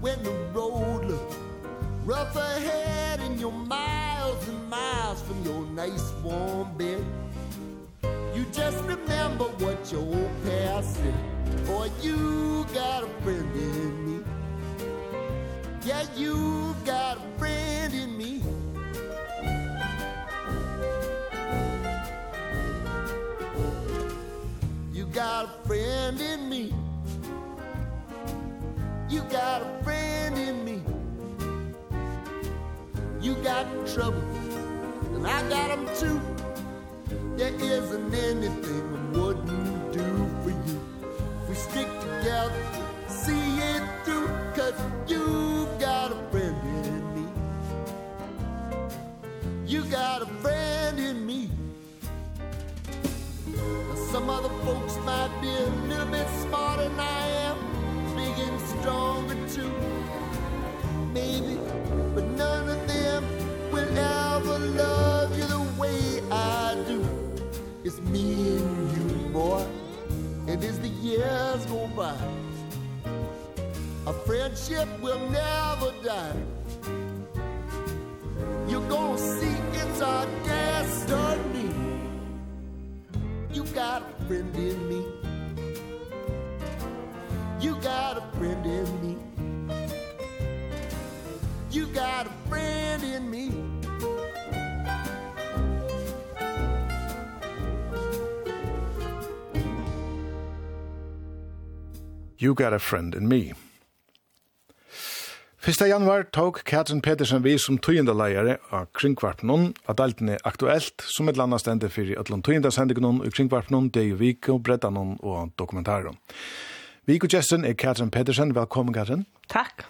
when 0.00 0.22
the 0.22 0.30
road 0.54 1.04
looks 1.04 1.36
rough 2.04 2.34
ahead 2.34 3.20
and 3.20 3.38
you're 3.38 3.52
miles 3.52 4.48
and 4.48 4.68
miles 4.70 5.20
from 5.22 5.42
your 5.44 5.64
nice 5.66 6.12
warm 6.22 6.74
bed. 6.76 7.04
You 8.34 8.46
just 8.52 8.82
remember 8.84 9.44
what 9.44 9.92
your 9.92 10.00
old 10.00 10.30
past 10.44 10.96
said 10.96 11.40
boy 11.66 11.90
you 12.00 12.66
got 12.74 13.04
a 13.04 13.08
friend 13.22 13.54
in 13.54 14.06
me. 14.06 14.24
Yeah 15.84 16.04
you 16.16 16.74
got 16.84 17.18
a 17.18 17.38
friend 17.38 17.92
in 17.92 18.16
me. 18.16 18.42
You 24.92 25.04
got 25.06 25.44
a 25.44 25.68
friend 25.68 26.20
in 26.20 26.48
me. 26.48 26.72
You 29.10 29.22
got 29.22 29.62
a 29.62 29.82
friend 29.82 30.38
in 30.38 30.64
me. 30.64 30.80
You 33.20 33.34
got 33.42 33.66
trouble 33.88 34.22
And 35.14 35.26
I 35.26 35.42
got 35.48 35.68
them 35.68 35.84
too. 35.98 36.20
There 37.36 37.52
isn't 37.52 38.14
anything 38.14 38.84
I 38.94 39.18
wouldn't 39.18 39.92
do 39.92 40.06
for 40.44 40.50
you. 40.50 40.80
If 41.42 41.48
we 41.48 41.54
stick 41.56 41.88
together 42.00 42.62
See 43.08 43.58
it 43.58 43.82
through 44.04 44.28
Cause 44.54 44.74
you've 45.08 45.80
got 45.80 46.12
a 46.12 46.30
friend 46.30 46.56
in 46.86 47.14
me. 47.16 47.28
You 49.66 49.82
got 49.86 50.22
a 50.22 50.26
friend 50.26 51.00
in 51.00 51.26
me. 51.26 51.50
Some 54.12 54.30
other 54.30 54.54
folks 54.64 54.96
might 55.04 55.36
be 55.40 55.48
a 55.48 55.66
little 55.88 56.06
bit 56.06 56.28
smarter 56.42 56.88
than 56.88 57.00
I 57.00 57.26
am 57.48 57.69
getting 58.40 58.58
stronger 58.80 59.36
too. 59.48 59.72
Maybe, 61.12 61.58
but 62.14 62.24
none 62.36 62.68
of 62.68 62.86
them 62.86 63.24
will 63.72 63.98
ever 63.98 64.58
love 64.58 65.36
you 65.36 65.44
the 65.44 65.60
way 65.78 66.22
I 66.30 66.76
do. 66.86 67.04
It's 67.84 68.00
me 68.00 68.58
and 68.58 68.92
you, 68.92 69.28
boy 69.30 69.64
And 70.46 70.62
as 70.62 70.78
the 70.80 70.88
years 70.88 71.64
go 71.66 71.88
by 71.96 72.14
Our 74.06 74.12
friendship 74.12 74.88
will 75.00 75.18
never 75.30 75.92
die. 76.04 76.36
You're 78.68 78.88
gonna 78.88 79.18
see 79.18 79.56
it's 79.72 80.00
our 80.02 80.26
destiny. 80.44 81.74
You 83.52 83.64
got 83.74 84.02
a 84.02 84.24
friend 84.24 84.54
in 84.56 84.88
me. 84.88 85.19
You 87.60 87.74
got 87.74 88.16
a 88.16 88.22
friend 88.38 88.64
in 88.64 88.88
me 89.02 89.16
You 91.70 91.86
got 91.92 92.26
a 92.26 92.30
friend 92.48 93.04
in 93.04 93.30
me 93.30 93.50
You 102.38 102.54
got 102.54 102.72
a 102.72 102.78
friend 102.78 103.14
in 103.14 103.28
me 103.28 103.52
1. 105.66 105.88
januar 105.88 106.30
tók 106.30 106.62
Katrin 106.64 107.00
Petersen 107.00 107.42
vi 107.42 107.58
som 107.58 107.78
tøyendaleiare 107.78 108.56
av 108.70 108.86
Kringkvarpnån 108.96 109.74
av 109.84 109.94
daltene 109.94 110.38
Aktuelt, 110.42 111.04
som 111.04 111.28
et 111.28 111.36
landa 111.36 111.58
stendet 111.60 111.92
fyrir 111.92 112.16
Atlant 112.16 112.44
tøyendasendignån 112.48 113.20
og 113.20 113.28
det 113.28 113.92
Dei 113.92 114.12
Viko, 114.16 114.58
Breddanån 114.58 115.18
og 115.20 115.52
dokumentaron. 115.58 116.16
Viko 117.10 117.26
Jessen 117.26 117.64
er 117.64 117.72
Katrin 117.74 118.10
Pedersen. 118.10 118.54
Velkommen, 118.54 118.94
Katrin. 118.94 119.26
Takk. 119.50 119.82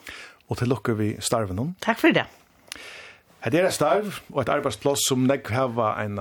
Og 0.48 0.56
til 0.56 0.70
lukker 0.72 0.94
vi 0.96 1.16
starven 1.20 1.58
om. 1.58 1.74
Takk 1.84 1.98
for 2.00 2.14
det. 2.16 2.22
Det 3.44 3.60
er 3.60 3.66
et 3.68 3.74
starv 3.76 4.22
og 4.32 4.40
et 4.40 4.48
arbeidsplass 4.48 5.04
som 5.04 5.26
nek 5.28 5.50
heva 5.52 5.90
en 6.00 6.16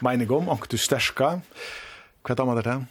mening 0.00 0.32
om, 0.32 0.48
og 0.48 0.64
du 0.72 0.78
sterska. 0.80 1.28
Hva 2.24 2.36
er 2.38 2.60
det 2.60 2.64
til? 2.64 2.86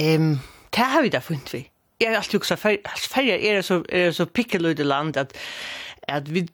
Um, 0.00 0.40
det 0.72 0.88
har 0.94 1.04
vi 1.04 1.12
da 1.12 1.20
funnet 1.20 1.52
vi. 1.52 1.66
Jeg 2.00 2.14
har 2.14 2.16
alltid 2.22 2.38
huksa, 2.38 2.56
ferger 2.56 3.36
er 3.36 3.60
så, 3.60 3.82
er 3.88 4.10
så 4.16 4.24
pikkeløyde 4.24 4.84
land 4.84 5.16
at, 5.20 5.36
at 6.08 6.32
vi, 6.32 6.48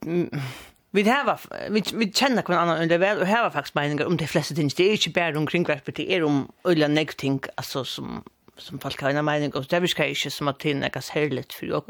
vi 0.93 1.03
har 1.03 1.41
vi 1.71 1.83
vi 1.95 2.13
kjenner 2.13 2.43
kvann 2.43 2.59
annan 2.59 2.83
under 2.83 2.99
väl 2.99 3.19
och 3.19 3.27
har 3.27 3.51
faktiskt 3.51 3.75
meningar 3.75 4.07
om 4.07 4.17
de 4.17 4.27
flesta 4.27 4.55
ting 4.55 4.71
det 4.77 4.85
är 4.85 4.93
inte 4.93 5.11
bara 5.11 5.39
omkring 5.39 5.65
vad 5.65 5.95
det 5.95 6.13
är 6.13 6.23
om 6.23 6.53
ölla 6.65 6.89
negating 6.89 7.41
alltså 7.57 7.85
som 7.85 8.23
som 8.57 8.79
folk 8.79 9.03
har 9.03 9.11
en 9.11 9.25
mening 9.25 9.55
om 9.55 9.65
det 9.69 9.81
vi 9.81 9.89
ska 9.89 10.07
inte 10.07 10.31
som 10.31 10.49
att 10.49 10.59
det 10.59 10.71
är 10.71 10.75
något 10.75 11.09
härligt 11.09 11.53
för 11.53 11.67
jag. 11.67 11.85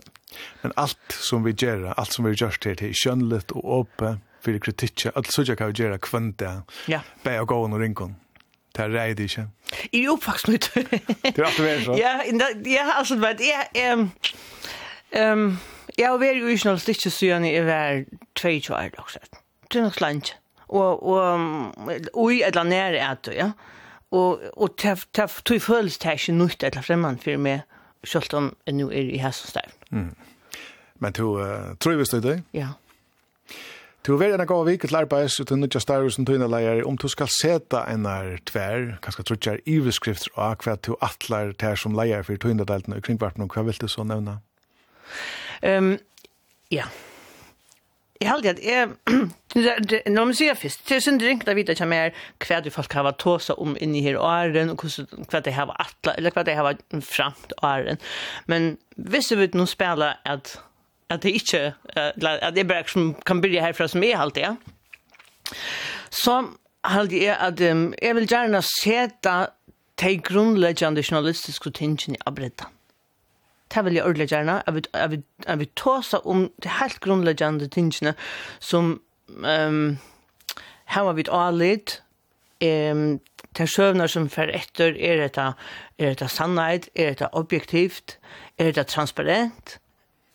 Men 0.61 0.73
allt 0.77 0.99
som 1.09 1.45
vi 1.45 1.55
gör, 1.59 1.95
allt 1.97 2.13
som 2.13 2.25
vi 2.25 2.33
gör 2.33 2.51
till 2.51 2.77
det 2.77 2.89
är 2.89 2.93
skönligt 2.93 3.51
och 3.51 3.81
öppet 3.81 4.19
för 4.41 4.59
kritik. 4.59 5.07
Allt 5.15 5.33
så 5.33 5.43
jag 5.43 5.59
kan 5.59 5.73
göra 5.75 5.99
kvanta. 5.99 6.63
Ja. 6.87 7.01
Bära 7.23 7.45
gå 7.45 7.57
och 7.57 7.81
rinkon. 7.81 8.17
Det 8.73 8.85
er 8.85 8.89
reit 8.89 9.19
ikke. 9.21 9.51
I 9.93 10.05
er 10.05 10.15
oppvakst 10.15 10.49
nå. 10.49 10.57
Det 10.57 11.35
er 11.35 11.45
alltid 11.45 11.65
vært 11.65 11.83
så. 11.85 11.97
Ja, 12.01 12.13
ja, 12.67 12.87
altså, 12.97 13.19
det 13.37 13.51
er... 13.53 13.93
Um, 13.93 14.11
um, 15.13 15.59
Jeg 15.99 16.09
har 16.09 16.21
vært 16.21 16.41
i 16.41 16.55
Island 16.55 16.81
stikk 16.81 17.05
siden 17.05 17.45
jeg 17.45 17.67
var 17.67 18.05
22 18.39 18.75
år, 18.77 18.95
også. 18.99 19.21
Det 19.69 19.81
er 19.81 19.87
nok 19.89 19.99
slant. 19.99 20.35
Og, 20.73 21.03
og, 21.05 21.73
og 22.15 22.33
i 22.33 22.41
et 22.41 22.49
eller 22.49 22.61
annet 22.65 23.01
er 23.01 23.17
det, 23.25 23.35
ja. 23.37 23.51
Og, 24.13 24.41
og 24.57 24.77
tog 24.77 25.61
følelse 25.61 26.01
det 26.01 26.09
er 26.09 26.19
ikke 26.21 26.37
nytt 26.37 26.65
eller 26.65 26.85
fremmed 26.85 27.21
for 27.25 27.41
meg, 27.41 27.65
selv 28.05 28.37
om 28.37 28.53
jeg 28.67 28.77
nå 28.77 28.89
er 28.93 29.13
i 29.17 29.21
Hessenstein. 29.21 29.73
Mm. 29.91 30.13
Men 31.01 31.17
du 31.17 31.27
uh, 31.41 31.73
tror 31.81 31.97
vi 32.01 32.07
i 32.17 32.21
det? 32.25 32.39
Ja. 32.57 32.69
Du 34.07 34.17
vil 34.17 34.33
gjerne 34.33 34.47
gå 34.49 34.57
av 34.59 34.67
vik 34.67 34.85
til 34.85 34.99
arbeids 34.99 35.39
uten 35.41 35.63
nødja 35.63 35.81
større 35.81 36.11
som 36.11 36.27
tøyne 36.27 36.49
leier 36.51 36.83
om 36.89 36.97
du 36.99 37.07
skal 37.09 37.31
seta 37.31 37.85
en 37.89 38.09
er 38.09 38.41
tver, 38.49 38.97
kanskje 39.05 39.25
trutjar 39.29 39.61
iveskrifter 39.69 40.33
og 40.35 40.65
hva 40.65 40.75
du 40.83 40.97
atler 41.01 41.53
til 41.61 41.77
som 41.79 41.97
leier 41.97 42.25
for 42.27 42.41
tøyne 42.41 42.67
deltene 42.69 42.99
i 42.99 43.05
kringvarpen, 43.05 43.45
og 43.47 43.55
hva 43.55 43.65
vil 43.69 43.79
du 43.81 43.89
så 43.89 44.05
nevna? 44.05 44.41
Ja. 44.41 45.42
Ehm 45.63 45.97
ja. 46.73 46.87
Jeg 48.23 48.31
halde 48.31 48.51
at 48.51 48.61
jeg, 48.63 48.89
når 50.15 50.25
man 50.25 50.35
sier 50.35 50.55
først, 50.55 50.85
det 50.89 50.97
er 50.97 51.03
synd 51.03 51.23
ringt 51.27 51.49
å 51.51 51.55
vite 51.59 51.75
mer 51.91 52.13
hva 52.45 52.61
du 52.63 52.71
folk 52.71 52.93
har 52.95 53.11
tåsa 53.19 53.57
om 53.59 53.75
inni 53.83 54.03
her 54.05 54.19
åren, 54.21 54.71
og 54.71 54.85
hva 55.31 55.41
de 55.43 55.55
har 55.57 55.73
atla, 55.83 56.15
eller 56.15 56.35
hva 56.35 56.45
de 56.47 56.55
har 56.55 56.79
framt 57.03 57.55
åren. 57.67 57.99
Men 58.47 58.77
hvis 58.95 59.33
du 59.33 59.37
vil 59.41 59.57
nå 59.59 59.67
spela 59.67 60.15
at, 60.25 60.55
at 61.11 61.27
det 61.27 61.35
ikke, 61.41 61.73
at 61.97 62.55
det 62.55 62.69
bare 62.71 62.87
som 62.89 63.11
kan 63.27 63.43
byrja 63.43 63.67
herfra 63.67 63.89
som 63.91 64.07
jeg 64.07 64.15
allt 64.15 64.39
det, 64.39 64.53
så 66.15 66.39
halde 66.87 67.25
jeg 67.25 67.35
at 67.35 67.61
um, 67.73 67.89
jeg 68.03 68.17
vil 68.19 68.29
gjerne 68.31 68.63
seta 68.67 69.37
de 70.03 70.15
grunnleggjande 70.19 71.03
journalistiske 71.03 71.75
tingene 71.75 72.19
i 72.19 72.23
abrettan 72.27 72.71
det 73.75 73.85
vil 73.85 73.95
jeg 73.95 74.05
ordentlig 74.05 74.29
gjerne, 74.29 74.63
jeg 75.47 75.59
vil 75.59 75.69
tåse 75.77 76.21
om 76.27 76.51
de 76.63 76.69
helt 76.81 77.01
grunnleggende 77.01 77.69
tingene 77.69 78.15
som 78.61 79.01
um, 79.29 79.99
her 80.87 81.03
var 81.03 81.13
vi 81.13 81.25
et 81.73 82.03
um, 82.93 83.21
de 83.59 83.67
søvner 83.67 84.07
som 84.07 84.29
fer 84.31 84.51
etter, 84.55 84.97
er 84.97 85.21
dette, 85.21 85.53
er 85.99 86.15
dette 86.15 86.29
sannhet, 86.29 86.89
er 86.95 87.13
dette 87.13 87.29
objektivt, 87.35 88.19
er 88.59 88.65
dette 88.65 88.85
transparent. 88.85 89.79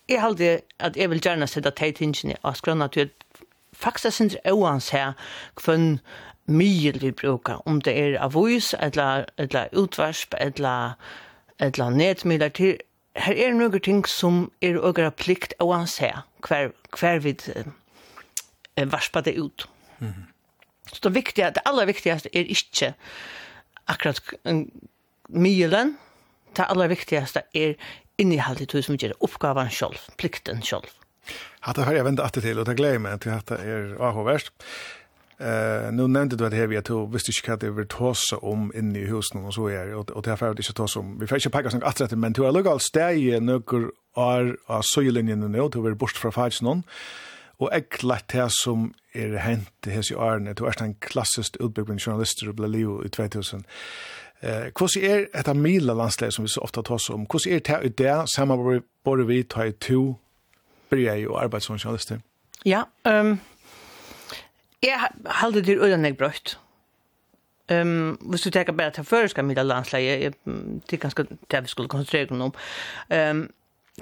Jeg 0.10 0.22
halde 0.22 0.60
at 0.80 0.98
jeg 0.98 1.10
vil 1.10 1.22
gjerne 1.22 1.48
sette 1.48 1.70
de 1.70 1.92
tingene 1.92 2.38
av 2.44 2.56
skrønne 2.56 2.88
til 2.94 3.10
faktisk 3.78 4.16
synes 4.16 4.38
jeg 4.44 4.54
også 4.54 4.98
her 4.98 5.14
hvem 5.66 6.00
mye 6.48 6.94
vi 7.02 7.12
bruker, 7.12 7.62
om 7.66 7.82
det 7.82 7.94
er 8.00 8.22
avis, 8.24 8.76
eller, 8.80 9.26
eller 9.38 9.68
utvarsp, 9.74 10.34
eller, 10.40 10.94
eller 11.60 11.90
netmidler 11.90 12.50
til, 12.50 12.78
her 13.18 13.34
er 13.34 13.54
noen 13.56 13.82
ting 13.84 14.06
som 14.08 14.48
er 14.62 14.80
økker 14.80 15.10
plikt 15.18 15.56
å 15.64 15.72
anse 15.76 16.10
hver, 16.46 16.72
hver 17.00 17.22
vi 17.24 17.36
eh, 17.54 18.88
varspa 18.88 19.22
det 19.22 19.38
ut. 19.38 19.68
Mm 20.00 20.10
-hmm. 20.10 20.26
Så 20.92 21.00
det, 21.04 21.14
viktiga, 21.14 21.50
det 21.50 21.62
aller 21.66 21.86
viktigaste 21.86 22.30
er 22.34 22.46
ikke 22.48 22.94
akkurat 23.88 24.22
mylen, 25.30 25.98
det 26.58 26.66
aller 26.70 26.88
viktigaste 26.88 27.42
er 27.54 27.74
innehållet 28.18 28.74
i 28.74 28.82
som 28.82 28.96
gjør 28.96 29.14
oppgaven 29.20 29.70
selv, 29.70 30.00
plikten 30.18 30.62
selv. 30.62 30.88
Hatta 31.60 31.84
har 31.84 31.94
jeg 31.94 32.06
vendt 32.06 32.20
alltid 32.24 32.42
til, 32.42 32.60
og 32.60 32.66
det 32.66 32.78
gleder 32.78 33.00
meg 33.04 33.20
til 33.22 33.34
at 33.36 33.50
det 33.50 33.60
er 33.60 33.98
avhåverst. 34.00 34.54
Eh, 35.40 35.92
nu 35.92 36.08
nämnde 36.08 36.36
du 36.36 36.46
att 36.46 36.54
här 36.54 36.68
vi 36.68 36.78
att 36.78 36.86
du 36.86 37.08
visste 37.08 37.32
inte 37.32 37.50
vad 37.52 37.60
det 37.60 37.70
var 37.70 37.84
tossa 37.84 38.38
om 38.38 38.72
inne 38.76 39.00
i 39.00 39.06
husen 39.06 39.46
och 39.46 39.54
så 39.54 39.68
är 39.68 39.94
och, 39.94 40.12
och 40.12 40.24
det 40.24 40.30
här 40.30 40.38
får 40.38 40.46
det 40.46 40.60
inte 40.60 40.74
tossa 40.74 41.00
om. 41.00 41.20
Vi 41.20 41.28
får 41.28 41.38
inte 41.38 41.50
packa 41.50 41.70
sånt 41.70 41.84
att 41.84 42.12
men 42.12 42.34
du 42.34 42.42
har 42.42 42.52
lugat 42.52 42.98
i 43.16 43.40
några 43.40 43.90
år 44.14 44.58
av 44.66 44.82
söjlinjen 44.82 45.40
nu 45.40 45.70
du 45.70 45.80
var 45.82 45.92
bort 45.92 46.12
från 46.12 46.32
fajsnon. 46.32 46.84
Og 47.58 47.72
ekkert 47.74 48.30
det 48.30 48.52
som 48.54 48.92
er 49.18 49.40
hent 49.42 49.88
i 49.88 49.96
hese 49.96 50.18
årene, 50.18 50.54
du 50.54 50.66
er 50.66 50.78
en 50.82 50.94
klassisk 51.02 51.58
utbyggning 51.60 51.98
journalister 52.00 52.52
og 52.52 52.60
ble 52.60 52.70
liv 52.70 52.92
i 53.06 53.10
2000. 53.10 53.66
Eh, 54.42 54.70
hvordan 54.78 55.26
er 55.34 55.50
av 55.50 55.58
mila 55.58 55.96
landsleir 55.98 56.32
som 56.32 56.46
vi 56.46 56.54
så 56.54 56.62
ofta 56.62 56.84
tar 56.86 57.00
oss 57.00 57.10
om? 57.10 57.26
Hvordan 57.26 57.56
er 57.56 57.60
det 57.66 57.80
i 57.86 57.90
det 58.04 58.30
samarbeid 58.30 59.26
vi 59.26 59.44
tar 59.44 59.72
i 59.72 59.72
to 59.72 60.20
bryr 60.90 61.28
og 61.30 61.44
arbeid 61.44 61.62
som 61.62 61.78
journalister? 61.78 62.20
Ja, 62.66 62.84
um, 63.06 63.40
Jeg 64.84 65.00
halde 65.26 65.62
det 65.62 65.78
øyne 65.78 66.08
jeg 66.08 66.18
brøtt. 66.18 66.60
Ehm 67.72 68.10
um, 68.10 68.30
hvis 68.30 68.42
du 68.42 68.50
tänker 68.50 68.74
bara 68.74 68.90
till 68.90 69.04
förska 69.04 69.42
jeg, 69.42 70.34
det 70.46 70.80
till 70.88 71.00
ganska 71.00 71.24
det 71.52 71.64
vi 71.64 71.68
skulle 71.68 71.90
konsentrere 71.90 72.32
oss 72.32 72.42
om. 72.42 72.54
Ehm 73.10 73.38
um, 73.38 73.50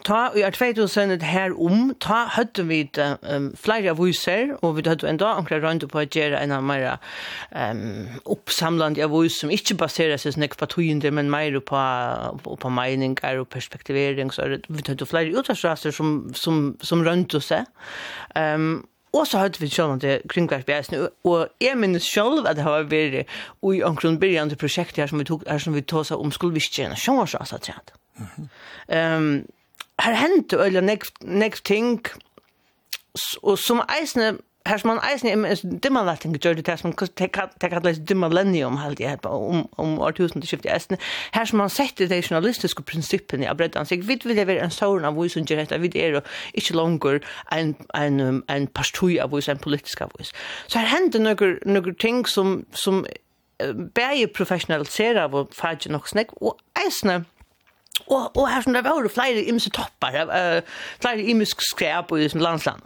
ta 0.04 0.30
i 0.36 0.74
2000 0.74 1.22
här 1.22 1.62
om 1.62 1.96
ta 2.00 2.26
høtte 2.26 2.64
vi 2.64 2.90
um, 3.22 3.56
flere 3.56 3.90
aviser 3.90 4.66
och 4.66 4.78
vi 4.78 4.90
hade 4.90 5.10
ändå 5.10 5.26
omkring 5.26 5.62
rundt 5.62 5.92
på 5.92 6.00
att 6.00 6.16
göra 6.16 6.40
en 6.40 6.68
mera 6.68 6.98
ehm 7.52 8.08
oppsamlende 8.26 9.04
avis 9.04 9.40
som 9.40 9.52
inte 9.52 9.76
baserer 9.76 10.18
seg 10.18 10.34
sånn 10.34 10.50
på 10.58 10.66
tjuende 10.66 11.12
men 11.12 11.32
mer 11.32 11.60
på 11.60 11.80
på, 12.44 12.56
på 12.56 12.70
meninger 12.70 13.40
og 13.40 13.50
perspektivering 13.50 14.32
så 14.32 14.58
vi 14.68 14.84
hade 14.88 15.06
flere 15.06 15.40
utrustningar 15.40 15.92
som 15.92 16.34
som 16.34 16.78
som 16.82 17.04
runt 17.04 17.34
oss. 17.34 17.52
Ehm 17.52 17.66
um, 18.62 18.86
Og 19.16 19.28
så 19.28 19.40
hadde 19.40 19.60
vi 19.60 19.70
sjålvan 19.72 20.00
til 20.04 20.24
kringkvarsbjæsene, 20.30 21.10
og 21.24 21.48
jeg 21.62 21.78
minnes 21.80 22.04
sjålv 22.04 22.48
at 22.50 22.58
det 22.58 22.66
har 22.66 22.88
vært 22.92 23.22
i 23.64 23.84
omkring 23.88 24.20
byrjan 24.20 24.52
til 24.52 24.60
prosjektet 24.60 25.04
her 25.04 25.12
som 25.12 25.22
vi 25.22 25.28
tog, 25.30 25.44
her 25.48 25.62
som 25.62 25.76
vi 25.76 25.82
tog 25.82 26.04
seg 26.08 26.20
om 26.20 26.34
skolvistkjene, 26.36 26.98
sjålvarsasa 27.00 27.62
tjent. 27.64 27.94
Um, 28.92 29.46
her 30.04 30.18
hendte 30.20 30.60
øyla 30.60 30.84
nekv 30.84 31.64
ting, 31.64 32.04
og 33.44 33.56
som 33.60 33.80
eisne 34.02 34.36
här 34.66 34.78
som 34.78 34.88
man 34.88 35.00
eisen 35.04 35.46
är 35.46 35.80
dimma 35.80 36.04
latin 36.04 36.32
gjorde 36.32 36.62
det 36.62 36.78
som 36.78 36.94
det 37.20 37.70
kallas 37.70 37.98
dimma 37.98 38.30
millennium 38.30 38.78
halt 38.78 39.00
jeg 39.00 39.22
på 39.22 39.30
om 39.30 39.68
om 39.78 40.00
år 40.00 40.10
1000 40.10 40.44
eisen 40.66 40.98
her 41.34 41.46
som 41.46 41.58
man 41.58 41.70
setter 41.70 42.08
de 42.08 42.22
journalistiske 42.22 42.84
prinsippene 42.84 43.46
i 43.46 43.56
breddan 43.56 43.86
sig 43.86 44.02
vid 44.02 44.24
vill 44.24 44.36
det 44.36 44.60
en 44.60 44.72
sån 44.72 45.06
av 45.06 45.22
vision 45.22 45.46
gör 45.46 45.58
detta 45.58 45.78
vid 45.78 45.96
är 45.96 46.22
ikke 46.54 46.74
langer 46.74 47.20
en 47.52 47.76
en 47.94 48.44
en 48.48 48.68
pastui 48.68 49.20
av 49.20 49.36
vision 49.36 49.58
politiska 49.58 50.08
vision 50.18 50.34
så 50.68 50.80
her 50.80 50.88
händer 50.88 51.20
några 51.20 51.58
några 51.66 51.94
ting 51.94 52.26
som 52.26 52.66
som 52.74 53.06
bæði 53.96 55.20
av 55.20 55.36
og 55.36 55.54
fæði 55.54 55.92
nok 55.92 56.08
snakk 56.08 56.34
og 56.42 56.58
eisne 56.76 57.26
og 58.08 58.32
og 58.36 58.50
her 58.50 58.62
som 58.62 58.74
det 58.74 58.84
var 58.84 59.08
flere 59.08 59.44
imse 59.48 59.70
toppar, 59.70 60.16
uh, 60.28 60.62
flere 61.00 61.22
imisk 61.22 61.62
skræp 61.62 62.12
i 62.12 62.30
sin 62.30 62.42
landsland. 62.42 62.82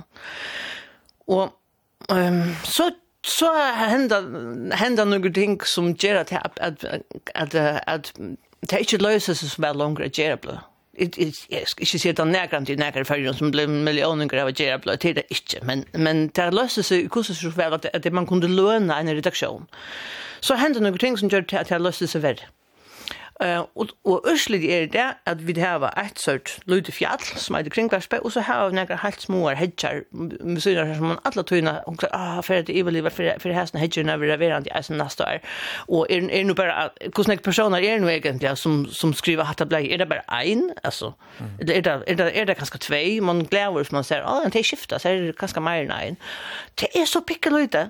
Og 1.27 1.58
um, 2.07 2.55
så 2.63 2.91
så 3.27 3.53
henda 3.71 4.21
henda 4.75 5.05
några 5.05 5.31
ting 5.31 5.59
som 5.63 5.95
gör 5.99 6.15
att 6.15 6.33
att 6.33 6.59
att 6.59 6.85
att, 7.33 7.55
att 7.87 8.13
det 8.59 8.79
inte 8.79 8.97
löses 8.97 9.53
så 9.53 9.61
väl 9.61 9.77
längre 9.77 10.05
att 10.05 10.17
göra 10.17 10.37
blå. 10.37 10.59
Det 10.97 11.17
är 11.17 11.19
inte 11.19 11.99
så 11.99 12.09
att 12.09 12.27
nägra 12.27 12.65
till 12.65 12.79
nägra 12.79 13.05
för 13.05 13.33
som 13.33 13.51
blev 13.51 13.69
miljoner 13.69 14.25
grejer 14.25 14.45
att 14.45 14.59
göra 14.59 14.77
blå 14.77 14.97
till 14.97 15.15
det 15.15 15.23
inte 15.29 15.65
men 15.65 15.85
men 15.91 16.27
det 16.27 16.51
löses 16.51 16.87
så 16.87 16.95
hur 16.95 17.23
så 17.23 17.49
väl 17.49 17.73
att, 17.73 17.85
att 17.85 18.13
man 18.13 18.27
kunde 18.27 18.47
löna 18.47 18.99
en 18.99 19.15
redaktion. 19.15 19.65
Så 20.39 20.53
hände 20.53 20.79
några 20.79 20.97
ting 20.97 21.17
som 21.17 21.29
gör 21.29 21.45
att 21.55 21.67
det 21.69 21.79
löses 21.79 22.11
så 22.11 22.19
väl. 22.19 22.41
Uh, 23.39 23.63
og, 23.75 23.87
og 24.03 24.25
øslig 24.27 24.69
er 24.69 24.85
det 24.91 25.05
at 25.25 25.47
vi 25.47 25.53
har 25.59 25.83
et 25.95 26.19
sørt 26.19 26.59
lute 26.67 26.91
fjall 26.91 27.21
som 27.23 27.55
er 27.55 27.61
det 27.63 27.71
kringverspe, 27.71 28.19
og 28.19 28.31
så 28.35 28.41
har 28.41 28.69
vi 28.69 28.75
nekker 28.75 28.99
helt 28.99 29.21
små 29.21 29.49
med 29.49 30.59
syner 30.59 30.95
som 30.95 31.05
man 31.05 31.21
alle 31.25 31.43
tøyna, 31.43 31.77
og 31.87 32.01
sier, 32.01 32.11
ah, 32.13 32.41
for 32.43 32.59
det 32.59 32.75
er 32.75 32.81
iverlivet, 32.81 33.13
for 33.13 33.55
hesten 33.55 33.79
hedger 33.79 34.03
når 34.03 34.17
vi 34.17 34.27
leverer 34.27 34.67
i 34.67 34.73
eisen 34.75 34.99
neste 34.99 35.23
år. 35.23 35.39
Og 35.87 36.07
er, 36.09 36.27
er 36.27 36.43
nu 36.43 36.53
bare, 36.53 36.89
hvordan 37.15 37.37
er 37.37 37.43
personer 37.43 37.77
er 37.79 37.99
nu 37.99 38.09
egentlig 38.11 38.57
som, 38.57 38.85
som 38.91 39.13
skriver 39.13 39.47
hatt 39.47 39.63
blei, 39.69 39.85
er 39.87 40.03
det 40.03 40.09
bare 40.09 40.27
ein, 40.41 40.69
altså, 40.83 41.13
mm. 41.39 41.45
er, 41.61 41.65
det, 41.65 41.87
er, 41.87 42.15
det, 42.15 42.31
er 42.33 42.45
det 42.45 42.57
kanskje 42.57 42.81
tvei, 42.89 43.19
man 43.19 43.45
glæver 43.45 43.83
som 43.83 43.95
man 43.95 44.03
ser, 44.03 44.27
ah, 44.27 44.51
det 44.51 44.59
er 44.59 44.67
skiftet, 44.67 45.01
så 45.01 45.09
er 45.09 45.29
det 45.29 45.37
kanskje 45.39 45.63
mer 45.63 45.85
enn 45.85 45.95
ein. 45.95 46.19
Det 46.75 46.91
er 46.91 47.07
så 47.07 47.23
pikkeløyde, 47.23 47.87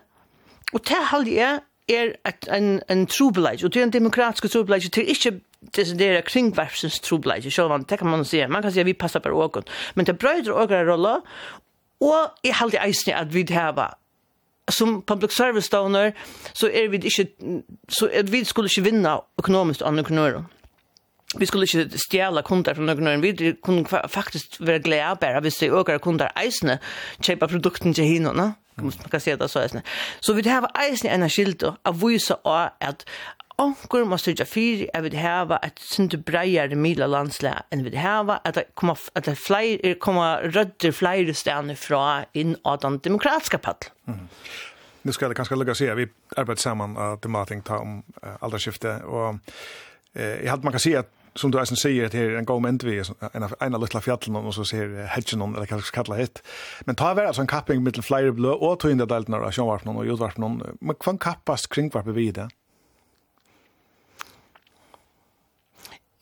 og 0.73 0.85
det 0.85 1.01
halde 1.09 1.33
jeg, 1.33 1.59
er 1.89 2.13
et, 2.27 2.47
en, 2.53 2.81
en 2.89 3.05
trobeleid, 3.07 3.63
og 3.63 3.73
det 3.73 3.81
er 3.81 3.87
en 3.87 3.93
demokratisk 3.93 4.51
trobeleid, 4.51 4.89
det 4.95 5.03
er 5.03 5.13
ikke 5.15 5.39
desidera 5.75 6.21
kringvarpsens 6.21 6.99
trobeleid, 6.99 7.49
selv 7.51 7.75
om 7.75 7.85
det 7.85 7.99
kan 7.99 8.07
man 8.07 8.25
si, 8.25 8.45
man 8.47 8.61
kan 8.61 8.71
si 8.71 8.79
at 8.79 8.85
vi 8.85 8.93
passer 8.93 9.19
på 9.19 9.29
åken, 9.29 9.63
men 9.95 10.05
det 10.05 10.19
brøyder 10.19 10.53
åkere 10.53 10.91
rolle, 10.91 11.19
og 11.99 12.43
jeg 12.43 12.55
halte 12.55 12.79
eisen 12.85 13.13
at 13.13 13.33
vi 13.33 13.45
har 13.49 13.97
som 14.69 15.01
public 15.01 15.33
service 15.33 15.69
donor 15.69 16.11
så 16.53 16.69
er 16.73 16.89
vi 16.89 16.97
ikke 16.97 17.27
så 17.89 18.09
er 18.13 18.23
vi 18.23 18.43
skulle 18.43 18.69
ikke 18.69 18.85
vinna 18.91 19.17
økonomisk 19.39 19.81
andre 19.85 20.03
knører 20.03 20.43
vi 21.37 21.45
skulle 21.45 21.67
ikke 21.67 21.99
stjæla 22.05 22.41
kunder 22.41 22.73
fra 22.73 22.85
noen 22.85 23.21
vi 23.21 23.53
kunne 23.61 23.85
faktisk 23.85 24.57
være 24.59 24.81
glede 24.85 25.17
bare 25.21 25.41
hvis 25.45 25.61
det 25.61 25.71
øker 25.71 25.97
kunder 25.97 26.31
eisene 26.37 26.79
kjøper 27.21 27.47
produkten 27.47 27.93
til 27.93 28.05
hinene 28.05 28.53
man 28.83 29.11
kan 29.11 29.21
se 29.23 29.35
det 29.35 29.49
så 29.51 29.63
eisne. 29.63 29.83
Så 30.21 30.33
vi 30.33 30.45
har 30.49 30.69
eisne 30.79 31.11
en 31.13 31.29
skildo 31.29 31.75
av 31.85 31.99
vise 32.01 32.35
av 32.45 32.71
at 32.79 33.05
onkur 33.59 34.05
må 34.07 34.17
styrja 34.19 34.47
fyri 34.47 34.87
at 34.95 35.03
vi 35.03 35.19
hava 35.19 35.59
et 35.65 35.79
sindu 35.83 36.17
breiare 36.23 36.77
mila 36.79 37.09
landslega 37.09 37.65
enn 37.73 37.83
vi 37.83 37.95
hava 37.99 38.39
at 38.45 38.55
det 38.55 38.65
koma, 38.79 38.95
at 39.15 39.27
det 39.27 39.35
fleir, 39.39 39.95
koma 39.99 40.37
rødder 40.45 40.95
flere 40.95 41.35
stedene 41.35 41.75
fra 41.79 42.25
inn 42.33 42.55
av 42.63 42.79
den 42.85 42.99
demokratiska 43.03 43.57
paddelen. 43.57 43.95
Mm. 44.07 44.27
Nu 45.01 45.11
ska 45.11 45.27
det 45.27 45.35
kanske 45.35 45.55
lägga 45.55 45.75
sig 45.75 45.95
vi 45.95 46.07
arbetar 46.37 46.61
samman 46.61 46.97
att 46.97 47.21
det 47.21 47.29
mating 47.29 47.61
tar 47.61 47.77
om 47.77 48.03
uh, 48.23 48.29
alderskifte 48.39 48.95
och 48.95 49.35
eh, 50.13 50.43
jag 50.43 50.51
hade 50.51 50.63
man 50.63 50.73
kan 50.73 50.79
se 50.79 50.95
att 50.95 51.11
som 51.39 51.51
du 51.51 51.59
eisen 51.61 51.79
sier, 51.79 52.11
det 52.11 52.19
er 52.19 52.37
en 52.39 52.47
god 52.47 52.61
ment 52.65 52.83
vi, 52.85 52.99
en 52.99 53.45
av 53.47 53.55
ena 53.63 53.79
lytla 53.81 54.01
fjallen, 54.03 54.37
og 54.39 54.53
så 54.55 54.65
sier 54.67 54.91
hedgen 55.13 55.43
eller 55.45 55.65
hva 55.69 55.79
skal 55.81 56.03
kalla 56.03 56.19
hitt. 56.19 56.41
Men 56.87 56.99
ta 56.99 57.13
vera 57.15 57.31
altså 57.31 57.45
en 57.45 57.51
kapping 57.51 57.83
mittel 57.85 58.05
flere 58.05 58.35
blå, 58.35 58.53
og 58.55 58.79
to 58.83 58.91
inda 58.91 59.07
delten 59.09 59.37
av 59.37 59.47
sjånvarpen 59.55 59.95
og 59.95 60.07
jordvarpen, 60.07 60.61
men 60.79 60.99
hva 60.99 61.15
kappast 61.29 61.71
kringvarpen 61.73 62.17
vi 62.17 62.29
i 62.29 62.35
det? 62.35 62.49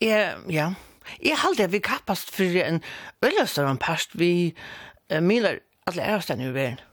Ja, 0.04 0.38
ja. 0.46 0.72
Jeg 1.24 1.40
halte 1.40 1.64
at 1.64 1.72
vi 1.72 1.80
kappast 1.82 2.30
for 2.30 2.58
en 2.62 2.82
øylastar 3.24 3.66
en 3.66 3.80
past 3.80 4.14
vi 4.18 4.54
uh, 5.12 5.22
miler 5.24 5.62
alle 5.88 6.04
ærestene 6.04 6.50
i 6.50 6.54
verden 6.54 6.84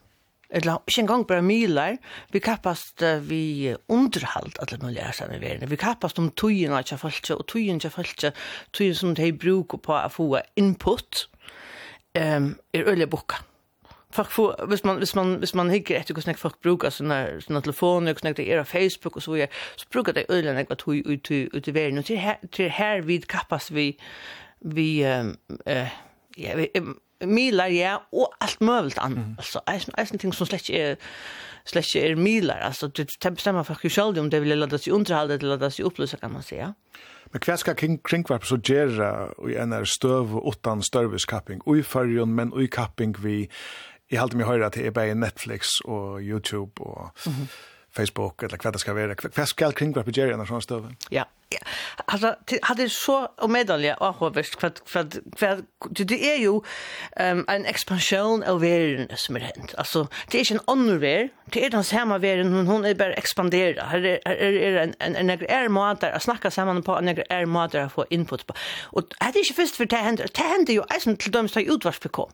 eller 0.49 0.83
ikke 0.87 1.01
engang 1.01 1.25
bare 1.27 1.41
miler, 1.41 1.97
vi 2.31 2.39
kappast 2.39 3.01
vi 3.29 3.73
underhalt 3.89 4.59
alle 4.61 4.77
mulige 4.81 5.07
ærsene 5.07 5.37
i 5.37 5.41
verden. 5.41 5.69
Vi 5.69 5.75
kappast 5.75 6.19
om 6.19 6.31
tøyen 6.31 6.71
av 6.71 6.85
ikke 6.85 6.97
folk, 6.97 7.31
og 7.37 7.47
tøyen 7.47 7.81
ikke 7.81 7.89
folk, 7.89 8.23
tøyen 8.73 8.95
som 8.95 9.15
de 9.15 9.33
bruker 9.33 9.81
på 9.81 9.97
å 9.97 10.07
få 10.11 10.29
input, 10.55 11.27
um, 12.19 12.55
er 12.73 12.89
øye 12.89 13.07
boka. 13.07 13.41
Folk 14.15 14.31
får, 14.31 14.65
hvis 14.67 14.83
man, 14.83 14.97
hvis 14.97 15.15
man, 15.15 15.35
hvis 15.35 15.55
man 15.55 15.69
hikker 15.69 15.97
etter 15.97 16.15
hvordan 16.15 16.37
folk 16.39 16.61
bruker 16.63 16.93
sånne, 16.93 17.41
sånne 17.43 17.61
telefoner, 17.65 18.13
hvordan 18.15 18.37
det 18.37 18.45
er 18.47 18.61
på 18.63 18.69
Facebook 18.69 19.15
og 19.15 19.25
så 19.25 19.33
videre, 19.33 19.49
så 19.75 19.89
bruker 19.91 20.15
det 20.15 20.29
ölen 20.29 20.55
enn 20.55 20.69
hva 20.69 20.77
ut 20.77 21.09
ut, 21.09 21.31
ut 21.53 21.67
i 21.67 21.73
verden. 21.75 21.99
Og 21.99 22.05
til 22.07 22.21
her, 22.23 22.37
til 22.55 22.69
her 22.71 23.01
vi 23.03 23.17
kappas 23.27 23.73
vi, 23.75 23.91
vi 24.61 25.03
eh 25.03 25.33
uh, 25.67 25.89
ja, 26.37 26.55
vi, 26.55 26.67
milar 27.25 27.67
ja 27.67 27.97
og 28.11 28.33
alt 28.39 28.61
mövligt 28.61 28.97
an. 28.97 29.13
Mm. 29.13 29.35
Alltså 29.37 29.61
är 29.65 29.83
är 29.97 30.17
ting 30.17 30.33
som 30.33 30.47
slett 30.47 30.69
är 30.69 30.97
slett 31.65 31.95
är 31.95 32.15
milar 32.15 32.59
alltså 32.59 32.87
det 32.87 33.31
bestämmer 33.31 33.63
för 33.63 33.89
själv 33.89 34.19
om 34.19 34.29
det 34.29 34.39
vill 34.39 34.59
ladda 34.59 34.77
sig 34.77 34.93
underhåll 34.93 35.27
det 35.27 35.43
ladda 35.43 35.71
sig 35.71 35.85
upplösa 35.85 36.17
kan 36.17 36.33
man 36.33 36.43
säga. 36.43 36.73
Men 37.35 37.41
hva 37.43 37.57
skal 37.57 37.75
kring, 37.75 37.97
kringvarp 37.99 38.45
så 38.47 38.55
gjøre 38.63 39.07
i 39.51 39.57
en 39.59 39.73
støv 39.85 40.37
og 40.37 40.53
utan 40.53 40.83
størviskapping, 40.85 41.61
og 41.65 41.81
i 41.81 41.83
fyrjon, 41.83 42.31
men 42.31 42.53
og 42.53 42.63
i 42.63 42.69
kapping 42.71 43.15
vi, 43.23 43.49
jeg 44.11 44.21
halte 44.21 44.37
meg 44.39 44.47
høyre 44.47 44.69
at 44.69 44.77
det 44.77 44.85
er 44.87 44.95
bare 44.95 45.17
Netflix 45.19 45.81
og 45.85 46.21
YouTube 46.21 46.81
og 46.81 47.11
mm 47.25 47.33
-hmm. 47.33 47.47
Facebook, 47.95 48.43
eller 48.43 48.57
hva 48.57 48.71
det 48.71 48.79
skal 48.79 48.95
være. 48.95 49.15
Hva 49.35 49.45
skal 49.45 49.73
kringvarp 49.73 50.07
gjøre 50.07 50.29
i 50.29 50.33
en 50.33 50.45
sånn 50.45 50.61
støv? 50.61 50.85
Ja, 51.11 51.23
alltså 52.05 52.35
hade 52.61 52.89
så 52.89 53.25
och 53.37 53.49
medalja 53.49 53.95
och 53.95 54.15
vad 54.19 54.45
för 54.45 54.71
för 54.85 55.07
för 55.37 55.63
det 55.89 56.33
är 56.33 56.37
ju 56.37 56.61
ehm 57.15 57.45
en 57.47 57.65
expansion 57.65 58.43
av 58.43 58.61
världen 58.61 59.07
som 59.15 59.35
är 59.35 59.39
hänt. 59.39 59.75
Alltså 59.77 60.07
det 60.31 60.39
är 60.39 60.51
en 60.51 60.59
annan 60.67 60.99
värld, 60.99 61.29
det 61.45 61.65
är 61.65 61.69
den 61.69 61.83
samma 61.83 62.17
världen 62.17 62.55
men 62.55 62.67
hon 62.67 62.85
är 62.85 62.95
bara 62.95 63.13
expandera. 63.13 63.83
Här 63.83 64.03
är 64.25 64.77
en 64.77 64.93
en 64.99 65.15
en 65.15 65.29
är 65.29 65.69
måter 65.69 66.11
att 66.11 66.23
snacka 66.23 66.51
samman 66.51 66.83
på 66.83 66.97
en 66.97 67.07
är 67.29 67.45
måter 67.45 67.79
att 67.79 67.93
få 67.93 68.05
input 68.09 68.47
på. 68.47 68.53
Och 68.83 69.03
hade 69.19 69.39
inte 69.39 69.53
först 69.53 69.75
för 69.75 69.85
det 69.85 69.95
händer 69.95 70.27
det 70.33 70.41
händer 70.41 70.73
ju 70.73 70.81
alltså 70.81 71.15
till 71.15 71.31
dem 71.31 71.49
står 71.49 71.61
utvarsbekom 71.61 72.31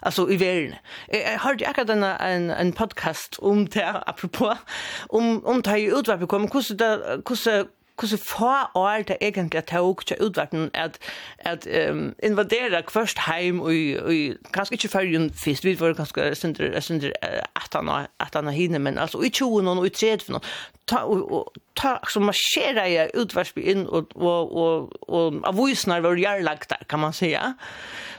alltså 0.00 0.30
i 0.30 0.36
världen. 0.36 0.74
Jag 1.08 1.38
hörde 1.38 1.68
akkurat 1.68 1.88
en, 1.88 2.02
en, 2.02 2.50
en 2.50 2.72
podcast 2.72 3.38
om 3.38 3.68
det, 3.68 4.02
apropå, 4.06 4.56
om, 5.08 5.46
om 5.46 5.62
ta 5.62 5.70
här 5.70 5.98
utvarpet 5.98 6.28
kommer, 6.28 6.48
hur 6.52 6.74
det, 6.74 7.20
hur 7.28 7.66
hvordan 8.00 8.18
få 8.24 8.54
år 8.74 9.02
det 9.08 9.16
egentlig 9.20 9.64
tog 9.68 10.06
til 10.06 10.16
utvarten 10.20 10.70
at, 10.74 10.98
at 11.38 11.66
um, 11.90 12.14
invadere 12.22 12.82
først 12.88 13.18
heim 13.26 13.60
og, 13.60 13.74
og 14.04 14.12
kanskje 14.54 14.74
ikke 14.74 14.88
førgen 14.88 15.30
først, 15.34 15.64
vi 15.64 15.80
var 15.80 15.92
kanskje 15.92 16.34
synder, 16.34 16.80
synder 16.80 17.12
at 17.22 17.72
han 17.72 17.88
har, 17.88 18.10
at 18.20 18.34
han 18.34 18.44
har 18.44 18.52
hinne, 18.52 18.78
men 18.78 18.98
altså 18.98 19.20
i 19.20 19.28
20 19.28 19.70
og 19.70 19.86
i 19.86 19.90
30 19.90 20.34
og 20.34 20.42
ta, 20.90 21.02
og, 21.04 21.32
og, 21.32 21.60
ta 21.78 21.94
som 22.10 22.26
marsjera 22.28 22.86
jeg 22.90 23.14
utversby 23.18 23.62
inn 23.72 23.86
og, 23.88 24.12
og, 24.16 24.52
og, 24.56 24.96
og 25.08 25.40
avisene 25.48 26.00
var 26.04 26.18
gjerlagt 26.18 26.70
der, 26.70 26.84
kan 26.88 27.00
man 27.00 27.12
säga. 27.12 27.54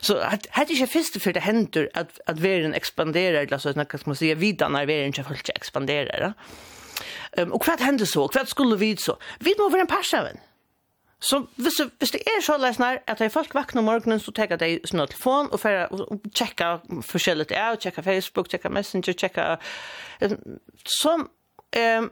Så 0.02 0.20
hade 0.50 0.68
det 0.68 0.80
ikke 0.80 0.94
først 0.94 1.22
for 1.22 1.32
det 1.32 1.44
hender 1.44 1.88
at, 1.94 2.20
at 2.28 2.44
verden 2.44 2.74
ekspanderer, 2.74 3.42
eller 3.42 3.58
så, 3.58 3.74
hva 3.74 3.86
skal 3.86 4.10
man 4.10 4.16
säga, 4.16 4.36
videne 4.36 4.82
av 4.82 4.88
verden 4.88 5.14
ikke 5.14 5.28
folk 5.28 5.50
ekspanderer, 5.56 6.30
da. 6.30 6.34
Um, 7.40 7.54
og 7.56 7.64
hva 7.64 7.78
hender 7.80 8.06
så? 8.06 8.28
Hva 8.28 8.46
skulle 8.46 8.80
vi 8.80 8.96
så? 9.00 9.16
Vi 9.40 9.54
må 9.60 9.70
være 9.72 9.88
en 9.88 9.92
parsaven. 9.92 10.40
Så 11.22 11.46
hvis, 11.56 11.82
hvis 12.00 12.12
det 12.12 12.22
er 12.26 12.42
så 12.42 12.58
løsner 12.58 12.98
at 13.08 13.20
det 13.20 13.26
er 13.26 13.30
folk 13.30 13.54
vakner 13.54 13.80
om 13.80 13.86
morgenen, 13.86 14.20
så 14.20 14.32
tenker 14.34 14.58
de 14.58 14.80
sånn 14.90 15.04
telefon 15.06 15.52
og, 15.52 15.60
fer, 15.62 15.84
og 15.94 16.24
tjekker 16.34 16.82
forskjellig 17.06 17.46
det 17.52 17.60
er, 17.62 17.76
og 17.78 18.04
Facebook, 18.04 18.50
tjekker 18.50 18.74
Messenger, 18.74 19.14
tjekker... 19.14 19.62
Så 20.86 21.14
um, 21.22 22.08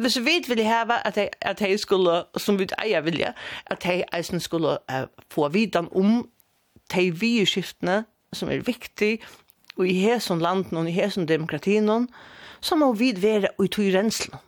hvis 0.00 0.16
vi 0.24 0.38
vil 0.48 0.64
heve 0.64 0.96
at 1.04 1.14
de, 1.14 1.28
at 1.40 1.60
de 1.60 1.76
skulle, 1.78 2.22
som 2.36 2.58
vi 2.58 2.68
eier 2.80 3.04
vilje, 3.04 3.34
at 3.66 3.84
de 3.84 4.02
eisen 4.16 4.40
skulle 4.40 4.78
uh, 4.88 5.04
få 5.30 5.48
vidan 5.52 5.92
om 5.92 6.24
de 6.94 7.10
vidskiftene 7.12 8.04
som 8.32 8.48
er 8.48 8.64
viktig, 8.64 9.20
og 9.76 9.84
i 9.88 10.00
hesen 10.00 10.40
landen 10.40 10.80
og 10.80 10.88
i 10.88 10.96
hesen 10.96 11.28
demokratien, 11.28 12.08
så 12.60 12.76
må 12.76 12.92
vi 12.96 13.12
være 13.22 13.52
ut 13.60 13.78
i 13.78 13.92
renslen. 13.92 14.40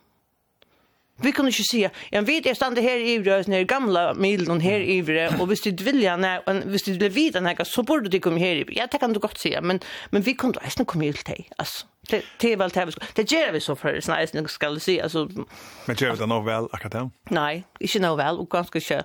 Vi 1.23 1.31
kunne 1.35 1.51
ikke 1.51 1.65
si, 1.67 1.83
ja, 1.83 2.21
vi 2.25 2.39
er 2.39 2.57
stande 2.57 2.81
her 2.81 3.01
i 3.01 3.15
Ivre, 3.17 3.41
den 3.43 3.67
gamla 3.67 4.13
milen 4.13 4.61
her 4.61 4.79
i 4.79 4.99
Ivre, 4.99 5.27
og 5.39 5.47
hvis 5.51 5.65
du 5.65 5.71
vil 5.83 6.01
ja, 6.01 6.15
hvis 6.65 6.87
du 6.87 6.93
vil 6.93 7.15
vite 7.15 7.41
noe, 7.43 7.65
så 7.65 7.83
burde 7.83 8.09
du 8.09 8.19
komme 8.23 8.39
her 8.39 8.59
i 8.59 8.63
Ivre. 8.63 8.75
Ja, 8.77 8.87
det 8.91 8.99
kan 8.99 9.13
du 9.13 9.19
godt 9.19 9.39
si, 9.39 9.53
men, 9.61 9.81
men 10.11 10.25
vi 10.25 10.33
kunne 10.33 10.61
eisne 10.65 10.85
komme 10.85 11.11
til 11.13 11.25
deg, 11.27 11.47
altså. 11.59 11.85
Det, 12.09 12.23
det 12.41 12.53
er 12.53 12.57
vel 12.57 12.71
det 12.73 12.85
vi 12.87 12.91
skal. 12.95 13.07
Det 13.17 13.25
gjør 13.31 13.51
vi 13.53 13.59
så 13.61 13.75
for, 13.77 13.97
sånn 14.01 14.15
eisne 14.15 14.41
skal 14.49 14.79
si, 14.81 14.95
altså. 15.03 15.27
Men 15.85 15.99
gjør 15.99 16.15
vi 16.15 16.23
det 16.23 16.29
noe 16.31 16.45
vel 16.47 16.69
akkurat 16.73 16.95
det? 16.95 17.03
Nei, 17.35 17.63
ikke 17.83 18.01
noe 18.01 18.17
vel, 18.17 18.41
og 18.41 18.49
ganske 18.49 18.81
ikke. 18.81 19.03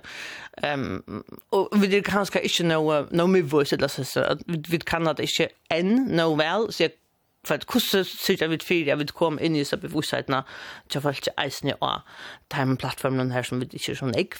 Um, 0.63 1.21
og 1.53 1.75
vi 1.81 1.91
er 1.91 2.05
ganske 2.07 2.41
ikke 2.41 2.65
noe, 2.65 3.03
noe 3.13 3.29
mye 3.29 3.45
voice, 3.45 3.75
eller 3.75 3.91
så, 3.91 4.25
vi 4.47 4.81
kan 4.81 5.05
det 5.11 5.27
ikke 5.27 5.51
enn 5.75 6.07
noe 6.15 6.37
vel, 6.39 6.71
så 6.73 6.87
jeg 6.87 6.95
för 7.47 7.55
att 7.55 7.65
kusse 7.65 8.05
sitter 8.05 8.47
vid 8.47 8.63
fyra 8.63 8.89
jag 8.89 8.97
vill 8.97 9.09
komma 9.09 9.41
in 9.41 9.55
i 9.55 9.65
så 9.65 9.77
bevussheten 9.77 10.43
jag 10.93 11.03
fall 11.03 11.15
inte 11.15 11.31
eisne 11.37 11.73
och 11.73 12.01
time 12.47 12.75
plattformen 12.75 13.31
här 13.31 13.43
som 13.43 13.59
vi 13.59 13.65
inte 13.65 13.95
så 13.95 14.11
jag 14.13 14.35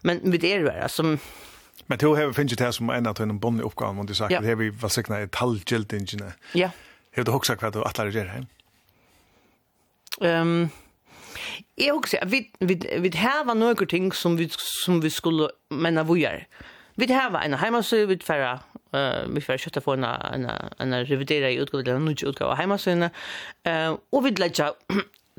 men 0.00 0.30
vid 0.30 0.40
det 0.40 0.54
är 0.54 0.64
det 0.64 0.88
som 0.88 1.18
Men 1.86 1.98
du 1.98 2.06
har 2.06 2.26
vi 2.26 2.32
finnit 2.32 2.58
det 2.58 2.64
här 2.64 2.72
som 2.72 2.90
en 2.90 3.06
av 3.06 3.14
de 3.14 3.38
bonde 3.38 3.62
uppgåvan 3.62 3.98
och 3.98 4.06
du 4.06 4.14
sagt 4.14 4.34
att 4.34 4.42
det 4.42 4.54
vi 4.54 4.70
var 4.70 4.88
sekna 4.88 5.18
ett 5.18 5.34
halvgilt 5.34 5.88
tallgildingene. 5.88 6.32
Ja. 6.52 6.70
Har 7.16 7.24
du 7.24 7.32
också 7.32 7.56
vad 7.60 7.72
du 7.72 7.84
att 7.84 7.98
lära 7.98 8.10
dig 8.10 8.28
hem? 8.28 8.46
Ehm 10.20 10.68
Jag 11.74 11.96
också 11.96 12.16
vi 12.26 12.50
vi 12.58 12.74
vi 12.98 13.16
har 13.16 13.44
var 13.44 13.54
några 13.54 13.86
ting 13.86 14.12
som 14.12 14.36
vi 14.36 14.48
som 14.84 15.00
vi 15.00 15.10
skulle 15.10 15.48
mena 15.68 16.02
vojar. 16.02 16.46
Vi 16.94 17.12
har 17.12 17.40
en 17.40 17.54
hemmasö 17.54 18.06
vi 18.06 18.18
förra 18.18 18.60
eh 18.92 19.28
vi 19.34 19.40
får 19.40 19.56
köta 19.56 19.80
få 19.80 19.92
en 19.92 20.04
en 20.04 20.50
en 20.78 21.04
revidera 21.04 21.50
utgåva 21.50 21.90
en 21.90 22.04
ny 22.04 22.14
utgåva 22.22 22.54
hemmasöna. 22.54 23.10
Eh 23.62 23.96
och 24.10 24.26
vi 24.26 24.30
lägger 24.30 24.72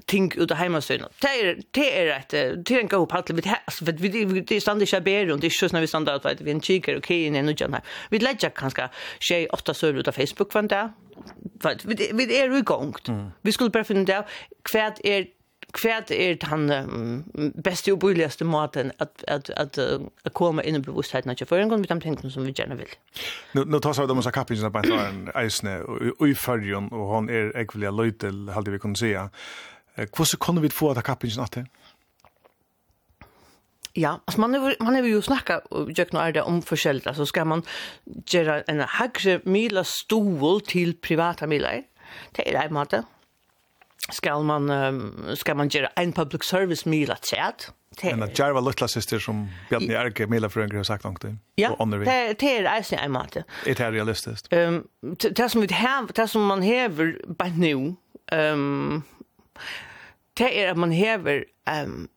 ting 0.06 0.32
ut 0.38 0.52
av 0.52 0.58
hemmasöna. 0.58 1.10
Det 1.22 1.28
är 1.28 1.62
det 1.72 2.00
är 2.00 2.06
rätt 2.06 2.30
det 2.66 2.72
är 2.72 2.80
en 2.80 2.88
god 2.88 3.10
paddel 3.10 3.36
vi 3.36 3.54
alltså 3.66 3.86
för 3.86 3.92
vi 3.92 4.42
det 4.42 4.56
är 4.56 4.60
standard 4.60 5.04
ber 5.04 5.32
och 5.32 5.40
det 5.40 5.48
är 5.48 5.64
just 5.64 5.74
när 5.74 5.82
vi 5.82 5.88
standard 5.88 6.26
att 6.26 6.42
vi 6.42 6.52
en 6.52 6.62
kikar 6.62 6.98
okej 6.98 7.32
key 7.32 7.40
in 7.40 7.50
och 7.50 7.62
janna. 7.62 7.82
Vi 8.10 8.20
lägger 8.20 8.50
kanske 8.50 8.90
tjej 9.20 9.48
ofta 9.50 9.74
så 9.74 9.88
ut 9.88 10.08
av 10.08 10.12
Facebook 10.12 10.52
från 10.52 10.68
där. 10.68 10.90
Vi 11.84 12.12
vi 12.14 12.40
är 12.40 12.58
igång. 12.58 12.94
Vi 13.42 13.52
skulle 13.52 13.70
bara 13.70 13.84
finna 13.84 14.04
där 14.04 14.26
kvärt 14.64 15.00
är 15.04 15.26
kvært 15.74 16.12
er 16.12 16.38
han 16.50 17.24
beste 17.64 17.94
og 17.94 18.00
boligaste 18.00 18.46
måten 18.46 18.92
at 19.00 19.24
at 19.28 19.50
at 19.58 19.78
at 19.78 20.34
koma 20.34 20.62
inn 20.62 20.76
i 20.76 20.84
bevisstheiten 20.84 21.32
at 21.32 21.44
for 21.48 21.58
engang 21.58 21.82
við 21.82 21.90
dem 21.94 22.02
tenknum 22.02 22.32
som 22.32 22.46
vi 22.46 22.52
gjerne 22.52 22.78
vil. 22.78 22.96
Nu 23.54 23.64
nu 23.64 23.80
tar 23.80 23.94
så 23.94 24.08
dem 24.08 24.22
så 24.22 24.32
kappingen 24.32 24.72
på 24.72 24.80
ein 24.80 25.30
eisne 25.36 25.82
og 26.20 26.28
i 26.28 26.34
fyrjon 26.34 26.92
og 26.92 27.16
han 27.16 27.30
er 27.30 27.52
ekvilia 27.56 27.92
løytel 27.92 28.52
halde 28.52 28.72
vi 28.72 28.78
kunnu 28.78 28.96
sjá. 28.96 29.30
Hvordan 29.96 30.40
kunne 30.40 30.62
vi 30.62 30.70
få 30.70 30.92
at 30.92 31.04
kappingen 31.04 31.44
at 31.44 31.56
det? 31.56 31.66
Ja, 33.96 34.20
alltså 34.28 34.42
man 34.42 34.54
har 34.54 34.76
man 34.80 34.96
har 34.96 35.04
ju 35.04 35.22
snackat 35.22 35.64
jag 35.98 36.10
knarr 36.10 36.32
det 36.32 36.42
om 36.42 36.62
förskällt 36.62 37.08
alltså 37.08 37.26
ska 37.26 37.46
man 37.46 37.64
göra 38.26 38.62
en 38.62 38.80
högre 38.80 39.42
mila 39.44 39.84
stol 39.84 40.62
till 40.62 40.94
privata 40.94 41.48
milar. 41.48 41.84
Det 42.32 42.56
är 42.56 42.66
en 42.66 42.74
måte 42.74 43.04
skal 44.10 44.44
man 44.44 44.70
um, 44.70 45.36
skal 45.36 45.56
man 45.56 45.68
göra 45.68 45.88
en 45.96 46.14
public 46.14 46.44
service 46.44 46.86
mila 46.86 47.16
chat. 47.16 47.74
Men 48.04 48.24
att 48.24 48.40
Jarva 48.40 48.60
Lutla 48.60 48.88
syster 48.88 49.20
som 49.20 49.50
Bjarni 49.70 49.94
Erke 49.94 50.28
Mila 50.28 50.50
Fröngren 50.50 50.78
har 50.78 50.84
sagt 50.84 51.04
någonting. 51.04 51.40
Ja, 51.56 51.86
det 51.86 52.34
det 52.40 52.58
är 52.58 52.64
alltså 52.64 52.96
en 52.96 53.12
mat. 53.12 53.38
Det 53.66 53.80
är 53.80 53.92
realistiskt. 53.92 54.54
Ehm 54.54 54.84
det 55.36 55.50
som 55.50 55.62
vi 55.62 55.74
har 55.74 56.08
det 56.16 56.28
som 56.28 56.46
man 56.46 56.62
hever 56.62 57.22
bare 57.38 57.54
nu 57.58 57.96
ehm 58.32 59.04
det 60.38 60.60
er 60.60 60.72
at 60.72 60.78
man 60.78 60.92
häver 60.92 61.44
ehm 61.68 62.10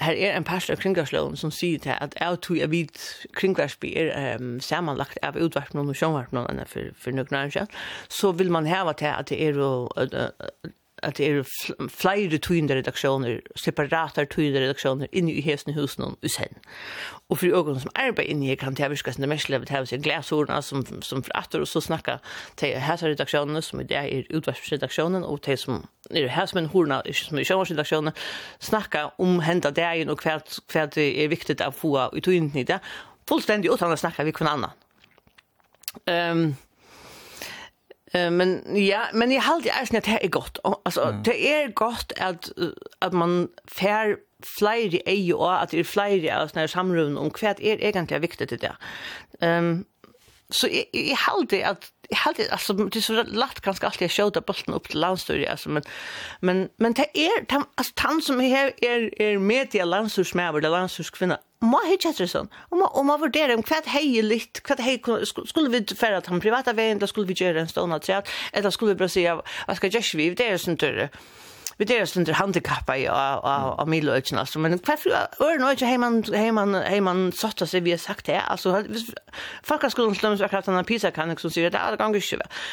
her 0.00 0.12
er 0.12 0.36
en 0.36 0.44
pastor 0.44 0.74
kringvarslån 0.74 1.36
som 1.36 1.50
sier 1.50 1.78
til 1.78 1.94
at 2.00 2.14
jeg 2.20 2.40
tror 2.42 2.56
jeg 2.56 2.70
vid 2.70 2.88
kringvarsby 3.32 3.92
er 3.96 4.36
um, 4.36 4.60
sammenlagt 4.60 5.18
av 5.22 5.36
utvarpnån 5.36 5.88
og 5.88 5.96
sjönvarpnån 5.96 6.60
för, 6.66 6.92
för 6.96 7.12
några 7.12 7.44
år 7.44 7.50
sedan 7.50 7.66
så 8.08 8.32
vill 8.32 8.50
man 8.50 8.66
häva 8.66 8.92
til 8.92 9.06
at 9.06 9.26
det 9.28 9.48
är 9.48 9.52
at 11.02 11.18
det 11.18 11.26
er 11.26 11.88
flere 11.88 12.38
tøyende 12.38 12.76
redaksjoner, 12.76 13.40
separater 13.56 14.24
tøyende 14.24 14.60
redaksjoner 14.60 15.10
inni 15.12 15.32
i 15.38 15.44
hesne 15.44 15.74
husen 15.74 16.04
og 16.04 16.30
sen. 16.30 16.56
Og 17.28 17.38
for 17.38 17.46
øyne 17.46 17.80
som 17.80 17.90
arbeider 17.94 18.30
inne 18.30 18.52
i 18.52 18.54
kan 18.54 18.74
det 18.74 18.90
virke 18.90 19.12
som 19.12 19.22
det 19.22 19.28
mest 19.28 19.48
levet 19.48 19.68
her, 19.68 19.84
seg 19.84 20.02
glasordene 20.02 20.62
som, 20.62 20.84
som 21.02 21.22
for 21.22 21.36
atter, 21.38 21.60
og 21.60 21.68
så 21.68 21.80
snakker 21.80 22.18
til 22.56 22.78
hese 22.80 23.12
redaksjonene, 23.12 23.62
som 23.62 23.80
i 23.80 23.84
det 23.84 23.96
er 23.96 24.36
utvarsredaksjonen, 24.36 25.24
og 25.24 25.42
til 25.42 25.58
som 25.58 25.84
er 26.10 26.28
hese 26.28 26.58
men 26.58 26.70
hordene, 26.72 27.02
som 27.14 27.38
er 27.38 27.46
sjøvarsredaksjonen, 27.48 28.16
snakker 28.60 29.14
om 29.18 29.40
hendet 29.46 29.76
dagen 29.76 30.10
og 30.10 30.24
hva, 30.24 30.40
hva 30.72 30.86
det 30.94 31.10
er 31.24 31.30
viktig 31.30 31.60
å 31.64 31.70
få 31.74 31.96
i 32.16 32.24
tøyende 32.24 32.60
i 32.60 32.66
det, 32.66 32.80
fullstendig 33.30 33.70
utan 33.70 33.92
å 33.92 34.00
snakke 34.00 34.26
med 34.26 34.34
hver 34.34 34.50
annen. 34.50 34.86
Um, 36.06 36.42
Eh 38.12 38.30
men 38.30 38.62
ja, 38.86 39.00
men 39.12 39.30
jag 39.30 39.42
håller 39.42 39.64
det 39.64 39.98
att 39.98 40.04
det 40.04 40.24
är 40.24 40.28
gott. 40.28 40.58
Alltså 40.84 41.20
det 41.24 41.54
är 41.54 41.68
gott 41.68 42.12
att 42.20 42.50
att 42.98 43.12
man 43.12 43.48
fär 43.66 44.16
flyr 44.58 44.94
i 44.94 45.02
EU 45.06 45.42
att 45.42 45.70
det 45.70 45.84
flyr 45.84 46.32
av 46.32 46.48
såna 46.48 46.68
samrum 46.68 47.18
om 47.18 47.30
kvärt 47.30 47.60
är 47.60 47.84
egentligen 47.84 48.20
viktigt 48.20 48.60
det. 48.60 48.76
Ehm 49.40 49.84
så 50.50 50.68
jag 50.92 51.16
håller 51.16 51.46
det 51.48 51.64
att 51.64 51.92
jag 52.10 52.16
hade 52.16 52.52
alltså 52.52 52.72
det 52.72 52.98
är 52.98 53.00
så 53.00 53.22
lätt 53.22 53.60
ganska 53.60 53.86
alltid 53.86 54.06
att 54.06 54.12
skjuta 54.12 54.40
bollen 54.40 54.74
upp 54.76 54.88
till 54.88 55.00
landstyret 55.00 55.50
alltså 55.50 55.68
men 55.68 55.82
men 56.40 56.68
men 56.76 56.92
det 56.92 57.18
är 57.18 57.44
det 57.46 57.62
alltså 57.74 57.92
tant 57.96 58.24
som 58.24 58.40
är 58.40 58.84
är 58.84 59.22
är 59.22 59.38
media 59.38 59.84
landstyrsmär 59.84 60.58
eller 60.58 60.70
landstyrskvinna 60.70 61.38
må 61.60 61.80
hitcha 61.86 62.12
det 62.18 62.28
sån 62.28 62.48
och 62.54 62.76
man 62.76 62.88
och 62.92 63.06
man 63.06 63.20
vurderar 63.20 63.54
om 63.54 63.62
kvart 63.62 63.86
hej 63.86 64.22
lite 64.22 64.60
kvart 64.60 64.80
hej 64.80 65.02
skulle 65.46 65.68
vi 65.68 65.94
för 65.94 66.12
att 66.12 66.26
han 66.26 66.40
privata 66.40 66.72
vägen 66.72 66.98
då 66.98 67.06
skulle 67.06 67.26
vi 67.26 67.34
göra 67.34 67.60
en 67.60 67.68
stående 67.68 68.00
träd 68.00 68.28
eller 68.52 68.70
skulle 68.70 68.88
vi 68.88 68.98
bara 68.98 69.08
säga 69.08 69.42
vad 69.66 69.76
ska 69.76 69.86
jag 69.86 70.04
skriva 70.04 70.34
det 70.34 70.48
är 70.48 70.58
sånt 70.58 70.80
där 70.80 71.10
vi 71.80 71.86
det 71.86 71.98
är 71.98 72.06
sånt 72.06 72.26
där 72.26 72.34
handikappa 72.34 72.98
i 72.98 73.08
av 73.08 73.88
Milo 73.88 74.12
och 74.12 74.32
alltså 74.32 74.58
men 74.58 74.78
varför 74.86 75.10
är 75.10 75.58
det 75.58 75.70
inte 75.70 75.86
hemman 75.86 76.24
hemman 76.34 76.74
hemman 76.74 77.32
satt 77.32 77.68
sig 77.68 77.80
vi 77.80 77.90
har 77.90 77.98
sagt 77.98 78.26
det? 78.26 78.40
Alltså 78.40 78.84
folk 79.62 79.90
skulle 79.90 80.14
slå 80.14 80.36
sig 80.36 80.48
att 80.52 80.66
han 80.66 80.84
pizza 80.84 81.10
kan 81.10 81.30
också 81.30 81.50
säga 81.50 81.70
det 81.70 81.78
alla 81.78 81.96
gånger 81.96 82.20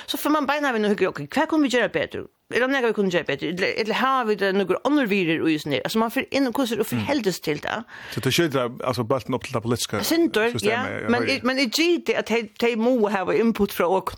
så 0.06 0.18
för 0.18 0.30
man 0.30 0.46
beina 0.46 0.72
vi 0.74 0.80
nu 0.80 0.88
hur 0.88 1.28
kvar 1.28 1.46
kommer 1.46 1.70
vi 1.70 1.78
göra 1.78 1.90
bättre 1.90 2.20
Er 2.50 2.60
det 2.60 2.68
några 2.68 2.88
vi 2.88 2.94
kunde 2.94 3.12
köpa 3.12 3.34
eller 3.34 3.74
eller 3.78 3.94
har 3.94 4.26
vi 4.26 4.36
det 4.36 4.52
några 4.54 4.78
andra 4.84 5.06
virer 5.06 5.50
i 5.50 5.60
nere? 5.66 5.82
alltså 5.84 6.00
man 6.00 6.12
för 6.12 6.26
in 6.32 6.48
och 6.48 6.56
kusar 6.56 6.80
og 6.80 6.86
forheldes 6.86 7.40
til 7.40 7.64
det 7.64 7.84
så 8.12 8.20
det 8.20 8.34
skiljer 8.34 8.70
alltså 8.84 9.04
bulten 9.04 9.34
upp 9.34 9.44
till 9.44 9.54
det 9.54 9.62
politiska 9.62 10.04
systemet 10.04 10.64
ja. 10.64 11.10
men 11.10 11.40
men 11.44 11.58
det 11.58 11.78
gick 11.78 12.08
det 12.08 12.16
att 12.16 12.32
de 12.60 12.76
må 12.76 13.10
ha 13.10 13.34
input 13.34 13.74
från 13.74 13.96
och 13.96 14.12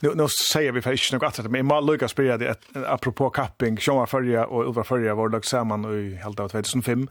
Nu 0.00 0.14
nu 0.14 0.26
säger 0.52 0.72
vi 0.72 0.82
faktiskt 0.82 1.12
något 1.12 1.38
att 1.38 1.50
men 1.50 1.66
man 1.66 1.86
Lucas 1.86 2.10
spela 2.10 2.38
det 2.38 2.56
apropå 2.86 3.30
capping 3.30 3.78
Sean 3.78 4.06
förra 4.06 4.46
och 4.46 4.64
över 4.64 4.82
förra 4.82 5.14
var 5.14 5.28
lag 5.28 5.44
samman 5.44 5.84
i 5.84 6.22
av 6.24 6.48
2005 6.48 7.08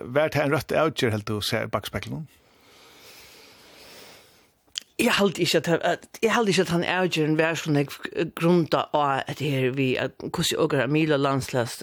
vart 0.00 0.34
han 0.34 0.50
rätt 0.50 0.72
outer 0.72 1.10
helt 1.10 1.26
då 1.26 1.40
se 1.40 1.66
backspegeln 1.66 2.26
Jeg 4.98 5.12
halte 5.12 5.42
ikke 5.42 5.58
at, 5.58 5.68
at, 5.68 6.06
jeg 6.22 6.32
halte 6.32 6.50
ikke 6.50 6.62
at 6.62 6.68
han 6.72 6.84
er 6.84 7.02
ikke 7.02 7.24
en 7.24 7.38
versjon 7.38 7.76
jeg 7.76 7.90
grunta 8.34 8.86
av 8.96 9.22
at 9.28 9.38
det 9.38 9.50
her 9.50 9.74
vi, 9.76 9.90
at 10.00 10.16
hvordan 10.22 10.62
åker 10.64 10.82
Amila 10.82 11.16
landslæs 11.16 11.82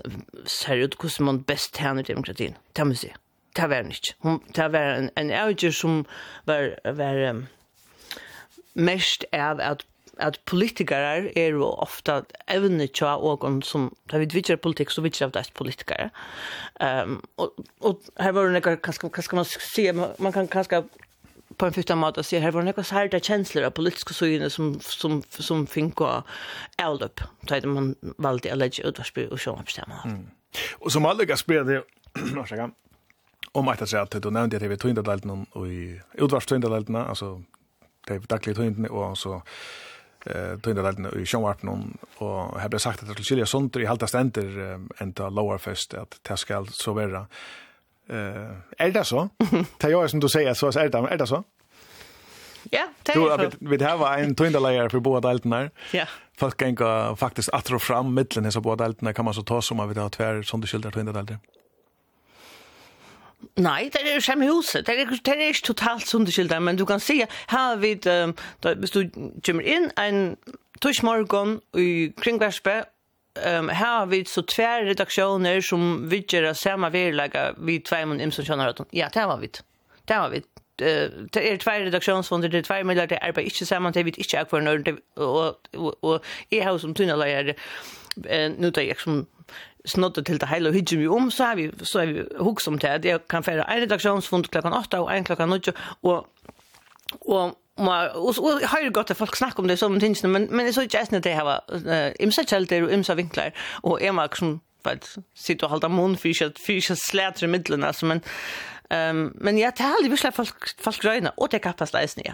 ser 0.49 0.83
ut, 0.83 0.95
hvordan 0.99 1.25
man 1.25 1.43
best 1.43 1.77
tjener 1.77 2.01
demokratien. 2.01 2.57
Det 2.75 2.87
må 2.87 2.97
jeg 2.97 2.97
si. 2.97 3.11
Det 3.55 3.69
var 3.69 3.75
han 3.75 3.91
ikke. 3.91 4.15
Det 4.55 4.71
var 4.73 4.95
en, 4.97 5.09
en 5.17 5.31
avgjør 5.31 5.71
som 5.77 6.05
var, 6.49 6.73
var 6.85 7.21
um, 7.29 7.45
mest 8.73 9.25
av 9.33 9.61
at 9.61 9.85
at 10.21 10.39
politikere 10.45 11.31
er 11.37 11.55
jo 11.55 11.65
ofta 11.65 12.21
evne 12.51 12.87
tja 12.93 13.15
ågon 13.17 13.61
som, 13.65 13.89
da 14.11 14.19
vi 14.21 14.29
vittjar 14.29 14.59
politikk, 14.61 14.91
så 14.93 15.01
vittjar 15.01 15.31
vi 15.31 15.37
dæst 15.39 15.53
politikere. 15.57 16.09
Um, 16.81 17.21
og, 17.37 17.53
og 17.81 18.01
her 18.19 18.35
var 18.35 18.45
det 18.45 18.59
nekka, 18.59 18.75
hva 18.83 19.25
skal 19.25 19.39
man 19.39 19.49
sige, 19.49 19.93
man 19.93 20.35
kan 20.35 20.47
kanskje 20.47 20.83
på 21.57 21.65
en 21.65 21.73
första 21.73 21.95
mat 21.95 22.17
att 22.17 22.25
se 22.25 22.39
här 22.39 22.51
var 22.51 22.61
det 22.61 22.65
några 22.65 22.83
så 22.83 23.19
känslor 23.19 23.63
av 23.63 23.71
politiska 23.71 24.13
syner 24.13 24.49
som 24.49 24.79
som 24.79 25.23
som 25.29 25.67
finka 25.67 26.23
eld 26.77 27.01
upp 27.01 27.19
så 27.47 27.55
att 27.55 27.63
man 27.63 27.95
valde 28.01 28.51
att 28.51 28.57
lägga 28.57 28.83
ut 28.83 28.97
vad 28.97 29.31
och 29.31 29.39
så 29.39 29.61
bestämma. 29.65 29.95
Mm. 30.05 30.27
Och 30.73 30.91
som 30.91 31.05
alla 31.05 31.23
gaspelade 31.23 31.83
ursäkta 32.15 32.69
om 33.51 33.67
att 33.67 33.89
säga 33.89 34.01
att 34.01 34.11
du 34.11 34.31
nämnde 34.31 34.57
att 34.57 34.63
vi 34.63 34.77
tog 34.77 34.89
inte 34.89 35.01
delt 35.01 35.23
någon 35.23 35.45
och 35.51 35.67
i 35.67 36.01
utvars 36.13 36.45
tog 36.45 36.55
inte 36.55 36.69
delt 36.69 36.87
någon 36.87 37.05
alltså 37.05 37.43
det 38.07 38.13
är 38.13 38.19
dagliga 38.19 38.55
tog 38.55 38.65
inte 38.65 38.89
och 38.89 39.17
så 39.17 39.41
eh 40.25 40.57
tog 40.59 40.71
inte 40.71 40.81
delt 40.81 40.97
någon 40.97 41.19
i 41.19 41.25
Sjövarp 41.25 41.63
någon 41.63 41.97
och 42.17 42.59
här 42.59 42.69
blev 42.69 42.79
sagt 42.79 42.99
att 42.99 43.07
det 43.07 43.13
skulle 43.13 43.25
skilja 43.25 43.45
sånt 43.45 43.75
i 43.75 43.85
halta 43.85 44.07
ständer 44.07 44.79
ända 44.97 45.29
lower 45.29 45.57
fest 45.57 45.93
att 45.93 46.19
det 46.21 46.37
ska 46.37 46.65
så 46.65 46.93
vara 46.93 47.27
Eh, 48.09 48.85
är 48.85 48.91
det 48.91 49.03
så? 49.03 49.29
Ta 49.77 49.89
jag 49.89 50.09
som 50.09 50.19
du 50.19 50.29
säger 50.29 50.53
så 50.53 50.67
är 50.67 50.89
det, 50.89 50.97
är 50.97 51.17
det 51.17 51.27
så? 51.27 51.43
Ja, 52.71 52.87
det 53.03 53.11
är 53.11 53.49
så. 53.49 53.57
Vi 53.59 53.77
det 53.77 53.95
var 53.95 54.17
en 54.17 54.35
tindalayer 54.35 54.89
för 54.89 54.99
båda 54.99 55.29
alternär. 55.29 55.71
Ja. 55.91 56.05
Fast 56.37 56.57
kan 56.57 56.75
gå 56.75 57.15
faktiskt 57.15 57.49
att 57.49 57.65
dra 57.65 57.79
fram 57.79 58.13
mitten 58.13 58.51
så 58.51 58.61
båda 58.61 58.85
alternär 58.85 59.13
kan 59.13 59.25
man 59.25 59.33
så 59.33 59.43
ta 59.43 59.61
som 59.61 59.77
man 59.77 59.89
vill 59.89 59.97
ha 59.97 60.09
tvär 60.09 60.43
som 60.43 60.61
du 60.61 60.67
skildrar 60.67 60.91
tindalayer. 60.91 61.37
Nej, 63.55 63.89
det 63.93 63.99
är 63.99 64.13
ju 64.13 64.21
samma 64.21 64.45
hus. 64.45 64.71
Det 64.73 65.01
är 65.01 65.19
det 65.23 65.31
är 65.31 65.49
ikke 65.49 65.67
totalt 65.67 66.07
sunderskilda, 66.07 66.59
men 66.59 66.75
du 66.75 66.85
kan 66.85 66.99
se 66.99 67.27
här 67.47 67.75
vi, 67.75 67.99
um, 68.05 68.33
hvis 68.79 68.91
du 68.91 69.09
kommer 69.45 69.63
in 69.63 69.91
en 69.95 70.37
tuschmorgon 70.81 71.61
i 71.77 72.13
kringvärspe 72.21 72.83
um, 73.35 73.69
her 73.69 73.99
har 73.99 74.05
vi 74.11 74.23
så 74.29 74.41
tver 74.41 74.85
redaksjoner 74.89 75.61
som 75.61 76.09
vidger 76.11 76.53
samme 76.53 76.91
vedlegge 76.93 77.53
vi 77.57 77.79
tvær 77.79 78.05
med 78.05 78.21
imsen 78.21 78.45
kjønnerøtten. 78.45 78.89
Ja, 78.93 79.09
det 79.13 79.27
var 79.29 79.41
vi. 79.41 79.51
Det 80.07 80.17
var 80.17 80.29
vi. 80.29 80.43
Det 80.79 81.37
er 81.37 81.57
tvær 81.61 81.85
redaksjonsfonder, 81.85 82.49
det 82.49 82.63
er 82.63 82.67
tvær 82.67 82.83
midler, 82.83 83.05
det 83.05 83.19
arbeider 83.21 83.51
ikke 83.51 83.65
sammen, 83.65 83.93
det 83.93 84.05
vet 84.05 84.17
ikke 84.17 84.37
jeg 84.37 84.47
hver 84.49 84.63
når, 84.65 84.95
og 85.15 85.59
og, 85.73 85.97
og 86.01 86.23
jeg 86.51 86.63
har 86.65 86.77
som 86.81 86.95
tunneleier, 86.97 87.53
nå 88.57 88.71
tar 88.73 88.81
jeg 88.81 88.97
som 88.99 89.27
snodde 89.85 90.23
til 90.23 90.39
det 90.41 90.49
hele 90.49 90.71
og 90.71 90.73
hygge 90.73 90.97
mye 90.97 91.11
om, 91.13 91.31
så 91.31 91.51
har 91.51 91.55
vi, 91.59 91.69
så 91.83 91.99
har 91.99 92.05
vi 92.11 92.23
hukk 92.39 92.61
som 92.63 92.79
til 92.79 92.87
at 92.87 93.05
jeg 93.05 93.21
kan 93.29 93.43
fære 93.43 93.67
en 93.67 93.83
redaksjonsfond 93.83 94.49
klokken 94.49 94.73
8 94.73 95.01
og 95.03 95.11
en 95.13 95.27
klokken 95.27 95.49
9, 95.49 95.73
og, 96.01 96.27
og 97.21 97.57
och 97.75 98.37
och 98.37 98.61
har 98.61 98.79
ju 98.79 98.91
godt 98.91 99.11
at 99.11 99.17
folk 99.17 99.35
snackar 99.35 99.59
om 99.59 99.67
det 99.67 99.77
som 99.77 99.99
tingene 99.99 100.27
men 100.27 100.47
men 100.51 100.73
så 100.73 100.81
är 100.81 100.87
just 100.99 101.11
det 101.11 101.33
här 101.33 101.43
var 101.43 101.63
imsa 102.19 102.43
kjelter 102.43 102.83
og 102.83 102.93
imsa 102.93 103.13
vinklar 103.13 103.51
og 103.83 104.01
är 104.01 104.11
man 104.11 104.29
som 104.35 104.61
vet 104.85 105.17
sitter 105.35 105.65
og 105.65 105.69
halda 105.69 105.87
mun 105.87 106.17
för 106.17 106.45
att 106.45 106.59
för 106.59 106.91
att 106.91 106.99
släta 106.99 107.45
i 107.45 107.47
mitten 107.47 107.79
men 108.01 108.21
ehm 108.89 109.31
men 109.35 109.57
jag 109.57 109.75
tar 109.75 109.85
aldrig 109.85 110.11
visst 110.11 110.35
folk 110.35 110.83
folk 110.83 111.01
gröna 111.01 111.31
og 111.37 111.51
det 111.51 111.61
kappas 111.61 111.93
läsning 111.93 112.25
ja 112.25 112.33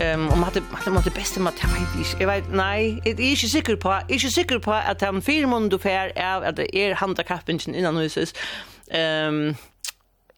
Ehm 0.00 0.20
um, 0.20 0.26
man 0.26 0.42
hade 0.42 0.60
man 0.60 0.80
hade 0.80 0.90
man 0.90 1.02
det 1.04 1.14
bästa 1.14 1.40
man 1.40 1.52
tar 1.52 1.68
vet 1.68 1.98
inte. 1.98 2.22
Jag 2.22 2.26
vet 2.26 2.52
nej, 2.52 3.00
det 3.04 3.22
är 3.22 3.30
inte 3.30 3.48
säker 3.48 3.76
på. 3.76 3.88
Jag 3.88 4.10
är 4.10 4.14
inte 4.14 4.30
säker 4.30 4.58
på 4.58 4.72
att 4.72 5.00
han 5.00 5.22
fyra 5.22 5.46
månader 5.46 5.74
ungefär 5.74 6.12
är 6.16 6.42
att 6.42 6.56
det 6.56 6.76
är 6.76 6.94
handikappen 6.94 7.58
innan 7.74 7.96
huset. 7.96 8.38
Ehm 8.90 9.54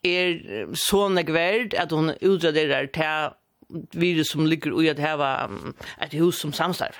är 0.02 0.66
så 0.74 1.08
negvärd 1.08 1.74
att 1.74 1.90
hon 1.90 2.12
utraderar 2.20 2.86
till 2.86 3.36
virus 3.92 4.32
som 4.32 4.46
ligger 4.46 4.76
i 4.80 4.88
at 4.92 5.02
hava 5.02 5.48
et 6.02 6.14
hus 6.20 6.40
som 6.40 6.52
samstarve. 6.52 6.98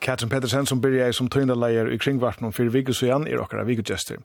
Katrin 0.00 0.30
Pedersen 0.32 0.64
som 0.66 0.80
byrja 0.80 1.10
som 1.12 1.28
tøyndaleier 1.28 1.90
i 1.92 1.98
kringvarten 2.00 2.46
om 2.48 2.54
fyrir 2.56 2.72
vikus 2.72 3.02
og 3.02 3.08
igjen 3.08 3.26
er 3.28 3.42
okkara 3.42 3.66
vikutgjester. 3.68 4.22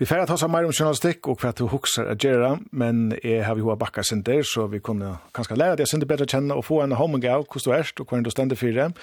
Vi 0.00 0.08
færre 0.08 0.24
at 0.24 0.32
seg 0.40 0.48
meir 0.48 0.64
om 0.64 0.72
journalistikk 0.72 1.28
og 1.28 1.42
hva 1.42 1.52
du 1.52 1.66
huksar 1.68 2.08
a 2.08 2.14
gjerra, 2.16 2.54
men 2.72 3.12
jeg 3.20 3.44
har 3.44 3.58
vi 3.58 3.66
hoa 3.66 3.76
bakka 3.76 4.02
sinter, 4.06 4.40
så 4.40 4.66
vi 4.72 4.80
kunne 4.80 5.18
kanskje 5.36 5.58
læra 5.60 5.76
deg 5.76 5.90
sinter 5.90 6.08
bedre 6.08 6.28
kjenne 6.28 6.56
og 6.56 6.64
få 6.64 6.80
en 6.84 6.96
homing 6.96 7.28
av 7.28 7.44
hos 7.52 7.68
du 7.68 7.74
erst 7.76 8.00
og 8.00 8.08
hver 8.08 8.24
du 8.24 8.32
stender 8.32 8.56
fyrir. 8.56 8.94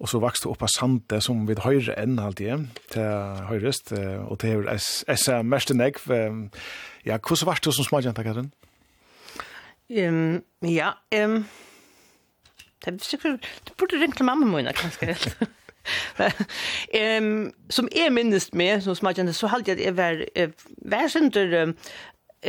Og 0.00 0.08
så 0.08 0.20
vokste 0.20 0.48
du 0.48 0.52
opp 0.52 0.62
av 0.64 0.72
sante 0.72 1.20
som 1.24 1.42
vi 1.48 1.56
høyre 1.60 1.96
enn 2.00 2.20
alltid, 2.20 2.68
til 2.92 3.42
høyrest, 3.48 3.92
og 3.92 4.38
til 4.40 4.60
høyre 4.60 4.76
essa 4.76 5.42
mest 5.44 5.72
enn. 5.72 5.84
Ja, 7.04 7.16
hvordan 7.16 7.48
var 7.48 7.60
du 7.64 7.72
som 7.72 7.88
smadjenta, 7.88 8.24
Katrin? 8.24 8.52
Ja, 8.52 8.69
Um, 9.90 10.44
ja, 10.62 10.92
um, 11.24 11.44
Det 12.84 12.94
er 12.94 12.98
sikkert, 13.02 13.46
du 13.68 13.72
burde 13.78 14.00
ringt 14.00 14.16
til 14.16 14.24
mamma 14.24 14.46
min, 14.46 14.68
kanskje 14.76 15.06
helt. 15.10 15.38
um, 17.22 17.52
som 17.70 17.88
jeg 17.96 18.12
minnes 18.12 18.54
med, 18.54 18.80
som 18.80 18.94
smakjende, 18.94 19.32
så 19.32 19.50
halte 19.50 19.70
jeg 19.70 19.78
at 19.80 19.84
jeg 19.84 19.96
var, 19.96 20.22
jeg 20.36 20.52
var 20.84 21.08
synder 21.08 21.72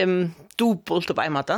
um, 0.04 0.36
dobbelt 0.60 1.16
på 1.16 1.22
en 1.22 1.34
måte. 1.34 1.58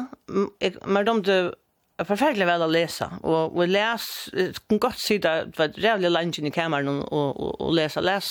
Jeg, 0.61 0.73
men 0.87 1.07
de 1.07 1.51
förfärligt 1.97 2.47
väl 2.47 2.61
att 2.61 2.71
läsa 2.71 3.11
och 3.21 3.55
och 3.57 3.67
läs 3.67 4.29
kan 4.67 4.79
gott 4.79 4.99
se 4.99 5.17
där 5.17 5.51
vad 5.57 5.77
jävla 5.77 6.09
lunch 6.09 6.39
i 6.39 6.51
kameran 6.51 6.87
och 6.87 7.39
och 7.39 7.61
och 7.61 7.73
läsa 7.73 8.01
läs 8.01 8.27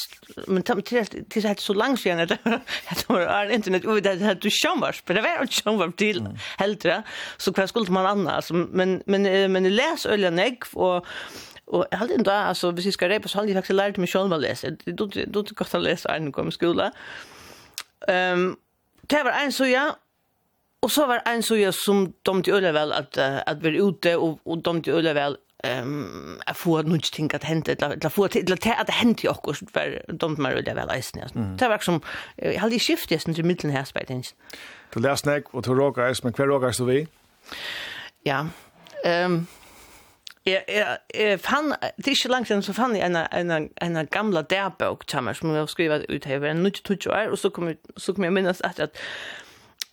men 0.46 0.62
till 0.62 1.06
till 1.06 1.44
helt 1.44 1.60
så 1.60 1.74
långt 1.74 2.00
sen 2.00 2.20
att 2.20 2.28
det 2.28 3.08
var 3.08 3.50
internet 3.50 3.84
och 3.84 4.02
det 4.02 4.22
hade 4.22 4.40
du 4.40 4.50
chans 4.50 5.02
men 5.06 5.16
det 5.16 5.22
var 5.22 5.42
inte 5.42 5.54
chans 5.54 5.96
till 5.96 6.28
helt 6.58 6.80
det 6.80 7.02
så 7.36 7.52
kvar 7.52 7.66
skulle 7.66 7.90
man 7.90 8.06
annars? 8.06 8.50
Men 8.50 9.02
men 9.06 9.52
men 9.52 9.76
läs 9.76 10.06
öl 10.06 10.24
och 10.24 10.32
jag 10.32 10.64
och 10.74 11.06
Och 11.64 11.86
jag 11.90 11.98
hade 11.98 12.14
inte, 12.14 12.34
alltså, 12.34 12.70
hvis 12.70 12.84
jag 12.84 12.94
ska 12.94 13.08
repa 13.08 13.28
så 13.28 13.38
hade 13.38 13.48
jag 13.48 13.56
faktiskt 13.56 13.76
lärt 13.76 13.96
mig 13.96 14.08
själv 14.08 14.32
att 14.32 14.40
läsa. 14.40 14.70
Det 14.84 14.92
då 14.92 15.40
inte 15.40 15.54
gott 15.54 15.74
att 15.74 15.82
läsa 15.82 16.08
när 16.08 16.24
jag 16.24 16.34
kom 16.34 16.48
i 16.48 16.52
skolan. 16.52 16.92
Um, 18.08 18.56
det 19.02 19.22
var 19.22 19.30
en 19.30 19.52
så 19.52 19.66
ja, 19.66 19.96
Och 20.82 20.92
så 20.92 21.06
var 21.06 21.22
en 21.24 21.42
så 21.42 21.72
som 21.72 22.12
dömde 22.22 22.52
öle 22.52 22.72
väl 22.72 22.92
att 22.92 23.18
att 23.18 23.62
vi 23.62 23.68
ute 23.68 24.16
och 24.16 24.38
och 24.44 24.62
dömde 24.62 24.92
öle 24.92 25.12
väl 25.12 25.36
ehm 25.64 25.82
um, 25.82 26.40
att 26.46 26.56
få 26.56 26.82
något 26.82 27.12
ting 27.12 27.30
att 27.34 27.44
hända 27.44 27.72
eller 27.72 28.06
att 28.06 28.12
få 28.12 28.28
till 28.28 28.52
att 28.52 28.66
att 28.80 28.90
hända 28.90 29.20
ju 29.22 29.28
också 29.28 29.54
för 29.72 30.04
de 30.08 30.34
mer 30.38 30.50
öle 30.50 30.74
väl 30.74 30.88
resten 30.88 31.22
Mm. 31.34 31.56
Det 31.56 31.68
var 31.68 31.78
som 31.78 32.00
jag 32.36 32.60
hade 32.60 32.78
skift 32.78 33.22
sen 33.22 33.40
i 33.40 33.42
mitten 33.42 33.70
här 33.70 33.84
spät 33.84 34.34
Du 34.94 35.00
läs 35.00 35.24
näck 35.24 35.44
och 35.54 35.62
du 35.62 35.74
råkar 35.74 36.02
är 36.02 36.20
men 36.22 36.32
kvar 36.32 36.46
råkar 36.46 36.74
du 36.78 36.84
vi. 36.84 37.06
Ja. 38.22 38.46
Ehm 39.04 39.46
Jeg, 40.46 40.62
jeg, 40.68 40.96
jeg 41.14 41.40
fann, 41.40 41.70
det 41.96 42.06
er 42.06 42.10
ikke 42.10 42.28
langt 42.28 42.48
siden, 42.48 42.62
så 42.62 42.72
fann 42.72 42.96
jeg 42.96 43.06
en, 43.06 43.16
en, 43.16 43.50
en, 43.50 43.96
en 43.96 44.06
gamla 44.10 44.42
dærbøk 44.42 45.06
til 45.06 45.22
meg, 45.22 45.36
som 45.36 45.50
jeg 45.50 45.58
har 45.58 45.66
skrivet 45.70 46.06
ut 46.10 46.24
her, 46.24 46.44
en 46.44 46.64
92 46.64 47.06
år, 47.06 47.30
og 47.30 47.38
så 47.38 47.50
kom, 47.50 47.68
jeg, 47.68 47.76
så 47.96 48.12
kom 48.12 48.24
jeg 48.24 48.32
minnes 48.32 48.60
at, 48.60 48.80
at 48.80 48.98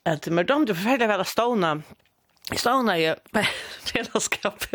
at 0.10 0.28
men 0.28 0.46
det 0.46 0.66
du 0.66 0.76
förfärda 0.76 1.08
väl 1.08 1.26
ståna 1.26 1.82
stona 2.58 2.98
i 2.98 3.14
fellesskap 3.86 4.66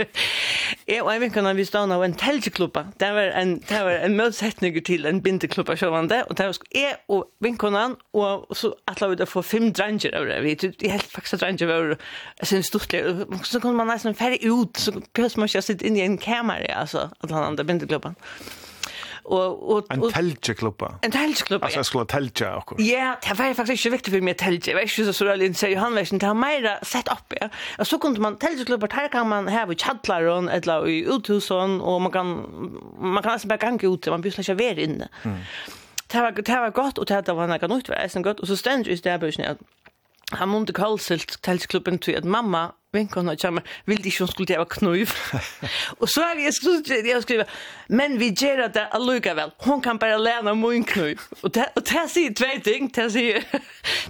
Jeg 0.86 1.02
og 1.02 1.10
en 1.14 1.22
vinkunne 1.22 1.54
vi 1.56 1.64
stona 1.66 1.96
og 1.98 2.04
en 2.06 2.16
telgeklubba. 2.18 2.84
Det 3.00 3.08
var 3.16 3.32
en, 3.40 3.54
det 3.68 3.80
var 3.86 3.98
en 4.04 4.16
møtsetning 4.18 4.76
til 4.84 5.06
en 5.08 5.22
bindeklubba 5.24 5.76
sjåvande. 5.80 6.20
Og 6.28 6.36
det 6.38 6.46
var 6.46 6.58
jeg 6.74 6.98
og 7.08 7.24
vinkunne, 7.44 7.84
og 8.12 8.56
så 8.56 8.74
atla 8.90 9.08
vi 9.10 9.18
da 9.20 9.28
få 9.28 9.42
fem 9.42 9.70
dranger 9.72 10.14
av 10.18 10.28
det. 10.28 10.42
Vi 10.44 10.54
er 10.88 10.96
helt 10.96 11.10
faktisk 11.12 11.40
dranger 11.40 11.70
var, 11.70 11.96
jeg 12.40 12.52
synes 12.52 12.70
stortlig. 12.70 13.02
Så 13.44 13.60
kunne 13.60 13.78
man 13.80 13.90
nesten 13.90 14.18
ferdig 14.18 14.44
ut, 14.44 14.78
så 14.78 15.00
pøs 15.14 15.38
man 15.38 15.48
ikke 15.48 15.64
sitte 15.64 15.88
inn 15.88 15.98
i 15.98 16.04
en 16.04 16.18
kamer 16.20 16.66
altså, 16.68 17.08
at 17.22 17.32
han 17.32 17.50
andre 17.52 17.64
bindeklubba 17.64 18.14
og 19.24 19.70
og 19.70 19.86
en 19.90 20.00
tältklubba. 20.12 20.98
En 21.02 21.10
tältklubba. 21.10 21.64
Alltså 21.64 21.84
skulle 21.84 22.04
tältja 22.04 22.56
också. 22.56 22.82
Ja, 22.82 23.16
det 23.22 23.38
var 23.38 23.54
faktiskt 23.54 23.86
inte 23.86 23.90
viktigt 23.90 24.14
för 24.14 24.20
mig 24.20 24.34
teltje. 24.34 24.50
tältja. 24.50 24.72
Jag 24.72 24.80
vet 24.80 24.98
inte 24.98 25.12
så 25.12 25.24
där 25.24 25.36
Linn 25.36 25.54
Johan 25.62 25.82
han 25.82 25.94
vet 25.94 26.12
inte 26.12 26.26
har 26.26 26.34
mera 26.34 26.84
sett 26.84 27.08
upp. 27.08 27.32
Ja. 27.40 27.48
Och 27.78 27.86
så 27.86 27.98
kunde 27.98 28.20
man 28.20 28.36
teltjeklubba 28.36 28.86
där 28.86 29.08
kan 29.08 29.28
man 29.28 29.48
ha 29.48 29.72
i 29.72 29.76
chattlaron 29.76 30.48
eller 30.48 30.88
i 30.88 31.04
uthusen 31.04 31.80
och 31.80 32.00
man 32.00 32.12
kan 32.12 32.26
man 32.98 33.22
kan 33.22 33.32
alltså 33.32 33.48
bara 33.48 33.70
gå 33.70 33.94
ut, 33.94 34.06
man 34.06 34.20
behöver 34.20 34.38
inte 34.38 34.54
vara 34.54 34.80
inne. 34.80 35.08
Mm. 35.22 35.38
Det 36.06 36.20
var 36.20 36.32
det 36.32 36.60
var 36.60 36.70
gott 36.70 36.98
och 36.98 37.06
det 37.06 37.28
var 37.28 37.46
något 37.46 37.70
nytt, 37.70 37.86
det 37.86 38.14
var 38.14 38.22
gott 38.22 38.40
och 38.40 38.48
så 38.48 38.56
ständigt 38.56 38.86
just 38.86 39.04
där 39.04 39.18
börsen 39.18 39.44
att 39.44 39.58
han 40.30 40.48
måste 40.48 40.72
kallsilt 40.72 41.42
till 42.00 42.16
att 42.18 42.24
mamma 42.24 42.72
vinkorna 42.94 43.36
kommer 43.36 43.62
vill 43.84 44.02
det 44.02 44.10
som 44.10 44.28
skulle 44.28 44.46
det 44.46 44.56
vara 44.56 44.68
knuv. 44.68 45.10
och 45.98 46.08
så 46.08 46.20
har 46.20 46.36
jag 46.36 46.54
skulle 46.54 46.96
jag 46.98 47.22
skriver 47.22 47.46
men 47.86 48.18
vi 48.18 48.28
ger 48.28 48.58
att 48.58 48.74
det 48.74 48.86
alluga 48.86 49.34
väl. 49.34 49.50
Hon 49.58 49.80
kan 49.80 49.98
bara 49.98 50.18
lära 50.18 50.54
mig 50.54 50.76
en 50.76 50.84
knuv. 50.84 51.20
Och 51.40 51.50
det 51.50 51.70
och 51.74 51.82
det 51.82 52.34
två 52.34 52.60
ting. 52.64 52.90
Det 52.94 53.10
säger 53.10 53.44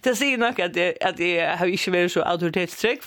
det 0.02 0.16
säger 0.20 0.38
nog 0.38 0.60
att 0.60 0.74
det 0.74 1.02
att 1.02 1.16
det 1.16 1.40
har 1.58 1.66
inte 1.66 1.90
varit 1.90 2.12
så 2.12 2.22
auktoritetsträck. 2.22 3.02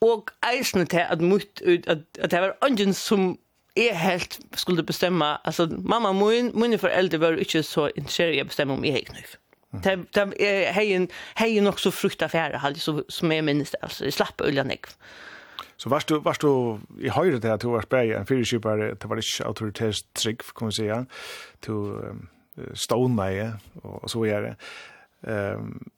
Och 0.00 0.30
eisne 0.52 0.86
till 0.86 1.00
att 1.00 1.20
mot 1.20 1.60
att 1.86 2.18
att 2.22 2.30
det 2.30 2.40
var 2.40 2.56
ungen 2.60 2.94
som 2.94 3.36
är 3.74 3.94
helt 3.94 4.38
skulle 4.52 4.82
bestämma 4.82 5.36
alltså 5.36 5.66
mamma 5.66 6.12
min 6.12 6.52
mina 6.54 6.78
föräldrar 6.78 7.18
var 7.18 7.38
inte 7.38 7.62
så 7.62 7.88
intresserade 7.88 8.36
av 8.36 8.40
att 8.40 8.46
bestämma 8.46 8.74
om 8.74 8.84
jag 8.84 9.06
knuff. 9.06 9.36
Det 9.70 9.96
det 10.12 10.72
hejen 10.72 11.08
hejen 11.34 11.66
också 11.66 11.90
frukta 11.90 12.28
färre 12.28 12.56
hall 12.56 12.76
så 12.76 13.04
som 13.08 13.32
är 13.32 13.42
minst 13.42 13.74
alltså 13.82 14.04
i 14.04 14.10
slappa 14.12 14.44
uljanek. 14.44 14.86
Så 15.76 15.88
varst 15.88 16.08
du 16.08 16.18
varst 16.18 16.40
du 16.40 16.78
i 17.00 17.08
höjde 17.08 17.38
där 17.38 17.58
till 17.58 17.68
vars 17.68 17.88
berg 17.88 18.12
en 18.12 18.26
fyrskipare 18.26 18.94
det 18.94 19.04
var 19.04 19.16
det 19.16 19.44
auktoritetstrick 19.46 20.42
kan 20.42 20.66
man 20.66 20.72
säga 20.72 21.06
till 21.60 21.72
um, 21.72 22.28
stone 22.74 23.14
mig 23.14 23.50
och 23.82 24.10
så 24.10 24.26
är 24.26 24.42
det. 24.42 24.56
Ehm 25.32 25.90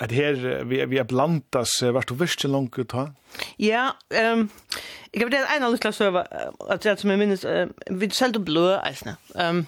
att 0.00 0.12
här 0.12 0.64
vi 0.64 0.86
vi 0.86 0.98
har 0.98 1.04
blandas 1.04 1.82
vart 1.82 2.08
du 2.08 2.14
visst 2.14 2.44
langt 2.44 2.78
ut 2.78 2.92
ha. 2.92 3.12
Ja, 3.56 3.96
ehm 4.14 4.48
jag 5.12 5.20
vet 5.20 5.30
det 5.30 5.56
en 5.56 5.62
av 5.62 5.72
lukla 5.72 5.92
server 5.92 6.26
att 6.68 6.84
jag 6.84 6.98
som 6.98 7.10
jeg 7.10 7.18
minnes 7.18 7.44
vi 7.90 8.10
sålde 8.10 8.38
blå 8.38 8.76
alltså. 8.76 9.08
Ehm 9.34 9.66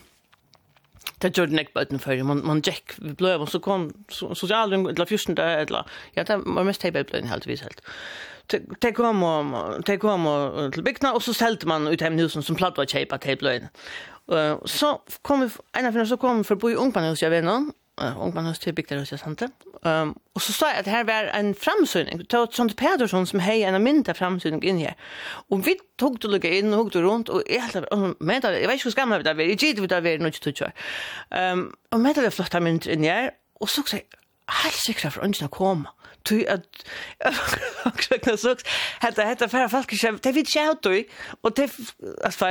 det 1.22 1.32
gjorde 1.36 1.56
nek 1.56 1.72
bøtten 1.74 2.02
før, 2.02 2.22
man, 2.26 2.42
man 2.46 2.62
gikk 2.64 2.96
vi 2.98 3.14
bløy, 3.18 3.36
og 3.36 3.48
så 3.50 3.60
kom 3.62 3.88
sosialen, 4.10 4.86
eller 4.90 5.08
fyrsten 5.08 5.38
der, 5.38 5.64
eller, 5.64 5.88
ja, 6.16 6.24
det 6.28 6.40
var 6.44 6.66
mest 6.66 6.82
heibet 6.86 7.12
helt 7.14 7.30
heldigvis 7.30 7.64
helt. 7.66 7.82
Det 8.52 8.94
kom, 8.96 9.22
og, 9.22 9.84
det 9.86 10.00
kom 10.02 10.26
og, 10.26 10.72
til 10.74 10.84
bygdene, 10.84 11.14
og 11.14 11.22
så 11.22 11.34
selte 11.36 11.68
man 11.70 11.86
ut 11.88 12.02
hjemme 12.02 12.20
husen 12.20 12.44
som 12.44 12.58
platt 12.58 12.80
var 12.80 12.90
kjeipa 12.90 13.20
til 13.22 13.38
bløyene. 13.40 13.70
Så 14.68 14.96
kom 15.26 15.44
vi, 15.44 15.50
en 15.78 15.88
av 15.88 16.02
så 16.06 16.18
kom 16.20 16.42
vi 16.42 16.48
for 16.48 16.58
å 16.58 16.62
bo 16.62 16.72
i 16.72 16.78
ungpannhus, 16.78 17.22
jeg 17.22 17.32
vet 17.32 17.46
nå, 17.46 17.60
ungpannhus 18.00 18.60
til 18.62 18.74
bygdene 18.76 19.06
jeg 19.08 19.20
sant 19.20 19.44
det, 19.44 19.50
Um, 19.82 20.20
og 20.34 20.42
så 20.42 20.52
sa 20.52 20.66
jeg 20.66 20.78
at 20.78 20.86
her 20.86 21.04
var 21.04 21.32
en 21.34 21.54
framsynning. 21.54 22.18
Det 22.30 22.38
var 22.38 22.46
Trond 22.46 22.70
Pedersson 22.78 23.26
som 23.26 23.40
hei 23.42 23.62
en 23.66 23.82
mynda 23.82 24.14
framsynning 24.14 24.62
inn 24.64 24.78
her. 24.78 24.94
Og 25.50 25.64
vi 25.66 25.74
tog 25.98 26.20
det 26.22 26.30
lugga 26.30 26.48
in 26.48 26.72
och 26.72 26.78
hugg 26.78 26.92
det 26.92 27.02
runt. 27.02 27.28
Och 27.28 27.42
jag 27.50 27.60
hade, 27.60 27.86
och 27.86 28.14
med, 28.20 28.44
jag 28.44 28.68
vet 28.68 28.74
ikke 28.74 28.84
hvor 28.84 28.90
skamla 28.90 29.18
vi 29.18 29.24
där 29.24 29.34
var. 29.34 29.42
jeg 29.42 29.58
gitt 29.58 29.78
vi 29.78 29.86
där 29.86 30.00
var 30.00 30.18
noe 30.18 30.26
inte 30.26 30.40
tutsar. 30.40 30.72
Um, 31.30 31.74
og 31.90 32.00
med 32.00 32.14
det 32.14 32.32
flotta 32.32 32.60
mynd 32.60 32.86
inn 32.86 33.04
her, 33.04 33.30
og 33.60 33.68
så 33.68 33.82
sa 33.86 33.96
jeg, 33.96 34.06
helt 34.48 34.80
sikra 34.86 35.10
för 35.10 35.20
ungen 35.20 35.44
att 35.44 35.50
komma. 35.50 35.88
Ty 36.24 36.46
att 36.46 36.66
jag 38.10 38.20
knäsågs. 38.20 38.64
Hetta 39.00 39.24
hetta 39.24 39.48
fer 39.48 39.68
folk, 39.68 40.22
det 40.22 40.32
vit 40.32 40.54
jag 40.54 40.86
ut. 40.86 41.06
Och 41.40 41.52
det, 41.56 41.70
alltså, 42.24 42.44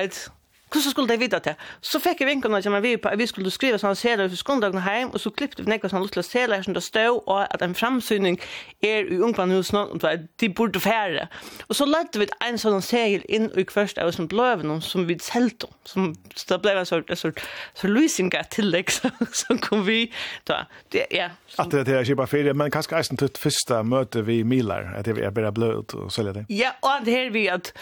Hur 0.74 0.82
skulle 0.82 1.08
det 1.08 1.18
vite 1.18 1.40
det? 1.40 1.56
Så 1.82 2.00
fick 2.00 2.22
jag 2.22 2.28
vinkene 2.28 2.58
att 2.58 2.84
vi 2.84 2.98
på 2.98 3.12
vi 3.18 3.28
skulle 3.28 3.52
skriva 3.52 3.78
sådana 3.78 3.96
sedlar 3.96 4.30
för 4.30 4.36
skoldagen 4.36 4.82
hem 4.82 5.10
och 5.10 5.22
så 5.22 5.32
klippte 5.32 5.64
vi 5.64 5.70
nekka 5.70 5.90
sådana 5.90 6.06
lilla 6.06 6.24
sedlar 6.24 6.62
som 6.62 6.74
det 6.74 6.82
stod, 6.82 7.28
och 7.28 7.54
att 7.54 7.62
en 7.62 7.76
framsyning 7.76 8.40
är 8.80 9.12
i 9.12 9.18
ungvannhusene, 9.18 9.80
och 9.80 10.00
det 10.00 10.28
de 10.36 10.50
burde 10.50 10.80
färre. 10.80 11.28
Och 11.68 11.76
så 11.76 11.86
lade 11.86 12.20
vi 12.20 12.28
en 12.40 12.58
sånn 12.58 12.82
serier 12.82 13.32
in 13.32 13.52
i 13.56 13.64
kvørst 13.64 13.98
av 13.98 14.12
som 14.12 14.28
blöven 14.28 14.82
som 14.82 15.08
vi 15.08 15.20
sälte. 15.20 15.68
som 15.84 16.16
det 16.48 16.62
blev 16.62 16.78
en 16.78 16.86
sort, 16.86 17.10
en 17.10 17.18
sort, 17.18 17.42
så 17.74 17.88
lysinga 17.88 18.44
tillegg 18.44 18.90
som 19.32 19.58
kom 19.58 19.86
vi 19.86 20.14
Då, 20.44 20.56
Det, 20.90 21.06
ja, 21.12 21.30
som, 21.48 21.66
at 21.66 21.72
det 21.72 21.94
är 21.94 22.02
ikke 22.02 22.16
bare 22.16 22.28
ferie, 22.28 22.54
men 22.54 22.72
kanske 22.72 22.96
eisen 22.98 23.18
till 23.18 23.30
första 23.38 23.84
möte 23.84 24.22
vi 24.22 24.44
Milar, 24.44 24.94
att 24.98 25.06
det 25.06 25.12
är 25.12 25.32
bara 25.32 25.52
blöd 25.52 25.94
och 25.94 26.14
sälja 26.14 26.34
det. 26.34 26.46
Ja, 26.50 26.72
och 26.82 27.06
det 27.06 27.12
her 27.12 27.30
vi 27.30 27.50
att, 27.50 27.74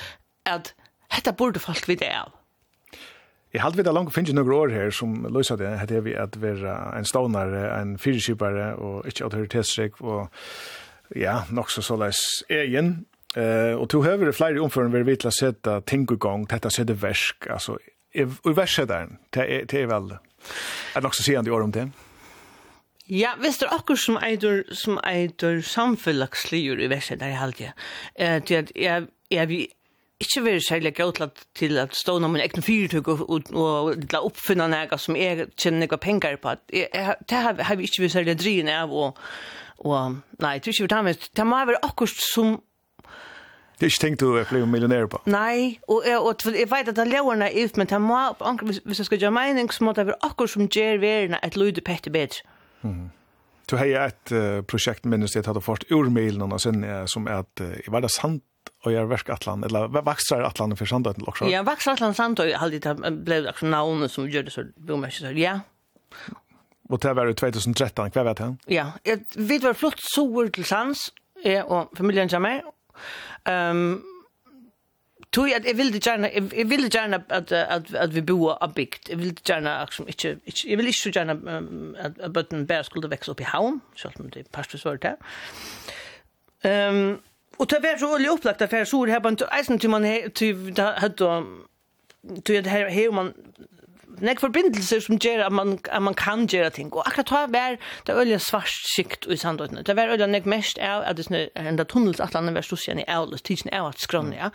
att 0.50 0.74
detta 1.16 1.32
borde 1.32 1.60
folk 1.60 1.90
vite 1.90 2.06
av 2.22 2.39
Jeg 3.54 3.64
halte 3.64 3.80
vi 3.80 3.86
da 3.88 3.94
langt 3.96 4.14
finnes 4.14 4.36
noen 4.38 4.52
år 4.54 4.74
her 4.76 4.92
som 4.94 5.24
løser 5.34 5.58
det, 5.58 5.72
hette 5.82 6.04
vi 6.06 6.14
at 6.14 6.36
vi 6.38 6.52
er 6.54 6.66
en 6.70 7.08
stånare, 7.08 7.64
en 7.80 7.96
fyrkjøpere 8.02 8.76
og 8.78 9.08
ikke 9.10 9.26
autoritetsrek 9.26 10.02
og 10.06 10.28
ja, 11.18 11.40
nok 11.50 11.72
så 11.74 11.82
såleis 11.82 12.20
egen. 12.54 13.08
Eh, 13.38 13.74
og 13.74 13.88
to 13.90 14.04
høyre 14.06 14.34
flere 14.34 14.62
omføren 14.62 14.94
vil 14.94 15.08
vi 15.08 15.18
til 15.18 15.32
å 15.32 15.34
sette 15.34 15.80
ting 15.90 16.06
i 16.10 16.18
gang, 16.22 16.46
dette 16.50 16.70
sette 16.74 16.94
versk, 17.02 17.50
altså, 17.50 17.80
og 18.22 18.54
verset 18.58 18.90
der, 18.90 19.10
det 19.34 19.46
er, 19.46 19.66
det 19.70 19.82
er 19.84 19.90
vel, 19.90 20.14
er 20.96 21.06
nok 21.06 21.18
så 21.18 21.26
sier 21.26 21.42
han 21.42 21.46
de 21.46 21.54
år 21.54 21.66
om 21.66 21.74
det. 21.74 21.88
Ja, 23.10 23.34
hvis 23.42 23.58
det 23.58 23.66
er 23.66 23.74
akkur 23.80 23.98
som 23.98 24.20
eitur, 24.22 24.62
som 24.78 25.00
eitur 25.02 25.64
samfellagsligur 25.66 26.78
i 26.78 26.90
verset 26.92 27.22
der 27.22 27.34
i 27.34 27.40
halvdje, 27.42 27.74
eh, 28.16 28.38
til 28.46 28.62
at 28.62 28.74
jeg, 28.76 29.08
jeg, 29.34 29.50
jeg, 29.50 29.70
ikke 30.20 30.44
være 30.44 30.62
særlig 30.62 30.94
gøy 30.94 31.12
til 31.16 31.24
at 31.24 31.44
til 31.56 31.78
at 31.80 31.96
stå 31.96 32.18
noen 32.20 32.34
min 32.34 32.44
egen 32.44 32.64
fyrtøk 32.64 33.08
og, 33.08 33.22
og, 33.30 33.52
og 33.56 34.08
la 34.12 34.20
oppfinne 34.26 34.68
noe 34.68 34.98
som 35.00 35.16
jeg 35.16 35.48
kjenner 35.56 35.88
noe 35.88 36.00
penger 36.02 36.40
på. 36.44 36.56
Jeg, 36.76 37.16
det 37.30 37.44
har, 37.46 37.62
har 37.64 37.80
vi 37.80 37.88
ikke 37.88 38.04
vært 38.04 38.18
særlig 38.18 38.36
drivende 38.40 38.76
av, 38.76 38.92
og, 38.92 39.22
og 39.80 40.18
nei, 40.44 40.58
jeg 40.58 40.66
tror 40.66 40.76
ikke 40.76 40.88
vi 40.88 40.92
tar 40.96 41.06
med. 41.08 41.30
Det 41.40 41.46
må 41.48 41.62
være 41.70 41.84
akkurat 41.88 42.26
som 42.26 42.58
Det 43.80 43.88
er 43.88 43.94
ikke 43.94 44.04
tenkt 44.04 44.20
du 44.20 44.34
å 44.34 44.44
bli 44.50 44.66
millionær 44.68 45.08
på. 45.08 45.22
Nei, 45.32 45.80
og 45.88 46.04
og, 46.04 46.28
og 46.28 46.52
jeg 46.52 46.68
vet 46.68 46.92
at 46.92 47.00
det 47.00 47.08
lever 47.08 47.40
naivt, 47.40 47.80
men 47.80 47.88
det 47.88 48.02
må, 48.04 48.20
hvis 48.66 48.82
hvis 48.84 49.00
jeg 49.00 49.08
skal 49.08 49.24
gjøre 49.24 49.38
mening, 49.38 49.72
så 49.72 49.88
må 49.88 49.96
det 49.96 50.10
være 50.10 50.20
akkurat 50.28 50.52
som 50.52 50.68
gjør 50.68 51.00
verden 51.00 51.40
et 51.40 51.56
lyde 51.56 51.82
pette 51.82 52.12
bedre. 52.12 52.44
Mm. 52.84 53.08
Du 53.72 53.78
har 53.78 53.86
et 53.86 54.32
uh, 54.34 54.62
prosjekt 54.66 55.06
minnes 55.06 55.36
jeg 55.36 55.46
tatt 55.46 55.56
fått 55.64 55.86
fort 55.88 55.92
ur 55.94 56.10
mailen 56.10 56.42
og 56.42 56.60
sen, 56.60 56.84
som 57.08 57.28
er 57.28 57.46
at 57.46 57.62
uh, 57.64 57.92
var 57.94 58.02
det 58.04 58.12
sant 58.12 58.44
och 58.84 58.92
jag 58.92 59.08
verk 59.08 59.30
Atlant 59.30 59.66
eller 59.66 59.88
vaxar 59.88 60.42
Atlant 60.42 60.80
för 60.80 60.86
Sandöten 60.86 61.24
också. 61.28 61.46
Ja, 61.46 61.64
vaxar 61.64 61.92
Atlant 61.92 62.18
Sandö 62.18 62.56
hade 62.56 62.80
det 62.80 63.12
blev 63.12 63.48
också 63.48 63.66
namn 63.66 64.10
som 64.10 64.30
gjorde 64.30 64.52
så 64.52 64.64
bomärkes 64.76 65.38
ja. 65.38 65.60
Och 66.90 67.00
det 67.00 67.14
var 67.14 67.26
det 67.26 67.34
2013, 67.34 68.12
kvar 68.12 68.24
vet 68.24 68.40
jag. 68.40 68.56
Ja, 68.66 68.92
jag 69.04 69.20
vet 69.36 69.64
var 69.64 69.74
flott 69.74 70.00
sol 70.00 70.50
till 70.50 70.66
sans 70.66 71.14
är 71.44 71.72
och 71.72 71.98
familjen 71.98 72.30
jag 72.32 72.42
med. 72.42 72.62
Ehm 73.46 74.04
Tui 75.32 75.52
at 75.54 75.66
jeg 75.66 75.78
ville 75.78 76.00
gjerne, 76.00 76.30
jeg 76.34 76.70
ville 76.70 76.90
gjerne 76.90 77.24
at, 77.30 77.52
at, 77.52 77.94
at 77.94 78.16
vi 78.16 78.22
boer 78.22 78.58
av 78.66 78.74
bygd. 78.74 79.10
Jeg 79.10 79.18
ville 79.20 79.36
gjerne, 79.46 79.76
liksom, 79.86 80.08
ikke, 80.10 80.30
ikke, 80.46 80.70
jeg 80.70 80.78
ville 80.78 80.90
ikke 80.90 81.12
gjerne 81.12 81.36
um, 81.58 81.96
at, 81.98 82.18
at 82.20 82.34
bøtten 82.34 82.66
bare 82.68 82.84
skulle 82.84 83.12
vekse 83.12 83.32
opp 83.32 83.44
i 83.44 83.46
havn, 83.46 83.78
selv 83.96 84.18
om 84.20 84.32
det 84.34 84.48
passet 84.54 84.82
svaret 84.82 85.06
her. 85.06 86.90
Um, 86.90 87.20
Og 87.60 87.70
det 87.70 87.82
var 87.84 87.98
så 88.00 88.14
olje 88.16 88.32
upplagt 88.32 88.62
affär 88.62 88.86
så 88.86 89.06
här 89.06 89.20
på 89.20 89.46
eisen 89.52 89.80
till 89.80 89.90
man 89.90 90.04
till 90.36 90.74
hade 90.78 91.44
till 92.44 92.64
det 92.64 92.70
här 92.70 92.90
hur 92.90 93.12
man 93.12 93.34
nek 94.22 94.40
forbindelser 94.40 95.00
som 95.00 95.20
gjør 95.22 95.46
at 95.46 95.54
man, 95.54 95.78
at 95.92 96.02
man 96.02 96.14
kan 96.14 96.48
gjøre 96.48 96.70
ting. 96.70 96.92
Og 96.94 97.08
akkurat 97.08 97.30
da 97.30 97.46
var 97.48 97.78
det 98.08 98.16
øyelig 98.16 98.42
svart 98.42 98.72
sikt 98.96 99.28
i 99.28 99.38
sandøytene. 99.38 99.84
Det 99.84 99.96
var 99.96 100.12
øyelig 100.12 100.28
nek 100.28 100.46
mest 100.46 100.80
av 100.80 101.04
at 101.08 101.18
det 101.18 101.50
er 101.56 101.70
enda 101.70 101.84
tunnelsatlanen 101.84 102.56
var 102.56 102.62
stussien 102.62 103.00
i 103.00 103.08
avløs, 103.08 103.42
tidsen 103.42 103.74
av 103.74 103.92
at 103.94 104.00
skrann, 104.00 104.34
ja. 104.34 104.50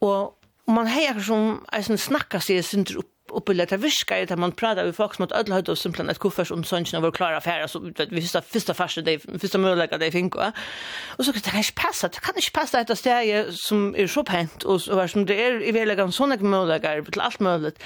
Og 0.00 0.34
man 0.66 0.86
har 0.86 1.10
akkurat 1.10 1.26
som 1.26 1.64
eisen 1.72 1.98
snakka 1.98 2.40
seg 2.40 2.64
synder 2.64 3.02
opp 3.02 3.12
uppbilda 3.30 3.66
det 3.66 3.76
ju 4.10 4.22
att 4.22 4.38
man 4.38 4.52
pratar 4.52 4.84
med 4.84 4.96
folk 4.96 5.14
som 5.14 5.24
att 5.24 5.32
ödla 5.32 5.54
hade 5.54 5.70
och 5.70 5.78
simpelthen 5.78 6.10
ett 6.10 6.18
kuffers 6.18 6.50
om 6.50 6.64
sånt 6.64 6.92
var 6.92 7.10
klara 7.10 7.36
affärer 7.36 7.66
så 7.66 7.80
vi 8.10 8.22
första 8.22 8.42
första 8.42 8.74
första 8.74 9.02
det 9.02 9.18
första 9.40 9.58
möjliga 9.58 9.98
det 9.98 10.10
fick 10.10 10.36
va 10.36 10.52
och 11.18 11.24
så 11.24 11.32
kan 11.32 11.42
det 11.52 11.58
inte 11.58 11.72
passa 11.72 12.08
det 12.08 12.20
kan 12.20 12.36
inte 12.36 12.50
passa 12.52 12.80
att 12.80 13.02
det 13.04 13.10
är 13.10 13.46
som 13.50 13.94
är 13.96 14.06
så 14.06 14.24
pent 14.24 14.62
och 14.62 14.82
så 14.82 15.08
som 15.08 15.26
det 15.26 15.46
är 15.46 15.62
i 15.68 15.72
verkligheten 15.72 16.12
såna 16.12 16.36
möjliga 16.36 17.04
till 17.04 17.20
allt 17.20 17.40
möjligt 17.40 17.82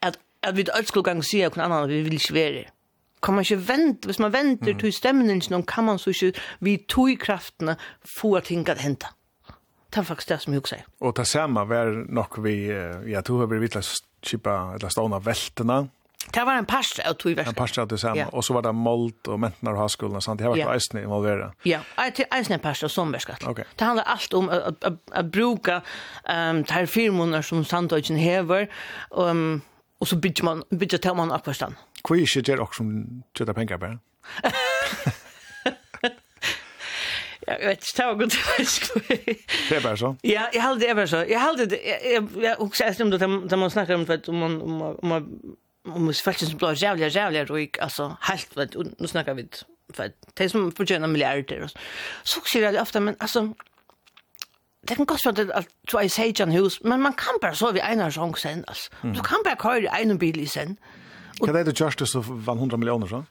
att 0.00 0.18
att 0.42 0.54
vi 0.54 0.70
alls 0.70 0.88
skulle 0.88 1.02
gång 1.02 1.22
se 1.22 1.46
och 1.46 1.58
annan 1.58 1.88
vi 1.88 2.02
vill 2.02 2.12
inte 2.12 2.32
vara 2.32 2.64
kan 3.22 3.34
man 3.34 3.44
inte 3.44 3.56
vänta 3.56 4.08
hvis 4.08 4.18
man 4.18 4.30
väntar 4.30 4.72
till 4.72 4.92
stämningen 4.92 5.42
någon 5.50 5.62
kan 5.62 5.84
man 5.84 5.98
så 5.98 6.10
ikke 6.10 6.32
vi 6.60 6.76
tog 6.88 7.20
kraftene 7.20 7.76
få 8.20 8.40
ting 8.40 8.68
att 8.68 8.78
hända. 8.78 9.06
Det 9.90 9.98
er 9.98 10.02
faktisk 10.02 10.28
det 10.28 10.40
som 10.40 10.54
jeg 10.54 10.62
sier. 10.66 10.84
Og 11.00 11.16
det 11.16 11.26
samme 11.26 11.60
var 11.68 11.90
nok 12.08 12.38
vi, 12.44 12.70
ja, 13.10 13.20
to 13.20 13.38
har 13.38 13.46
vi 13.46 13.58
vittlet 13.58 13.84
chipa 14.22 14.74
eller 14.74 14.88
stående 14.88 15.18
veltene. 15.24 15.88
Det 16.30 16.44
var 16.44 16.54
en 16.54 16.66
parst 16.66 16.98
av 16.98 17.14
to 17.14 17.30
i. 17.30 17.34
En 17.38 17.54
parst 17.54 17.78
av 17.78 17.88
det 17.88 17.98
samme. 17.98 18.26
Och 18.32 18.44
så 18.44 18.54
var 18.54 18.62
det 18.62 18.72
Molt 18.72 19.26
och 19.28 19.40
mentnar 19.40 19.72
och 19.72 19.78
Haskolen 19.78 20.16
och 20.16 20.22
sånt. 20.22 20.38
Det 20.38 20.44
har 20.44 20.52
vært 20.52 20.60
ja. 20.60 20.74
eisene 20.74 21.02
involveret. 21.02 21.52
Ja, 21.62 21.80
eisene 21.96 22.54
en 22.54 22.60
parst 22.60 22.84
av 22.84 22.88
sommerskatt. 22.88 23.46
Okay. 23.48 23.64
Det 23.76 23.84
handlar 23.84 24.04
allt 24.04 24.34
om 24.34 24.48
att, 24.48 24.84
att, 24.84 24.98
att 25.10 25.26
bruka 25.26 25.76
um, 25.76 26.62
de 26.62 26.72
här 26.72 27.10
måneder 27.10 27.42
som 27.42 27.64
Sandøyden 27.64 28.16
hever, 28.16 28.68
um, 29.10 29.60
och 29.98 30.08
så 30.08 30.16
bygger 30.16 30.44
man, 30.44 30.62
bygger 30.70 30.98
till 30.98 31.14
man 31.14 31.32
akvarstan. 31.32 31.54
stand. 31.54 31.74
Hvor 32.08 32.16
er 32.16 32.42
det 32.42 32.58
också 32.60 32.76
som 32.76 33.22
tjøter 33.34 33.52
pengar 33.52 33.78
på? 33.78 33.98
jag 37.50 37.68
vet 37.68 37.82
ikke, 37.82 37.96
det 37.96 38.06
var 38.06 38.14
godt 38.14 38.36
Det 39.68 39.76
er 39.76 39.82
bare 39.82 39.96
så? 39.96 40.14
Ja, 40.24 40.42
jeg 40.54 40.62
hade 40.62 40.80
det 40.80 40.90
er 40.90 40.94
bare 40.94 41.06
så. 41.06 41.24
Jeg 41.28 41.40
hade 41.40 41.66
det, 41.70 41.78
jeg 42.42 42.56
husker 42.58 42.84
jeg 42.86 43.12
det 43.12 43.22
at 43.52 43.58
man 43.58 43.70
snakker 43.70 43.94
om, 43.94 44.08
vet, 44.08 44.28
om 44.28 44.34
man, 44.34 44.62
om 44.62 45.08
man, 45.08 45.26
om 45.84 46.00
man 46.02 46.14
faktisk 46.14 46.50
som 46.50 46.58
blir 46.58 46.82
jævlig, 46.82 47.14
jævlig 47.14 47.50
rik, 47.50 47.76
altså, 47.80 48.14
helt, 48.28 48.56
vet, 48.56 48.76
og 48.76 48.86
nå 48.98 49.06
snakker 49.06 49.34
vi, 49.34 49.48
vet, 49.98 50.14
det 50.38 50.50
som 50.50 50.72
fortjener 50.76 51.06
milliarder, 51.06 51.66
så 52.24 52.40
sier 52.46 52.70
jeg 52.70 52.80
ofte, 52.80 53.00
men 53.00 53.16
altså, 53.20 53.48
det 54.88 54.96
kan 54.96 55.06
godt 55.06 55.26
være 55.26 55.56
at 55.56 55.68
du 55.92 55.96
er 55.96 56.06
i 56.06 56.08
Sejan 56.08 56.52
hus, 56.52 56.80
men 56.84 57.00
man 57.00 57.12
kan 57.12 57.40
bare 57.42 57.54
sove 57.54 57.78
i 57.78 57.80
av 58.00 58.10
Sjong 58.10 58.38
sen, 58.38 58.64
altså. 58.68 58.90
Du 59.02 59.22
kan 59.22 59.44
bare 59.44 59.56
køre 59.56 59.82
i 59.82 59.90
Einar 60.00 60.16
bil 60.16 60.40
i 60.40 60.46
sen. 60.46 60.78
Hva 61.40 61.48
er 61.52 61.62
det 61.64 61.72
du 61.72 61.84
kjørste 61.84 62.06
så 62.06 62.20
vann 62.20 62.58
100 62.58 62.78
millioner, 62.78 63.06
så? 63.06 63.22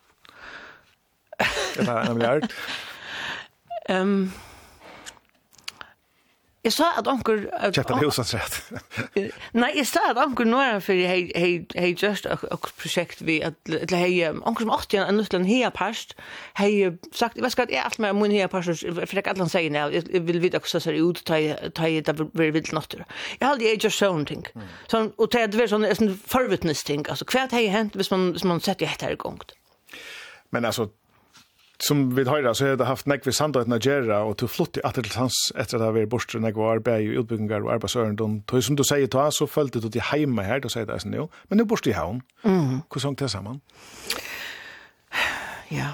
Det 1.76 1.88
var 1.88 2.10
en 2.10 2.18
milliard. 2.18 2.50
Ehm 3.88 4.32
Jeg 6.64 6.74
sa 6.76 6.90
at 7.00 7.08
onkur... 7.08 7.38
Kjøpte 7.72 7.94
en 7.96 8.02
husasrett. 8.04 8.58
Nei, 9.56 9.70
jeg 9.78 9.88
sa 9.88 10.10
at 10.12 10.18
onkur 10.20 10.44
nåra 10.44 10.82
fyrir 10.84 11.08
hei 11.08 11.92
just 11.96 12.28
og 12.28 12.68
prosjekt 12.82 13.22
vi, 13.24 13.38
eller 13.40 13.96
hei 13.96 14.28
onkur 14.28 14.66
som 14.66 14.74
åtti 14.76 15.00
en 15.00 15.16
nuttlan 15.16 15.48
hea 15.48 15.70
parst, 15.72 16.18
hei 16.60 16.90
sagt, 17.16 17.40
jeg 17.40 17.46
vet 17.46 17.56
skatt, 17.56 17.72
jeg 17.72 17.80
alt 17.80 18.02
med 18.04 18.20
mun 18.20 18.36
hea 18.36 18.50
parst, 18.52 18.84
for 18.84 19.16
jeg 19.16 19.28
allan 19.32 19.52
sier 19.52 19.72
nei, 19.72 19.86
jeg 19.96 20.26
vil 20.28 20.42
vite 20.44 20.60
hvordan 20.60 20.76
det 20.76 20.84
ser 20.84 21.00
ut, 21.00 21.24
ta 21.80 21.88
i 21.88 22.04
da 22.04 22.18
veri 22.20 22.52
vild 22.58 22.74
nottur. 22.76 23.08
Jeg 23.40 23.48
halde 23.48 23.64
jeg 23.64 23.80
just 23.88 24.04
sånn 24.04 24.28
ting. 24.28 24.44
Og 24.92 25.32
det 25.32 25.48
er 25.48 25.72
sånn 25.72 26.18
forvittnes 26.28 26.84
ting, 26.84 27.08
altså 27.08 27.24
hva 27.32 27.48
hei 27.56 27.70
hent 27.72 27.96
hvis 27.96 28.12
man 28.12 28.60
sett 28.60 28.84
jo 28.84 28.92
hett 28.92 29.08
her 29.08 29.16
gongt. 29.16 29.56
Men 30.52 30.66
alltså 30.66 30.92
som 31.84 32.16
vi 32.16 32.26
høyrer, 32.28 32.54
så 32.54 32.68
har 32.68 32.80
det 32.80 32.88
haft 32.90 33.08
nekve 33.08 33.32
vi 33.32 33.36
sandøyten 33.36 33.76
av 33.76 33.80
Gjera, 33.84 34.20
og 34.28 34.36
til 34.42 34.52
flott 34.52 34.78
i 34.78 34.84
atter 34.84 35.06
til 35.06 35.16
hans 35.16 35.38
etter 35.56 35.78
at 35.78 35.80
det 35.80 35.88
har 35.88 35.96
vært 35.96 36.12
bortstånd 36.12 36.44
nekve 36.44 36.68
arbeid 36.68 37.08
og 37.14 37.24
utbyggingar 37.24 37.64
og 37.64 37.72
arbeidsøren. 37.78 38.18
Og 38.20 38.64
som 38.66 38.76
du 38.76 38.84
sier 38.84 39.08
ta, 39.12 39.30
så 39.32 39.48
følte 39.48 39.80
du 39.80 39.88
til 39.88 40.04
heima 40.12 40.44
her, 40.44 40.60
du 40.60 40.68
sier 40.72 40.88
det 40.90 41.00
sånn 41.04 41.16
jo, 41.16 41.30
men 41.48 41.62
nu 41.62 41.68
bortst 41.70 41.88
i 41.88 41.96
havn. 41.96 42.24
Mm. 42.50 42.82
Hvordan 42.90 43.04
hang 43.04 43.18
det 43.20 43.28
sammen? 43.32 43.58
Ja. 45.72 45.92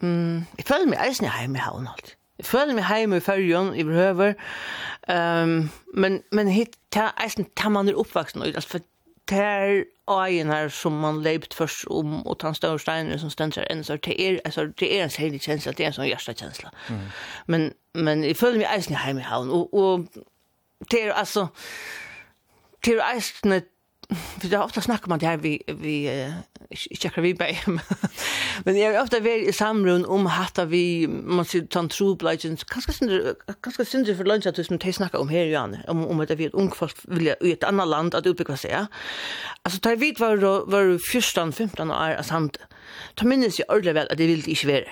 Mm, 0.00 0.46
jeg 0.58 0.66
føler 0.68 0.88
meg 0.90 1.00
eisen 1.04 1.26
i 1.26 1.32
heima 1.32 1.58
i 1.58 1.62
havn 1.64 1.88
alt. 1.90 2.14
Jeg 2.40 2.48
føler 2.48 2.76
meg 2.76 2.86
heima 2.88 3.18
i 3.20 3.24
fyrjon, 3.24 3.74
i 3.76 3.84
behøver. 3.84 4.34
Um, 5.08 5.70
men, 5.94 6.20
men 6.32 6.48
hit, 6.52 6.76
ta, 6.92 7.10
eisen 7.20 7.48
ta 7.56 7.68
man 7.72 7.88
er 7.88 7.98
oppvaksen, 8.00 8.42
altså, 8.46 8.76
for 8.76 8.86
ter 9.30 9.84
ajenar 10.10 10.68
som 10.74 10.92
man 10.92 11.22
leipt 11.22 11.54
først 11.54 11.86
om 11.90 12.26
og 12.26 12.38
tan 12.42 12.54
større 12.54 12.78
steiner 12.82 13.20
som 13.20 13.30
stendur 13.30 13.66
enn 13.70 13.84
så 13.86 13.96
det 13.96 14.16
er 14.18 14.40
altså 14.44 14.66
det 14.80 14.88
er 14.96 15.04
en 15.04 15.14
særlig 15.14 15.40
kjensla 15.44 15.72
det 15.72 15.84
er 15.84 15.92
en 15.92 15.98
sånn 15.98 16.08
hjärta 16.10 16.34
kjensla 16.34 16.72
mm. 16.88 17.04
men 17.46 17.70
men 17.94 18.24
jeg 18.26 18.36
føler 18.36 18.62
meg 18.62 18.72
eisen 18.74 18.98
hjemme 18.98 19.22
i 19.22 19.28
havn 19.28 19.52
og 19.54 19.74
og 19.74 20.08
det 20.90 21.04
er 21.04 21.12
altså 21.12 21.46
det 22.84 22.96
er 22.96 23.04
eisen 23.14 23.60
för 24.40 24.48
det 24.48 24.58
ofta 24.58 24.80
snackar 24.80 25.08
man 25.08 25.18
det 25.18 25.26
här 25.26 25.36
vi 25.36 25.62
vi 25.66 26.32
checkar 26.74 27.22
vi 27.22 27.34
bei. 27.34 27.58
Men 28.64 28.78
jag 28.78 28.94
har 28.94 29.02
ofta 29.02 29.20
varit 29.20 29.48
i 29.48 29.52
samrun 29.52 30.04
om 30.04 30.26
hatta 30.26 30.64
vi 30.64 31.08
man 31.08 31.44
ser 31.44 31.60
tant 31.60 31.92
true 31.92 32.16
legends. 32.20 32.64
Kanske 32.64 32.92
synd 32.92 33.34
kanske 33.60 33.84
synd 33.84 34.16
för 34.16 34.24
lunch 34.24 34.46
att 34.46 34.58
vi 34.58 34.64
som 34.64 34.78
te 34.78 34.92
snackar 34.92 35.18
om 35.18 35.28
här 35.28 35.44
igen 35.44 35.76
om 35.88 36.06
om 36.06 36.20
att 36.20 36.30
vi 36.30 36.44
ett 36.44 36.54
ung 36.54 36.70
folk 36.70 36.96
vill 37.02 37.34
i 37.40 37.52
ett 37.52 37.64
annat 37.64 37.88
land 37.88 38.14
att 38.14 38.26
utveckla 38.26 38.56
sig. 38.56 38.86
Alltså 39.62 39.80
tar 39.80 39.96
vi 39.96 40.14
var 40.18 40.36
var 40.66 41.12
första 41.12 41.52
15 41.52 41.90
år 41.90 42.22
sant 42.22 42.58
Ta 43.14 43.24
minns 43.26 43.58
jag 43.58 43.70
ordentligt 43.70 43.96
väl 43.96 44.08
att 44.10 44.18
det 44.18 44.26
vill 44.26 44.48
inte 44.48 44.66
vara. 44.66 44.84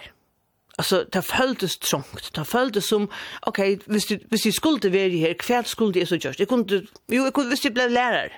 Alltså 0.76 1.04
det 1.12 1.22
följdes 1.22 1.78
trångt. 1.78 2.34
Det 2.34 2.44
följdes 2.44 2.88
som 2.88 3.08
okej, 3.40 3.74
okay, 3.74 3.94
visst 3.94 4.10
visst 4.30 4.56
skulle 4.56 4.78
det 4.78 4.88
vara 4.88 5.28
här 5.28 5.34
kväll 5.34 5.64
skulle 5.64 5.92
det 5.92 6.06
så 6.06 6.14
just. 6.14 6.38
Jag 6.38 6.48
kunde 6.48 6.82
jo 7.08 7.24
jag 7.24 7.34
kunde 7.34 7.50
visst 7.50 7.72
blev 7.72 7.90
lärare 7.90 8.32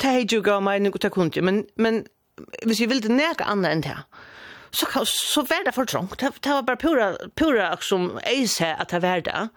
det 0.00 0.10
er 0.10 0.26
ju 0.32 0.42
gav 0.42 0.62
mig 0.62 0.80
noe 0.80 0.98
til 0.98 1.10
kunde, 1.10 1.42
men, 1.42 1.64
men 1.76 2.06
hvis 2.66 2.80
jeg 2.80 2.90
ville 2.90 3.08
neka 3.08 3.44
annet 3.44 3.72
än 3.72 3.80
det, 3.80 3.96
så, 4.70 4.86
så 5.04 5.42
var 5.42 5.64
det 5.64 5.88
trångt. 5.88 6.20
Det, 6.20 6.32
det 6.42 6.50
var 6.50 6.62
bara 6.62 6.76
pura, 6.76 7.16
pura 7.36 7.76
som 7.80 8.18
jeg 8.26 8.48
ser 8.48 8.74
att 8.74 8.88
det 8.88 9.02
var 9.02 9.20
det. 9.20 9.48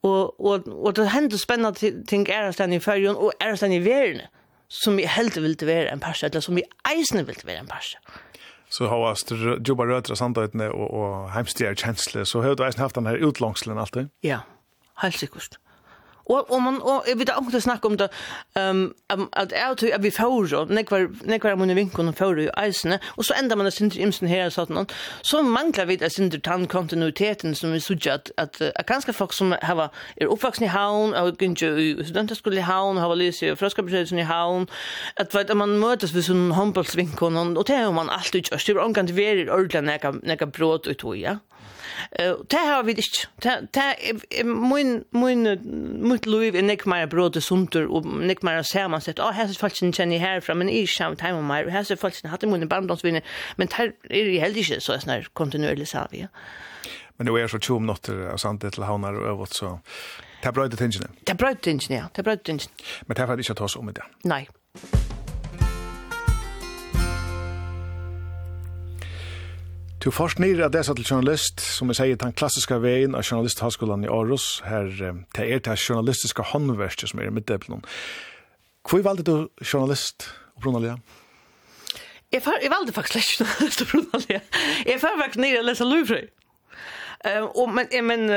och 0.00 0.40
och 0.86 0.94
det 0.94 1.04
hände 1.04 1.38
spännande 1.38 2.04
ting 2.06 2.26
är 2.28 2.42
at 2.42 2.60
i 2.60 2.80
fyrjon 2.80 3.16
och 3.16 3.32
är 3.40 3.52
at 3.52 3.62
i 3.62 3.78
världen 3.78 4.20
som 4.68 4.98
jeg 4.98 5.08
helt 5.08 5.36
ville 5.36 5.66
vara 5.66 5.92
en 5.92 6.00
parse, 6.00 6.26
eller 6.26 6.40
som 6.40 6.58
jeg 6.58 6.66
eisende 6.90 7.26
ville 7.26 7.44
vara 7.44 7.58
en 7.58 7.66
parse. 7.66 7.98
Så 8.68 8.88
har 8.88 8.96
jeg 8.96 9.68
jobba 9.68 9.84
rødre 9.84 10.16
sandøytene 10.16 10.72
og, 10.72 10.90
og 10.90 11.32
heimstier 11.32 11.74
kjensle, 11.74 12.24
så 12.26 12.42
har 12.42 12.54
du 12.54 12.64
eisen 12.66 12.82
haft 12.82 12.96
den 12.96 13.06
her 13.06 13.22
utlangslen 13.22 13.78
alltid? 13.78 14.08
Ja, 14.22 14.40
helt 15.02 15.18
sikkert. 15.18 15.58
Och 16.26 16.52
om 16.52 16.62
man 16.62 16.82
og 16.82 17.04
vi 17.16 17.24
där 17.24 17.38
också 17.38 17.60
snakke 17.60 17.86
om 17.86 17.96
det 17.96 18.08
ehm 18.56 18.92
um, 19.12 19.28
at 19.32 19.52
jag 19.52 19.78
tror 19.78 19.92
at 19.94 20.02
vi 20.02 20.10
får 20.10 20.46
så 20.46 20.64
nekvar 20.64 21.08
nekvar 21.24 21.54
mun 21.54 21.76
vinkon 21.76 22.08
och 22.08 22.16
får 22.16 22.40
ju 22.40 22.50
isne 22.68 22.98
och 23.06 23.24
så 23.24 23.34
enda 23.42 23.56
man 23.56 23.64
det 23.64 23.70
synter 23.70 24.00
imsen 24.00 24.28
här 24.28 24.50
så 24.50 24.66
sånn 24.66 24.86
så 25.22 25.42
mangler 25.42 25.86
vi 25.86 25.96
det 25.96 26.10
synter 26.10 26.38
tant 26.38 26.68
kontinuiteten 26.68 27.54
som 27.54 27.72
vi 27.72 27.80
såg 27.80 28.08
att 28.08 28.30
att 28.38 28.86
kanske 28.86 29.12
folk 29.12 29.32
som 29.32 29.54
har 29.62 29.90
er 30.16 30.26
uppvuxna 30.26 30.66
i 30.66 30.68
havn 30.68 31.14
och 31.14 31.42
inte 31.42 32.34
skulle 32.34 32.56
i 32.56 32.60
havn 32.60 32.98
har 32.98 33.16
läst 33.16 33.42
ju 33.42 33.56
fröskapelsen 33.56 34.18
i 34.18 34.22
havn 34.22 34.66
att 35.16 35.34
vet 35.34 35.56
man 35.56 35.78
mötas 35.78 36.12
vid 36.12 36.24
sån 36.24 36.52
handbollsvinkon 36.52 37.56
och 37.56 37.64
det 37.64 37.76
har 37.76 37.92
man 37.92 38.10
alltid 38.10 38.46
gjort 38.52 38.66
det 38.66 38.72
er 38.72 38.84
angående 38.84 39.12
vi 39.12 39.24
är 39.24 39.50
ordentligt 39.50 39.84
nekka 39.84 40.10
näka 40.22 40.46
bröd 40.46 40.86
och 40.86 41.16
ja. 41.16 41.30
Mm 41.30 41.40
det 42.50 42.62
har 42.62 42.84
vi 42.86 42.96
ikke. 42.96 43.26
Det 43.42 43.84
er 43.84 44.44
min, 44.44 45.04
min, 45.12 45.48
mitt 46.06 46.26
liv 46.26 46.56
er 46.56 46.66
nek 46.66 46.86
mer 46.90 47.06
bråd 47.10 47.40
og 47.40 47.44
sunter, 47.44 47.88
og 47.88 48.06
nek 48.06 48.42
mer 48.46 48.62
samansett. 48.66 49.20
Å, 49.22 49.32
her 49.36 49.50
er 49.50 49.60
falskene 49.60 49.94
kjenner 49.96 50.18
jeg 50.18 50.24
herfra, 50.24 50.56
men 50.58 50.72
jeg 50.72 50.90
kommer 50.92 51.18
til 51.20 51.32
hjemme 51.32 51.46
mer, 51.48 51.68
og 51.68 51.74
her 51.74 51.90
er 51.92 52.00
falskene 52.00 52.32
hatt 52.32 52.46
i 52.46 52.50
mine 52.50 52.68
barndomsvinner, 52.70 53.36
men 53.60 53.72
her 53.76 53.92
er 54.10 54.32
jeg 54.32 54.42
heller 54.44 54.62
ikke 54.62 54.80
så 54.80 54.98
sånn 55.02 55.28
kontinuerlig 55.36 55.88
sa 55.90 56.06
savig. 56.06 56.28
Men 57.16 57.30
nu 57.30 57.36
er 57.40 57.48
så 57.48 57.58
20 57.58 57.80
minutter 57.80 58.26
av 58.28 58.40
sandet 58.42 58.76
til 58.76 58.84
havnar 58.84 59.16
og 59.16 59.28
øvått, 59.32 59.56
så 59.56 59.78
det 60.42 60.50
er 60.52 60.56
brøyde 60.56 60.76
tingene. 60.76 61.08
Det 61.24 61.32
er 61.32 61.40
brøyde 61.40 61.64
tingene, 61.64 62.02
ja. 62.02 62.08
Det 62.12 62.20
er 62.20 62.28
brøyde 62.28 62.44
tingene. 62.44 62.88
Men 63.06 63.16
det 63.16 63.24
er 63.24 63.32
faktisk 63.32 63.50
ikke 63.50 63.58
å 63.58 63.62
ta 63.62 63.70
oss 63.70 63.80
om 63.80 63.92
i 63.92 63.96
det. 63.96 64.08
Nei. 64.28 64.44
Nei. 64.82 65.15
Du 70.06 70.12
først 70.14 70.38
nere 70.38 70.68
av 70.68 70.70
dessa 70.70 70.94
til 70.94 71.02
journalist, 71.02 71.58
som 71.58 71.88
jeg 71.90 71.98
sier, 71.98 72.18
den 72.20 72.34
klassiske 72.38 72.76
veien 72.78 73.16
av 73.18 73.24
journalisthøgskolan 73.26 74.04
i 74.04 74.10
Aarhus, 74.14 74.60
her 74.62 74.86
det 75.34 75.42
er 75.42 75.58
det 75.66 75.74
journalistiske 75.82 76.44
håndverket 76.52 77.10
som 77.10 77.18
er 77.18 77.26
i 77.26 77.34
middelen. 77.34 77.82
Hvor 78.86 79.02
valgte 79.02 79.24
du 79.26 79.64
journalist, 79.66 80.28
Brunalia? 80.62 80.94
Jeg, 82.30 82.44
jeg 82.62 82.70
valgte 82.70 82.94
faktisk 82.94 83.18
ikke 83.18 83.48
journalist, 83.48 83.82
Brunalia. 83.90 84.40
Jeg 84.86 85.02
var 85.02 85.18
faktisk 85.24 85.42
nere 85.42 85.64
og 85.64 85.66
lese 85.72 85.90
Louvre. 85.90 86.22
Och 87.54 87.68
men 87.68 88.06
men 88.06 88.30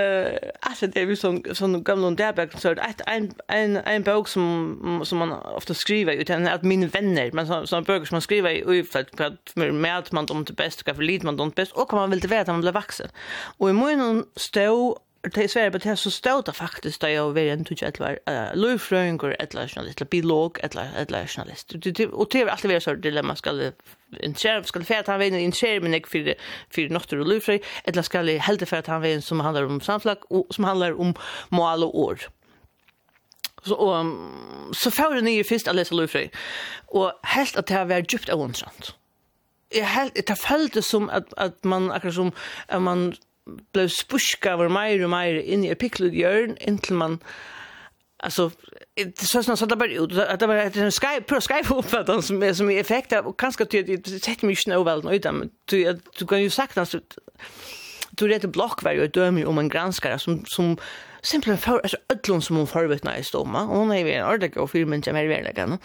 alltså 0.60 0.88
det 0.88 1.02
är 1.02 1.06
ju 1.06 1.16
sån 1.16 1.44
sån 1.53 1.84
gamla 1.84 2.11
Derberg 2.11 2.49
så 2.57 2.72
att 2.72 3.02
en 3.07 3.32
en 3.48 3.78
en 3.78 4.03
bok 4.03 4.28
som 4.28 5.02
som 5.06 5.18
man 5.18 5.32
ofta 5.32 5.74
skriver 5.74 6.14
utan 6.14 6.48
att 6.48 6.64
min 6.64 6.88
vänner 6.88 7.32
men 7.34 7.48
så 7.48 7.68
sån 7.68 7.84
böcker 7.84 8.06
som 8.06 8.16
man 8.16 8.22
skriver 8.22 8.74
i 8.74 8.84
för 8.84 8.99
att 8.99 9.56
med 9.56 9.98
att 9.98 10.11
man 10.11 10.26
om 10.30 10.44
det 10.44 10.53
bästa 10.53 10.94
för 10.94 11.03
lite 11.03 11.26
man 11.26 11.38
dem 11.38 11.49
bäst 11.56 11.72
och 11.72 11.90
kan 11.90 11.99
man 11.99 12.10
väl 12.10 12.18
inte 12.18 12.28
veta 12.28 12.52
om 12.52 12.56
man 12.56 12.61
blir 12.61 12.72
vuxen. 12.72 13.07
Och 13.57 13.70
i 13.70 13.74
mun 13.74 14.26
stå 14.36 14.99
det 15.22 15.38
är 15.38 15.48
svårt 15.48 15.76
att 15.76 15.84
det 15.84 15.90
är 15.90 15.96
så 15.96 16.12
står 16.12 16.50
att 16.50 16.58
faktiskt 16.58 17.02
där 17.02 17.10
jag 17.10 17.32
vill 17.32 17.50
inte 17.50 17.88
att 17.88 18.00
vara 18.00 18.54
löjfröingar 18.54 19.36
eller 19.40 19.68
journalist 19.68 20.02
eller 20.02 20.10
biolog 20.10 20.60
eller 20.62 20.91
eller 20.96 21.28
journalist. 21.28 21.72
Och 22.12 22.28
det 22.32 22.41
är 22.41 22.48
alltid 22.48 22.70
vara 22.70 22.80
så 22.80 22.94
dilemma 22.94 23.36
ska 23.36 23.72
en 24.20 24.34
chef 24.34 24.66
ska 24.66 24.84
för 24.84 24.96
att 24.96 25.08
han 25.08 25.20
vill 25.20 25.34
en 25.34 25.52
chef 25.52 25.84
men 25.84 25.94
inte 25.94 26.10
för 26.10 26.36
för 26.70 26.90
något 26.90 27.14
och 27.14 27.28
löjfrö 27.28 27.60
eller 27.84 28.02
ska 28.02 28.22
det 28.22 28.38
helt 28.38 28.70
för 28.70 28.78
att 28.78 28.88
han 28.88 29.02
vill 29.02 29.22
som 29.22 29.40
handlar 29.40 29.64
om 29.64 29.82
samslag 29.82 30.18
och 30.32 30.48
som 30.50 30.64
handlar 30.64 31.00
om 31.00 31.14
mål 31.50 31.84
och 31.84 32.00
ord. 32.00 32.24
Så 33.64 33.76
och 33.76 34.06
så 34.76 34.91
får 34.91 35.16
det 35.16 35.22
nya 35.22 35.44
först 35.44 35.68
att 35.68 35.76
läsa 35.76 35.96
löjfrö. 35.96 36.28
Och 36.86 37.20
helt 37.24 37.58
att 37.58 37.68
det 37.68 37.74
har 37.74 37.86
varit 37.86 38.14
djupt 38.14 38.30
ointressant. 38.30 38.96
Jag 39.70 39.86
helt 39.86 40.28
det 40.28 40.36
följde 40.36 40.82
som 40.82 41.10
att 41.10 41.34
att 41.34 41.64
man 41.64 41.91
akkurat 41.91 42.16
som 42.16 42.32
att 42.68 42.82
man 42.82 43.14
blev 43.73 43.88
spuska 43.88 44.57
var 44.57 44.69
mer 44.69 45.03
och 45.03 45.09
mer 45.09 45.35
in 45.35 45.65
i 45.65 45.76
pickled 45.76 46.13
hjörn 46.13 46.57
intill 46.59 46.95
man 46.95 47.19
alltså 48.23 48.51
det 48.95 49.19
så 49.19 49.43
så 49.43 49.55
sådär 49.55 49.76
bara 49.76 49.89
ut 49.89 50.17
att 50.17 50.39
det 50.39 50.47
var 50.47 50.55
ett 50.55 50.93
Skype 50.93 51.21
på 51.21 51.41
Skype 51.41 51.73
upp 51.73 51.93
att 51.93 52.07
de 52.07 52.21
som 52.21 52.43
är 52.43 52.53
som 52.53 52.69
är 52.69 52.80
effekt 52.80 53.13
och 53.13 53.39
kanske 53.39 53.63
att 53.63 53.69
det 53.69 54.07
sätter 54.07 54.45
mig 54.45 54.55
snö 54.55 54.84
väl 54.84 55.03
nu 55.03 55.15
utan 55.15 55.49
du 55.65 55.99
du 56.19 56.26
kan 56.27 56.41
ju 56.41 56.49
sagt 56.49 56.77
alltså 56.77 56.99
du 58.09 58.27
rätt 58.27 58.45
block 58.45 58.84
var 58.84 58.91
ju 58.91 59.07
dömer 59.07 59.45
om 59.45 59.57
en 59.57 59.69
granskare 59.69 60.19
som 60.19 60.43
som 60.45 60.77
simpelt 61.21 61.61
för 61.61 61.80
alltså 61.80 61.97
ödlon 62.09 62.41
som 62.41 62.55
hon 62.55 62.67
förvetna 62.67 63.17
i 63.17 63.23
stomma. 63.23 63.61
Och 63.61 63.77
hon 63.77 63.91
är 63.91 64.05
ju 64.05 64.11
en 64.11 64.26
ordentlig 64.26 64.63
och 64.63 64.71
filmen 64.71 65.03
som 65.03 65.15
är 65.15 65.27
verkligen 65.27 65.77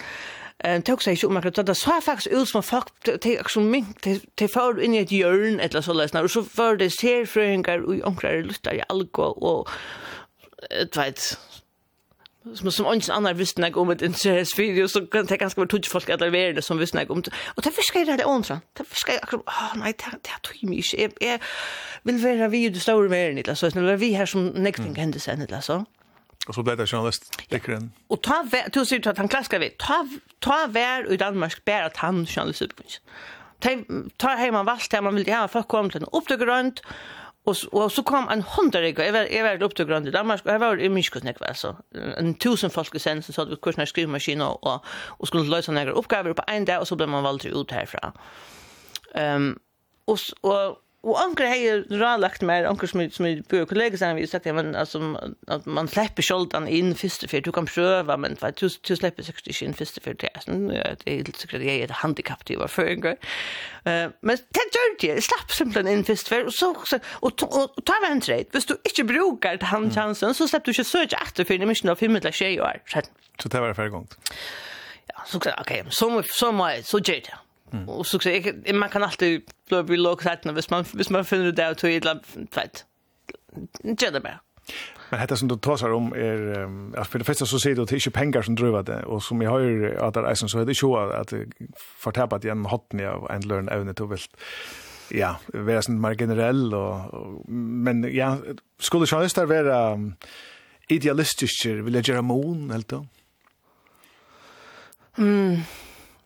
eh 0.64 0.82
tog 0.82 1.02
sig 1.02 1.14
ju 1.14 1.28
man 1.28 1.42
det 1.42 1.74
så 1.74 2.00
faktiskt 2.00 2.26
ut 2.26 2.48
som 2.48 2.62
folk 2.62 3.20
till 3.20 3.38
som 3.48 3.70
mink 3.70 4.00
till 4.36 4.48
för 4.48 4.80
in 4.80 4.94
i 4.94 4.98
ett 4.98 5.12
hjørn 5.12 5.60
eller 5.60 5.80
så 5.80 5.92
läsna 5.92 6.22
och 6.22 6.30
så 6.30 6.42
för 6.42 6.76
det 6.76 6.90
ser 6.90 7.26
fröingar 7.26 7.78
och 7.78 8.08
onklar 8.08 8.42
lustar 8.42 8.74
i 8.74 8.82
alko, 8.88 9.22
och 9.22 9.68
ett 10.70 10.96
vet 10.96 11.38
som 12.54 12.70
som 12.70 12.86
ingen 12.86 13.10
annar 13.10 13.34
visste 13.34 13.60
när 13.60 13.78
om 13.78 13.90
ett 13.90 14.02
intresse 14.02 14.62
video 14.62 14.88
så 14.88 15.06
kan 15.06 15.26
det 15.26 15.36
ganska 15.36 15.60
vara 15.60 15.68
tutsch 15.68 15.90
folk 15.90 16.10
att 16.10 16.20
det 16.20 16.30
det 16.52 16.62
som 16.62 16.78
visste 16.78 16.96
när 16.96 17.12
om 17.12 17.22
och 17.56 17.62
det 17.62 17.70
fiskar 17.70 18.16
det 18.16 18.24
ontra 18.24 18.60
det 18.72 18.84
fiskar 18.84 19.18
ah 19.46 19.74
nej 19.74 19.94
det 19.98 20.18
det 20.22 20.30
tog 20.42 20.70
mig 20.70 20.82
är 21.20 21.40
vill 22.02 22.18
vara 22.18 22.48
vi 22.48 22.68
det 22.68 22.80
stora 22.80 23.08
mer 23.08 23.30
inte 23.30 23.56
så 23.56 23.70
när 23.70 23.96
vi 23.96 24.12
här 24.12 24.26
som 24.26 24.46
next 24.46 24.82
thing 24.82 24.94
hände 24.94 25.20
sen 25.20 25.42
eller 25.42 25.60
så 25.60 25.84
Och 26.46 26.54
så 26.54 26.62
blev 26.62 26.76
det 26.76 26.86
journalist. 26.86 27.42
Ja. 27.48 27.58
Och 28.08 28.22
ta 28.22 28.46
du 28.72 28.86
ser 28.86 29.08
att 29.08 29.18
han 29.18 29.28
klaskar 29.28 29.58
vi. 29.58 29.70
Ta 29.70 30.08
ta 30.38 30.66
vär 30.68 31.12
i 31.12 31.16
Danmark 31.16 31.64
bär 31.64 31.82
att 31.82 31.96
han 31.96 32.26
journalist 32.26 32.62
uppfinns. 32.62 33.00
Ta 33.60 33.70
ta 34.16 34.28
hem 34.28 34.54
man 34.54 34.66
vart 34.66 34.90
där 34.90 35.02
man 35.02 35.14
vill 35.14 35.32
ha 35.32 35.48
för 35.48 35.62
kom 35.62 35.90
till 35.90 36.04
uppdragrund 36.12 36.80
och 37.44 37.56
och 37.72 37.92
så 37.92 38.02
kom 38.02 38.28
en 38.28 38.42
hundrade 38.42 38.88
jag 38.88 39.12
var 39.12 39.20
jag 39.20 39.44
var 39.44 39.62
uppdragrund 39.62 40.08
i 40.08 40.10
Danmark 40.10 40.40
jag 40.44 40.58
var 40.58 40.80
i 40.80 40.88
Myskosnäck 40.88 41.40
väl 41.40 41.54
så 41.54 41.76
en 42.18 42.34
tusen 42.34 42.70
folk 42.70 43.00
sen 43.00 43.22
så 43.22 43.40
hade 43.40 43.50
vi 43.50 43.56
kursna 43.56 43.86
skrivmaskin 43.86 44.40
och 44.40 44.84
och 45.06 45.28
skulle 45.28 45.50
lösa 45.50 45.72
några 45.72 45.90
uppgifter 45.90 46.34
på 46.34 46.44
en 46.46 46.64
dag 46.64 46.80
och 46.80 46.88
så 46.88 46.96
blev 46.96 47.08
man 47.08 47.22
valt 47.22 47.44
ut 47.44 47.70
härifrån. 47.70 48.12
Ehm 49.14 49.36
um, 49.36 49.58
och 50.04 50.18
och 50.40 50.83
Och 51.04 51.22
ankar 51.22 51.44
har 51.46 51.56
ju 51.56 51.84
med 52.42 52.66
ankar 52.66 52.86
som, 52.86 53.10
som 53.10 53.26
är 53.26 53.42
på 53.42 53.66
kollegor 53.66 53.96
sen 53.96 54.08
har 54.08 54.14
vi 54.14 54.26
sagt 54.26 54.44
men, 54.44 54.76
alltså, 54.76 55.20
att 55.46 55.66
man 55.66 55.88
släpper 55.88 56.22
skjoldan 56.22 56.68
in 56.68 56.94
först 56.94 57.30
för 57.30 57.40
du 57.40 57.52
kan 57.52 57.66
pröva, 57.66 58.16
men 58.16 58.36
för, 58.36 58.52
du, 58.56 58.68
du 58.80 58.96
släpper 58.96 59.22
säkert 59.22 59.46
inte 59.46 59.64
in 59.64 59.74
först 59.74 60.02
för 60.02 60.14
det. 60.14 60.30
Det 61.04 61.10
är 61.10 61.16
helt 61.16 61.36
säkert 61.36 61.54
att 61.54 61.60
ett 61.60 61.80
är 61.80 61.84
ett 61.84 61.90
handikapp 61.90 62.48
för 62.68 62.86
en 62.86 63.00
jag 63.00 63.16
Eh 63.84 64.10
Men 64.20 64.36
det 64.36 64.60
gör 64.74 65.00
det, 65.00 65.06
jag 65.06 65.22
slapp 65.22 65.52
in 65.88 66.04
först 66.04 66.28
för, 66.28 66.50
så 66.50 66.76
så, 66.84 66.98
och, 67.12 67.42
och, 67.42 67.84
ta 67.84 67.94
en 68.10 68.20
trade. 68.20 68.44
Hvis 68.52 68.66
du 68.66 68.76
inte 68.84 69.04
brukar 69.04 69.56
den 69.56 69.90
chansen, 69.90 70.34
så 70.34 70.48
släpper 70.48 70.64
du 70.64 70.70
inte 70.70 70.84
söka 70.84 71.16
efter 71.22 71.44
för 71.44 71.58
det 71.58 71.64
är 71.64 71.66
mycket 71.66 72.00
himla 72.00 72.32
tjejer. 72.32 72.82
Så 73.42 73.48
det 73.48 73.60
var 73.60 73.68
det 73.68 73.74
förra? 73.74 74.04
Ja, 75.06 75.22
så 75.26 75.38
okej, 75.60 75.84
så, 75.90 76.22
så, 76.22 76.22
så, 76.22 76.32
så, 76.32 76.68
så, 76.72 76.78
så, 76.82 76.82
så, 76.82 77.00
så, 77.00 77.00
så, 77.00 77.43
Mm. 77.74 77.88
Och 77.88 78.06
så 78.06 78.18
jag 78.24 78.74
man 78.74 78.88
kan 78.88 79.02
alltid 79.02 79.42
bli 79.68 79.82
bli 79.82 79.96
lågt 79.96 80.22
sätt 80.22 80.44
när 80.44 80.70
man 80.70 80.84
hvis 80.92 81.10
man 81.10 81.24
finner 81.24 81.52
det 81.52 81.68
att 81.68 81.78
det 81.78 81.90
är 81.90 82.00
fett. 82.50 82.84
Det 83.82 84.20
bara. 84.20 84.40
Men 85.10 85.20
detta 85.20 85.36
som 85.36 85.48
du 85.48 85.56
tar 85.56 85.90
om 85.92 86.12
är 86.12 86.58
um, 86.58 86.94
att 86.98 87.08
för 87.08 87.18
det 87.18 87.24
första 87.24 87.46
så 87.46 87.58
säger 87.58 87.76
du 87.76 87.82
att 87.82 87.88
det 87.88 87.96
är 87.96 88.00
inte 88.00 88.10
pengar 88.10 88.42
som 88.42 88.54
driver 88.54 88.82
det 88.82 89.04
och 89.04 89.22
som 89.22 89.42
jag 89.42 89.60
ju 89.60 89.98
att 89.98 90.14
det 90.14 90.20
är 90.20 90.34
så 90.48 90.58
är 90.58 90.64
det 90.64 90.82
ju 90.82 90.96
att 90.96 91.32
förtäpat 91.98 92.44
igen 92.44 92.64
hotten 92.64 93.06
av 93.06 93.30
en 93.30 93.40
learn 93.40 93.68
även 93.68 93.94
till 93.94 94.04
vill 94.04 94.36
ja, 95.08 95.36
vara 95.46 95.82
sån 95.82 96.00
mer 96.00 96.14
generell 96.14 96.74
och, 96.74 97.14
och 97.14 97.48
men 97.48 98.14
ja, 98.14 98.38
skulle 98.78 99.06
journalister 99.06 99.46
vara 99.46 99.98
idealistiska 100.88 101.72
vill 101.72 101.94
jag 101.94 102.08
göra 102.08 102.22
mån 102.22 102.70
helt 102.70 102.88
då. 102.88 103.06
Mm. 105.18 105.60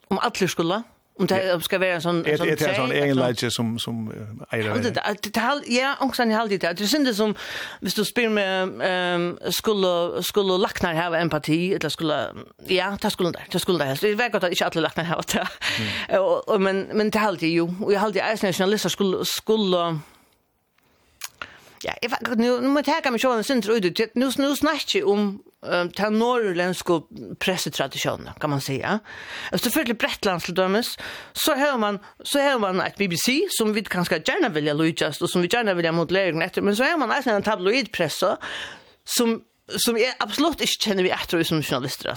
Om 0.09 0.19
alla 0.19 0.49
skulle 0.49 0.83
Om 1.19 1.27
det 1.27 1.65
ska 1.65 1.79
vara 1.79 1.89
en 1.89 2.03
sån 2.03 2.25
sån 2.37 2.47
det 2.47 2.63
är 2.63 2.75
sån 2.75 2.93
egen 2.93 3.17
läge 3.17 3.51
som 3.51 3.79
som 3.79 4.13
är 4.51 4.63
Det 4.63 4.91
det 4.91 5.31
det 5.35 5.75
ja, 5.75 5.95
också 6.01 6.23
en 6.23 6.33
håller 6.33 6.59
det. 6.59 6.73
Det 6.79 6.89
synd 6.89 7.17
som 7.17 7.35
hvis 7.81 7.95
du 7.95 8.05
spelar 8.05 8.31
med 8.31 8.69
ehm 8.81 9.39
skulle 9.51 10.23
skulle 10.23 10.59
lacknar 10.59 10.95
ha 10.95 11.17
empati 11.17 11.75
eller 11.75 11.89
skulle 11.89 12.27
ja, 12.69 12.97
det 13.03 13.11
skulle 13.11 13.33
det. 13.33 13.43
Det 13.53 13.59
skulle 13.59 13.79
det. 13.79 14.01
Det 14.01 14.15
vet 14.15 14.33
gott 14.33 14.45
att 14.45 14.51
inte 14.51 14.65
alla 14.65 14.81
lacknar 14.81 15.05
ha 15.05 15.23
det. 15.33 16.19
Och 16.19 16.61
men 16.61 16.87
men 16.95 17.11
det 17.11 17.19
håller 17.19 17.49
ju. 17.49 17.63
Och 17.63 17.93
jag 17.93 18.01
håller 18.01 18.15
ju 18.15 18.21
att 18.21 18.43
nationalister 18.43 18.89
skulle 18.89 19.25
skulle 19.25 19.99
Ja, 21.83 21.93
if 22.03 22.13
vet 22.13 22.39
nu 22.39 22.61
nu 22.61 22.69
må 22.69 22.83
ta 22.83 23.11
mig 23.11 23.21
sjön 23.21 23.45
sen 23.45 23.63
tror 23.63 23.81
du 23.81 24.07
nu 24.15 24.31
nu 24.37 24.57
snackar 24.57 25.05
om 25.07 25.41
um, 25.63 25.91
ta 25.91 26.11
norrländska 26.11 27.03
pressetraditioner 27.39 28.33
kan 28.41 28.51
man 28.51 28.61
säga. 28.61 29.01
Alltså 29.53 29.71
för 29.71 29.95
Brettland 29.95 30.43
till 30.43 30.55
dömes 30.55 30.99
så 31.33 31.55
hör 31.55 31.79
man 31.79 31.99
så 32.25 32.39
hör 32.39 32.59
man 32.59 32.81
ett 32.81 32.97
BBC 32.97 33.47
som 33.51 33.73
vi 33.73 33.85
kanske 33.85 34.23
gärna 34.27 34.49
vill 34.49 34.65
lyssna 34.77 35.13
och 35.21 35.31
som 35.31 35.43
vi 35.43 35.49
gärna 35.53 35.75
vill 35.75 35.93
mot 35.93 36.11
lägen 36.11 36.51
men 36.63 36.77
så 36.77 36.85
hör 36.85 36.99
man 36.99 37.11
alltså 37.11 37.31
en 37.31 37.43
tabloidpress 37.43 38.25
som 39.05 39.41
som 39.77 39.97
är 39.97 40.15
absolut 40.19 40.61
inte 40.61 40.67
känner 40.67 41.03
vi 41.03 41.11
efter 41.11 41.43
som 41.43 41.63
journalister. 41.63 42.09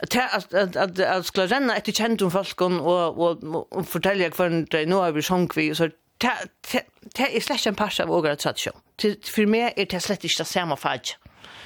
Att 0.00 0.16
att 0.52 0.76
att 0.76 1.00
att 1.00 1.26
skulle 1.26 1.46
renna 1.46 1.76
ett 1.76 1.96
känt 1.96 2.22
om 2.22 2.30
folk 2.30 2.60
och 2.60 3.18
och 3.18 3.76
och 3.76 3.88
fortälja 3.88 4.30
kvar 4.30 4.66
det 4.70 4.86
nu 4.86 4.94
har 4.94 5.12
vi 5.12 5.22
sjunk 5.22 5.56
vi 5.56 5.74
så 5.74 5.88
det 6.22 7.26
er 7.28 7.40
slett 7.42 7.66
en 7.66 7.78
pass 7.78 8.00
av 8.00 8.10
ågra 8.10 8.36
tradisjon. 8.36 8.78
For 9.26 9.50
meg 9.50 9.76
er 9.76 9.90
det 9.90 10.02
slett 10.02 10.24
ikke 10.24 10.44
det 10.44 10.50
samme 10.50 10.76
fag. 10.78 11.14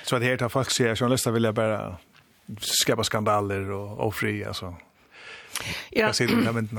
Så 0.06 0.18
det 0.18 0.30
her 0.30 0.40
tar 0.40 0.52
folk 0.52 0.70
sier, 0.70 0.94
journalister 0.94 1.34
vil 1.34 1.48
jeg 1.48 1.56
bare 1.56 1.96
skapa 2.62 3.04
skandaler 3.04 3.68
og 3.74 3.98
ofri, 4.06 4.38
altså. 4.46 4.74
Ja. 5.92 6.06
Hva 6.06 6.14
sier 6.14 6.30
du 6.30 6.38
med? 6.38 6.78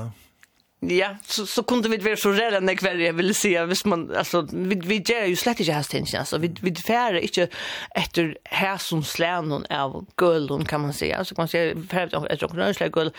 Ja, 0.80 1.16
så, 1.26 1.46
så 1.46 1.62
kunde 1.62 1.88
vi 1.88 1.96
vara 1.96 2.16
så 2.16 2.32
rädda 2.32 2.60
när 2.60 2.74
kväll 2.74 3.00
jag 3.00 3.12
ville 3.12 3.34
säga 3.34 3.66
hvis 3.66 3.84
man 3.84 4.16
alltså 4.16 4.46
vi 4.52 4.74
vi 4.74 5.02
ger 5.06 5.24
ju 5.24 5.36
slett 5.36 5.60
inte 5.60 5.72
häst 5.72 5.90
tänka 5.90 6.18
alltså 6.18 6.38
vi 6.38 6.54
vi 6.60 6.74
färre 6.74 7.22
inte 7.22 7.48
efter 7.94 8.38
här 8.44 8.76
som 8.76 9.04
slän 9.04 9.50
hon 9.50 9.66
av 9.70 10.06
guld 10.16 10.68
kan 10.68 10.80
man 10.80 10.92
säga 10.92 11.16
Alltså, 11.16 11.34
kan 11.34 11.42
man 11.42 11.48
säga 11.48 11.74
färdigt 11.90 12.14
efter 12.14 12.32
entreprenörslag 12.32 12.92
guld 12.92 13.12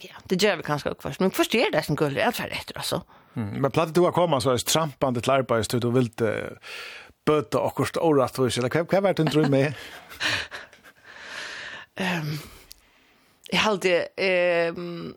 ja 0.00 0.14
det 0.24 0.42
gör 0.42 0.56
vi 0.56 0.62
kanske 0.62 0.90
också 0.90 1.12
men 1.18 1.30
först 1.30 1.54
är 1.54 1.70
det 1.70 1.82
som 1.82 1.96
guld 1.96 2.18
är 2.18 2.32
färdigt 2.32 2.72
alltså 2.74 3.02
Mm. 3.36 3.60
Men 3.60 3.70
platt 3.70 3.94
du 3.94 4.00
har 4.00 4.12
kommit 4.12 4.42
så 4.42 4.50
är 4.50 4.58
trampande 4.58 5.20
til 5.20 5.30
arbeid, 5.30 5.68
du 5.80 5.90
vil 5.90 6.08
ikke 6.08 6.56
bøte 7.26 7.60
akkurat 7.60 7.96
året, 8.00 8.38
eller 8.38 8.72
hva, 8.72 8.84
hva 8.86 9.10
er 9.10 9.14
det 9.14 9.26
du 9.26 9.32
tror 9.34 9.48
med? 9.52 9.74
um, 12.00 12.38
jeg 13.52 13.60
halte, 13.60 13.96
um, 14.76 15.14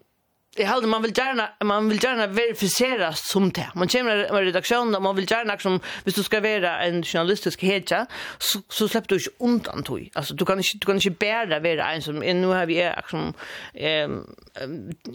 jag 0.60 0.68
hade 0.68 0.88
man 0.88 1.02
vill 1.02 1.18
gärna 1.18 1.50
man 1.64 1.90
vill 1.90 2.04
gärna 2.04 2.28
verifieras 2.28 3.30
som 3.30 3.52
det. 3.52 3.70
Man 3.76 3.88
kommer 3.88 4.32
med 4.34 4.44
redaktion 4.44 4.96
och 4.96 5.02
man 5.02 5.16
vill 5.16 5.32
gärna 5.32 5.58
som 5.58 5.80
hvis 6.04 6.16
du 6.16 6.24
ska 6.24 6.42
vara 6.42 6.82
en 6.82 7.04
journalistisk 7.04 7.62
hedja 7.64 8.06
så 8.38 8.60
så 8.70 8.88
släpper 8.88 9.10
du 9.10 9.16
inte 9.16 9.30
undan 9.40 9.84
tog. 9.84 10.10
Alltså 10.14 10.34
du 10.34 10.46
kan 10.46 10.58
inte 10.58 10.70
du 10.74 10.86
kan 10.86 10.96
inte 10.96 11.10
bära 11.10 11.60
vara 11.60 11.94
en 11.94 12.02
som 12.02 12.20
nu 12.20 12.48
har 12.48 12.66
vi 12.66 12.92
som 13.10 13.34
ehm 13.74 14.26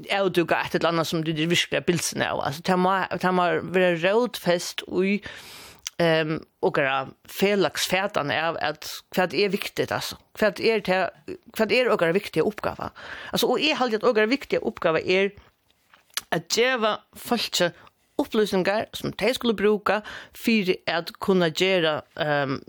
är 0.08 0.30
du 0.30 0.44
gott 0.44 0.74
ett 0.74 0.84
annat 0.84 1.08
som 1.08 1.24
du 1.24 1.32
vill 1.32 1.56
skriva 1.56 1.80
bilden 1.80 2.22
av. 2.22 2.40
Alltså 2.40 2.62
ta 2.62 3.06
ta 3.20 3.32
vara 3.32 3.94
rotfest 3.94 4.80
och 4.80 5.04
ehm 5.98 6.30
um, 6.30 6.44
och 6.60 6.78
era 6.78 7.08
felaxfärdan 7.40 8.30
är 8.30 8.64
att 8.64 8.86
vad 9.16 9.34
är 9.34 9.48
viktigt 9.48 9.92
alltså 9.92 10.16
vad 10.40 10.60
är 10.60 10.80
det 10.80 11.10
vad 11.58 11.72
är 11.72 11.88
och 11.88 12.02
era 12.02 12.12
viktiga 12.12 12.42
uppgifter 12.42 12.90
alltså 13.30 13.46
och 13.46 13.60
är 13.60 13.74
halt 13.74 13.94
att 13.94 14.02
och 14.02 14.18
era 14.18 14.26
viktiga 14.26 14.60
uppgifter 14.60 15.10
är 15.10 15.30
att 16.28 16.56
geva 16.56 17.00
falska 17.16 17.70
upplysningar 18.18 18.86
som 18.92 19.12
de 19.16 19.34
skulle 19.34 19.54
bruka 19.54 20.02
för 20.32 20.76
att 20.86 21.12
kunna 21.20 21.48
göra 21.48 22.02
ehm 22.16 22.50
um, 22.50 22.64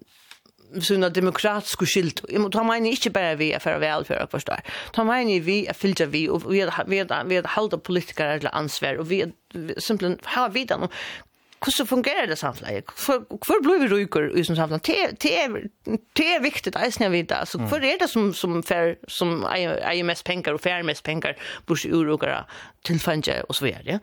såna 0.81 1.09
demokratiska 1.09 1.85
skilt. 1.85 2.21
Jag 2.29 2.41
menar 2.41 2.53
han 2.53 2.67
menar 2.67 2.89
inte 2.89 3.09
bara 3.09 3.35
vi 3.35 3.57
för 3.59 3.79
väl 3.79 4.05
för 4.05 4.15
att 4.15 4.31
förstå. 4.31 4.53
Han 4.93 5.07
menar 5.07 5.39
vi 5.39 5.67
är 5.67 5.73
filtra 5.73 6.05
vi 6.05 6.29
och 6.29 6.53
vi 6.53 6.69
vi 6.87 7.05
vi 7.25 7.41
hålla 7.45 7.77
politiker 7.77 8.25
eller 8.25 8.55
ansvar 8.55 8.95
och 8.97 9.11
vi 9.11 9.25
simpelthen 9.77 10.19
har 10.23 10.49
vi 10.49 10.65
då 10.65 10.89
hvordan 11.65 11.87
fungerar 11.87 12.25
det 12.27 12.37
samfunnet? 12.37 12.83
Hvor 13.29 13.61
blir 13.63 13.79
vi 13.79 13.87
ryker 13.95 14.37
i 14.37 14.43
som 14.43 14.55
samhället. 14.55 14.85
Det 14.85 15.33
er, 15.43 15.49
det 16.17 16.35
är 16.35 16.41
viktigt 16.41 16.75
att 16.75 16.87
er 16.87 16.89
snill 16.89 17.11
vite. 17.11 17.45
för 17.45 17.57
hvor 17.57 17.83
er 17.83 17.97
det 17.99 18.09
som, 18.09 18.33
som, 18.33 18.63
för 18.63 18.95
som 19.07 19.43
eier 19.43 20.03
mest 20.03 20.25
penger 20.25 20.53
og 20.53 20.59
fer 20.59 20.83
mest 20.83 21.03
penger, 21.03 21.33
bors 21.67 21.85
i 21.85 21.91
urokere, 21.91 22.43
tilfange 22.83 23.41
og 23.49 23.55
så 23.55 23.65
vidare. 23.65 23.83
ja? 23.85 23.99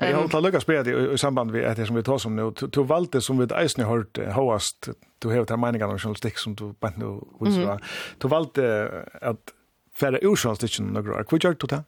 Jeg 0.00 0.14
har 0.16 0.28
tatt 0.28 0.42
lykkes 0.42 0.64
det 0.64 1.12
i 1.12 1.16
samband 1.16 1.50
med 1.50 1.76
det 1.76 1.86
som 1.86 1.96
vi 1.96 2.02
tar 2.02 2.18
som 2.18 2.32
nu. 2.32 2.50
Du 2.50 2.82
valde 2.82 3.20
som 3.20 3.38
vi 3.38 3.46
eisen 3.54 3.84
har 3.84 3.90
hört 3.90 4.18
høyest, 4.34 4.88
du 5.22 5.28
har 5.28 5.44
hatt 5.44 5.58
meningene 5.58 5.92
om 5.92 5.98
journalistik 5.98 6.38
som 6.38 6.54
du 6.54 6.72
bare 6.80 6.92
nu 6.96 7.20
viser. 7.40 7.78
Du 8.18 8.28
valde 8.28 8.90
att 9.20 9.52
färre 9.94 10.18
ur 10.22 10.36
journalistiken 10.36 10.86
några 10.86 11.12
år. 11.12 11.26
Hur 11.30 11.38
gör 11.38 11.56
du 11.60 11.66
det? 11.66 11.84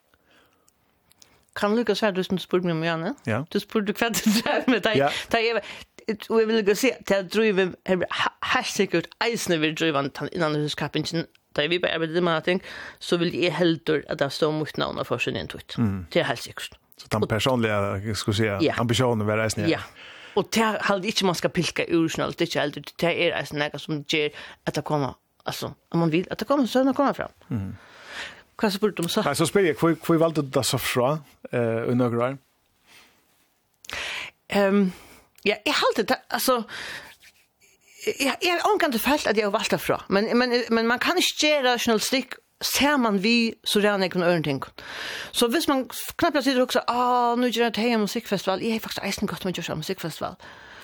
Kan 1.55 1.77
Lucas 1.77 2.03
här 2.03 2.13
du 2.13 2.25
som 2.25 2.39
spurgade 2.39 2.75
mig 2.75 2.75
om 2.75 2.85
Janne? 2.85 3.15
Ja. 3.25 3.47
Du 3.51 3.61
spurgade 3.61 3.93
kvart 3.93 4.25
du 4.25 4.73
med 4.73 4.83
dig. 4.83 4.99
Ja. 4.99 5.11
Da 5.31 5.39
Och 6.29 6.41
jag 6.43 6.47
vill 6.47 6.65
gå 6.65 6.75
se 6.75 6.89
till 6.89 7.17
at 7.17 7.23
jeg 7.23 7.33
driver 7.33 7.73
helt 8.55 8.67
sikkert 8.67 9.09
eisene 9.25 9.59
vil 9.61 9.75
drive 9.75 10.11
innan 10.33 10.55
huskappingen 10.55 11.27
da 11.57 11.67
vi 11.67 11.79
bare 11.79 11.95
arbeide 11.95 12.21
med 12.21 12.45
ting 12.45 12.63
så 12.99 13.17
vil 13.17 13.35
jeg 13.35 13.55
heldur 13.57 14.03
at 14.09 14.19
det 14.19 14.33
står 14.33 14.53
mot 14.53 14.79
navnet 14.79 15.07
for 15.07 15.19
sin 15.19 15.37
intuit 15.37 15.79
mm. 15.79 16.07
det 16.13 16.21
er 16.21 16.25
helt 16.25 16.43
sikkert 16.43 16.79
så 16.99 17.09
den 17.13 17.29
personlige 17.29 18.15
skal 18.15 18.35
si, 18.35 18.45
ja. 18.45 18.75
ambisjonen 18.79 19.27
ved 19.27 19.45
eisene 19.45 19.69
ja 19.69 19.81
og 20.35 20.49
det 20.55 20.63
er 20.63 20.79
helt 20.89 21.05
ikke 21.05 21.27
man 21.27 21.35
skal 21.35 21.51
pilka 21.51 21.85
ur 21.95 22.09
det 22.09 22.19
er 22.19 22.43
ikke 22.43 22.61
heldur 22.61 22.83
det 23.01 23.27
er 23.27 23.39
eisene 23.41 23.71
som 23.79 24.05
gjør 24.05 24.29
at 24.67 24.77
det 24.77 24.85
kommer 24.85 25.17
altså 25.47 25.73
om 25.91 25.99
man 25.99 26.13
vil 26.13 26.27
at 26.31 26.41
det 26.41 26.49
kommer 26.49 26.67
sånn 26.67 26.87
det 26.87 26.97
kommer 26.97 27.13
fram 27.13 27.33
mm. 27.49 27.73
Hva 28.61 28.71
så 28.71 28.79
spurte 28.79 29.01
du 29.01 29.07
om 29.07 29.11
så? 29.11 29.25
Nei, 29.27 29.35
så 29.39 29.49
spør 29.49 29.67
jeg, 29.69 29.79
hvor, 29.81 29.97
hvor 30.07 30.21
valgte 30.23 30.45
du 30.45 30.53
det 30.55 30.67
så 30.67 30.79
fra 30.79 31.17
uh, 31.17 31.91
under 31.91 32.13
grøn? 32.13 32.39
Um, 34.55 34.93
ja, 35.45 35.57
jeg 35.67 35.75
halte 35.81 36.05
det, 36.09 36.17
altså, 36.31 36.63
jeg, 38.07 38.37
jeg 38.43 38.53
har 38.53 38.65
omgående 38.71 39.01
felt 39.03 39.27
at 39.27 39.37
jeg 39.37 39.47
har 39.47 39.55
valgt 39.55 39.75
det 39.75 39.81
fra, 39.81 40.05
men, 40.09 40.31
men, 40.39 40.55
men 40.71 40.87
man 40.87 41.03
kan 41.03 41.19
ikke 41.19 41.49
gjøre 41.49 41.79
journalistikk 41.81 42.39
ser 42.65 42.97
man 42.97 43.23
vi 43.23 43.55
så 43.65 43.81
rann 43.81 44.01
kan 44.01 44.11
kunne 44.11 44.43
ting. 44.43 44.63
Så 45.33 45.49
hvis 45.49 45.69
man 45.69 45.89
knappt 46.17 46.45
sitter 46.45 46.63
og 46.63 46.73
sier, 46.73 46.85
ah, 46.89 47.37
nu 47.39 47.49
gjør 47.49 47.65
jeg 47.69 47.75
det 47.75 47.83
her 47.83 47.99
musikkfestival, 47.99 48.63
jeg 48.63 48.73
har 48.73 48.81
faktisk 48.81 49.05
eisen 49.05 49.29
godt 49.29 49.45
med 49.45 49.59
å 49.59 49.63
gjøre 49.63 49.77
musikkfestival. 49.77 50.37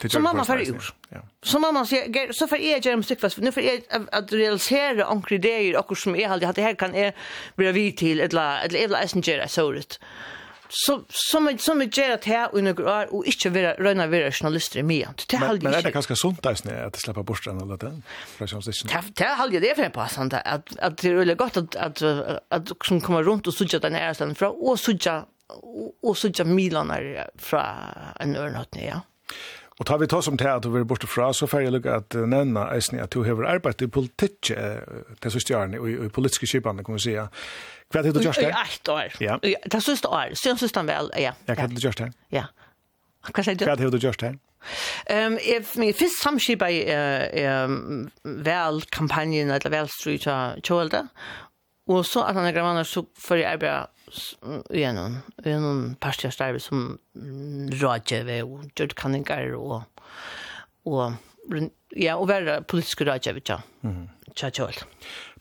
Så 0.09 0.20
mamma 0.20 0.44
för 0.44 0.59
ur. 0.59 0.94
Så 1.43 1.59
mamma 1.59 1.86
säger 1.86 2.32
så 2.32 2.47
för 2.47 2.56
er 2.56 2.81
genom 2.81 3.02
stickfast, 3.02 3.39
nu 3.39 3.52
för 3.52 3.60
er 3.60 3.81
att 4.12 4.32
realisera 4.32 5.12
onkel 5.12 5.32
idéer 5.32 5.77
och 5.77 5.98
som 5.98 6.16
är 6.16 6.28
hade 6.28 6.52
det 6.52 6.62
här 6.62 6.74
kan 6.74 6.94
är 6.94 7.12
bli 7.56 7.72
vid 7.72 7.97
till 7.97 8.20
ett 8.20 8.32
eller 8.32 8.85
ett 8.85 8.90
la 8.90 9.01
messenger 9.01 9.47
så 9.47 9.72
ut. 9.72 10.01
Så 10.68 11.05
som 11.09 11.48
ett 11.48 11.60
som 11.60 11.81
är 11.81 11.98
ger 11.98 12.10
att 12.10 12.24
här 12.24 12.55
och 12.55 12.64
några 12.64 12.90
år 12.90 13.14
och 13.14 13.24
inte 13.24 13.51
vara 13.51 13.72
röna 13.74 14.06
vara 14.06 14.32
journalister 14.32 14.78
i 14.78 14.82
mig. 14.82 15.06
Det 15.28 15.36
har 15.36 15.48
aldrig. 15.48 15.72
Men 15.72 15.82
det 15.82 15.89
är 15.89 15.93
ganska 15.93 16.16
sunt 16.16 16.43
där 16.43 16.55
snä 16.55 16.85
att 16.85 16.97
släppa 17.01 17.22
bort 17.22 17.44
den 17.44 17.60
eller 17.60 17.77
det. 17.77 18.02
Det 19.14 19.24
har 19.24 19.43
aldrig 19.43 19.62
det 19.62 19.74
för 19.74 19.82
en 19.82 19.90
passant 19.90 20.32
att 20.35 20.78
att 20.78 20.98
det 20.98 21.09
är 21.09 21.35
gott 21.35 21.56
att 21.56 21.77
att 21.77 22.02
att 22.48 22.68
som 22.85 23.01
kommer 23.01 23.22
runt 23.22 23.47
och 23.47 23.55
sucha 23.55 23.78
den 23.78 23.94
här 23.94 24.14
sen 24.14 24.35
från 24.35 24.55
och 24.56 24.81
sucha 24.81 25.24
och 26.02 26.18
sucha 26.18 26.44
milanar 26.44 27.31
från 27.39 27.60
en 28.20 28.36
örnhotne 28.36 28.86
ja. 28.86 29.01
Og 29.81 29.86
tar 29.89 29.97
vi 30.02 30.07
ta 30.12 30.20
som 30.20 30.36
til 30.36 30.51
at 30.51 30.65
du 30.65 30.69
vil 30.74 30.85
borte 30.85 31.09
fra, 31.09 31.31
så 31.32 31.48
får 31.48 31.65
jeg 31.65 31.73
lukke 31.73 31.94
at 32.02 32.16
nevne 32.28 32.66
eisen 32.74 33.01
at 33.01 33.15
du 33.15 33.23
har 33.24 33.39
arbeidet 33.48 33.86
i 33.86 33.90
politikk 33.90 34.51
til 34.52 35.32
siste 35.32 35.57
årene, 35.57 35.81
og 35.81 35.89
i 35.89 36.11
politiske 36.12 36.48
kjipene, 36.51 36.85
kan 36.85 36.98
vi 36.98 37.01
si. 37.07 37.15
Hva 37.16 38.02
er 38.02 38.11
det 38.11 38.12
du 38.15 38.20
gjørst 38.27 38.44
her? 38.44 38.52
I 38.52 38.61
ett 38.61 38.93
år. 38.93 39.16
Ja. 39.24 39.39
Det 39.40 39.82
siste 39.82 40.12
år, 40.12 40.36
siden 40.36 40.61
siste 40.61 40.85
vel, 40.85 41.09
ja. 41.16 41.32
Ja, 41.48 41.57
hva 41.57 41.65
er 41.65 41.73
det 41.73 41.81
du 41.81 41.86
gjørst 41.89 42.05
her? 42.05 42.12
Ja. 42.31 42.44
Hva 43.32 43.44
er 43.48 43.81
det 43.81 43.93
du 43.97 43.98
gjørst 44.05 44.28
her? 44.28 44.39
Ehm 45.09 45.39
if 45.40 45.77
me 45.81 45.93
fyrst 45.97 46.20
samskipa 46.20 46.69
ehm 46.69 48.11
vel 48.24 48.82
kampanjen 48.93 49.51
eller 49.51 49.73
vel 49.73 49.89
street 49.89 50.28
cholda 50.66 51.07
og 51.90 52.05
så 52.07 52.27
at 52.28 52.36
han 52.36 52.47
er 52.47 52.52
grannar 52.55 52.86
så 52.86 53.07
for 53.19 53.40
arbeid 53.40 53.89
gjennom, 54.74 55.19
gjennom 55.45 55.82
parstjørstarve 56.03 56.61
som 56.62 56.95
rådgjøve 57.81 58.41
og 58.47 58.70
gjørt 58.78 58.97
kanninger 58.99 59.55
og, 59.59 59.82
og 60.89 61.19
ja, 61.97 62.16
og 62.16 62.28
være 62.31 62.61
politisk 62.69 63.05
rådgjøve, 63.07 63.45
ja. 63.49 63.61
Mm. 63.82 64.09
Tja, 64.37 64.51
tja, 64.55 64.69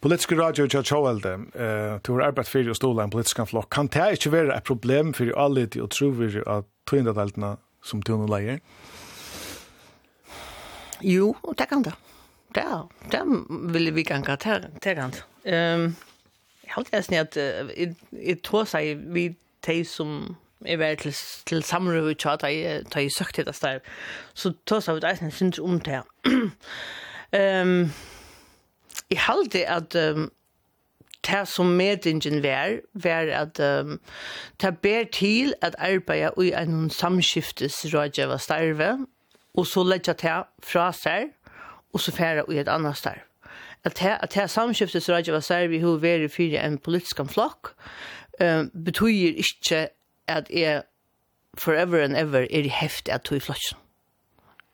Politiske 0.01 0.35
radio 0.39 0.65
tja, 0.67 0.81
tja, 0.81 0.97
elde, 1.09 1.35
uh, 1.53 1.99
du 2.01 2.13
har 2.15 2.29
arbeidt 2.29 2.49
fyrir 2.49 2.71
og 2.73 2.77
stola 2.79 3.05
en 3.05 3.13
politisk 3.13 3.43
flokk. 3.51 3.69
Kan 3.75 3.89
det 3.93 4.15
ikke 4.17 4.31
være 4.33 4.57
et 4.57 4.65
problem 4.65 5.13
fyrir 5.13 5.37
alle 5.37 5.67
de 5.67 5.83
og 5.83 5.91
trover 5.93 6.39
av 6.47 6.65
tøyndadeltene 6.89 7.57
som 7.85 8.01
du 8.01 8.15
nå 8.17 8.27
leier? 8.31 8.63
Jo, 11.05 11.33
det 11.57 11.69
kan 11.69 11.83
det. 11.85 11.93
Det, 12.55 12.65
det 13.11 13.21
vil 13.73 13.93
vi 13.93 14.03
ganga, 14.03 14.35
til, 14.41 14.65
til 14.81 14.97
kan 14.97 15.13
det. 15.13 15.23
Um, 15.45 15.91
jeg 16.69 16.75
har 16.75 16.83
alltid 16.83 17.01
snitt 17.01 17.37
at 17.37 17.95
jeg 18.13 18.41
tog 18.45 18.67
seg 18.69 18.99
vi 19.09 19.31
de 19.65 19.79
som 19.85 20.35
er 20.65 20.77
vært 20.77 21.01
til, 21.01 21.15
til 21.49 21.63
samrøy 21.65 22.11
og 22.11 22.17
tja, 22.21 22.35
da 22.37 22.49
jeg 22.51 23.13
søkte 23.15 23.45
det 23.47 23.55
sted, 23.57 23.79
så 24.37 24.51
tog 24.69 24.83
seg 24.85 24.99
ut 24.99 25.07
eisen 25.07 25.31
synes 25.33 25.59
om 25.59 25.79
det. 25.81 26.03
um, 26.29 27.89
jeg 29.11 29.21
har 29.23 29.33
alltid 29.33 29.65
at 29.65 29.97
um, 30.13 30.27
det 31.25 31.41
som 31.49 31.65
medingen 31.65 32.43
var, 32.43 32.77
var 32.93 33.33
at 33.33 33.59
um, 33.59 33.97
det 34.61 34.77
ber 34.77 35.09
til 35.11 35.53
at 35.61 35.75
arbeide 35.79 36.37
i 36.37 36.51
en 36.53 36.89
samskiftes 36.89 37.73
samskiftesrådgjøver 37.73 38.37
starve, 38.37 38.91
og 39.57 39.67
så 39.67 39.83
legger 39.83 40.13
det 40.13 40.43
fra 40.63 40.91
seg, 40.93 41.33
og 41.93 41.99
så 41.99 42.13
fære 42.13 42.45
i 42.53 42.61
et 42.61 42.69
annet 42.69 42.97
starve 42.97 43.28
at 43.83 43.99
her, 43.99 44.17
at 44.17 44.33
her 44.33 44.47
samskiftet 44.47 45.03
som 45.03 45.13
Rajava 45.13 45.41
Serbi 45.41 45.79
har 45.79 45.99
vært 46.03 46.31
for 46.31 46.55
en 46.59 46.77
politisk 46.77 47.21
flokk, 47.31 47.73
um, 48.41 48.71
betyr 48.85 49.35
ikke 49.39 49.87
at 50.27 50.49
jeg 50.53 50.83
forever 51.57 52.03
and 52.03 52.17
ever 52.17 52.39
er 52.39 52.65
i 52.65 52.67
heft 52.67 53.09
at 53.09 53.21
to 53.21 53.35
i 53.35 53.39
flotsen. 53.39 53.77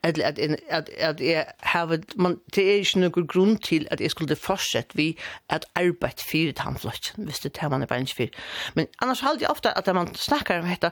At, 0.03 0.19
at, 0.19 0.40
at, 0.69 0.90
at 0.98 1.22
jeg 1.22 1.45
har, 1.60 1.98
man, 2.15 2.38
det 2.56 2.64
er 2.72 2.76
ikke 2.76 2.99
noen 2.99 3.27
grunn 3.27 3.56
til 3.57 3.88
at 3.91 4.02
jeg 4.02 4.11
skulle 4.11 4.36
fortsette 4.36 4.94
vi 4.95 5.18
at 5.49 5.65
arbeid 5.76 6.22
fire 6.32 6.52
tannflotsen, 6.52 7.23
hvis 7.26 7.40
det 7.40 7.57
er 7.61 7.69
man 7.69 7.82
er 7.82 7.86
bare 7.86 8.02
ikke. 8.02 8.30
Men 8.76 8.88
annars 9.02 9.19
halde 9.19 9.41
jeg 9.41 9.49
ofte 9.49 9.77
at 9.77 9.95
man 9.95 10.15
snakker 10.15 10.60
om 10.60 10.69
dette, 10.69 10.91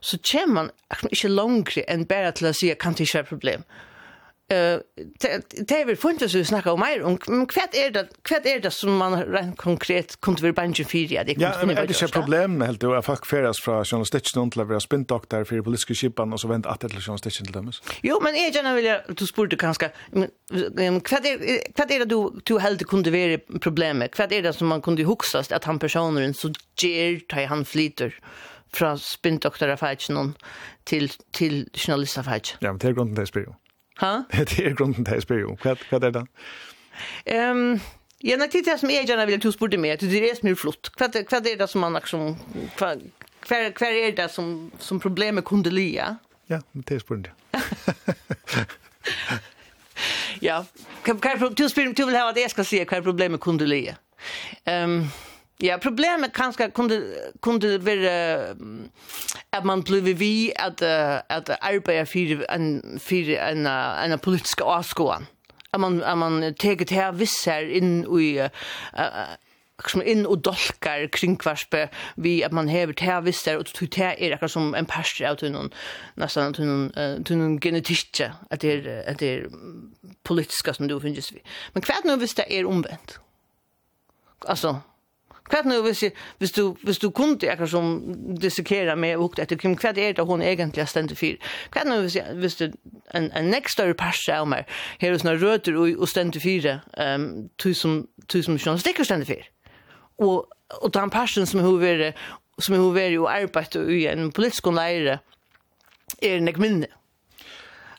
så 0.00 0.18
kommer 0.32 0.54
man 0.54 0.70
ikke 1.10 1.28
langere 1.28 1.90
enn 1.90 2.06
bare 2.06 2.30
til 2.32 2.46
å 2.46 2.54
si 2.54 2.70
at 2.70 2.78
kan 2.78 2.92
det 2.92 3.00
ikke 3.00 3.18
være 3.18 3.32
problem. 3.34 3.60
Mm 3.66 3.91
det 4.52 5.72
er 5.76 5.86
vel 5.86 5.96
funnet 5.96 6.30
så 6.30 6.38
vi 6.38 6.44
snakker 6.44 6.74
om 6.74 6.80
mer 6.82 7.02
om, 7.06 7.16
men 7.28 7.46
hva 7.50 7.64
er 7.78 7.92
det, 7.94 8.04
hva 8.28 8.38
er 8.38 8.60
det 8.64 8.72
som 8.74 8.94
man 9.00 9.16
rent 9.20 9.56
konkret 9.60 10.16
kunne 10.24 10.42
være 10.42 10.56
bangen 10.58 10.74
for 10.76 11.18
at 11.20 11.28
det 11.28 11.36
kunne 11.38 11.52
finne 11.60 11.74
ett 11.74 11.82
er 11.82 11.90
det 11.90 11.96
ikke 11.96 12.12
problemet 12.16 12.66
helt 12.66 12.86
jo, 12.86 12.92
at 12.98 13.06
folk 13.06 13.26
feres 13.28 13.60
fra 13.62 13.80
journalistikken 13.82 14.52
til 14.52 14.64
å 14.64 14.68
være 14.68 14.84
spinndokter 14.84 15.46
for 15.48 15.64
politiske 15.66 15.96
kipan, 15.98 16.32
og 16.32 16.40
så 16.40 16.48
vent 16.48 16.66
att 16.66 16.80
det 16.80 16.90
til 16.90 17.00
journalistikken 17.00 17.46
til 17.46 17.54
dømes? 17.54 17.82
Jo, 18.04 18.18
men 18.20 18.34
jeg 18.34 18.54
gjerne 18.54 18.74
vil, 18.76 18.90
du 19.18 19.26
spurte 19.26 19.56
kanskje, 19.56 19.90
hva 20.12 20.26
er, 20.26 21.00
hva 21.00 21.84
er 21.88 21.98
det 22.04 22.10
du, 22.10 22.40
du 22.48 22.58
helt 22.58 22.86
kunne 22.86 23.12
være 23.12 23.38
problemet? 23.60 24.16
Hva 24.16 24.28
er 24.30 24.42
det 24.42 24.54
som 24.54 24.68
man 24.68 24.82
kunne 24.82 25.04
huksast 25.04 25.52
at 25.52 25.64
han 25.64 25.78
personen 25.78 26.34
så 26.34 26.52
ger 26.80 27.20
da 27.30 27.46
han 27.46 27.64
flyter? 27.64 28.12
fra 28.72 28.94
spinndoktorafeitjen 28.96 30.34
til, 30.88 31.12
til 31.32 31.66
journalistafeitjen. 31.76 32.58
Ja, 32.62 32.72
men 32.72 32.80
det 32.80 32.88
er 32.88 32.96
grunnen 32.96 33.14
til 33.14 33.20
det 33.20 33.28
spyrer 33.28 33.50
jo. 33.50 33.58
Ha? 34.00 34.12
det 34.50 34.58
er 34.58 34.74
grunden 34.78 35.04
til 35.04 35.14
jeg 35.14 35.26
spør 35.26 35.40
jo. 35.40 35.56
Hva, 35.62 35.74
hva 35.90 36.00
er 36.02 36.14
det? 36.16 36.24
Um, 37.34 37.80
ja, 38.24 38.36
nok 38.36 38.52
det 38.52 38.80
som 38.80 38.90
jeg 38.90 39.06
gjerne 39.06 39.26
vil 39.26 39.42
du 39.42 39.50
spurte 39.52 39.80
meg, 39.80 39.96
at 39.96 40.00
det 40.00 40.22
er 40.22 40.36
som 40.38 40.48
er 40.48 40.58
flott. 40.58 40.92
Hva, 40.98 41.08
hva 41.10 41.40
er 41.40 41.56
det 41.58 41.70
som 41.70 41.80
man 41.82 41.98
liksom, 41.98 42.36
hva, 42.78 42.94
hva, 43.48 43.56
hva 43.78 43.90
er 43.90 44.14
det 44.16 44.28
som, 44.30 44.70
som 44.78 45.00
problemet 45.00 45.44
kunde 45.44 45.70
lia? 45.70 46.14
Ja, 46.50 46.60
det 46.74 46.96
er 46.96 47.02
spørsmålet. 47.02 47.32
ja, 50.48 50.62
hva, 51.04 51.14
hva, 51.14 51.50
du 51.50 51.68
spyr, 51.68 51.92
du 51.92 52.06
vil 52.06 52.16
ha 52.16 52.28
at 52.30 52.38
jeg 52.38 52.50
skal 52.54 52.68
si 52.68 52.82
hva 52.82 53.00
er 53.00 53.04
problemet 53.04 53.42
kunde 53.42 53.66
lia. 53.66 53.96
Um, 54.68 55.10
Ja, 55.62 55.76
problemet 55.78 56.32
kanskje 56.34 56.70
kunde 56.74 56.96
kunde 57.40 57.76
vara 57.86 58.54
at 59.52 59.64
man 59.64 59.82
blev 59.82 60.18
vi 60.18 60.52
at, 60.56 60.82
uh, 60.82 61.20
at 61.28 61.50
arbeta 61.60 62.02
for 62.02 62.54
en 62.54 62.98
for 62.98 63.50
en 63.50 63.66
en 64.12 64.18
politisk 64.18 64.60
avskåan. 64.64 65.26
At 65.72 65.80
man 65.80 66.02
at 66.02 66.18
man 66.18 66.42
her 66.42 66.84
här 66.90 67.44
her 67.44 67.60
inn 67.60 68.04
i 68.20 68.40
som 69.88 70.02
inn 70.04 70.26
og 70.26 70.44
dolkar 70.44 71.06
kringkvarspe 71.12 71.88
vi 72.16 72.42
at 72.42 72.52
man 72.52 72.68
hever 72.68 72.94
her 73.00 73.20
visser 73.20 73.58
og 73.58 73.66
til 73.66 73.90
te 73.90 74.04
er 74.04 74.34
akkurat 74.34 74.50
som 74.50 74.74
en 74.74 74.86
perser 74.86 75.26
av 75.30 75.36
tunnen 75.40 75.72
nesten 76.20 76.54
tunnen 77.24 77.58
genetiske 77.60 78.32
at 78.50 78.62
det 78.62 78.86
er, 78.86 79.02
at 79.06 79.20
det 79.20 79.32
er 79.32 79.46
politiska 80.24 80.72
som 80.72 80.88
du 80.88 80.98
finnes 81.00 81.32
vi 81.32 81.42
men 81.74 81.82
hva 81.82 81.96
er 81.96 82.04
det 82.04 82.10
nå 82.10 82.16
hvis 82.22 82.34
det 82.38 82.46
er 82.50 82.68
omvendt 82.68 83.18
altså 84.46 84.76
Kvart 85.52 85.64
nu 85.64 85.82
hvis 85.82 86.04
hvis 86.38 86.52
du 86.52 86.76
hvis 86.82 86.98
du 86.98 87.10
kunde 87.10 87.46
jag 87.46 87.68
som 87.68 88.02
dissekera 88.40 88.96
med 88.96 89.16
och 89.16 89.38
att 89.38 89.60
Kim 89.60 89.76
kvart 89.76 89.98
är 89.98 90.12
det 90.12 90.22
hon 90.22 90.42
egentligen 90.42 90.86
ständer 90.86 91.14
för. 91.14 91.36
Kvart 91.70 91.86
nu 91.86 92.00
hvis 92.00 92.16
hvis 92.34 92.54
du 92.56 92.72
en 93.14 93.32
en 93.32 93.44
next 93.44 93.72
story 93.72 93.94
pass 93.94 94.24
så 94.24 94.44
mer. 94.44 94.64
Här 94.98 95.12
hos 95.12 95.24
några 95.24 95.38
rötter 95.38 95.76
och 95.76 95.88
och 96.00 96.08
ständer 96.08 96.40
för 96.40 96.80
ehm 96.98 97.48
tusen 97.62 98.06
tusen 98.28 98.58
journalister 98.58 99.04
ständer 99.04 99.26
för. 99.26 99.44
Och 100.18 100.46
och 100.82 100.90
den 100.90 101.10
passion 101.10 101.46
som 101.46 101.60
hur 101.60 101.82
är 101.84 102.14
som 102.58 102.74
hur 102.74 102.98
är 102.98 103.10
ju 103.10 103.28
arbete 103.28 103.78
i 103.78 104.06
en 104.06 104.32
politisk 104.32 104.66
läge 104.66 105.18
är 106.20 106.40
nek 106.40 106.56
minne. 106.56 106.86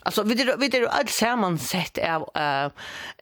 Alltså 0.06 0.24
vi 0.24 0.36
det 0.36 0.56
vi 0.60 0.70
det 0.70 0.88
allt 0.88 1.10
samman 1.10 1.60
sett 1.60 1.98
är 1.98 2.72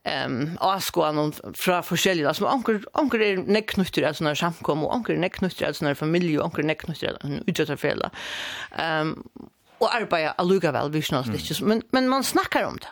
ehm 0.03 0.58
avskoan 0.60 1.34
från 1.56 1.84
olika 1.91 2.28
alltså 2.28 2.45
onkel 2.45 2.86
onkel 2.94 3.22
är 3.22 3.38
näcknutter 3.38 4.03
alltså 4.03 4.24
när 4.24 4.36
samkom 4.36 4.84
och 4.84 4.95
onkel 4.95 5.20
näcknutter 5.20 5.68
alltså 5.68 5.86
när 5.86 5.94
familj 5.94 6.40
och 6.40 6.45
onkel 6.45 6.66
näcknutter 6.66 7.18
utsätter 7.45 7.76
fälla. 7.76 8.10
Ehm 8.78 9.24
och 9.78 9.95
arbeta 9.95 10.32
alluga 10.32 10.72
väl 10.72 10.91
vi 10.91 11.02
snart 11.02 11.26
det 11.26 11.62
men 11.62 11.82
men 11.91 12.10
man 12.10 12.24
snackar 12.24 12.64
om 12.64 12.78
det. 12.78 12.88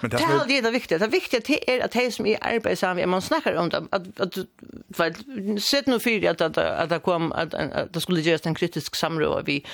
Men 0.00 0.10
det 0.10 0.16
är 0.16 0.46
det 0.46 0.58
är 0.58 0.62
det 0.62 0.70
viktiga. 0.70 0.98
Det 0.98 1.06
viktiga 1.06 1.58
är 1.66 1.84
att 1.84 1.92
det 1.92 2.10
som 2.10 2.26
är 2.26 2.38
arbetsam, 2.40 2.98
samman 2.98 3.06
man 3.06 3.22
snackar 3.22 3.54
om 3.54 3.68
det 3.68 3.76
att 3.90 4.20
att 4.20 4.36
vad 4.86 5.16
sett 5.62 5.86
nu 5.86 6.00
för 6.00 6.28
att 6.28 6.40
att 6.40 6.58
att 6.58 6.88
det 6.88 6.98
kom 6.98 7.32
att 7.32 7.54
det 7.92 8.00
skulle 8.00 8.20
göras 8.20 8.46
en 8.46 8.54
kritisk 8.54 8.96
samråd 8.96 9.46
vi 9.46 9.66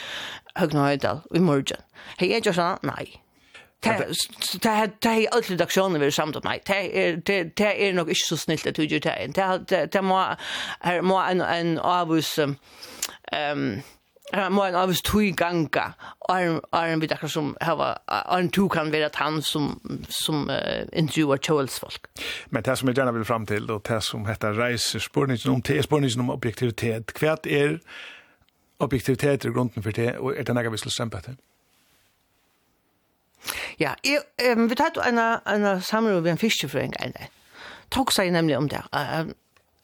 Högnöjdal 0.55 1.21
i 1.35 1.41
morgon. 1.41 1.81
Hej, 2.17 2.41
jag 2.45 2.55
sa 2.55 2.79
nej. 2.83 3.23
Det 3.83 4.17
ta 5.01 5.13
alt 5.33 5.51
redaksjonen 5.51 6.01
vi 6.01 6.07
er 6.07 6.13
samt 6.13 6.37
om, 6.37 6.45
nei, 6.45 6.59
det 6.67 7.61
er 7.65 7.95
nok 7.97 8.09
ikke 8.13 8.27
så 8.27 8.37
snilt 8.37 8.67
at 8.69 8.77
du 8.77 8.83
gjør 8.85 9.07
det 9.07 9.15
inn. 9.25 9.33
Det 9.33 10.05
må 10.05 11.21
en 11.23 11.41
ehm 13.33 13.81
Her 14.35 14.49
må 14.49 14.63
en 14.63 14.77
avvis 14.79 15.03
tui 15.03 15.33
ganga, 15.35 15.89
og 16.31 16.61
vi 17.03 17.09
akkurat 17.11 17.33
som 17.33 17.57
hava, 17.61 17.89
og 18.07 18.53
tu 18.55 18.69
kan 18.69 18.93
være 18.93 19.09
at 19.11 19.17
han 19.19 19.43
som, 19.43 19.81
som 20.07 20.45
uh, 20.51 20.87
intervjuar 20.93 21.43
kjølsfolk. 21.43 22.07
Men 22.51 22.63
det 22.63 22.79
som 22.79 22.89
jeg 22.89 23.01
gjerne 23.01 23.15
vil 23.15 23.25
fram 23.25 23.47
til, 23.47 23.71
og 23.71 23.83
det 23.89 24.03
som 24.07 24.27
heter 24.27 24.55
reiser 24.55 25.03
spørningen 25.03 25.51
om, 25.51 25.63
det 25.63 25.79
er 25.79 25.83
spørningen 25.83 26.21
om 26.21 26.31
objektivitet. 26.31 27.11
Hva 27.19 27.37
er 27.43 27.79
objektivitet 28.79 29.45
i 29.45 29.55
grunden 29.55 29.83
for 29.83 29.91
det, 29.91 30.15
og 30.19 30.37
er 30.37 30.47
det 30.47 30.55
nægge 30.55 30.71
vi 30.71 30.79
skal 30.85 30.91
strømpe 30.91 31.21
til? 31.25 31.37
Ja, 33.81 33.95
jeg, 34.05 34.21
um, 34.53 34.67
vi 34.69 34.77
tatt 34.77 34.99
en, 35.01 35.19
en 35.19 35.83
samråd 35.83 36.23
ved 36.23 36.35
en 36.35 36.41
fiskefrøyng, 36.41 36.93
dag. 37.01 37.31
tok 37.91 38.13
seg 38.13 38.33
nemlig 38.33 38.59
om 38.59 38.69
det, 38.69 38.83
uh, 38.93 39.33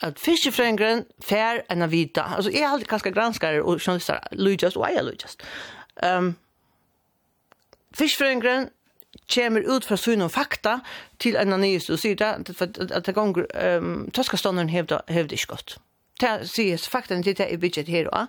at 0.04 0.20
fiskefrøyngren 0.20 1.06
fær 1.24 1.62
enn 1.72 1.82
av 1.82 1.90
vita. 1.90 2.26
altså 2.36 2.50
jeg 2.52 2.62
er 2.62 2.68
alltid 2.68 2.88
ganske 2.88 3.12
granskare 3.12 3.62
og 3.62 3.80
journalister, 3.80 4.20
lydjast 4.32 4.76
og 4.76 4.88
jeg 4.88 5.00
er 5.00 5.06
lydjast. 5.08 5.46
Um, 6.04 6.34
fiskefrøyngren 7.96 8.68
kommer 9.34 9.64
ut 9.64 9.84
fra 9.84 9.96
syne 9.96 10.28
og 10.28 10.30
fakta 10.30 10.78
til 11.18 11.36
en 11.40 11.56
av 11.56 11.60
nyeste 11.60 11.96
og 11.96 11.98
sier 11.98 12.20
det, 12.20 12.60
at, 12.60 12.78
at 12.90 13.06
det 13.06 13.14
gonger, 13.16 13.48
um, 13.80 14.10
toskastånderen 14.12 14.68
hevde, 14.68 15.00
hevde 15.08 15.34
ikke 15.34 15.54
godt. 15.56 15.78
Det 16.20 16.48
sier 16.48 16.80
fakta 16.90 17.16
til 17.22 17.36
det 17.36 17.48
i 17.52 17.56
budget 17.60 17.88
her 17.88 18.08
og, 18.08 18.28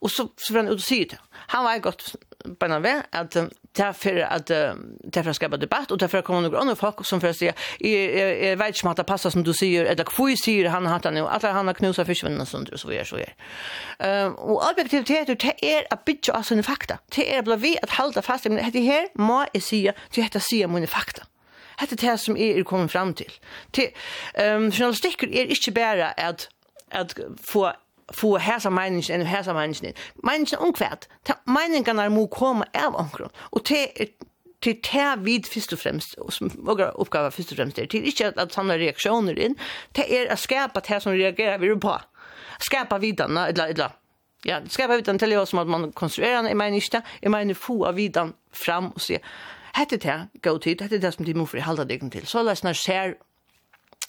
og 0.00 0.10
så, 0.10 0.28
så 0.36 0.52
var 0.52 0.62
han 0.64 0.72
ut 0.72 0.80
og 0.80 0.84
sier 0.84 1.08
det. 1.08 1.18
Han 1.56 1.64
var 1.64 1.78
godt 1.78 2.16
på 2.44 2.68
en 2.68 2.82
vei, 2.82 2.94
at 3.12 3.34
det 3.36 3.84
er 3.84 3.92
for 3.96 4.20
at 4.24 4.48
det 4.48 5.18
er 5.20 5.24
for 5.24 5.32
å 5.32 5.36
skape 5.36 5.58
debatt, 5.60 5.92
og 5.92 6.00
det 6.00 6.06
er 6.06 6.12
for 6.12 6.24
å 6.24 6.26
komme 6.26 6.44
noen 6.46 6.58
andre 6.62 6.76
folk 6.78 7.02
som 7.06 7.20
for 7.22 7.32
å 7.32 7.36
si, 7.36 7.48
jeg 7.80 8.58
vet 8.60 8.76
ikke 8.76 8.86
om 8.86 8.92
at 8.92 9.02
det 9.02 9.06
passer 9.08 9.34
som 9.34 9.44
du 9.46 9.52
sier, 9.56 9.88
eller 9.90 10.08
hva 10.08 10.28
jeg 10.30 10.40
sier 10.42 10.70
han 10.72 10.88
har 10.88 10.98
hatt 10.98 11.08
han 11.08 11.20
jo, 11.20 11.26
at 11.28 11.46
han 11.46 11.70
har 11.70 11.78
knuset 11.78 12.08
fiskvinnen 12.08 12.42
og 12.42 12.50
sånt, 12.50 12.72
og 12.72 12.80
så 12.80 12.90
videre, 12.90 13.06
så 13.08 13.20
videre. 13.20 14.34
Og 14.36 14.60
objektivitet, 14.70 15.32
det 15.42 15.54
er 15.64 15.88
å 15.92 16.00
bytte 16.06 16.34
av 16.36 16.46
sine 16.48 16.64
fakta. 16.66 17.00
Det 17.14 17.28
er 17.32 17.46
å 17.46 17.58
vi 17.60 17.76
at 17.82 17.96
halda 17.98 18.24
fast, 18.24 18.48
men 18.48 18.60
dette 18.60 18.84
her 18.84 19.10
må 19.20 19.44
jeg 19.52 19.64
si 19.64 19.82
til 20.10 20.24
dette 20.24 20.42
sier 20.44 20.70
mine 20.70 20.90
fakta. 20.90 21.26
Hette 21.76 21.98
det 22.00 22.14
som 22.20 22.36
jeg 22.40 22.56
er 22.56 22.64
kommet 22.64 22.92
fram 22.92 23.12
til. 23.14 23.32
til 23.72 23.90
um, 24.40 24.70
journalistikker 24.70 25.28
er 25.28 25.52
ikke 25.52 25.74
bare 25.76 26.14
at, 26.20 26.48
at 26.90 27.12
få 27.44 27.68
få 28.14 28.36
hæsa 28.38 28.70
meiningen 28.70 29.20
enn 29.20 29.26
hæsa 29.26 29.54
meiningen. 29.56 29.96
Meiningen 30.22 30.62
omkvært. 30.62 31.08
Meiningen 31.46 31.98
er 31.98 32.12
må 32.12 32.26
komme 32.30 32.68
av 32.74 32.94
omkron. 32.94 33.34
Og 33.52 33.66
det 33.68 33.82
er 33.96 34.12
til 34.62 34.78
det 34.82 35.24
vid 35.24 35.46
først 35.52 35.72
og 35.72 35.78
fremst, 35.78 36.16
og 36.18 36.32
som 36.32 36.50
våre 36.66 36.90
oppgaver 36.96 37.30
først 37.30 37.52
og 37.52 37.60
fremst 37.60 37.78
er, 37.78 37.86
til 37.86 38.06
ikke 38.08 38.32
at 38.36 38.54
sånne 38.54 38.78
reaksjoner 38.80 39.38
inn, 39.38 39.56
det 39.96 40.06
er 40.08 40.32
å 40.32 40.38
skapa 40.40 40.82
det 40.86 41.02
som 41.04 41.14
reagerer 41.14 41.60
vi 41.62 41.74
på. 41.80 41.94
Skapa 42.64 42.98
videne, 42.98 43.48
eller, 43.52 43.74
eller, 43.74 43.98
ja, 44.48 44.62
skapa 44.70 44.96
vidan 44.96 45.20
til 45.20 45.36
oss 45.38 45.52
som 45.52 45.60
at 45.62 45.70
man 45.70 45.90
konstruerer 45.92 46.40
den, 46.40 46.50
jeg 46.54 46.60
mener 46.62 46.80
ikke 46.80 46.96
det, 46.96 47.04
jeg 47.22 47.34
mener 47.34 47.60
få 47.60 47.82
av 47.90 48.00
vidan 48.00 48.32
fram 48.54 48.90
og 48.94 49.02
se, 49.02 49.20
hette 49.76 50.00
det 50.00 50.18
gå 50.42 50.56
tid, 50.64 50.82
hette 50.82 51.02
det 51.02 51.14
som 51.14 51.26
de 51.26 51.36
må 51.36 51.46
forholde 51.50 51.84
deg 51.88 52.06
til, 52.12 52.26
så 52.26 52.42
løsner 52.46 52.76
ser 52.78 53.18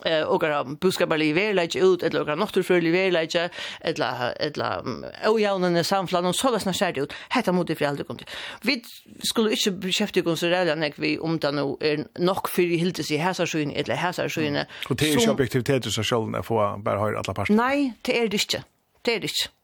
eh 0.05 0.23
och 0.23 0.39
buska 0.39 0.63
buskapar 0.81 1.21
i 1.21 1.33
verleje 1.33 1.83
ut 1.83 2.03
eller 2.03 2.19
några 2.19 2.35
något 2.35 2.65
för 2.65 2.85
i 2.85 2.91
verleje 2.91 3.49
eller 3.81 4.41
eller 4.41 4.83
ojävna 5.25 5.83
samflan 5.83 6.25
och 6.25 6.35
så 6.35 6.51
där 6.51 6.59
snär 6.59 6.99
ut 6.99 7.13
hetta 7.29 7.51
mot 7.51 7.67
det 7.67 7.75
för 7.75 7.85
allt 7.85 8.07
kom 8.07 8.17
vi 8.61 8.83
skulle 9.23 9.51
inte 9.51 9.71
beskäftiga 9.71 10.29
oss 10.29 10.39
där 10.39 10.75
när 10.75 10.93
vi 10.95 11.19
om 11.19 11.39
det 11.39 11.51
nu 11.51 11.77
är 11.79 12.05
nog 12.19 12.49
för 12.49 12.61
hilt 12.61 13.05
sig 13.05 13.17
här 13.17 13.33
så 13.33 13.45
skön 13.45 13.71
eller 13.71 13.95
här 13.95 14.11
så 14.11 14.29
skön 14.29 14.57
och 14.89 14.95
det 14.95 15.13
är 15.13 15.29
objektivitet 15.29 15.93
så 15.93 16.03
själva 16.03 16.43
få 16.43 16.77
bara 16.77 16.99
höra 16.99 17.19
alla 17.19 17.33
parter 17.33 17.53
nej 17.53 17.93
det 18.01 18.19
är 18.19 18.27
det 18.27 18.37
inte 18.37 18.63
det 19.01 19.15
är 19.15 19.19
det 19.19 19.27
inte 19.27 19.57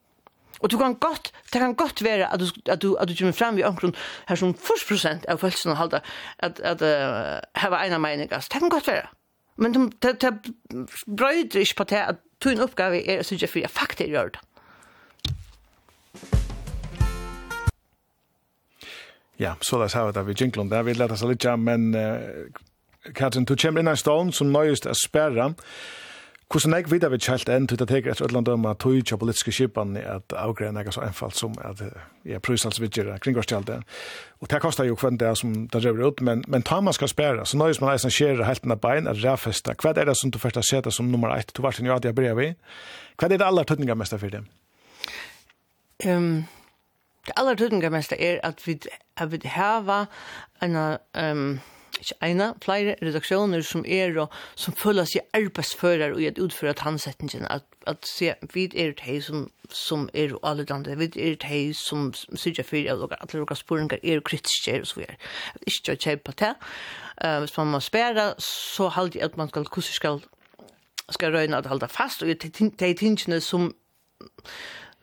Og 0.63 0.71
du 0.71 0.77
kan 0.77 0.95
godt, 0.95 1.31
det 1.53 1.59
kan 1.61 1.75
godt 1.75 2.03
være 2.03 2.33
at 2.33 2.39
du, 2.39 2.45
at 2.71 2.81
du, 2.81 2.95
at 2.99 3.07
du 3.07 3.15
kommer 3.15 3.33
frem 3.33 3.57
i 3.57 3.63
omkron 3.63 3.95
her 4.27 4.35
som 4.35 4.55
40% 4.55 5.25
av 5.27 5.37
følelsen 5.37 5.73
å 5.73 5.75
halda 5.75 5.99
at, 6.39 6.59
at 6.59 6.81
uh, 6.81 7.41
hava 7.55 7.81
ena 7.85 7.99
meiningas. 7.99 8.47
Det 8.47 8.59
kan 8.59 8.71
godt 8.71 8.87
være. 8.87 9.07
Men 9.55 9.73
de, 9.73 9.89
de, 10.01 10.13
de 10.21 10.85
brøyder 11.17 11.59
ikke 11.59 11.75
på 11.83 11.89
det 11.93 12.01
at 12.01 12.21
tog 12.41 12.55
en 12.55 12.65
oppgave 12.65 13.03
er 13.05 13.21
å 13.21 13.27
synge 13.27 13.47
for 13.47 13.61
jeg 13.61 13.71
faktisk 13.71 14.09
gjør 14.09 14.33
det. 14.35 14.43
Ja, 19.41 19.55
så 19.61 19.79
det 19.81 19.89
sa 19.91 20.05
vi 20.05 20.13
det 20.15 20.27
vi 20.27 20.35
jinglom 20.39 20.69
der, 20.69 20.85
vi 20.85 20.93
lette 20.93 21.17
seg 21.19 21.33
litt, 21.33 21.45
ja, 21.45 21.55
men 21.57 21.91
uh, 21.97 22.45
Katrin, 23.17 23.47
du 23.49 23.55
kommer 23.59 23.81
inn 23.81 23.91
en 23.91 23.99
stånd 23.99 24.33
som 24.37 24.51
nøyest 24.53 24.85
er 24.87 24.97
sperra, 24.97 25.49
Hvordan 26.53 26.73
jeg 26.73 26.91
videre 26.91 27.09
vi 27.09 27.17
kjelt 27.17 27.49
enn 27.49 27.63
til 27.65 27.81
å 27.81 27.85
teke 27.89 28.11
etter 28.11 28.27
Ødland 28.27 28.49
om 28.53 28.67
at 28.69 28.77
tog 28.83 28.93
ikke 28.93 29.17
politiske 29.17 29.49
skipan 29.55 29.95
at 29.97 30.35
avgreien 30.37 30.75
er 30.77 30.91
så 30.93 31.01
enfalt 31.01 31.33
som 31.33 31.55
at 31.65 31.79
jeg 32.29 32.41
prøys 32.45 32.67
kring 33.23 33.39
oss 33.41 33.49
kjelt 33.49 33.71
Og 33.73 34.51
det 34.51 34.59
kostar 34.61 34.85
jo 34.85 34.93
hvem 34.93 35.17
det 35.17 35.27
er 35.27 35.33
som 35.33 35.55
det 35.65 35.81
driver 35.81 36.11
ut, 36.11 36.21
men, 36.21 36.43
men 36.47 36.61
ta 36.61 36.79
man 36.79 36.93
skal 36.93 37.09
spæra, 37.09 37.45
så 37.45 37.57
nøys 37.57 37.81
man 37.81 37.95
eisen 37.95 38.13
skjer 38.13 38.45
helt 38.45 38.69
enn 38.69 38.77
bein 38.77 39.09
er 39.09 39.17
ræfesta. 39.17 39.73
Hva 39.73 39.95
er 39.97 40.05
det 40.05 40.17
som 40.19 40.29
du 40.29 40.37
først 40.37 40.61
har 40.61 40.67
sett 40.69 40.93
som 40.93 41.09
nummer 41.09 41.33
1, 41.33 41.55
du 41.57 41.63
var 41.65 41.73
til 41.73 41.89
njad 41.89 42.05
jeg 42.05 42.13
brev 42.13 42.43
i? 42.45 42.53
Hva 43.17 43.31
er 43.31 43.33
det 43.33 43.41
aller 43.47 43.65
tøtninga 43.65 43.97
mest 43.97 44.13
for 44.13 44.29
det? 44.29 44.45
Um, 46.05 46.45
det 47.25 47.33
aller 47.35 47.57
tøtninga 47.57 47.89
mest 47.89 48.13
er 48.13 48.37
at 48.43 48.61
vi, 48.67 48.77
at 49.17 49.31
vi 49.33 49.41
hava 49.57 50.03
en 50.61 50.77
um, 51.17 51.47
ikke 51.99 52.15
ene, 52.25 52.53
flere 52.63 52.95
redaksjoner 53.01 53.61
som 53.65 53.85
er 53.87 54.17
og 54.21 54.33
som 54.59 54.75
føler 54.77 55.07
seg 55.09 55.27
arbeidsfører 55.37 56.15
og 56.15 56.21
i 56.21 56.27
at 56.31 56.41
utføre 56.41 56.73
tannsetningen, 56.77 57.45
at, 57.49 57.65
at 57.87 58.07
se, 58.07 58.33
vi 58.53 58.65
er 58.75 58.95
de 58.97 59.19
som, 59.21 59.45
som 59.69 60.09
er 60.13 60.33
alle 60.33 60.41
allidande, 60.43 60.97
vi 60.97 61.09
er 61.29 61.37
de 61.43 61.63
som 61.77 62.11
syrger 62.13 62.63
for 62.67 62.77
at 62.77 63.21
alle 63.21 63.45
dere 63.45 63.55
spøringer 63.55 63.97
er 64.03 64.21
kritiske 64.25 64.79
og 64.81 64.87
så 64.87 64.99
videre. 64.99 65.17
Ikke 65.67 65.95
å 65.95 66.01
kjøpe 66.07 66.37
til. 66.43 66.55
Uh, 67.23 67.39
hvis 67.43 67.57
man 67.57 67.73
må 67.75 67.79
spære, 67.79 68.33
så 68.41 68.89
halde 68.89 69.19
jeg 69.19 69.29
at 69.29 69.37
man 69.37 69.49
skal, 69.49 69.67
hvordan 69.69 69.99
skal, 69.99 70.21
skal 71.09 71.35
røyne 71.35 71.57
at 71.57 71.69
holde 71.69 71.87
fast, 71.87 72.23
og 72.23 72.27
det 72.27 72.81
er 72.81 72.93
tingene 72.97 73.41
som 73.41 73.71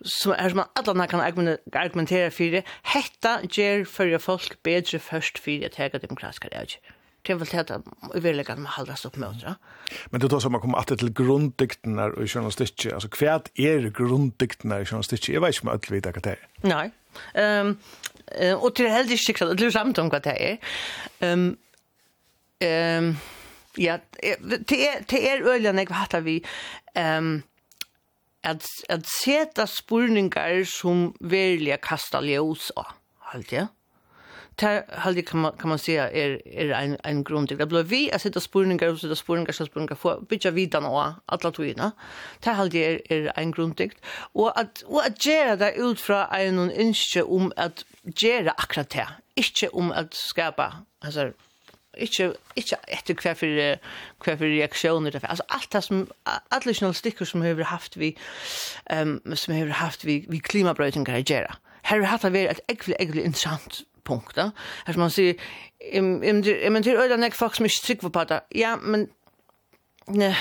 som 0.04 0.32
er 0.32 0.48
som 0.48 0.62
alla 0.76 1.06
kan 1.06 1.20
argumentere 1.20 2.30
for 2.30 2.44
det. 2.44 2.64
Hetta 2.82 3.40
gjør 3.44 3.84
för 3.84 4.18
folk 4.18 4.62
bättre 4.62 4.98
först 4.98 5.38
för 5.38 5.66
att 5.66 5.74
häga 5.74 5.98
demokratiska 5.98 6.48
rätt. 6.48 6.78
Det 7.26 7.32
er 7.32 7.36
vel 7.36 7.46
til 7.46 7.56
at 7.56 7.80
vi 8.14 8.20
vil 8.20 8.36
legge 8.36 8.56
med 8.56 8.66
halvast 8.66 9.06
opp 9.06 9.16
med 9.16 9.28
mot. 9.28 9.56
Men 10.10 10.20
det 10.20 10.30
då 10.30 10.40
som 10.40 10.52
man 10.52 10.60
kommer 10.60 10.78
alltid 10.78 10.98
til 10.98 11.14
grunddikten 11.14 11.94
när 11.94 12.22
i 12.22 12.26
journalistikk. 12.26 12.86
Altså, 12.86 13.08
hva 13.08 13.40
er 13.56 13.90
grunddikten 13.90 14.68
när 14.70 14.80
i 14.80 14.84
journalistikk? 14.84 15.28
Jeg 15.28 15.42
vet 15.42 15.48
ikke 15.48 15.62
om 15.62 15.68
allt 15.68 15.90
vet 15.90 16.06
hva 16.06 16.12
det 16.12 16.32
er. 16.32 16.46
Nei. 16.62 16.90
Um, 17.34 17.76
Ehm 18.30 18.58
och 18.58 18.74
till 18.74 18.88
helt 18.88 19.20
sikkert 19.20 19.48
at 19.48 19.58
det 19.58 19.72
samt 19.72 19.98
om 19.98 20.10
hva 20.10 20.18
det 20.22 20.36
er. 20.38 20.56
Um, 21.20 21.58
ehm 22.60 23.16
ja, 23.78 23.98
det 24.68 24.86
er 24.88 25.02
det 25.10 25.30
är 25.30 25.42
öligen 25.42 25.78
jag 25.78 25.90
hatar 25.90 26.20
vi 26.20 26.44
Um, 26.98 27.42
at, 28.44 28.66
at 28.88 29.06
seta 29.06 29.66
spurningar 29.66 30.64
som 30.64 31.14
verilega 31.20 31.80
kasta 31.82 32.22
ljós 32.24 32.70
av, 32.76 32.96
halt 33.32 33.52
ja. 33.52 33.68
Det 34.60 34.82
halt 34.88 35.26
kan 35.26 35.40
man, 35.40 35.52
kan 35.58 35.68
man 35.68 35.78
säga 35.78 36.10
er 36.12 36.38
er 36.44 36.74
en, 36.74 36.96
en 37.04 37.24
grunn 37.24 37.46
til 37.46 37.58
Det 37.58 37.68
blir 37.68 37.82
vi 37.82 38.10
at 38.12 38.20
seta 38.20 38.40
spurningar 38.40 38.88
og 38.88 38.98
seta 38.98 39.14
spurningar 39.14 39.48
och 39.48 39.66
spurningar 39.66 39.94
för 39.94 40.20
bytja 40.20 40.50
vidan 40.50 40.84
och 40.84 41.12
alla 41.28 41.50
togina. 41.50 41.90
Det 42.44 42.54
halt 42.54 42.74
er, 42.74 43.00
är 43.10 43.32
en 43.36 43.52
grund 43.52 43.76
till. 43.76 43.92
Och 44.34 44.60
att, 44.60 44.82
och 44.82 45.06
att 45.06 45.26
göra 45.26 45.56
det 45.56 45.74
utifrån 45.76 46.26
en 46.32 46.70
inskje 46.70 47.22
om 47.22 47.52
at 47.56 47.84
göra 48.04 48.50
akkurat 48.50 48.90
det. 48.90 49.08
Ikke 49.36 49.68
om 49.68 49.92
at 49.92 50.14
skapa, 50.14 50.72
altså 51.02 51.32
Ikke, 51.98 52.30
ikke 52.56 52.76
etter 52.88 53.16
hva 53.18 53.32
for, 53.34 53.62
hva 54.22 54.34
for 54.38 54.46
reaksjoner 54.46 55.10
det. 55.10 55.24
Altså, 55.26 55.44
alt 55.50 55.72
det 55.72 55.82
som, 55.84 56.04
alle 56.26 56.74
journalistikker 56.74 57.26
som 57.26 57.42
har 57.42 57.58
haft 57.66 57.98
vi, 57.98 58.12
um, 58.94 59.18
som 59.34 59.54
har 59.54 59.72
haft 59.80 60.06
vi, 60.06 60.24
vi 60.30 60.38
klimabrøytinger 60.38 61.18
i 61.18 61.24
Gjera. 61.26 61.58
Her 61.90 62.04
har 62.06 62.22
det 62.22 62.32
vært 62.32 62.58
et 62.58 62.76
ekvelig, 62.76 62.96
ekvelig 63.00 63.24
interessant 63.24 63.82
punkt, 64.04 64.36
da. 64.36 64.50
Her 64.86 64.96
som 64.96 65.04
man 65.04 65.12
sier, 65.14 65.34
men 66.00 66.42
det 66.44 66.84
til 66.84 66.98
øyne 66.98 67.20
nek 67.20 67.34
folk 67.34 67.56
som 67.56 67.66
ikke 67.66 67.84
trykker 67.86 68.08
på 68.08 68.24
det. 68.30 68.40
Ja, 68.54 68.76
men, 68.76 69.08
ne, 70.08 70.34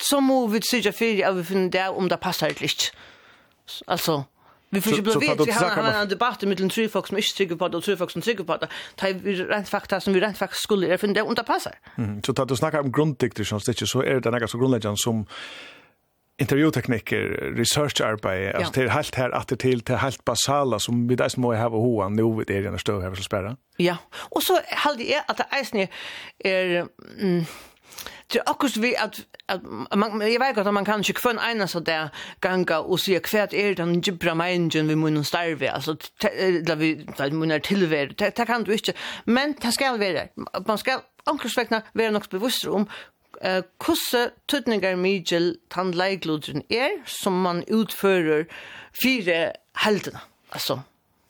så 0.00 0.20
må 0.20 0.46
vi 0.46 0.62
sikkert 0.70 0.94
fyrir 0.94 1.26
at 1.28 1.36
vi 1.36 1.44
finner 1.44 1.70
det 1.70 1.88
om 1.88 2.08
det 2.08 2.20
passer 2.20 2.54
litt. 2.60 2.90
Altså, 3.86 4.22
Vi 4.70 4.80
får 4.80 4.92
ju 4.92 5.02
bli 5.02 5.12
vet 5.12 5.46
vi 5.46 5.52
har 5.52 5.92
en 5.92 6.08
debatt 6.08 6.42
med 6.42 6.56
den 6.56 6.68
tre 6.68 6.88
folk 6.88 7.06
som 7.06 7.16
inte 7.16 7.28
tycker 7.36 7.56
på 7.56 7.68
det 7.68 7.76
och 7.76 7.84
tre 7.84 7.96
folk 7.96 8.10
som 8.10 8.22
tycker 8.22 8.44
på 8.44 8.56
det. 8.56 8.68
Ta 8.94 9.06
vi 9.12 9.34
rent 9.34 9.68
fakta 9.68 10.00
som 10.00 10.12
vi 10.12 10.20
rent 10.20 10.38
faktiskt 10.38 10.62
skulle 10.62 10.86
är 10.86 10.96
för 10.96 11.06
det 11.06 11.20
under 11.20 11.42
passar. 11.42 11.74
Mm. 11.98 12.22
Så 12.22 12.42
att 12.42 12.48
du 12.48 12.56
snackar 12.56 12.80
om 12.80 12.92
grunddikter 12.92 13.44
som 13.44 13.60
det 13.66 13.86
så 13.86 14.02
är 14.02 14.20
det 14.20 14.30
något 14.30 14.50
så 14.50 14.58
grundläggande 14.58 14.96
som 14.98 15.26
intervjutekniker, 16.40 17.52
researcharbete, 17.56 18.56
alltså 18.56 18.72
det 18.74 18.82
är 18.82 18.88
helt 18.88 19.14
här 19.14 19.30
att 19.30 19.48
det 19.48 19.56
till 19.56 19.80
till 19.80 19.94
helt 19.94 20.24
basala 20.24 20.78
som 20.78 21.08
vi 21.08 21.14
där 21.14 21.40
må 21.40 21.54
ha 21.54 21.68
hoan 21.68 22.16
nu 22.16 22.36
vid 22.36 22.46
det 22.46 22.56
är 22.56 22.62
den 22.62 22.72
här 22.72 23.14
så 23.14 23.22
spärra. 23.22 23.56
Ja. 23.76 23.96
Och 24.14 24.42
så 24.42 24.60
hade 24.66 25.02
jag 25.02 25.22
att 25.26 25.36
det 25.36 25.46
är 25.50 25.88
är 26.38 26.86
mm, 27.20 27.44
Det 28.32 28.38
er 28.38 28.50
akkurat 28.50 28.82
vi 28.82 28.94
at, 28.98 29.20
at 29.48 29.60
man 29.96 30.22
jeg 30.22 30.40
vet 30.40 30.58
at 30.58 30.74
man 30.74 30.84
kan 30.84 31.00
inte 31.00 31.12
kvön 31.12 31.38
ene 31.38 31.66
så 31.66 31.80
där 31.80 32.08
ganga 32.40 32.76
og 32.76 33.00
se 33.00 33.20
hva 33.20 33.46
er 33.52 33.74
den 33.74 34.00
gibra 34.00 34.34
meningen 34.34 34.88
vi 34.88 34.94
må 34.94 35.22
starve 35.22 35.70
altså 35.70 35.96
där 36.66 36.76
vi 36.76 36.94
där 37.18 37.30
mun 37.30 37.50
är 37.50 37.58
tillvärd 37.58 38.14
det 38.18 38.46
kan 38.46 38.64
du 38.64 38.72
ikke, 38.72 38.92
men 39.26 39.52
det 39.62 39.74
skal 39.74 39.98
være, 40.00 40.28
man 40.66 40.78
skal 40.78 41.00
akkurat 41.26 41.56
vekna 41.56 41.80
være 41.94 42.12
nok 42.12 42.30
bevisst 42.30 42.66
om 42.66 42.88
uh, 43.44 43.62
kusse 43.78 44.30
tøtninger 44.48 44.96
migel 44.96 45.56
tannleiklodren 45.70 46.62
er 46.70 46.90
som 47.06 47.32
man 47.32 47.64
utfører 47.72 48.44
fire 49.02 49.52
heldene, 49.84 50.18
altså. 50.52 50.80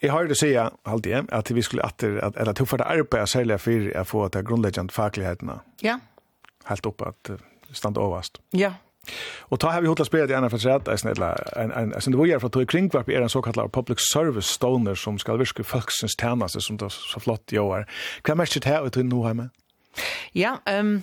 Jeg 0.02 0.12
har 0.12 0.22
det 0.22 0.36
sier, 0.38 0.70
alltid, 0.86 1.12
at 1.28 1.54
vi 1.54 1.62
skulle 1.62 1.86
atter, 1.86 2.20
at, 2.20 2.36
at, 2.36 2.48
at, 2.48 2.60
at, 2.60 2.70
at, 2.70 2.80
at, 2.80 2.80
at, 2.80 3.00
at, 3.10 3.34
at, 3.34 3.34
at, 3.34 3.66
at, 4.34 5.34
at, 5.34 5.38
at, 5.40 5.84
at, 5.84 5.98
helt 6.68 6.86
upp 6.86 7.02
att 7.02 7.30
stanna 7.72 8.00
överst. 8.00 8.40
Ja. 8.50 8.72
Och 9.38 9.60
ta 9.60 9.70
har 9.70 9.80
vi 9.80 9.88
hotla 9.88 10.04
spelat 10.04 10.30
i 10.30 10.34
andra 10.34 10.50
för 10.50 10.68
att 10.68 10.84
det 10.84 10.92
en 10.92 11.70
en 11.70 12.00
sen 12.00 12.12
det 12.12 12.18
var 12.18 12.26
ju 12.26 12.40
från 12.40 12.66
kring 12.66 12.88
var 12.88 13.10
är 13.10 13.20
en 13.20 13.28
så 13.28 13.42
kallad 13.42 13.72
public 13.72 13.98
service 14.12 14.46
stoner 14.46 14.94
som 14.94 15.18
ska 15.18 15.36
virka 15.36 15.64
folksens 15.64 16.16
tjänster 16.20 16.60
som 16.60 16.76
det 16.76 16.90
så 16.90 17.20
flott 17.20 17.52
gör. 17.52 17.86
Kan 18.22 18.36
man 18.36 18.46
inte 18.54 18.68
här 18.68 18.86
ut 18.86 18.96
nu 18.96 19.22
hemma? 19.22 19.50
Ja, 20.32 20.60
ehm 20.64 21.02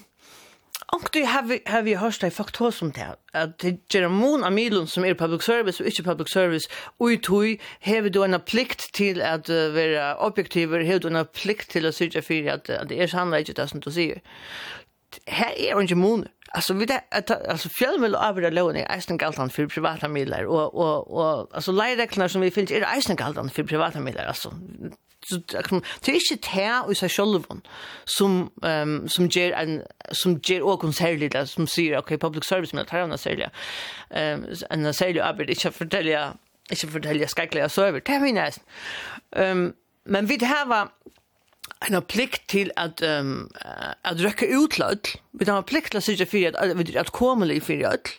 Och 0.88 1.10
du 1.12 1.26
har 1.26 1.44
vi 1.44 1.62
har 1.66 1.82
vi 1.82 1.96
hört 1.96 2.22
det 2.22 2.32
faktor 2.32 2.72
som 2.72 2.92
det 2.92 3.16
att 3.34 3.60
det 3.60 3.94
ger 3.94 4.08
mon 4.08 4.44
av 4.44 4.86
som 4.88 5.06
är 5.06 5.14
public 5.14 5.44
service 5.44 5.80
och 5.80 5.86
inte 5.86 6.04
public 6.04 6.30
service 6.30 6.70
och 6.98 7.12
i 7.12 7.18
tog 7.18 7.62
har 7.82 8.10
du 8.10 8.24
en 8.24 8.40
plikt 8.40 8.94
till 8.94 9.22
att 9.22 9.50
vara 9.50 10.18
objektiver 10.18 10.86
har 10.86 11.00
du 11.00 11.08
en 11.08 11.26
plikt 11.26 11.72
till 11.72 11.86
att 11.86 11.96
sörja 11.96 12.22
för 12.22 12.48
att 12.50 12.90
det 12.90 13.04
är 13.04 13.08
sanna 13.08 13.40
inte 13.40 13.54
det 13.54 13.68
som 13.68 13.80
du 13.80 13.92
säger 13.92 14.22
her 15.28 15.52
er 15.58 15.80
ikke 15.80 15.96
måneder. 15.96 16.30
Alltså 16.56 16.74
vi 16.74 16.86
det 16.86 17.00
alltså 17.50 17.70
fjällmel 17.70 18.16
över 18.16 18.52
lån 18.52 18.76
är 18.76 18.96
eisen 18.96 19.18
galtan 19.18 19.50
för 19.50 19.68
privata 19.68 20.08
medlare 20.08 20.48
och 20.48 20.76
och 20.76 21.12
och 21.12 21.50
alltså 21.56 21.72
lejräknar 21.72 22.28
som 22.28 22.42
vi 22.42 22.52
finns 22.52 22.72
är 22.72 22.96
eisen 22.96 23.16
galtan 23.16 23.50
för 23.50 23.64
privata 23.64 24.00
medlare 24.00 24.28
alltså 24.28 24.54
så 25.30 25.36
det 26.06 26.12
är 26.12 26.32
inte 26.32 26.50
här 26.50 26.92
i 26.92 26.96
sig 26.96 27.10
själva 27.10 27.56
som 28.06 28.52
um, 28.62 29.10
som 29.10 29.28
ger 29.28 29.52
en 29.52 29.82
som 30.12 30.40
ger 30.44 30.62
och 30.62 30.80
konserligt 30.80 31.50
som 31.50 31.68
säger 31.68 31.98
okej 31.98 32.18
public 32.18 32.46
service 32.46 32.74
med 32.74 32.88
tarna 32.88 33.18
sälja 33.18 33.50
ehm 34.10 34.46
en 34.70 34.94
sälja 34.94 35.26
arbetar 35.26 35.50
inte 35.50 35.72
fortälja 35.72 36.34
inte 36.70 36.88
fortälja 36.88 37.28
skräckliga 37.28 37.70
server 37.70 38.02
det 38.06 38.12
är 38.12 38.34
nästan 38.34 38.64
ehm 39.36 39.74
men 40.06 40.26
vi 40.26 40.38
det 40.38 40.46
här 40.46 40.66
var 40.66 40.90
en 41.90 42.02
plikt 42.02 42.50
til 42.50 42.72
at 42.78 43.02
um, 43.04 43.52
at 44.04 44.24
røkke 44.24 44.48
ut 44.58 44.80
lød. 44.80 45.18
Vi 45.34 45.46
har 45.46 45.62
plikt 45.62 45.92
til 45.92 45.98
å 45.98 46.06
sørge 46.06 46.26
for 46.26 46.48
at, 46.48 46.56
at, 46.56 46.96
at 46.96 47.48
litt 47.48 47.64
for 47.64 47.74
lød. 47.74 48.12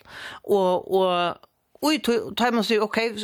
Og, 0.43 0.91
og 0.93 1.37
Oj, 1.81 2.01
då 2.05 2.33
tar 2.35 2.51
man 2.51 2.63
sig 2.63 2.81
okej, 2.81 3.15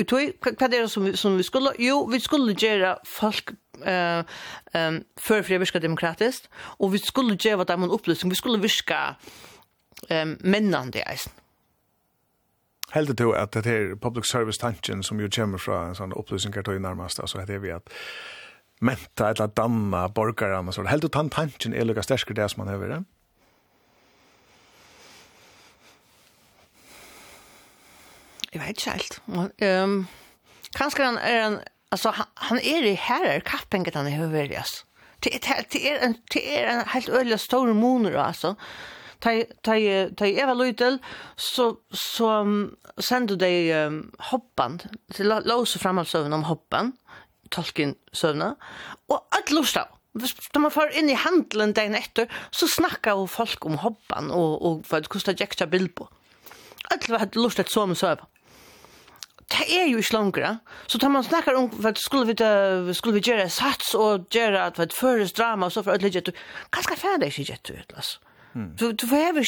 okay, 0.00 0.32
vad 0.60 0.74
är 0.74 0.80
det 0.80 0.88
som 0.88 1.16
som 1.16 1.36
vi 1.36 1.42
skulle 1.42 1.70
jo, 1.78 2.06
vi 2.06 2.20
skulle 2.20 2.52
göra 2.52 2.98
folk 3.04 3.50
eh 3.84 4.24
ehm 4.72 5.04
för 5.16 5.42
fria 5.42 5.58
viska 5.58 5.80
demokratiskt 5.80 6.48
och 6.54 6.94
vi 6.94 6.98
skulle 6.98 7.36
göra 7.40 7.56
vad 7.56 7.78
man 7.78 7.90
upplysning, 7.90 8.30
vi 8.30 8.36
skulle 8.36 8.58
viska 8.58 9.16
ehm 10.08 10.38
männen 10.40 10.90
det 10.90 11.02
är. 11.02 11.20
Helt 12.90 13.16
det 13.18 13.42
att 13.42 13.52
det 13.52 13.66
är 13.66 13.96
public 13.96 14.26
service 14.26 14.58
tanken 14.58 15.02
som 15.02 15.20
ju 15.20 15.30
kommer 15.30 15.58
från 15.58 15.88
en 15.88 15.94
sån 15.94 16.12
upplysning 16.12 16.52
kan 16.52 16.64
ta 16.64 16.72
ju 16.72 16.78
närmast 16.78 17.20
alltså 17.20 17.38
det 17.38 17.54
är 17.54 17.58
vi 17.58 17.72
att 17.72 17.88
menta 18.78 19.30
eller 19.30 19.46
damma 19.46 20.08
borgarna 20.08 20.72
så 20.72 20.82
helt 20.82 21.04
utan 21.04 21.30
tanken 21.30 21.74
är 21.74 21.84
lika 21.84 22.02
stark 22.02 22.34
det 22.36 22.48
som 22.48 22.64
man 22.64 22.74
över 22.74 22.88
det. 22.88 23.04
Jag 28.50 28.60
vet 28.60 28.68
inte 28.68 28.90
helt. 28.90 29.20
Ehm 29.58 29.90
um, 29.90 30.06
kanske 30.72 31.02
han 31.02 31.18
är 31.18 31.40
en 31.40 31.58
alltså 31.88 32.08
han, 32.08 32.26
han 32.34 32.58
är 32.58 32.82
i 32.82 32.94
herrar 32.94 33.40
kappenget 33.40 33.94
han 33.94 34.06
är 34.06 34.22
över 34.22 34.56
alltså. 34.56 34.86
Det 35.20 35.34
är 35.34 35.66
det 35.70 35.90
är 35.90 36.04
en 36.06 36.14
det 36.34 36.58
är 36.58 36.66
en 36.66 36.84
helt 36.86 37.08
öliga 37.08 37.38
stor 37.38 37.72
moner 37.72 38.12
alltså 38.12 38.56
ta 39.18 39.44
ta 39.62 39.74
ta 40.16 40.26
Eva 40.26 40.54
Lutel 40.54 40.98
så 41.36 41.76
så 41.90 42.46
sendu 42.98 43.36
de 43.36 43.72
um, 43.72 44.12
hoppan 44.18 44.80
til 45.12 45.26
låsa 45.44 45.78
fram 45.78 45.98
altså 45.98 46.24
om 46.24 46.44
hoppan 46.44 46.92
tolken 47.54 47.94
søvna, 48.16 48.54
og 49.10 49.36
alt 49.36 49.52
lorstav. 49.54 49.92
Da 50.16 50.62
man 50.62 50.72
får 50.72 50.94
inn 50.96 51.10
i 51.12 51.18
handelen 51.18 51.74
dagen 51.76 51.96
etter, 51.98 52.30
så 52.50 52.68
snakker 52.70 53.18
jo 53.18 53.26
folk 53.28 53.66
om 53.68 53.76
hobban 53.82 54.30
og, 54.32 54.54
og 54.64 54.86
hva 54.88 55.02
det 55.04 55.12
kostet 55.12 55.42
jekta 55.42 55.68
bilbo. 55.68 56.08
Alt 56.92 57.10
var 57.10 57.26
hatt 57.26 57.36
lortet 57.36 57.72
som 57.72 57.92
søv. 57.98 58.22
Det 59.46 59.66
er 59.70 59.84
jo 59.86 60.00
ikke 60.02 60.16
langere. 60.16 60.52
Så 60.90 60.98
da 60.98 61.08
man 61.12 61.24
snakker 61.26 61.54
om 61.58 61.68
hva 61.70 61.92
skulle 62.00 62.32
vi, 62.32 62.94
skulle 62.96 63.20
vi 63.20 63.26
gjøre 63.28 63.50
sats 63.52 63.92
og 63.94 64.26
gjøre 64.34 64.64
at 64.70 64.78
hva 64.78 64.88
det 64.88 64.96
føres 64.96 65.34
drama 65.36 65.68
og 65.68 65.74
så 65.74 65.84
for 65.86 65.94
ødelig 65.94 66.16
jettur, 66.16 66.34
ganske 66.74 66.98
ferdig 66.98 67.30
ikke 67.30 67.52
jettur, 67.52 67.84
altså. 67.94 68.18
Du 68.78 68.92
du 68.92 69.06
behöver 69.06 69.44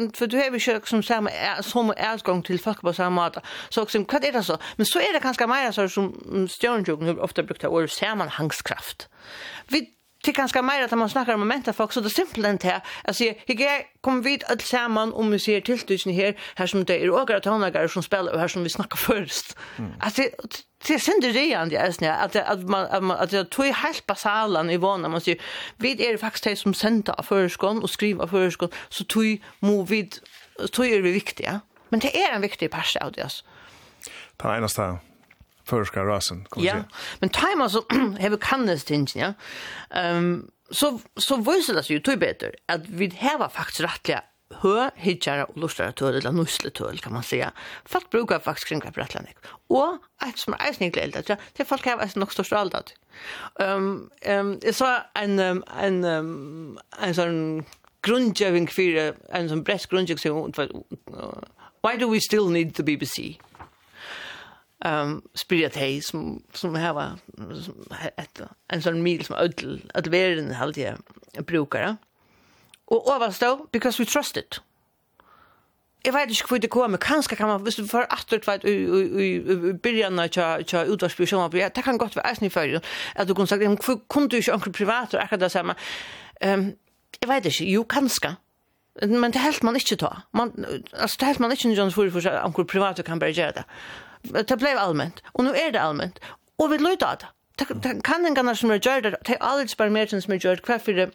inte 0.00 0.18
för 0.18 0.26
du 0.26 0.36
har 0.36 0.44
ju 0.44 0.80
som 0.84 1.02
samma 1.02 1.30
som 1.62 1.90
älskong 1.96 2.42
till 2.42 2.60
folk 2.60 2.80
på 2.80 2.92
samma 2.92 3.22
måte. 3.22 3.40
Så 3.68 3.82
också 3.82 3.98
vad 3.98 4.24
är 4.24 4.32
det 4.32 4.42
så? 4.42 4.58
Men 4.76 4.86
så 4.86 4.98
är 4.98 5.12
det 5.12 5.20
ganska 5.20 5.46
mer 5.46 5.72
så 5.72 5.88
som 5.88 6.12
stjärnjogen 6.48 7.18
ofta 7.18 7.42
brukar 7.42 7.68
ordet 7.68 7.92
sammanhangskraft. 7.92 9.08
Vi 9.68 9.88
det 10.22 10.30
är 10.30 10.32
ganska 10.32 10.62
mer 10.62 10.82
att 10.82 10.90
man 10.90 11.08
snackar 11.08 11.34
om 11.34 11.40
momenta 11.40 11.72
folk 11.72 11.92
så 11.92 12.00
det 12.00 12.10
simpelt 12.10 12.46
inte 12.46 12.66
här. 12.66 12.80
Alltså 13.04 13.24
jag 13.24 13.84
kommer 14.00 14.22
vid 14.22 14.44
att 14.44 14.62
samman 14.62 15.12
om 15.12 15.30
vi 15.30 15.38
ser 15.38 15.60
tilltusen 15.60 16.12
här 16.12 16.38
här 16.54 16.66
som 16.66 16.84
det 16.84 17.04
är 17.04 17.10
ågra 17.10 17.40
tonlagar 17.40 17.88
som 17.88 18.02
spelar 18.02 18.32
och 18.32 18.40
här 18.40 18.48
som 18.48 18.62
vi 18.62 18.68
snackar 18.68 18.96
först. 18.96 19.56
Mm. 19.78 19.92
Alltså 20.00 20.22
det 20.86 20.94
är 20.94 20.98
synd 20.98 21.22
det 21.22 21.76
är 21.76 21.86
inte 21.86 22.14
att 22.14 22.36
att 22.36 22.62
man 22.62 22.86
att 22.86 23.02
man 23.02 23.16
att 23.16 23.32
jag 23.32 23.50
tror 23.50 23.64
helt 23.64 24.06
basalan 24.06 24.70
i 24.70 24.76
vana 24.76 25.08
man 25.08 25.20
säger 25.20 25.40
vid 25.76 26.00
är 26.00 26.12
det 26.12 26.18
faktiskt 26.18 26.44
det 26.44 26.56
som 26.56 26.74
sända 26.74 27.12
av 27.12 27.22
förskon 27.22 27.82
och 27.82 27.90
skriva 27.90 28.26
förskon 28.26 28.68
så 28.88 29.04
tog, 29.04 29.42
må 29.58 29.82
vid 29.82 30.14
tog 30.72 30.86
är 30.86 31.02
vi 31.02 31.12
viktiga. 31.12 31.60
Men 31.88 32.00
det 32.00 32.22
är 32.22 32.32
en 32.34 32.40
viktig 32.40 32.70
part 32.70 32.96
av 33.00 33.12
det 33.12 33.22
alltså. 33.22 33.44
Ta 34.36 34.56
ena 34.56 34.68
stan 34.68 34.98
förska 35.70 36.04
rasen 36.04 36.46
kan 36.50 36.62
Ja. 36.62 36.74
Men 37.18 37.28
timer 37.28 37.68
så 37.68 37.84
har 38.20 38.30
vi 38.30 38.36
kannest 38.40 38.90
ja. 39.14 39.32
Ehm 39.90 40.16
um, 40.16 40.50
så 40.72 41.00
så 41.16 41.36
visar 41.36 41.74
det 41.74 41.82
sig 41.82 42.02
ju 42.06 42.16
bättre 42.16 42.52
att 42.66 42.88
vi 42.88 43.12
har 43.20 43.48
faktiskt 43.48 43.80
rättliga 43.80 44.22
hö 44.54 44.90
hitjara 44.96 45.44
och 45.44 45.56
lustar 45.56 45.92
till 45.92 46.06
eller 46.06 46.32
nussletull 46.32 46.98
kan 46.98 47.12
man 47.12 47.22
säga. 47.22 47.52
Folk 47.84 48.10
brukar 48.10 48.38
faktiskt 48.38 48.68
kring 48.68 48.80
Kapratlanik. 48.80 49.36
Och 49.68 49.98
ett 50.28 50.38
som 50.38 50.54
är 50.58 50.72
snyggt 50.72 50.96
eldat, 50.96 51.28
ja, 51.28 51.36
det 51.56 51.64
folk 51.64 51.84
har 51.84 51.98
alltså 51.98 52.18
nog 52.18 52.32
störst 52.32 52.52
allt. 52.52 52.94
Ehm 53.60 54.10
ehm 54.22 54.58
det 54.58 54.72
så 54.72 54.98
en 55.14 55.38
en 55.80 56.04
en 57.00 57.14
sån 57.14 57.64
grundjöving 58.02 58.68
för 58.68 59.14
en 59.28 59.48
sån 59.48 59.62
brett 59.62 59.88
grundjöving 59.88 60.52
Why 61.82 61.96
do 61.96 62.10
we 62.10 62.20
still 62.20 62.50
need 62.50 62.74
the 62.74 62.82
BBC? 62.82 63.38
um, 64.86 65.22
spyrir 65.34 65.66
at 65.66 65.76
hei 65.76 66.00
som, 66.00 66.40
som 66.54 66.74
heva 66.74 67.16
ett 68.18 68.42
en 68.72 68.82
sån 68.82 69.02
mil 69.02 69.24
som 69.24 69.36
ødel, 69.40 69.82
at 69.94 70.10
verden 70.12 70.52
halde 70.54 70.80
jeg 70.80 71.46
brukare. 71.46 71.96
Og 72.86 73.08
overstå, 73.08 73.68
because 73.72 74.00
we 74.00 74.06
trust 74.06 74.36
it. 74.36 74.62
Jeg 76.04 76.14
vet 76.14 76.30
ikke 76.30 76.48
hvor 76.48 76.58
det 76.58 76.70
kommer, 76.70 76.98
kanskje 76.98 77.36
kan 77.36 77.48
man, 77.48 77.60
hvis 77.60 77.74
du 77.74 77.86
får 77.86 78.06
atret 78.10 78.46
vet, 78.46 78.64
i, 78.64 78.72
i, 79.24 79.36
i 79.36 79.72
byrjan 79.72 80.18
av 80.18 80.28
tja 80.28 80.84
utvarsbyrjan, 80.88 81.50
ja, 81.54 81.68
det 81.68 81.84
kan 81.84 81.98
godt 81.98 82.16
være 82.16 82.30
eisen 82.30 82.46
i 82.46 82.48
fyrir, 82.48 82.80
at 83.14 83.28
du 83.28 83.34
kunne 83.34 83.46
sagt, 83.46 83.84
hvor 83.84 84.00
kunne 84.08 84.28
du 84.28 84.36
ikke 84.36 84.54
onkel 84.54 84.72
privat 84.72 85.14
og 85.14 85.22
akkurat 85.22 85.40
det 85.40 85.50
samme? 85.52 85.74
Um, 86.44 86.72
jeg 87.20 87.28
vet 87.28 87.46
ikke, 87.46 87.68
jo, 87.72 87.82
kanskje, 87.84 88.34
men 89.02 89.32
det 89.32 89.40
helt 89.40 89.62
man 89.62 89.76
ikke 89.76 89.96
ta. 89.96 90.08
Man, 90.32 90.52
altså, 90.92 91.16
det 91.20 91.26
helt 91.26 91.40
man 91.40 91.52
ikke, 91.52 91.68
John 91.68 91.92
Fury, 91.92 92.10
for 92.10 92.44
onkel 92.44 92.64
privat 92.64 93.04
kan 93.04 93.18
bare 93.18 93.32
gjøre 93.32 93.52
det. 93.60 93.64
Det 94.22 94.56
blev 94.56 94.78
allmänt. 94.78 95.22
Och 95.26 95.44
nu 95.44 95.54
är 95.54 95.72
det 95.72 95.80
allmänt. 95.80 96.18
Och 96.56 96.72
vi 96.72 96.78
lutar 96.78 97.16
det. 97.20 97.26
Det 97.74 98.02
kan 98.02 98.26
en 98.26 98.34
gärna 98.34 98.56
som 98.56 98.70
är 98.70 98.74
gjort 98.74 99.02
det. 99.02 99.16
Det 99.24 99.34
är 99.40 99.76
bara 99.76 99.90
mer 99.90 100.20
som 100.20 100.32
är 100.32 100.36
gjort. 100.36 100.68
Varför 100.68 100.92
det 100.92 101.10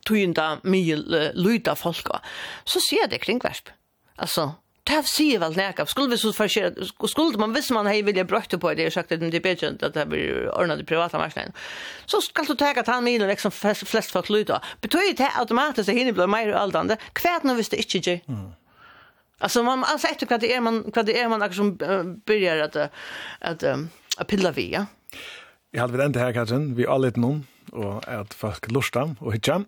tøynda 0.00 0.58
mil 0.62 1.30
lyda 1.34 1.74
folka, 1.74 2.20
så 2.64 2.80
ser 2.80 3.08
det 3.08 3.18
kringversp. 3.18 3.68
alltså 4.16 4.54
det 4.84 4.92
her 4.92 5.02
sier 5.02 5.38
väl 5.38 5.56
näka. 5.56 5.86
skulle 5.86 6.10
vi 6.10 6.18
så 6.18 6.32
forskjere, 6.32 6.74
skulle 7.08 7.38
man, 7.38 7.52
visst 7.54 7.70
man 7.70 7.86
hej 7.86 8.02
vilja 8.02 8.24
brøkte 8.24 8.58
på 8.58 8.74
det, 8.74 8.86
og 8.86 8.92
sagt 8.92 9.12
att 9.12 9.20
det 9.20 9.36
är 9.36 9.40
bättre 9.40 9.68
att 9.68 9.94
det 9.94 10.06
blir 10.06 10.50
ordnat 10.58 10.80
i 10.80 10.84
privata 10.84 11.18
marknaden, 11.18 11.52
så 12.06 12.20
ska 12.20 12.42
du 12.42 12.64
att 12.64 12.86
han 12.86 13.04
mil 13.04 13.26
liksom 13.26 13.50
flest 13.50 14.10
folk 14.10 14.28
lyda. 14.28 14.60
Betyder 14.80 15.14
det 15.16 15.30
automatisk 15.38 15.88
at 15.88 15.94
hinne 15.94 16.12
blir 16.12 16.26
mer 16.26 16.52
aldrande, 16.52 16.96
Kvärt 17.12 17.42
nu 17.42 17.54
visst 17.54 17.70
det 17.70 17.76
inte. 17.76 18.10
gjør. 18.10 18.20
Mm. 18.28 18.52
Alltså 19.42 19.62
man 19.62 19.84
alltså 19.84 20.08
efter 20.08 20.26
vad 20.30 20.40
det 20.40 20.54
är 20.54 20.60
man 20.60 20.92
vad 20.94 21.06
det 21.06 21.20
är 21.20 21.28
man 21.28 21.42
också 21.42 21.62
börjar 22.26 22.58
att 22.58 22.76
att 23.40 23.62
att 24.16 24.28
pilla 24.28 24.50
vi, 24.50 24.72
ja. 24.72 24.86
Jag 25.70 25.80
hade 25.80 25.96
väl 25.96 26.06
inte 26.06 26.18
här 26.18 26.32
kanske, 26.32 26.56
vi 26.56 26.86
alla 26.86 27.08
ett 27.08 27.16
någon 27.16 27.46
och 27.72 28.08
att 28.08 28.34
folk 28.34 28.70
lustar 28.70 29.14
och 29.18 29.34
hitcha. 29.34 29.64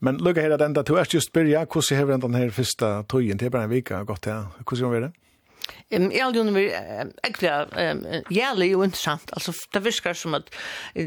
Men 0.00 0.16
lucka 0.16 0.40
hela 0.40 0.56
den 0.56 0.72
där 0.72 0.82
du 0.82 0.98
är 0.98 1.06
just 1.14 1.32
börja 1.32 1.66
hur 1.70 1.80
ser 1.80 2.10
enda 2.12 2.28
den 2.28 2.34
här 2.34 2.50
första 2.50 3.02
tojen 3.02 3.38
till 3.38 3.50
bara 3.50 3.62
en 3.62 3.70
vecka 3.70 4.04
godt 4.04 4.26
här. 4.26 4.46
Hur 4.70 4.76
ser 4.76 4.88
vi 4.88 5.00
det? 5.00 5.12
Ehm 5.88 6.12
jag 6.12 6.24
hade 6.24 6.38
ju 6.38 6.72
äckliga 7.22 7.66
jävla 8.30 8.76
och 8.76 8.84
intressant. 8.84 9.32
Alltså 9.32 9.52
det 9.72 9.80
viskar 9.80 10.14
som 10.14 10.34
att 10.34 10.54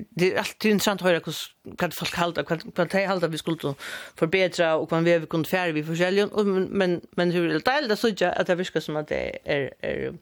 det 0.10 0.34
är 0.34 0.38
alltid 0.38 0.72
intressant 0.72 1.02
att 1.02 1.08
höra 1.08 1.22
vad 1.64 1.94
folk 1.94 2.16
halda, 2.16 2.44
vad 2.76 2.90
de 2.90 3.06
hålla 3.08 3.28
vi 3.28 3.38
skulle 3.38 3.76
förbättra 4.16 4.76
och 4.76 4.92
vad 4.92 5.04
vi 5.04 5.26
kunde 5.30 5.50
färre 5.50 5.72
vi 5.72 5.84
försäljer 5.84 6.30
Men, 6.70 7.02
men 7.12 7.32
hur 7.32 7.48
det 7.48 7.72
är 7.72 7.88
det 7.88 7.98
så 7.98 8.10
jag 8.18 8.38
att 8.38 8.48
det 8.48 8.56
viskar 8.56 8.80
som 8.80 8.96
att 8.96 9.08
det 9.08 9.38
är, 9.46 9.74
är, 9.80 10.14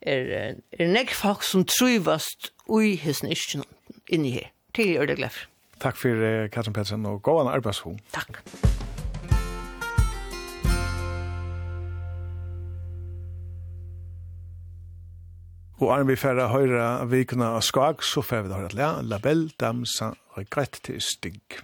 är, 0.00 0.56
är 0.70 0.88
näck 0.88 1.10
folk 1.10 1.42
som 1.42 1.64
trivast 1.64 2.52
i 2.82 2.94
his 2.96 3.24
ischen 3.24 3.64
inne 4.06 4.30
här. 4.30 4.50
Till 4.72 4.96
er 4.96 5.06
det 5.06 5.14
glädje. 5.14 5.46
Tack 5.78 5.96
för 5.96 6.48
Katrin 6.48 6.74
Petersen 6.74 7.06
och 7.06 7.22
gåan 7.22 7.48
arbeidsho. 7.48 7.98
Tack. 8.10 8.36
Og 15.82 15.90
er 15.90 16.04
vi 16.06 16.14
færre 16.14 16.46
høyre 16.52 16.88
vikene 17.10 17.48
av 17.56 17.64
skag, 17.66 18.02
så 18.06 18.22
får 18.22 18.44
vi 18.46 18.52
da 18.52 18.90
La 19.02 19.18
Belle, 19.18 19.50
damsa 19.58 20.12
og 20.34 20.46
greit 20.50 20.78
til 20.86 21.00
stygg. 21.02 21.62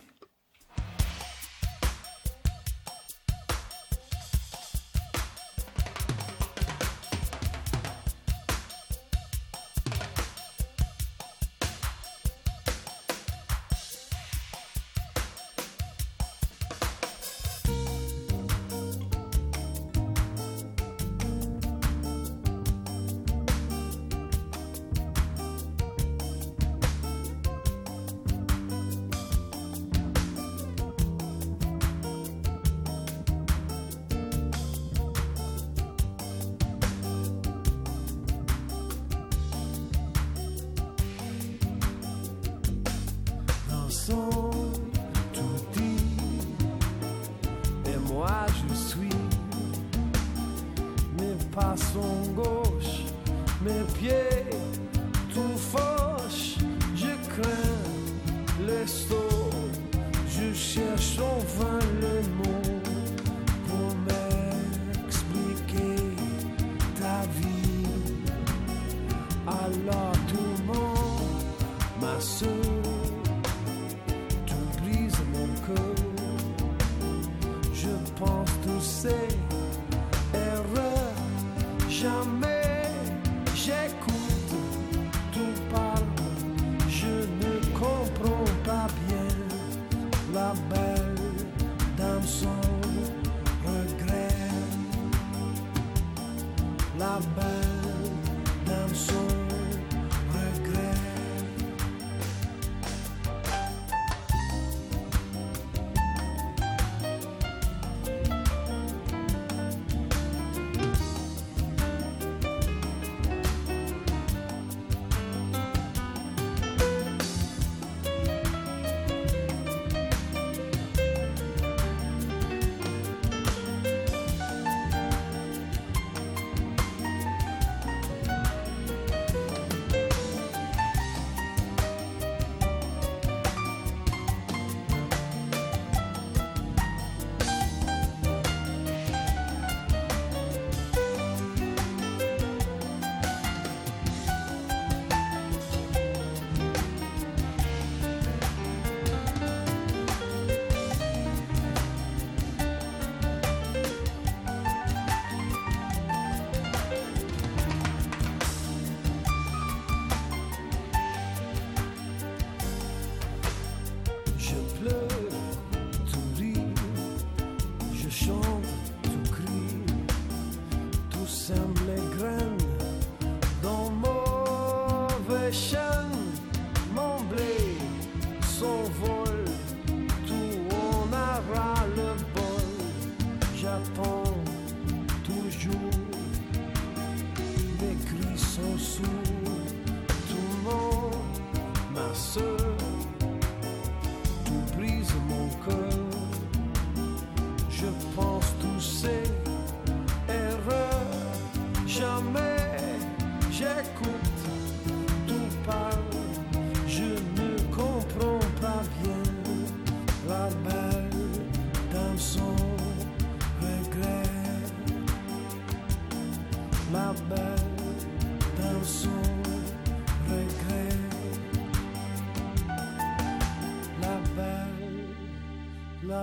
façon 51.60 52.32
gauche, 52.34 53.04
mes 53.62 53.84
pieds 53.98 54.29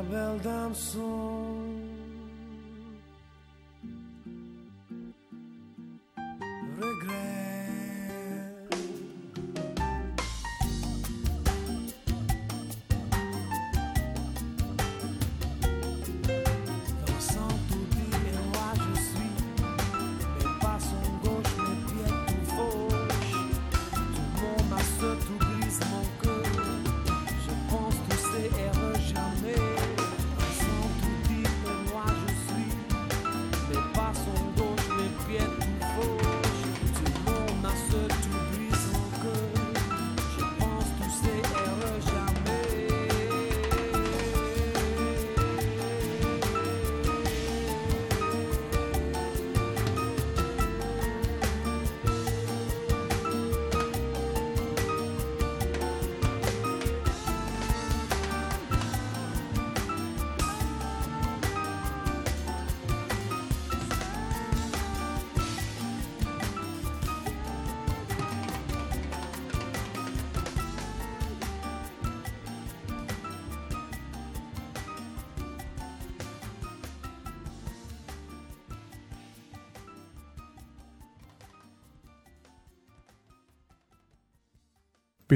vel 0.10 0.40
dam 0.44 0.74
so 0.74 1.17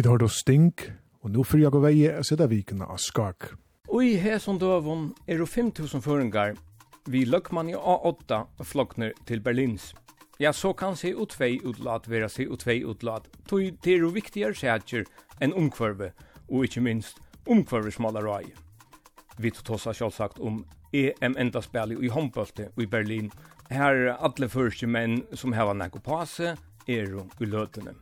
Vi 0.02 0.08
har 0.08 0.18
då 0.18 0.28
stink, 0.30 0.82
og 1.22 1.30
nå 1.30 1.44
fyrir 1.46 1.68
jeg 1.68 1.76
og 1.78 1.84
veie 1.84 2.12
er 2.18 2.24
sida 2.26 2.48
vikene 2.50 2.88
av 2.90 2.98
skak. 2.98 3.52
Og 3.94 4.02
i 4.02 4.16
døvun 4.18 5.14
er 5.28 5.38
jo 5.38 5.46
5000 5.46 6.02
føringar 6.02 6.56
vi 7.06 7.22
løkman 7.26 7.70
i 7.70 7.76
A8 7.76 8.64
flokner 8.64 9.14
til 9.28 9.42
Berlins. 9.42 9.94
Ja, 10.40 10.54
så 10.54 10.74
kan 10.74 10.96
se 10.96 11.14
og 11.14 11.30
tvei 11.30 11.60
utlat 11.64 12.10
vera 12.10 12.30
se 12.30 12.48
og 12.50 12.60
tvei 12.60 12.82
utlat. 12.84 13.30
Tøy 13.46 13.78
det 13.84 13.94
er 13.94 14.00
jo 14.00 14.10
viktigare 14.10 14.56
sætjer 14.56 15.06
enn 15.40 15.54
omkvarve, 15.54 16.14
og 16.50 16.66
ikkje 16.66 16.82
minst 16.82 17.22
omkvarvesmalarai. 17.46 18.50
Vi 19.38 19.52
tosa 19.52 19.94
sjálfsagt 19.94 20.40
om 20.40 20.64
EM 20.94 21.38
enda 21.38 21.62
speli 21.62 22.02
i 22.02 22.10
håndbølte 22.10 22.72
i 22.76 22.86
Berlin. 22.86 23.30
Her 23.70 23.94
er 23.94 24.18
alle 24.18 24.50
første 24.50 24.88
menn 24.88 25.28
som 25.34 25.54
heva 25.54 25.74
nekko 25.74 26.00
pase, 26.02 26.58
er 26.88 27.06
jo 27.06 27.30
i 27.40 27.46
løtene. 27.46 28.01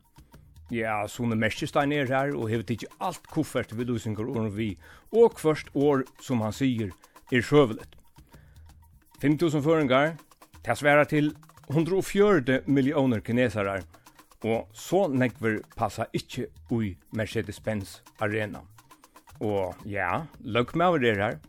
Ja, 0.69 1.01
sånne 1.09 1.33
Merskestein 1.39 1.93
er 1.97 2.09
her 2.13 2.35
og 2.37 2.51
hevet 2.51 2.75
ikke 2.75 2.89
alt 3.01 3.25
koffert 3.33 3.71
ved 3.73 3.89
løsinger 3.89 4.27
og 4.29 4.51
vi, 4.53 4.75
og 5.09 5.39
først 5.41 5.71
år, 5.73 6.03
som 6.21 6.43
han 6.45 6.53
sier, 6.53 6.91
er 7.33 7.41
sjøvelet. 7.41 7.95
5000 9.21 9.63
føringar, 9.65 10.13
det 10.65 10.77
sværa 10.77 11.07
til 11.09 11.33
140 11.69 12.61
millioner 12.69 13.19
kinesarar, 13.19 13.81
og 14.45 14.69
så 14.73 15.07
nekver 15.09 15.59
passa 15.75 16.05
ikkje 16.13 16.47
ui 16.71 16.93
Mercedes-Benz 17.17 17.99
arena. 18.21 18.61
Og 19.41 19.73
ja, 19.89 20.25
løgmaver 20.39 21.03
er 21.09 21.23
her, 21.23 21.39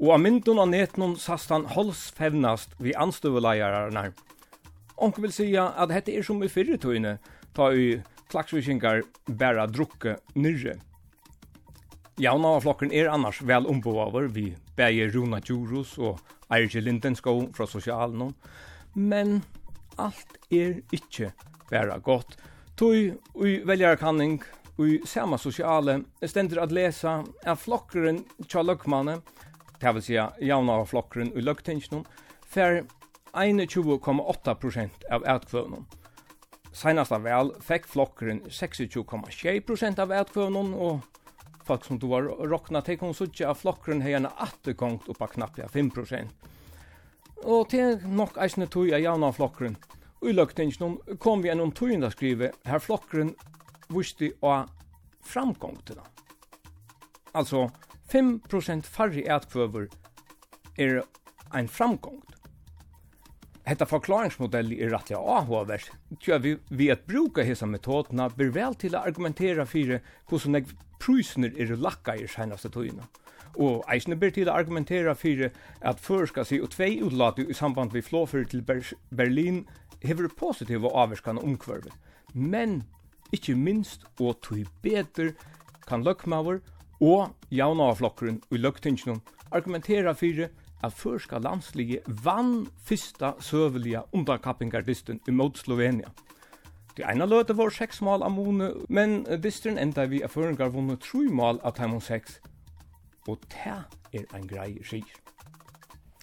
og 0.00 0.14
av 0.14 0.22
myndun 0.24 0.62
av 0.62 0.70
netnum 0.72 1.18
sastan 1.20 1.66
holdsfevnast 1.68 2.78
vi 2.80 2.96
anstøvelajararnar. 2.96 4.14
Onk 4.96 5.20
vil 5.20 5.32
sija 5.32 5.68
at 5.76 5.92
dette 5.92 6.16
er 6.16 6.24
som 6.24 6.40
i 6.42 6.48
fyrretøyne, 6.48 7.18
ta 7.52 7.68
i 7.76 8.00
klaksvisingar 8.30 9.02
bæra 9.26 9.66
drukke 9.70 10.16
nyrre. 10.34 10.76
Jauna 12.20 12.56
av 12.56 12.64
flokken 12.66 12.92
er 12.92 13.08
annars 13.08 13.40
vel 13.46 13.66
ombovaver, 13.70 14.28
vi 14.28 14.50
bæger 14.76 15.12
Runa 15.14 15.40
Djurus 15.40 15.96
og 15.98 16.20
Eirge 16.52 16.82
Lindensko 16.82 17.32
fra 17.56 17.66
sosialen, 17.66 18.34
men 18.94 19.40
alt 19.98 20.36
er 20.52 20.80
ikkje 20.92 21.30
bæra 21.70 21.98
godt. 21.98 22.36
Tøy 22.76 23.14
ui 23.34 23.60
veljarkanning 23.66 24.40
ui 24.80 25.00
sama 25.04 25.38
sosiale 25.38 26.00
stendur 26.24 26.62
at 26.62 26.72
lesa 26.72 27.20
at 27.44 27.60
flokkeren 27.60 28.22
tja 28.48 28.64
løkmane, 28.64 29.20
det 29.80 29.94
vil 29.94 30.04
sija 30.04 30.30
jauna 30.44 30.80
av 30.80 30.90
flokkeren 30.92 31.32
ui 31.36 31.44
løktingsnum, 31.44 32.04
fer 32.44 32.82
21,8% 33.32 35.08
av 35.12 35.24
utkvøvnum 35.24 35.86
senast 36.72 37.12
av 37.12 37.24
vel 37.26 37.52
fekk 37.64 37.88
flokkeren 37.90 38.42
26,6% 38.48 40.02
av 40.02 40.12
etkvøvnen, 40.14 40.74
og 40.74 41.00
folk 41.66 41.84
som 41.86 41.98
du 41.98 42.08
har 42.12 42.28
råkna 42.50 42.82
til 42.86 42.98
kom 43.00 43.14
suttje 43.16 43.48
av 43.48 43.58
flokkeren 43.60 44.02
har 44.04 44.14
gjerne 44.14 44.32
attekongt 44.42 45.08
oppa 45.10 45.30
knappt 45.34 45.62
5%. 45.74 46.30
Og 47.40 47.68
til 47.72 48.00
nok 48.04 48.36
eisne 48.42 48.68
tog 48.68 48.90
av 48.92 49.00
javna 49.00 49.32
flokkeren. 49.32 49.78
I 50.20 50.34
kom 51.18 51.40
vi 51.40 51.48
gjennom 51.48 51.72
togene 51.72 52.10
skrive 52.12 52.50
her 52.68 52.82
flokkeren 52.84 53.32
vusti 53.88 54.28
av 54.44 54.68
framgångtene. 55.24 56.02
Altså 57.32 57.70
5% 58.12 58.84
farri 58.84 59.24
etkvøver 59.24 59.88
er 60.76 61.02
ein 61.54 61.68
framgångt. 61.68 62.29
Hetta 63.70 63.86
forklaringsmodell 63.86 64.72
er 64.74 64.90
rett 64.90 65.12
ja 65.12 65.18
avhåvert. 65.22 65.92
Tja 66.18 66.40
vi 66.42 66.56
vi 66.74 66.88
at 66.90 67.04
bruka 67.06 67.44
hesa 67.46 67.68
metodna 67.70 68.26
ber 68.34 68.50
vel 68.56 68.74
til 68.74 68.96
å 68.98 69.02
argumentera 69.06 69.62
fyrir 69.62 70.00
hur 70.32 70.46
nei 70.50 70.64
priser 70.98 71.54
er 71.54 71.76
lakka 71.78 72.16
i 72.18 72.26
senaste 72.26 72.72
tøyna. 72.74 73.06
Og 73.54 73.84
eisne 73.94 74.18
ber 74.18 74.34
til 74.34 74.50
å 74.50 74.56
argumentera 74.58 75.14
fyrir 75.14 75.52
at 75.86 76.02
førska 76.02 76.42
si 76.44 76.58
og 76.58 76.72
tvei 76.74 76.98
utlater 77.06 77.46
i 77.46 77.54
samband 77.54 77.94
vi 77.94 78.02
flåfyrir 78.02 78.50
til 78.50 78.66
Ber 78.66 78.82
Berlin 79.14 79.62
hever 80.02 80.26
positive 80.28 80.90
avverskan 80.90 81.38
umkvørvi. 81.38 81.94
Men 82.34 82.82
ikkje 83.30 83.54
minst 83.54 84.06
og 84.18 84.40
tøy 84.42 84.64
beter 84.82 85.36
kan 85.86 86.02
løkmaver 86.02 86.58
og 86.98 87.30
jaunavflokkurinn 87.54 88.42
og 88.50 88.64
løktingene 88.66 89.20
argumentera 89.54 90.14
fyrir 90.14 90.50
at 90.82 90.96
førska 90.96 91.38
landslige 91.38 92.00
vann 92.24 92.66
fyrsta 92.84 93.34
søvelige 93.40 94.02
underkappingardisten 94.12 95.20
i 95.28 95.30
mot 95.30 95.58
Slovenia. 95.58 96.10
Det 96.96 97.06
ene 97.06 97.26
løte 97.26 97.56
var 97.56 97.70
seks 97.70 98.00
mål 98.02 98.24
av 98.26 98.34
Mone, 98.34 98.72
men 98.88 99.22
disten 99.42 99.78
enda 99.78 100.04
vi 100.10 100.22
er 100.24 100.32
føringar 100.32 100.72
vunnet 100.74 101.00
tru 101.04 101.30
mål 101.30 101.60
av 101.64 101.76
Taimon 101.78 102.02
6. 102.02 102.40
Og 103.28 103.38
det 103.52 103.76
er 104.12 104.26
en 104.36 104.48
grei 104.48 104.74
skir. 104.84 105.06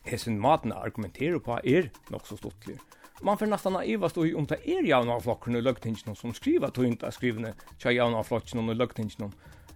Hesen 0.08 0.40
maten 0.40 0.72
argumenterer 0.72 1.40
på 1.44 1.60
er 1.64 1.90
nok 2.12 2.28
så 2.28 2.38
stortlig. 2.40 2.78
Man 3.24 3.38
får 3.38 3.50
nästan 3.50 3.80
iva 3.84 4.10
stå 4.10 4.26
i 4.26 4.36
om 4.38 4.46
det 4.46 4.60
er 4.70 4.86
javna 4.86 5.18
flokken 5.20 5.58
og 5.58 5.64
løgtingsene 5.66 6.14
som 6.16 6.34
skriver 6.38 6.70
to 6.70 6.86
inte 6.86 7.10
skrivene 7.12 7.56
tja 7.82 7.92
javna 7.92 8.22
flokken 8.24 8.62
og 8.62 8.76
løgtingsene, 8.78 9.32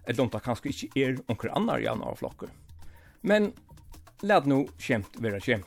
eller 0.06 0.22
om 0.22 0.30
det 0.30 0.42
kanskje 0.44 0.70
ikke 0.70 1.02
er 1.02 1.18
onker 1.28 1.50
annar 1.56 1.82
javna 1.82 2.14
flokker. 2.14 2.52
Men 3.22 3.50
Lad 4.24 4.46
nu 4.46 4.68
skämt 4.78 5.08
vera 5.18 5.40
skämt. 5.40 5.66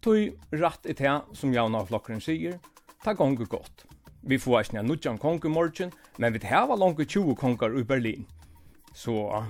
Tui 0.00 0.32
rätt 0.50 0.86
i 0.86 0.92
det 0.92 1.20
som 1.32 1.54
jauna 1.54 1.78
av 1.78 1.86
flockren 1.86 2.20
säger, 2.20 2.58
ta 3.04 3.12
gånger 3.12 3.44
gott. 3.44 3.84
Vi 4.20 4.38
får 4.38 4.58
inte 4.60 4.78
en 4.78 4.86
nudjan 4.86 5.18
kong 5.18 5.40
i 5.44 5.48
morgen, 5.48 5.90
men 6.16 6.32
vi 6.32 6.46
hava 6.46 6.76
långt 6.76 7.10
20 7.10 7.34
kongar 7.34 7.78
i 7.78 7.84
Berlin. 7.84 8.26
Så, 8.94 9.44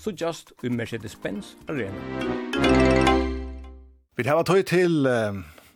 så 0.00 0.10
just 0.10 0.52
i 0.62 0.68
Mercedes-Benz 0.68 1.56
Arena. 1.68 1.94
Vi 4.16 4.28
hava 4.28 4.44
tog 4.44 4.66
til 4.66 5.06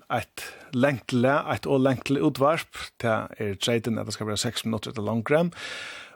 ett 0.08 0.42
lengle, 0.72 1.42
ett 1.54 1.66
och 1.66 1.80
lengle 1.80 2.20
utvarp. 2.20 2.76
Det 2.96 3.28
er 3.38 3.54
trejten 3.54 3.98
at 3.98 4.06
det 4.06 4.14
skal 4.14 4.26
være 4.26 4.36
6 4.36 4.64
minutter 4.64 4.92
til 4.92 5.04
långgram. 5.04 5.52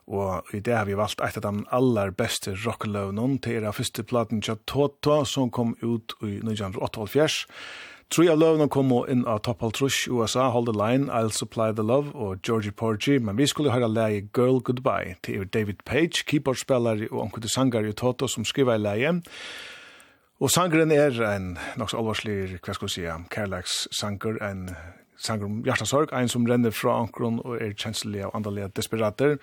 Og 0.06 0.55
i 0.55 0.60
det 0.64 0.74
har 0.74 0.89
vi 0.89 0.98
valgt 0.98 1.20
eit 1.22 1.36
av 1.39 1.44
de 1.44 1.64
aller 1.74 2.10
beste 2.16 2.55
rockløvnene 2.64 3.39
til 3.44 3.60
era 3.60 3.72
første 3.74 4.02
platen 4.02 4.43
til 4.43 4.59
Toto, 4.66 5.24
som 5.24 5.51
kom 5.51 5.77
ut 5.82 6.16
i 6.22 6.39
1988. 6.40 7.44
Tre 8.10 8.24
av 8.27 8.40
løvene 8.40 8.66
kom 8.66 8.90
inn 9.06 9.20
av 9.31 9.44
Top 9.47 9.60
Altrush, 9.62 10.09
USA, 10.10 10.48
Hold 10.51 10.66
the 10.66 10.74
Line, 10.74 11.06
I'll 11.14 11.31
Supply 11.31 11.70
the 11.70 11.85
Love 11.86 12.10
og 12.14 12.40
Georgie 12.43 12.72
Porgy, 12.72 13.20
men 13.22 13.39
vi 13.39 13.47
skulle 13.47 13.70
høre 13.70 13.86
leie 13.86 14.24
Girl 14.35 14.59
Goodbye 14.59 15.14
til 15.22 15.47
David 15.47 15.85
Page, 15.86 16.24
keyboardspillere 16.27 17.06
og 17.12 17.20
omkring 17.28 17.47
sanger 17.47 17.86
i 17.86 17.93
Toto 17.94 18.27
som 18.27 18.44
skriver 18.44 18.81
i 18.81 18.82
leie. 18.82 19.12
Og 20.40 20.51
sangeren 20.51 20.90
er 20.90 21.14
en 21.28 21.52
nok 21.78 21.93
så 21.93 22.01
alvarslig, 22.01 22.59
hva 22.64 22.74
skal 22.74 22.89
vi 22.89 22.97
si, 22.97 23.06
kærlagssanger, 23.31 24.43
en 24.43 24.66
sanger 25.20 25.47
om 25.47 25.60
hjertesorg, 25.62 26.10
en 26.16 26.32
som 26.32 26.47
renner 26.48 26.74
fra 26.74 26.97
ankron 27.05 27.39
og 27.44 27.60
er 27.60 27.77
kjenslig 27.77 28.24
av 28.27 28.35
andalega 28.35 28.72
desperater. 28.74 29.36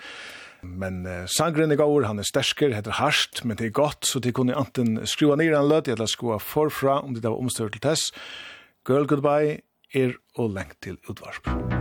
Men 0.62 1.06
eh, 1.06 1.26
sangren 1.30 1.72
er 1.72 1.80
gaur, 1.80 2.08
han 2.08 2.20
er 2.22 2.28
stersker, 2.28 2.74
heter 2.76 2.98
harsht, 3.00 3.44
men 3.46 3.60
det 3.60 3.70
er 3.70 3.78
godt, 3.78 4.08
så 4.10 4.22
de 4.24 4.34
kunne 4.36 4.58
anten 4.58 5.02
skrua 5.08 5.38
nir 5.40 5.56
en 5.58 5.70
løt, 5.70 5.90
eller 5.92 6.10
skrua 6.10 6.40
forfra, 6.42 7.02
om 7.04 7.14
det 7.16 7.26
var 7.26 7.38
omstørt 7.38 7.78
til 7.78 7.86
tess. 7.86 8.10
Girl 8.88 9.08
Goodbye 9.08 9.60
er 9.94 10.18
og 10.38 10.56
lengt 10.58 10.82
til 10.82 10.98
utvarp. 11.10 11.77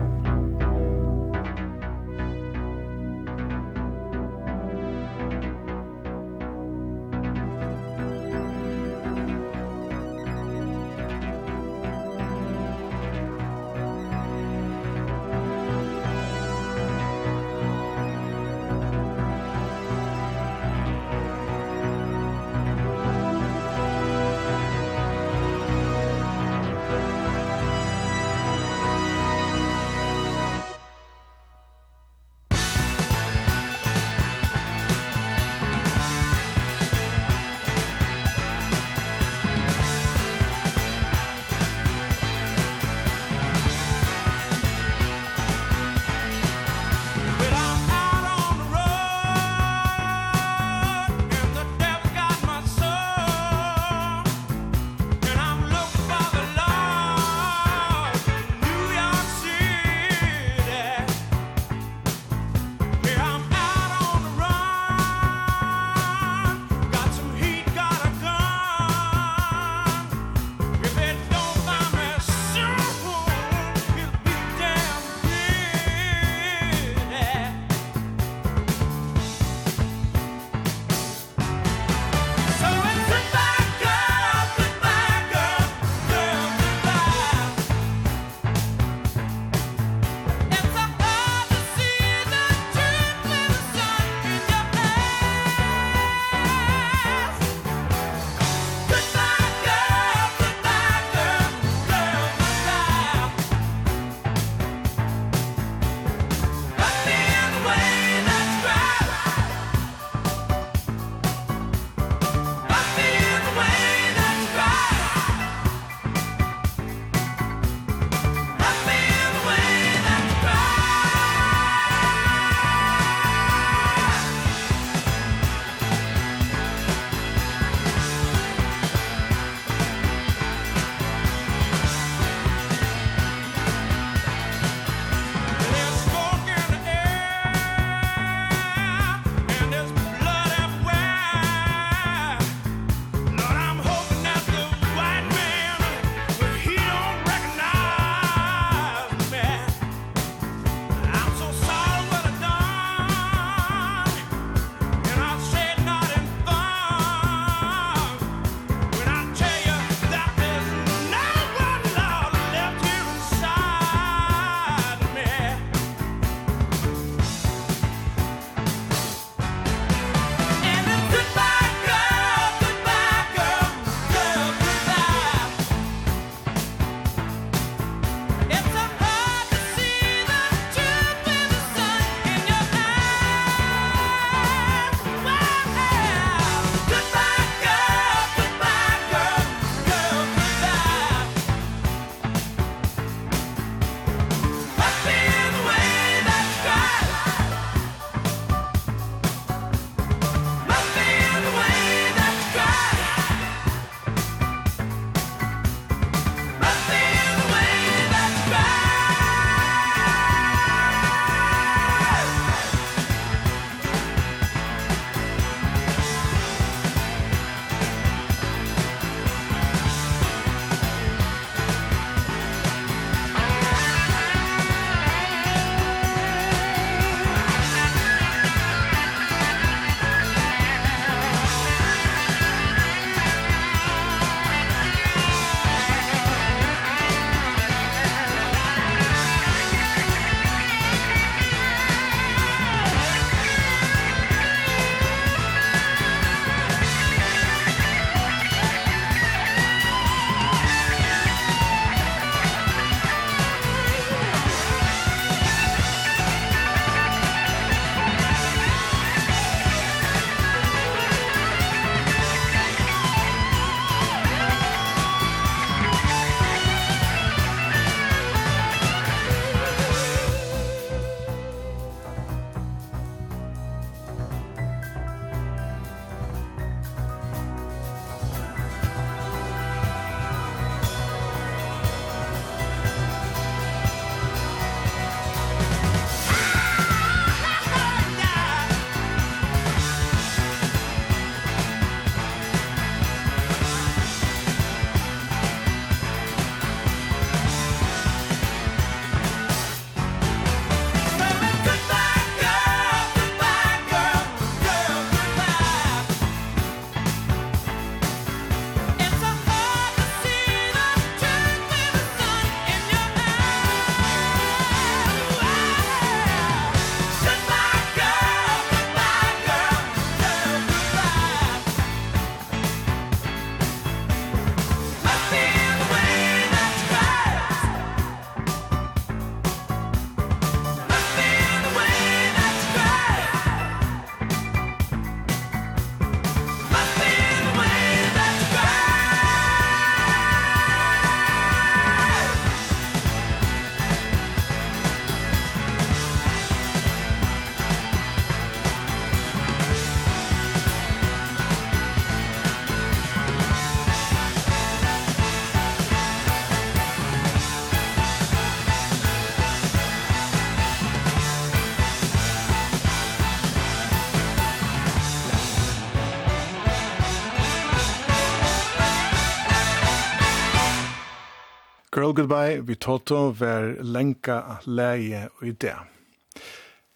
Girl 372.07 372.15
Goodbye, 372.15 372.61
vi 372.67 372.75
Toto, 372.75 373.33
ver 373.35 373.83
lenka 373.83 374.61
leie 374.67 375.25
og 375.41 375.49
idé. 375.49 375.73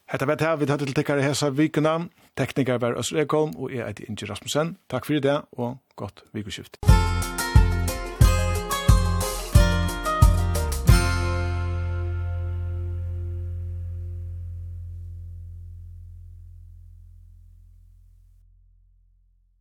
Hetta 0.06 0.28
vet 0.30 0.44
her, 0.46 0.54
vi 0.60 0.68
tar 0.70 0.78
til 0.78 0.94
tikkare 0.94 1.24
hesa 1.24 1.50
vikuna, 1.50 1.96
teknikar 2.38 2.78
var 2.78 2.94
Øsre 3.00 3.24
Ekholm, 3.24 3.56
og 3.58 3.74
jeg 3.74 3.82
er 3.82 4.04
Inge 4.06 4.30
Rasmussen. 4.30 4.76
Takk 4.86 5.10
for 5.10 5.18
det, 5.18 5.40
og 5.58 5.80
godt 5.96 6.22
vikuskift. 6.32 6.78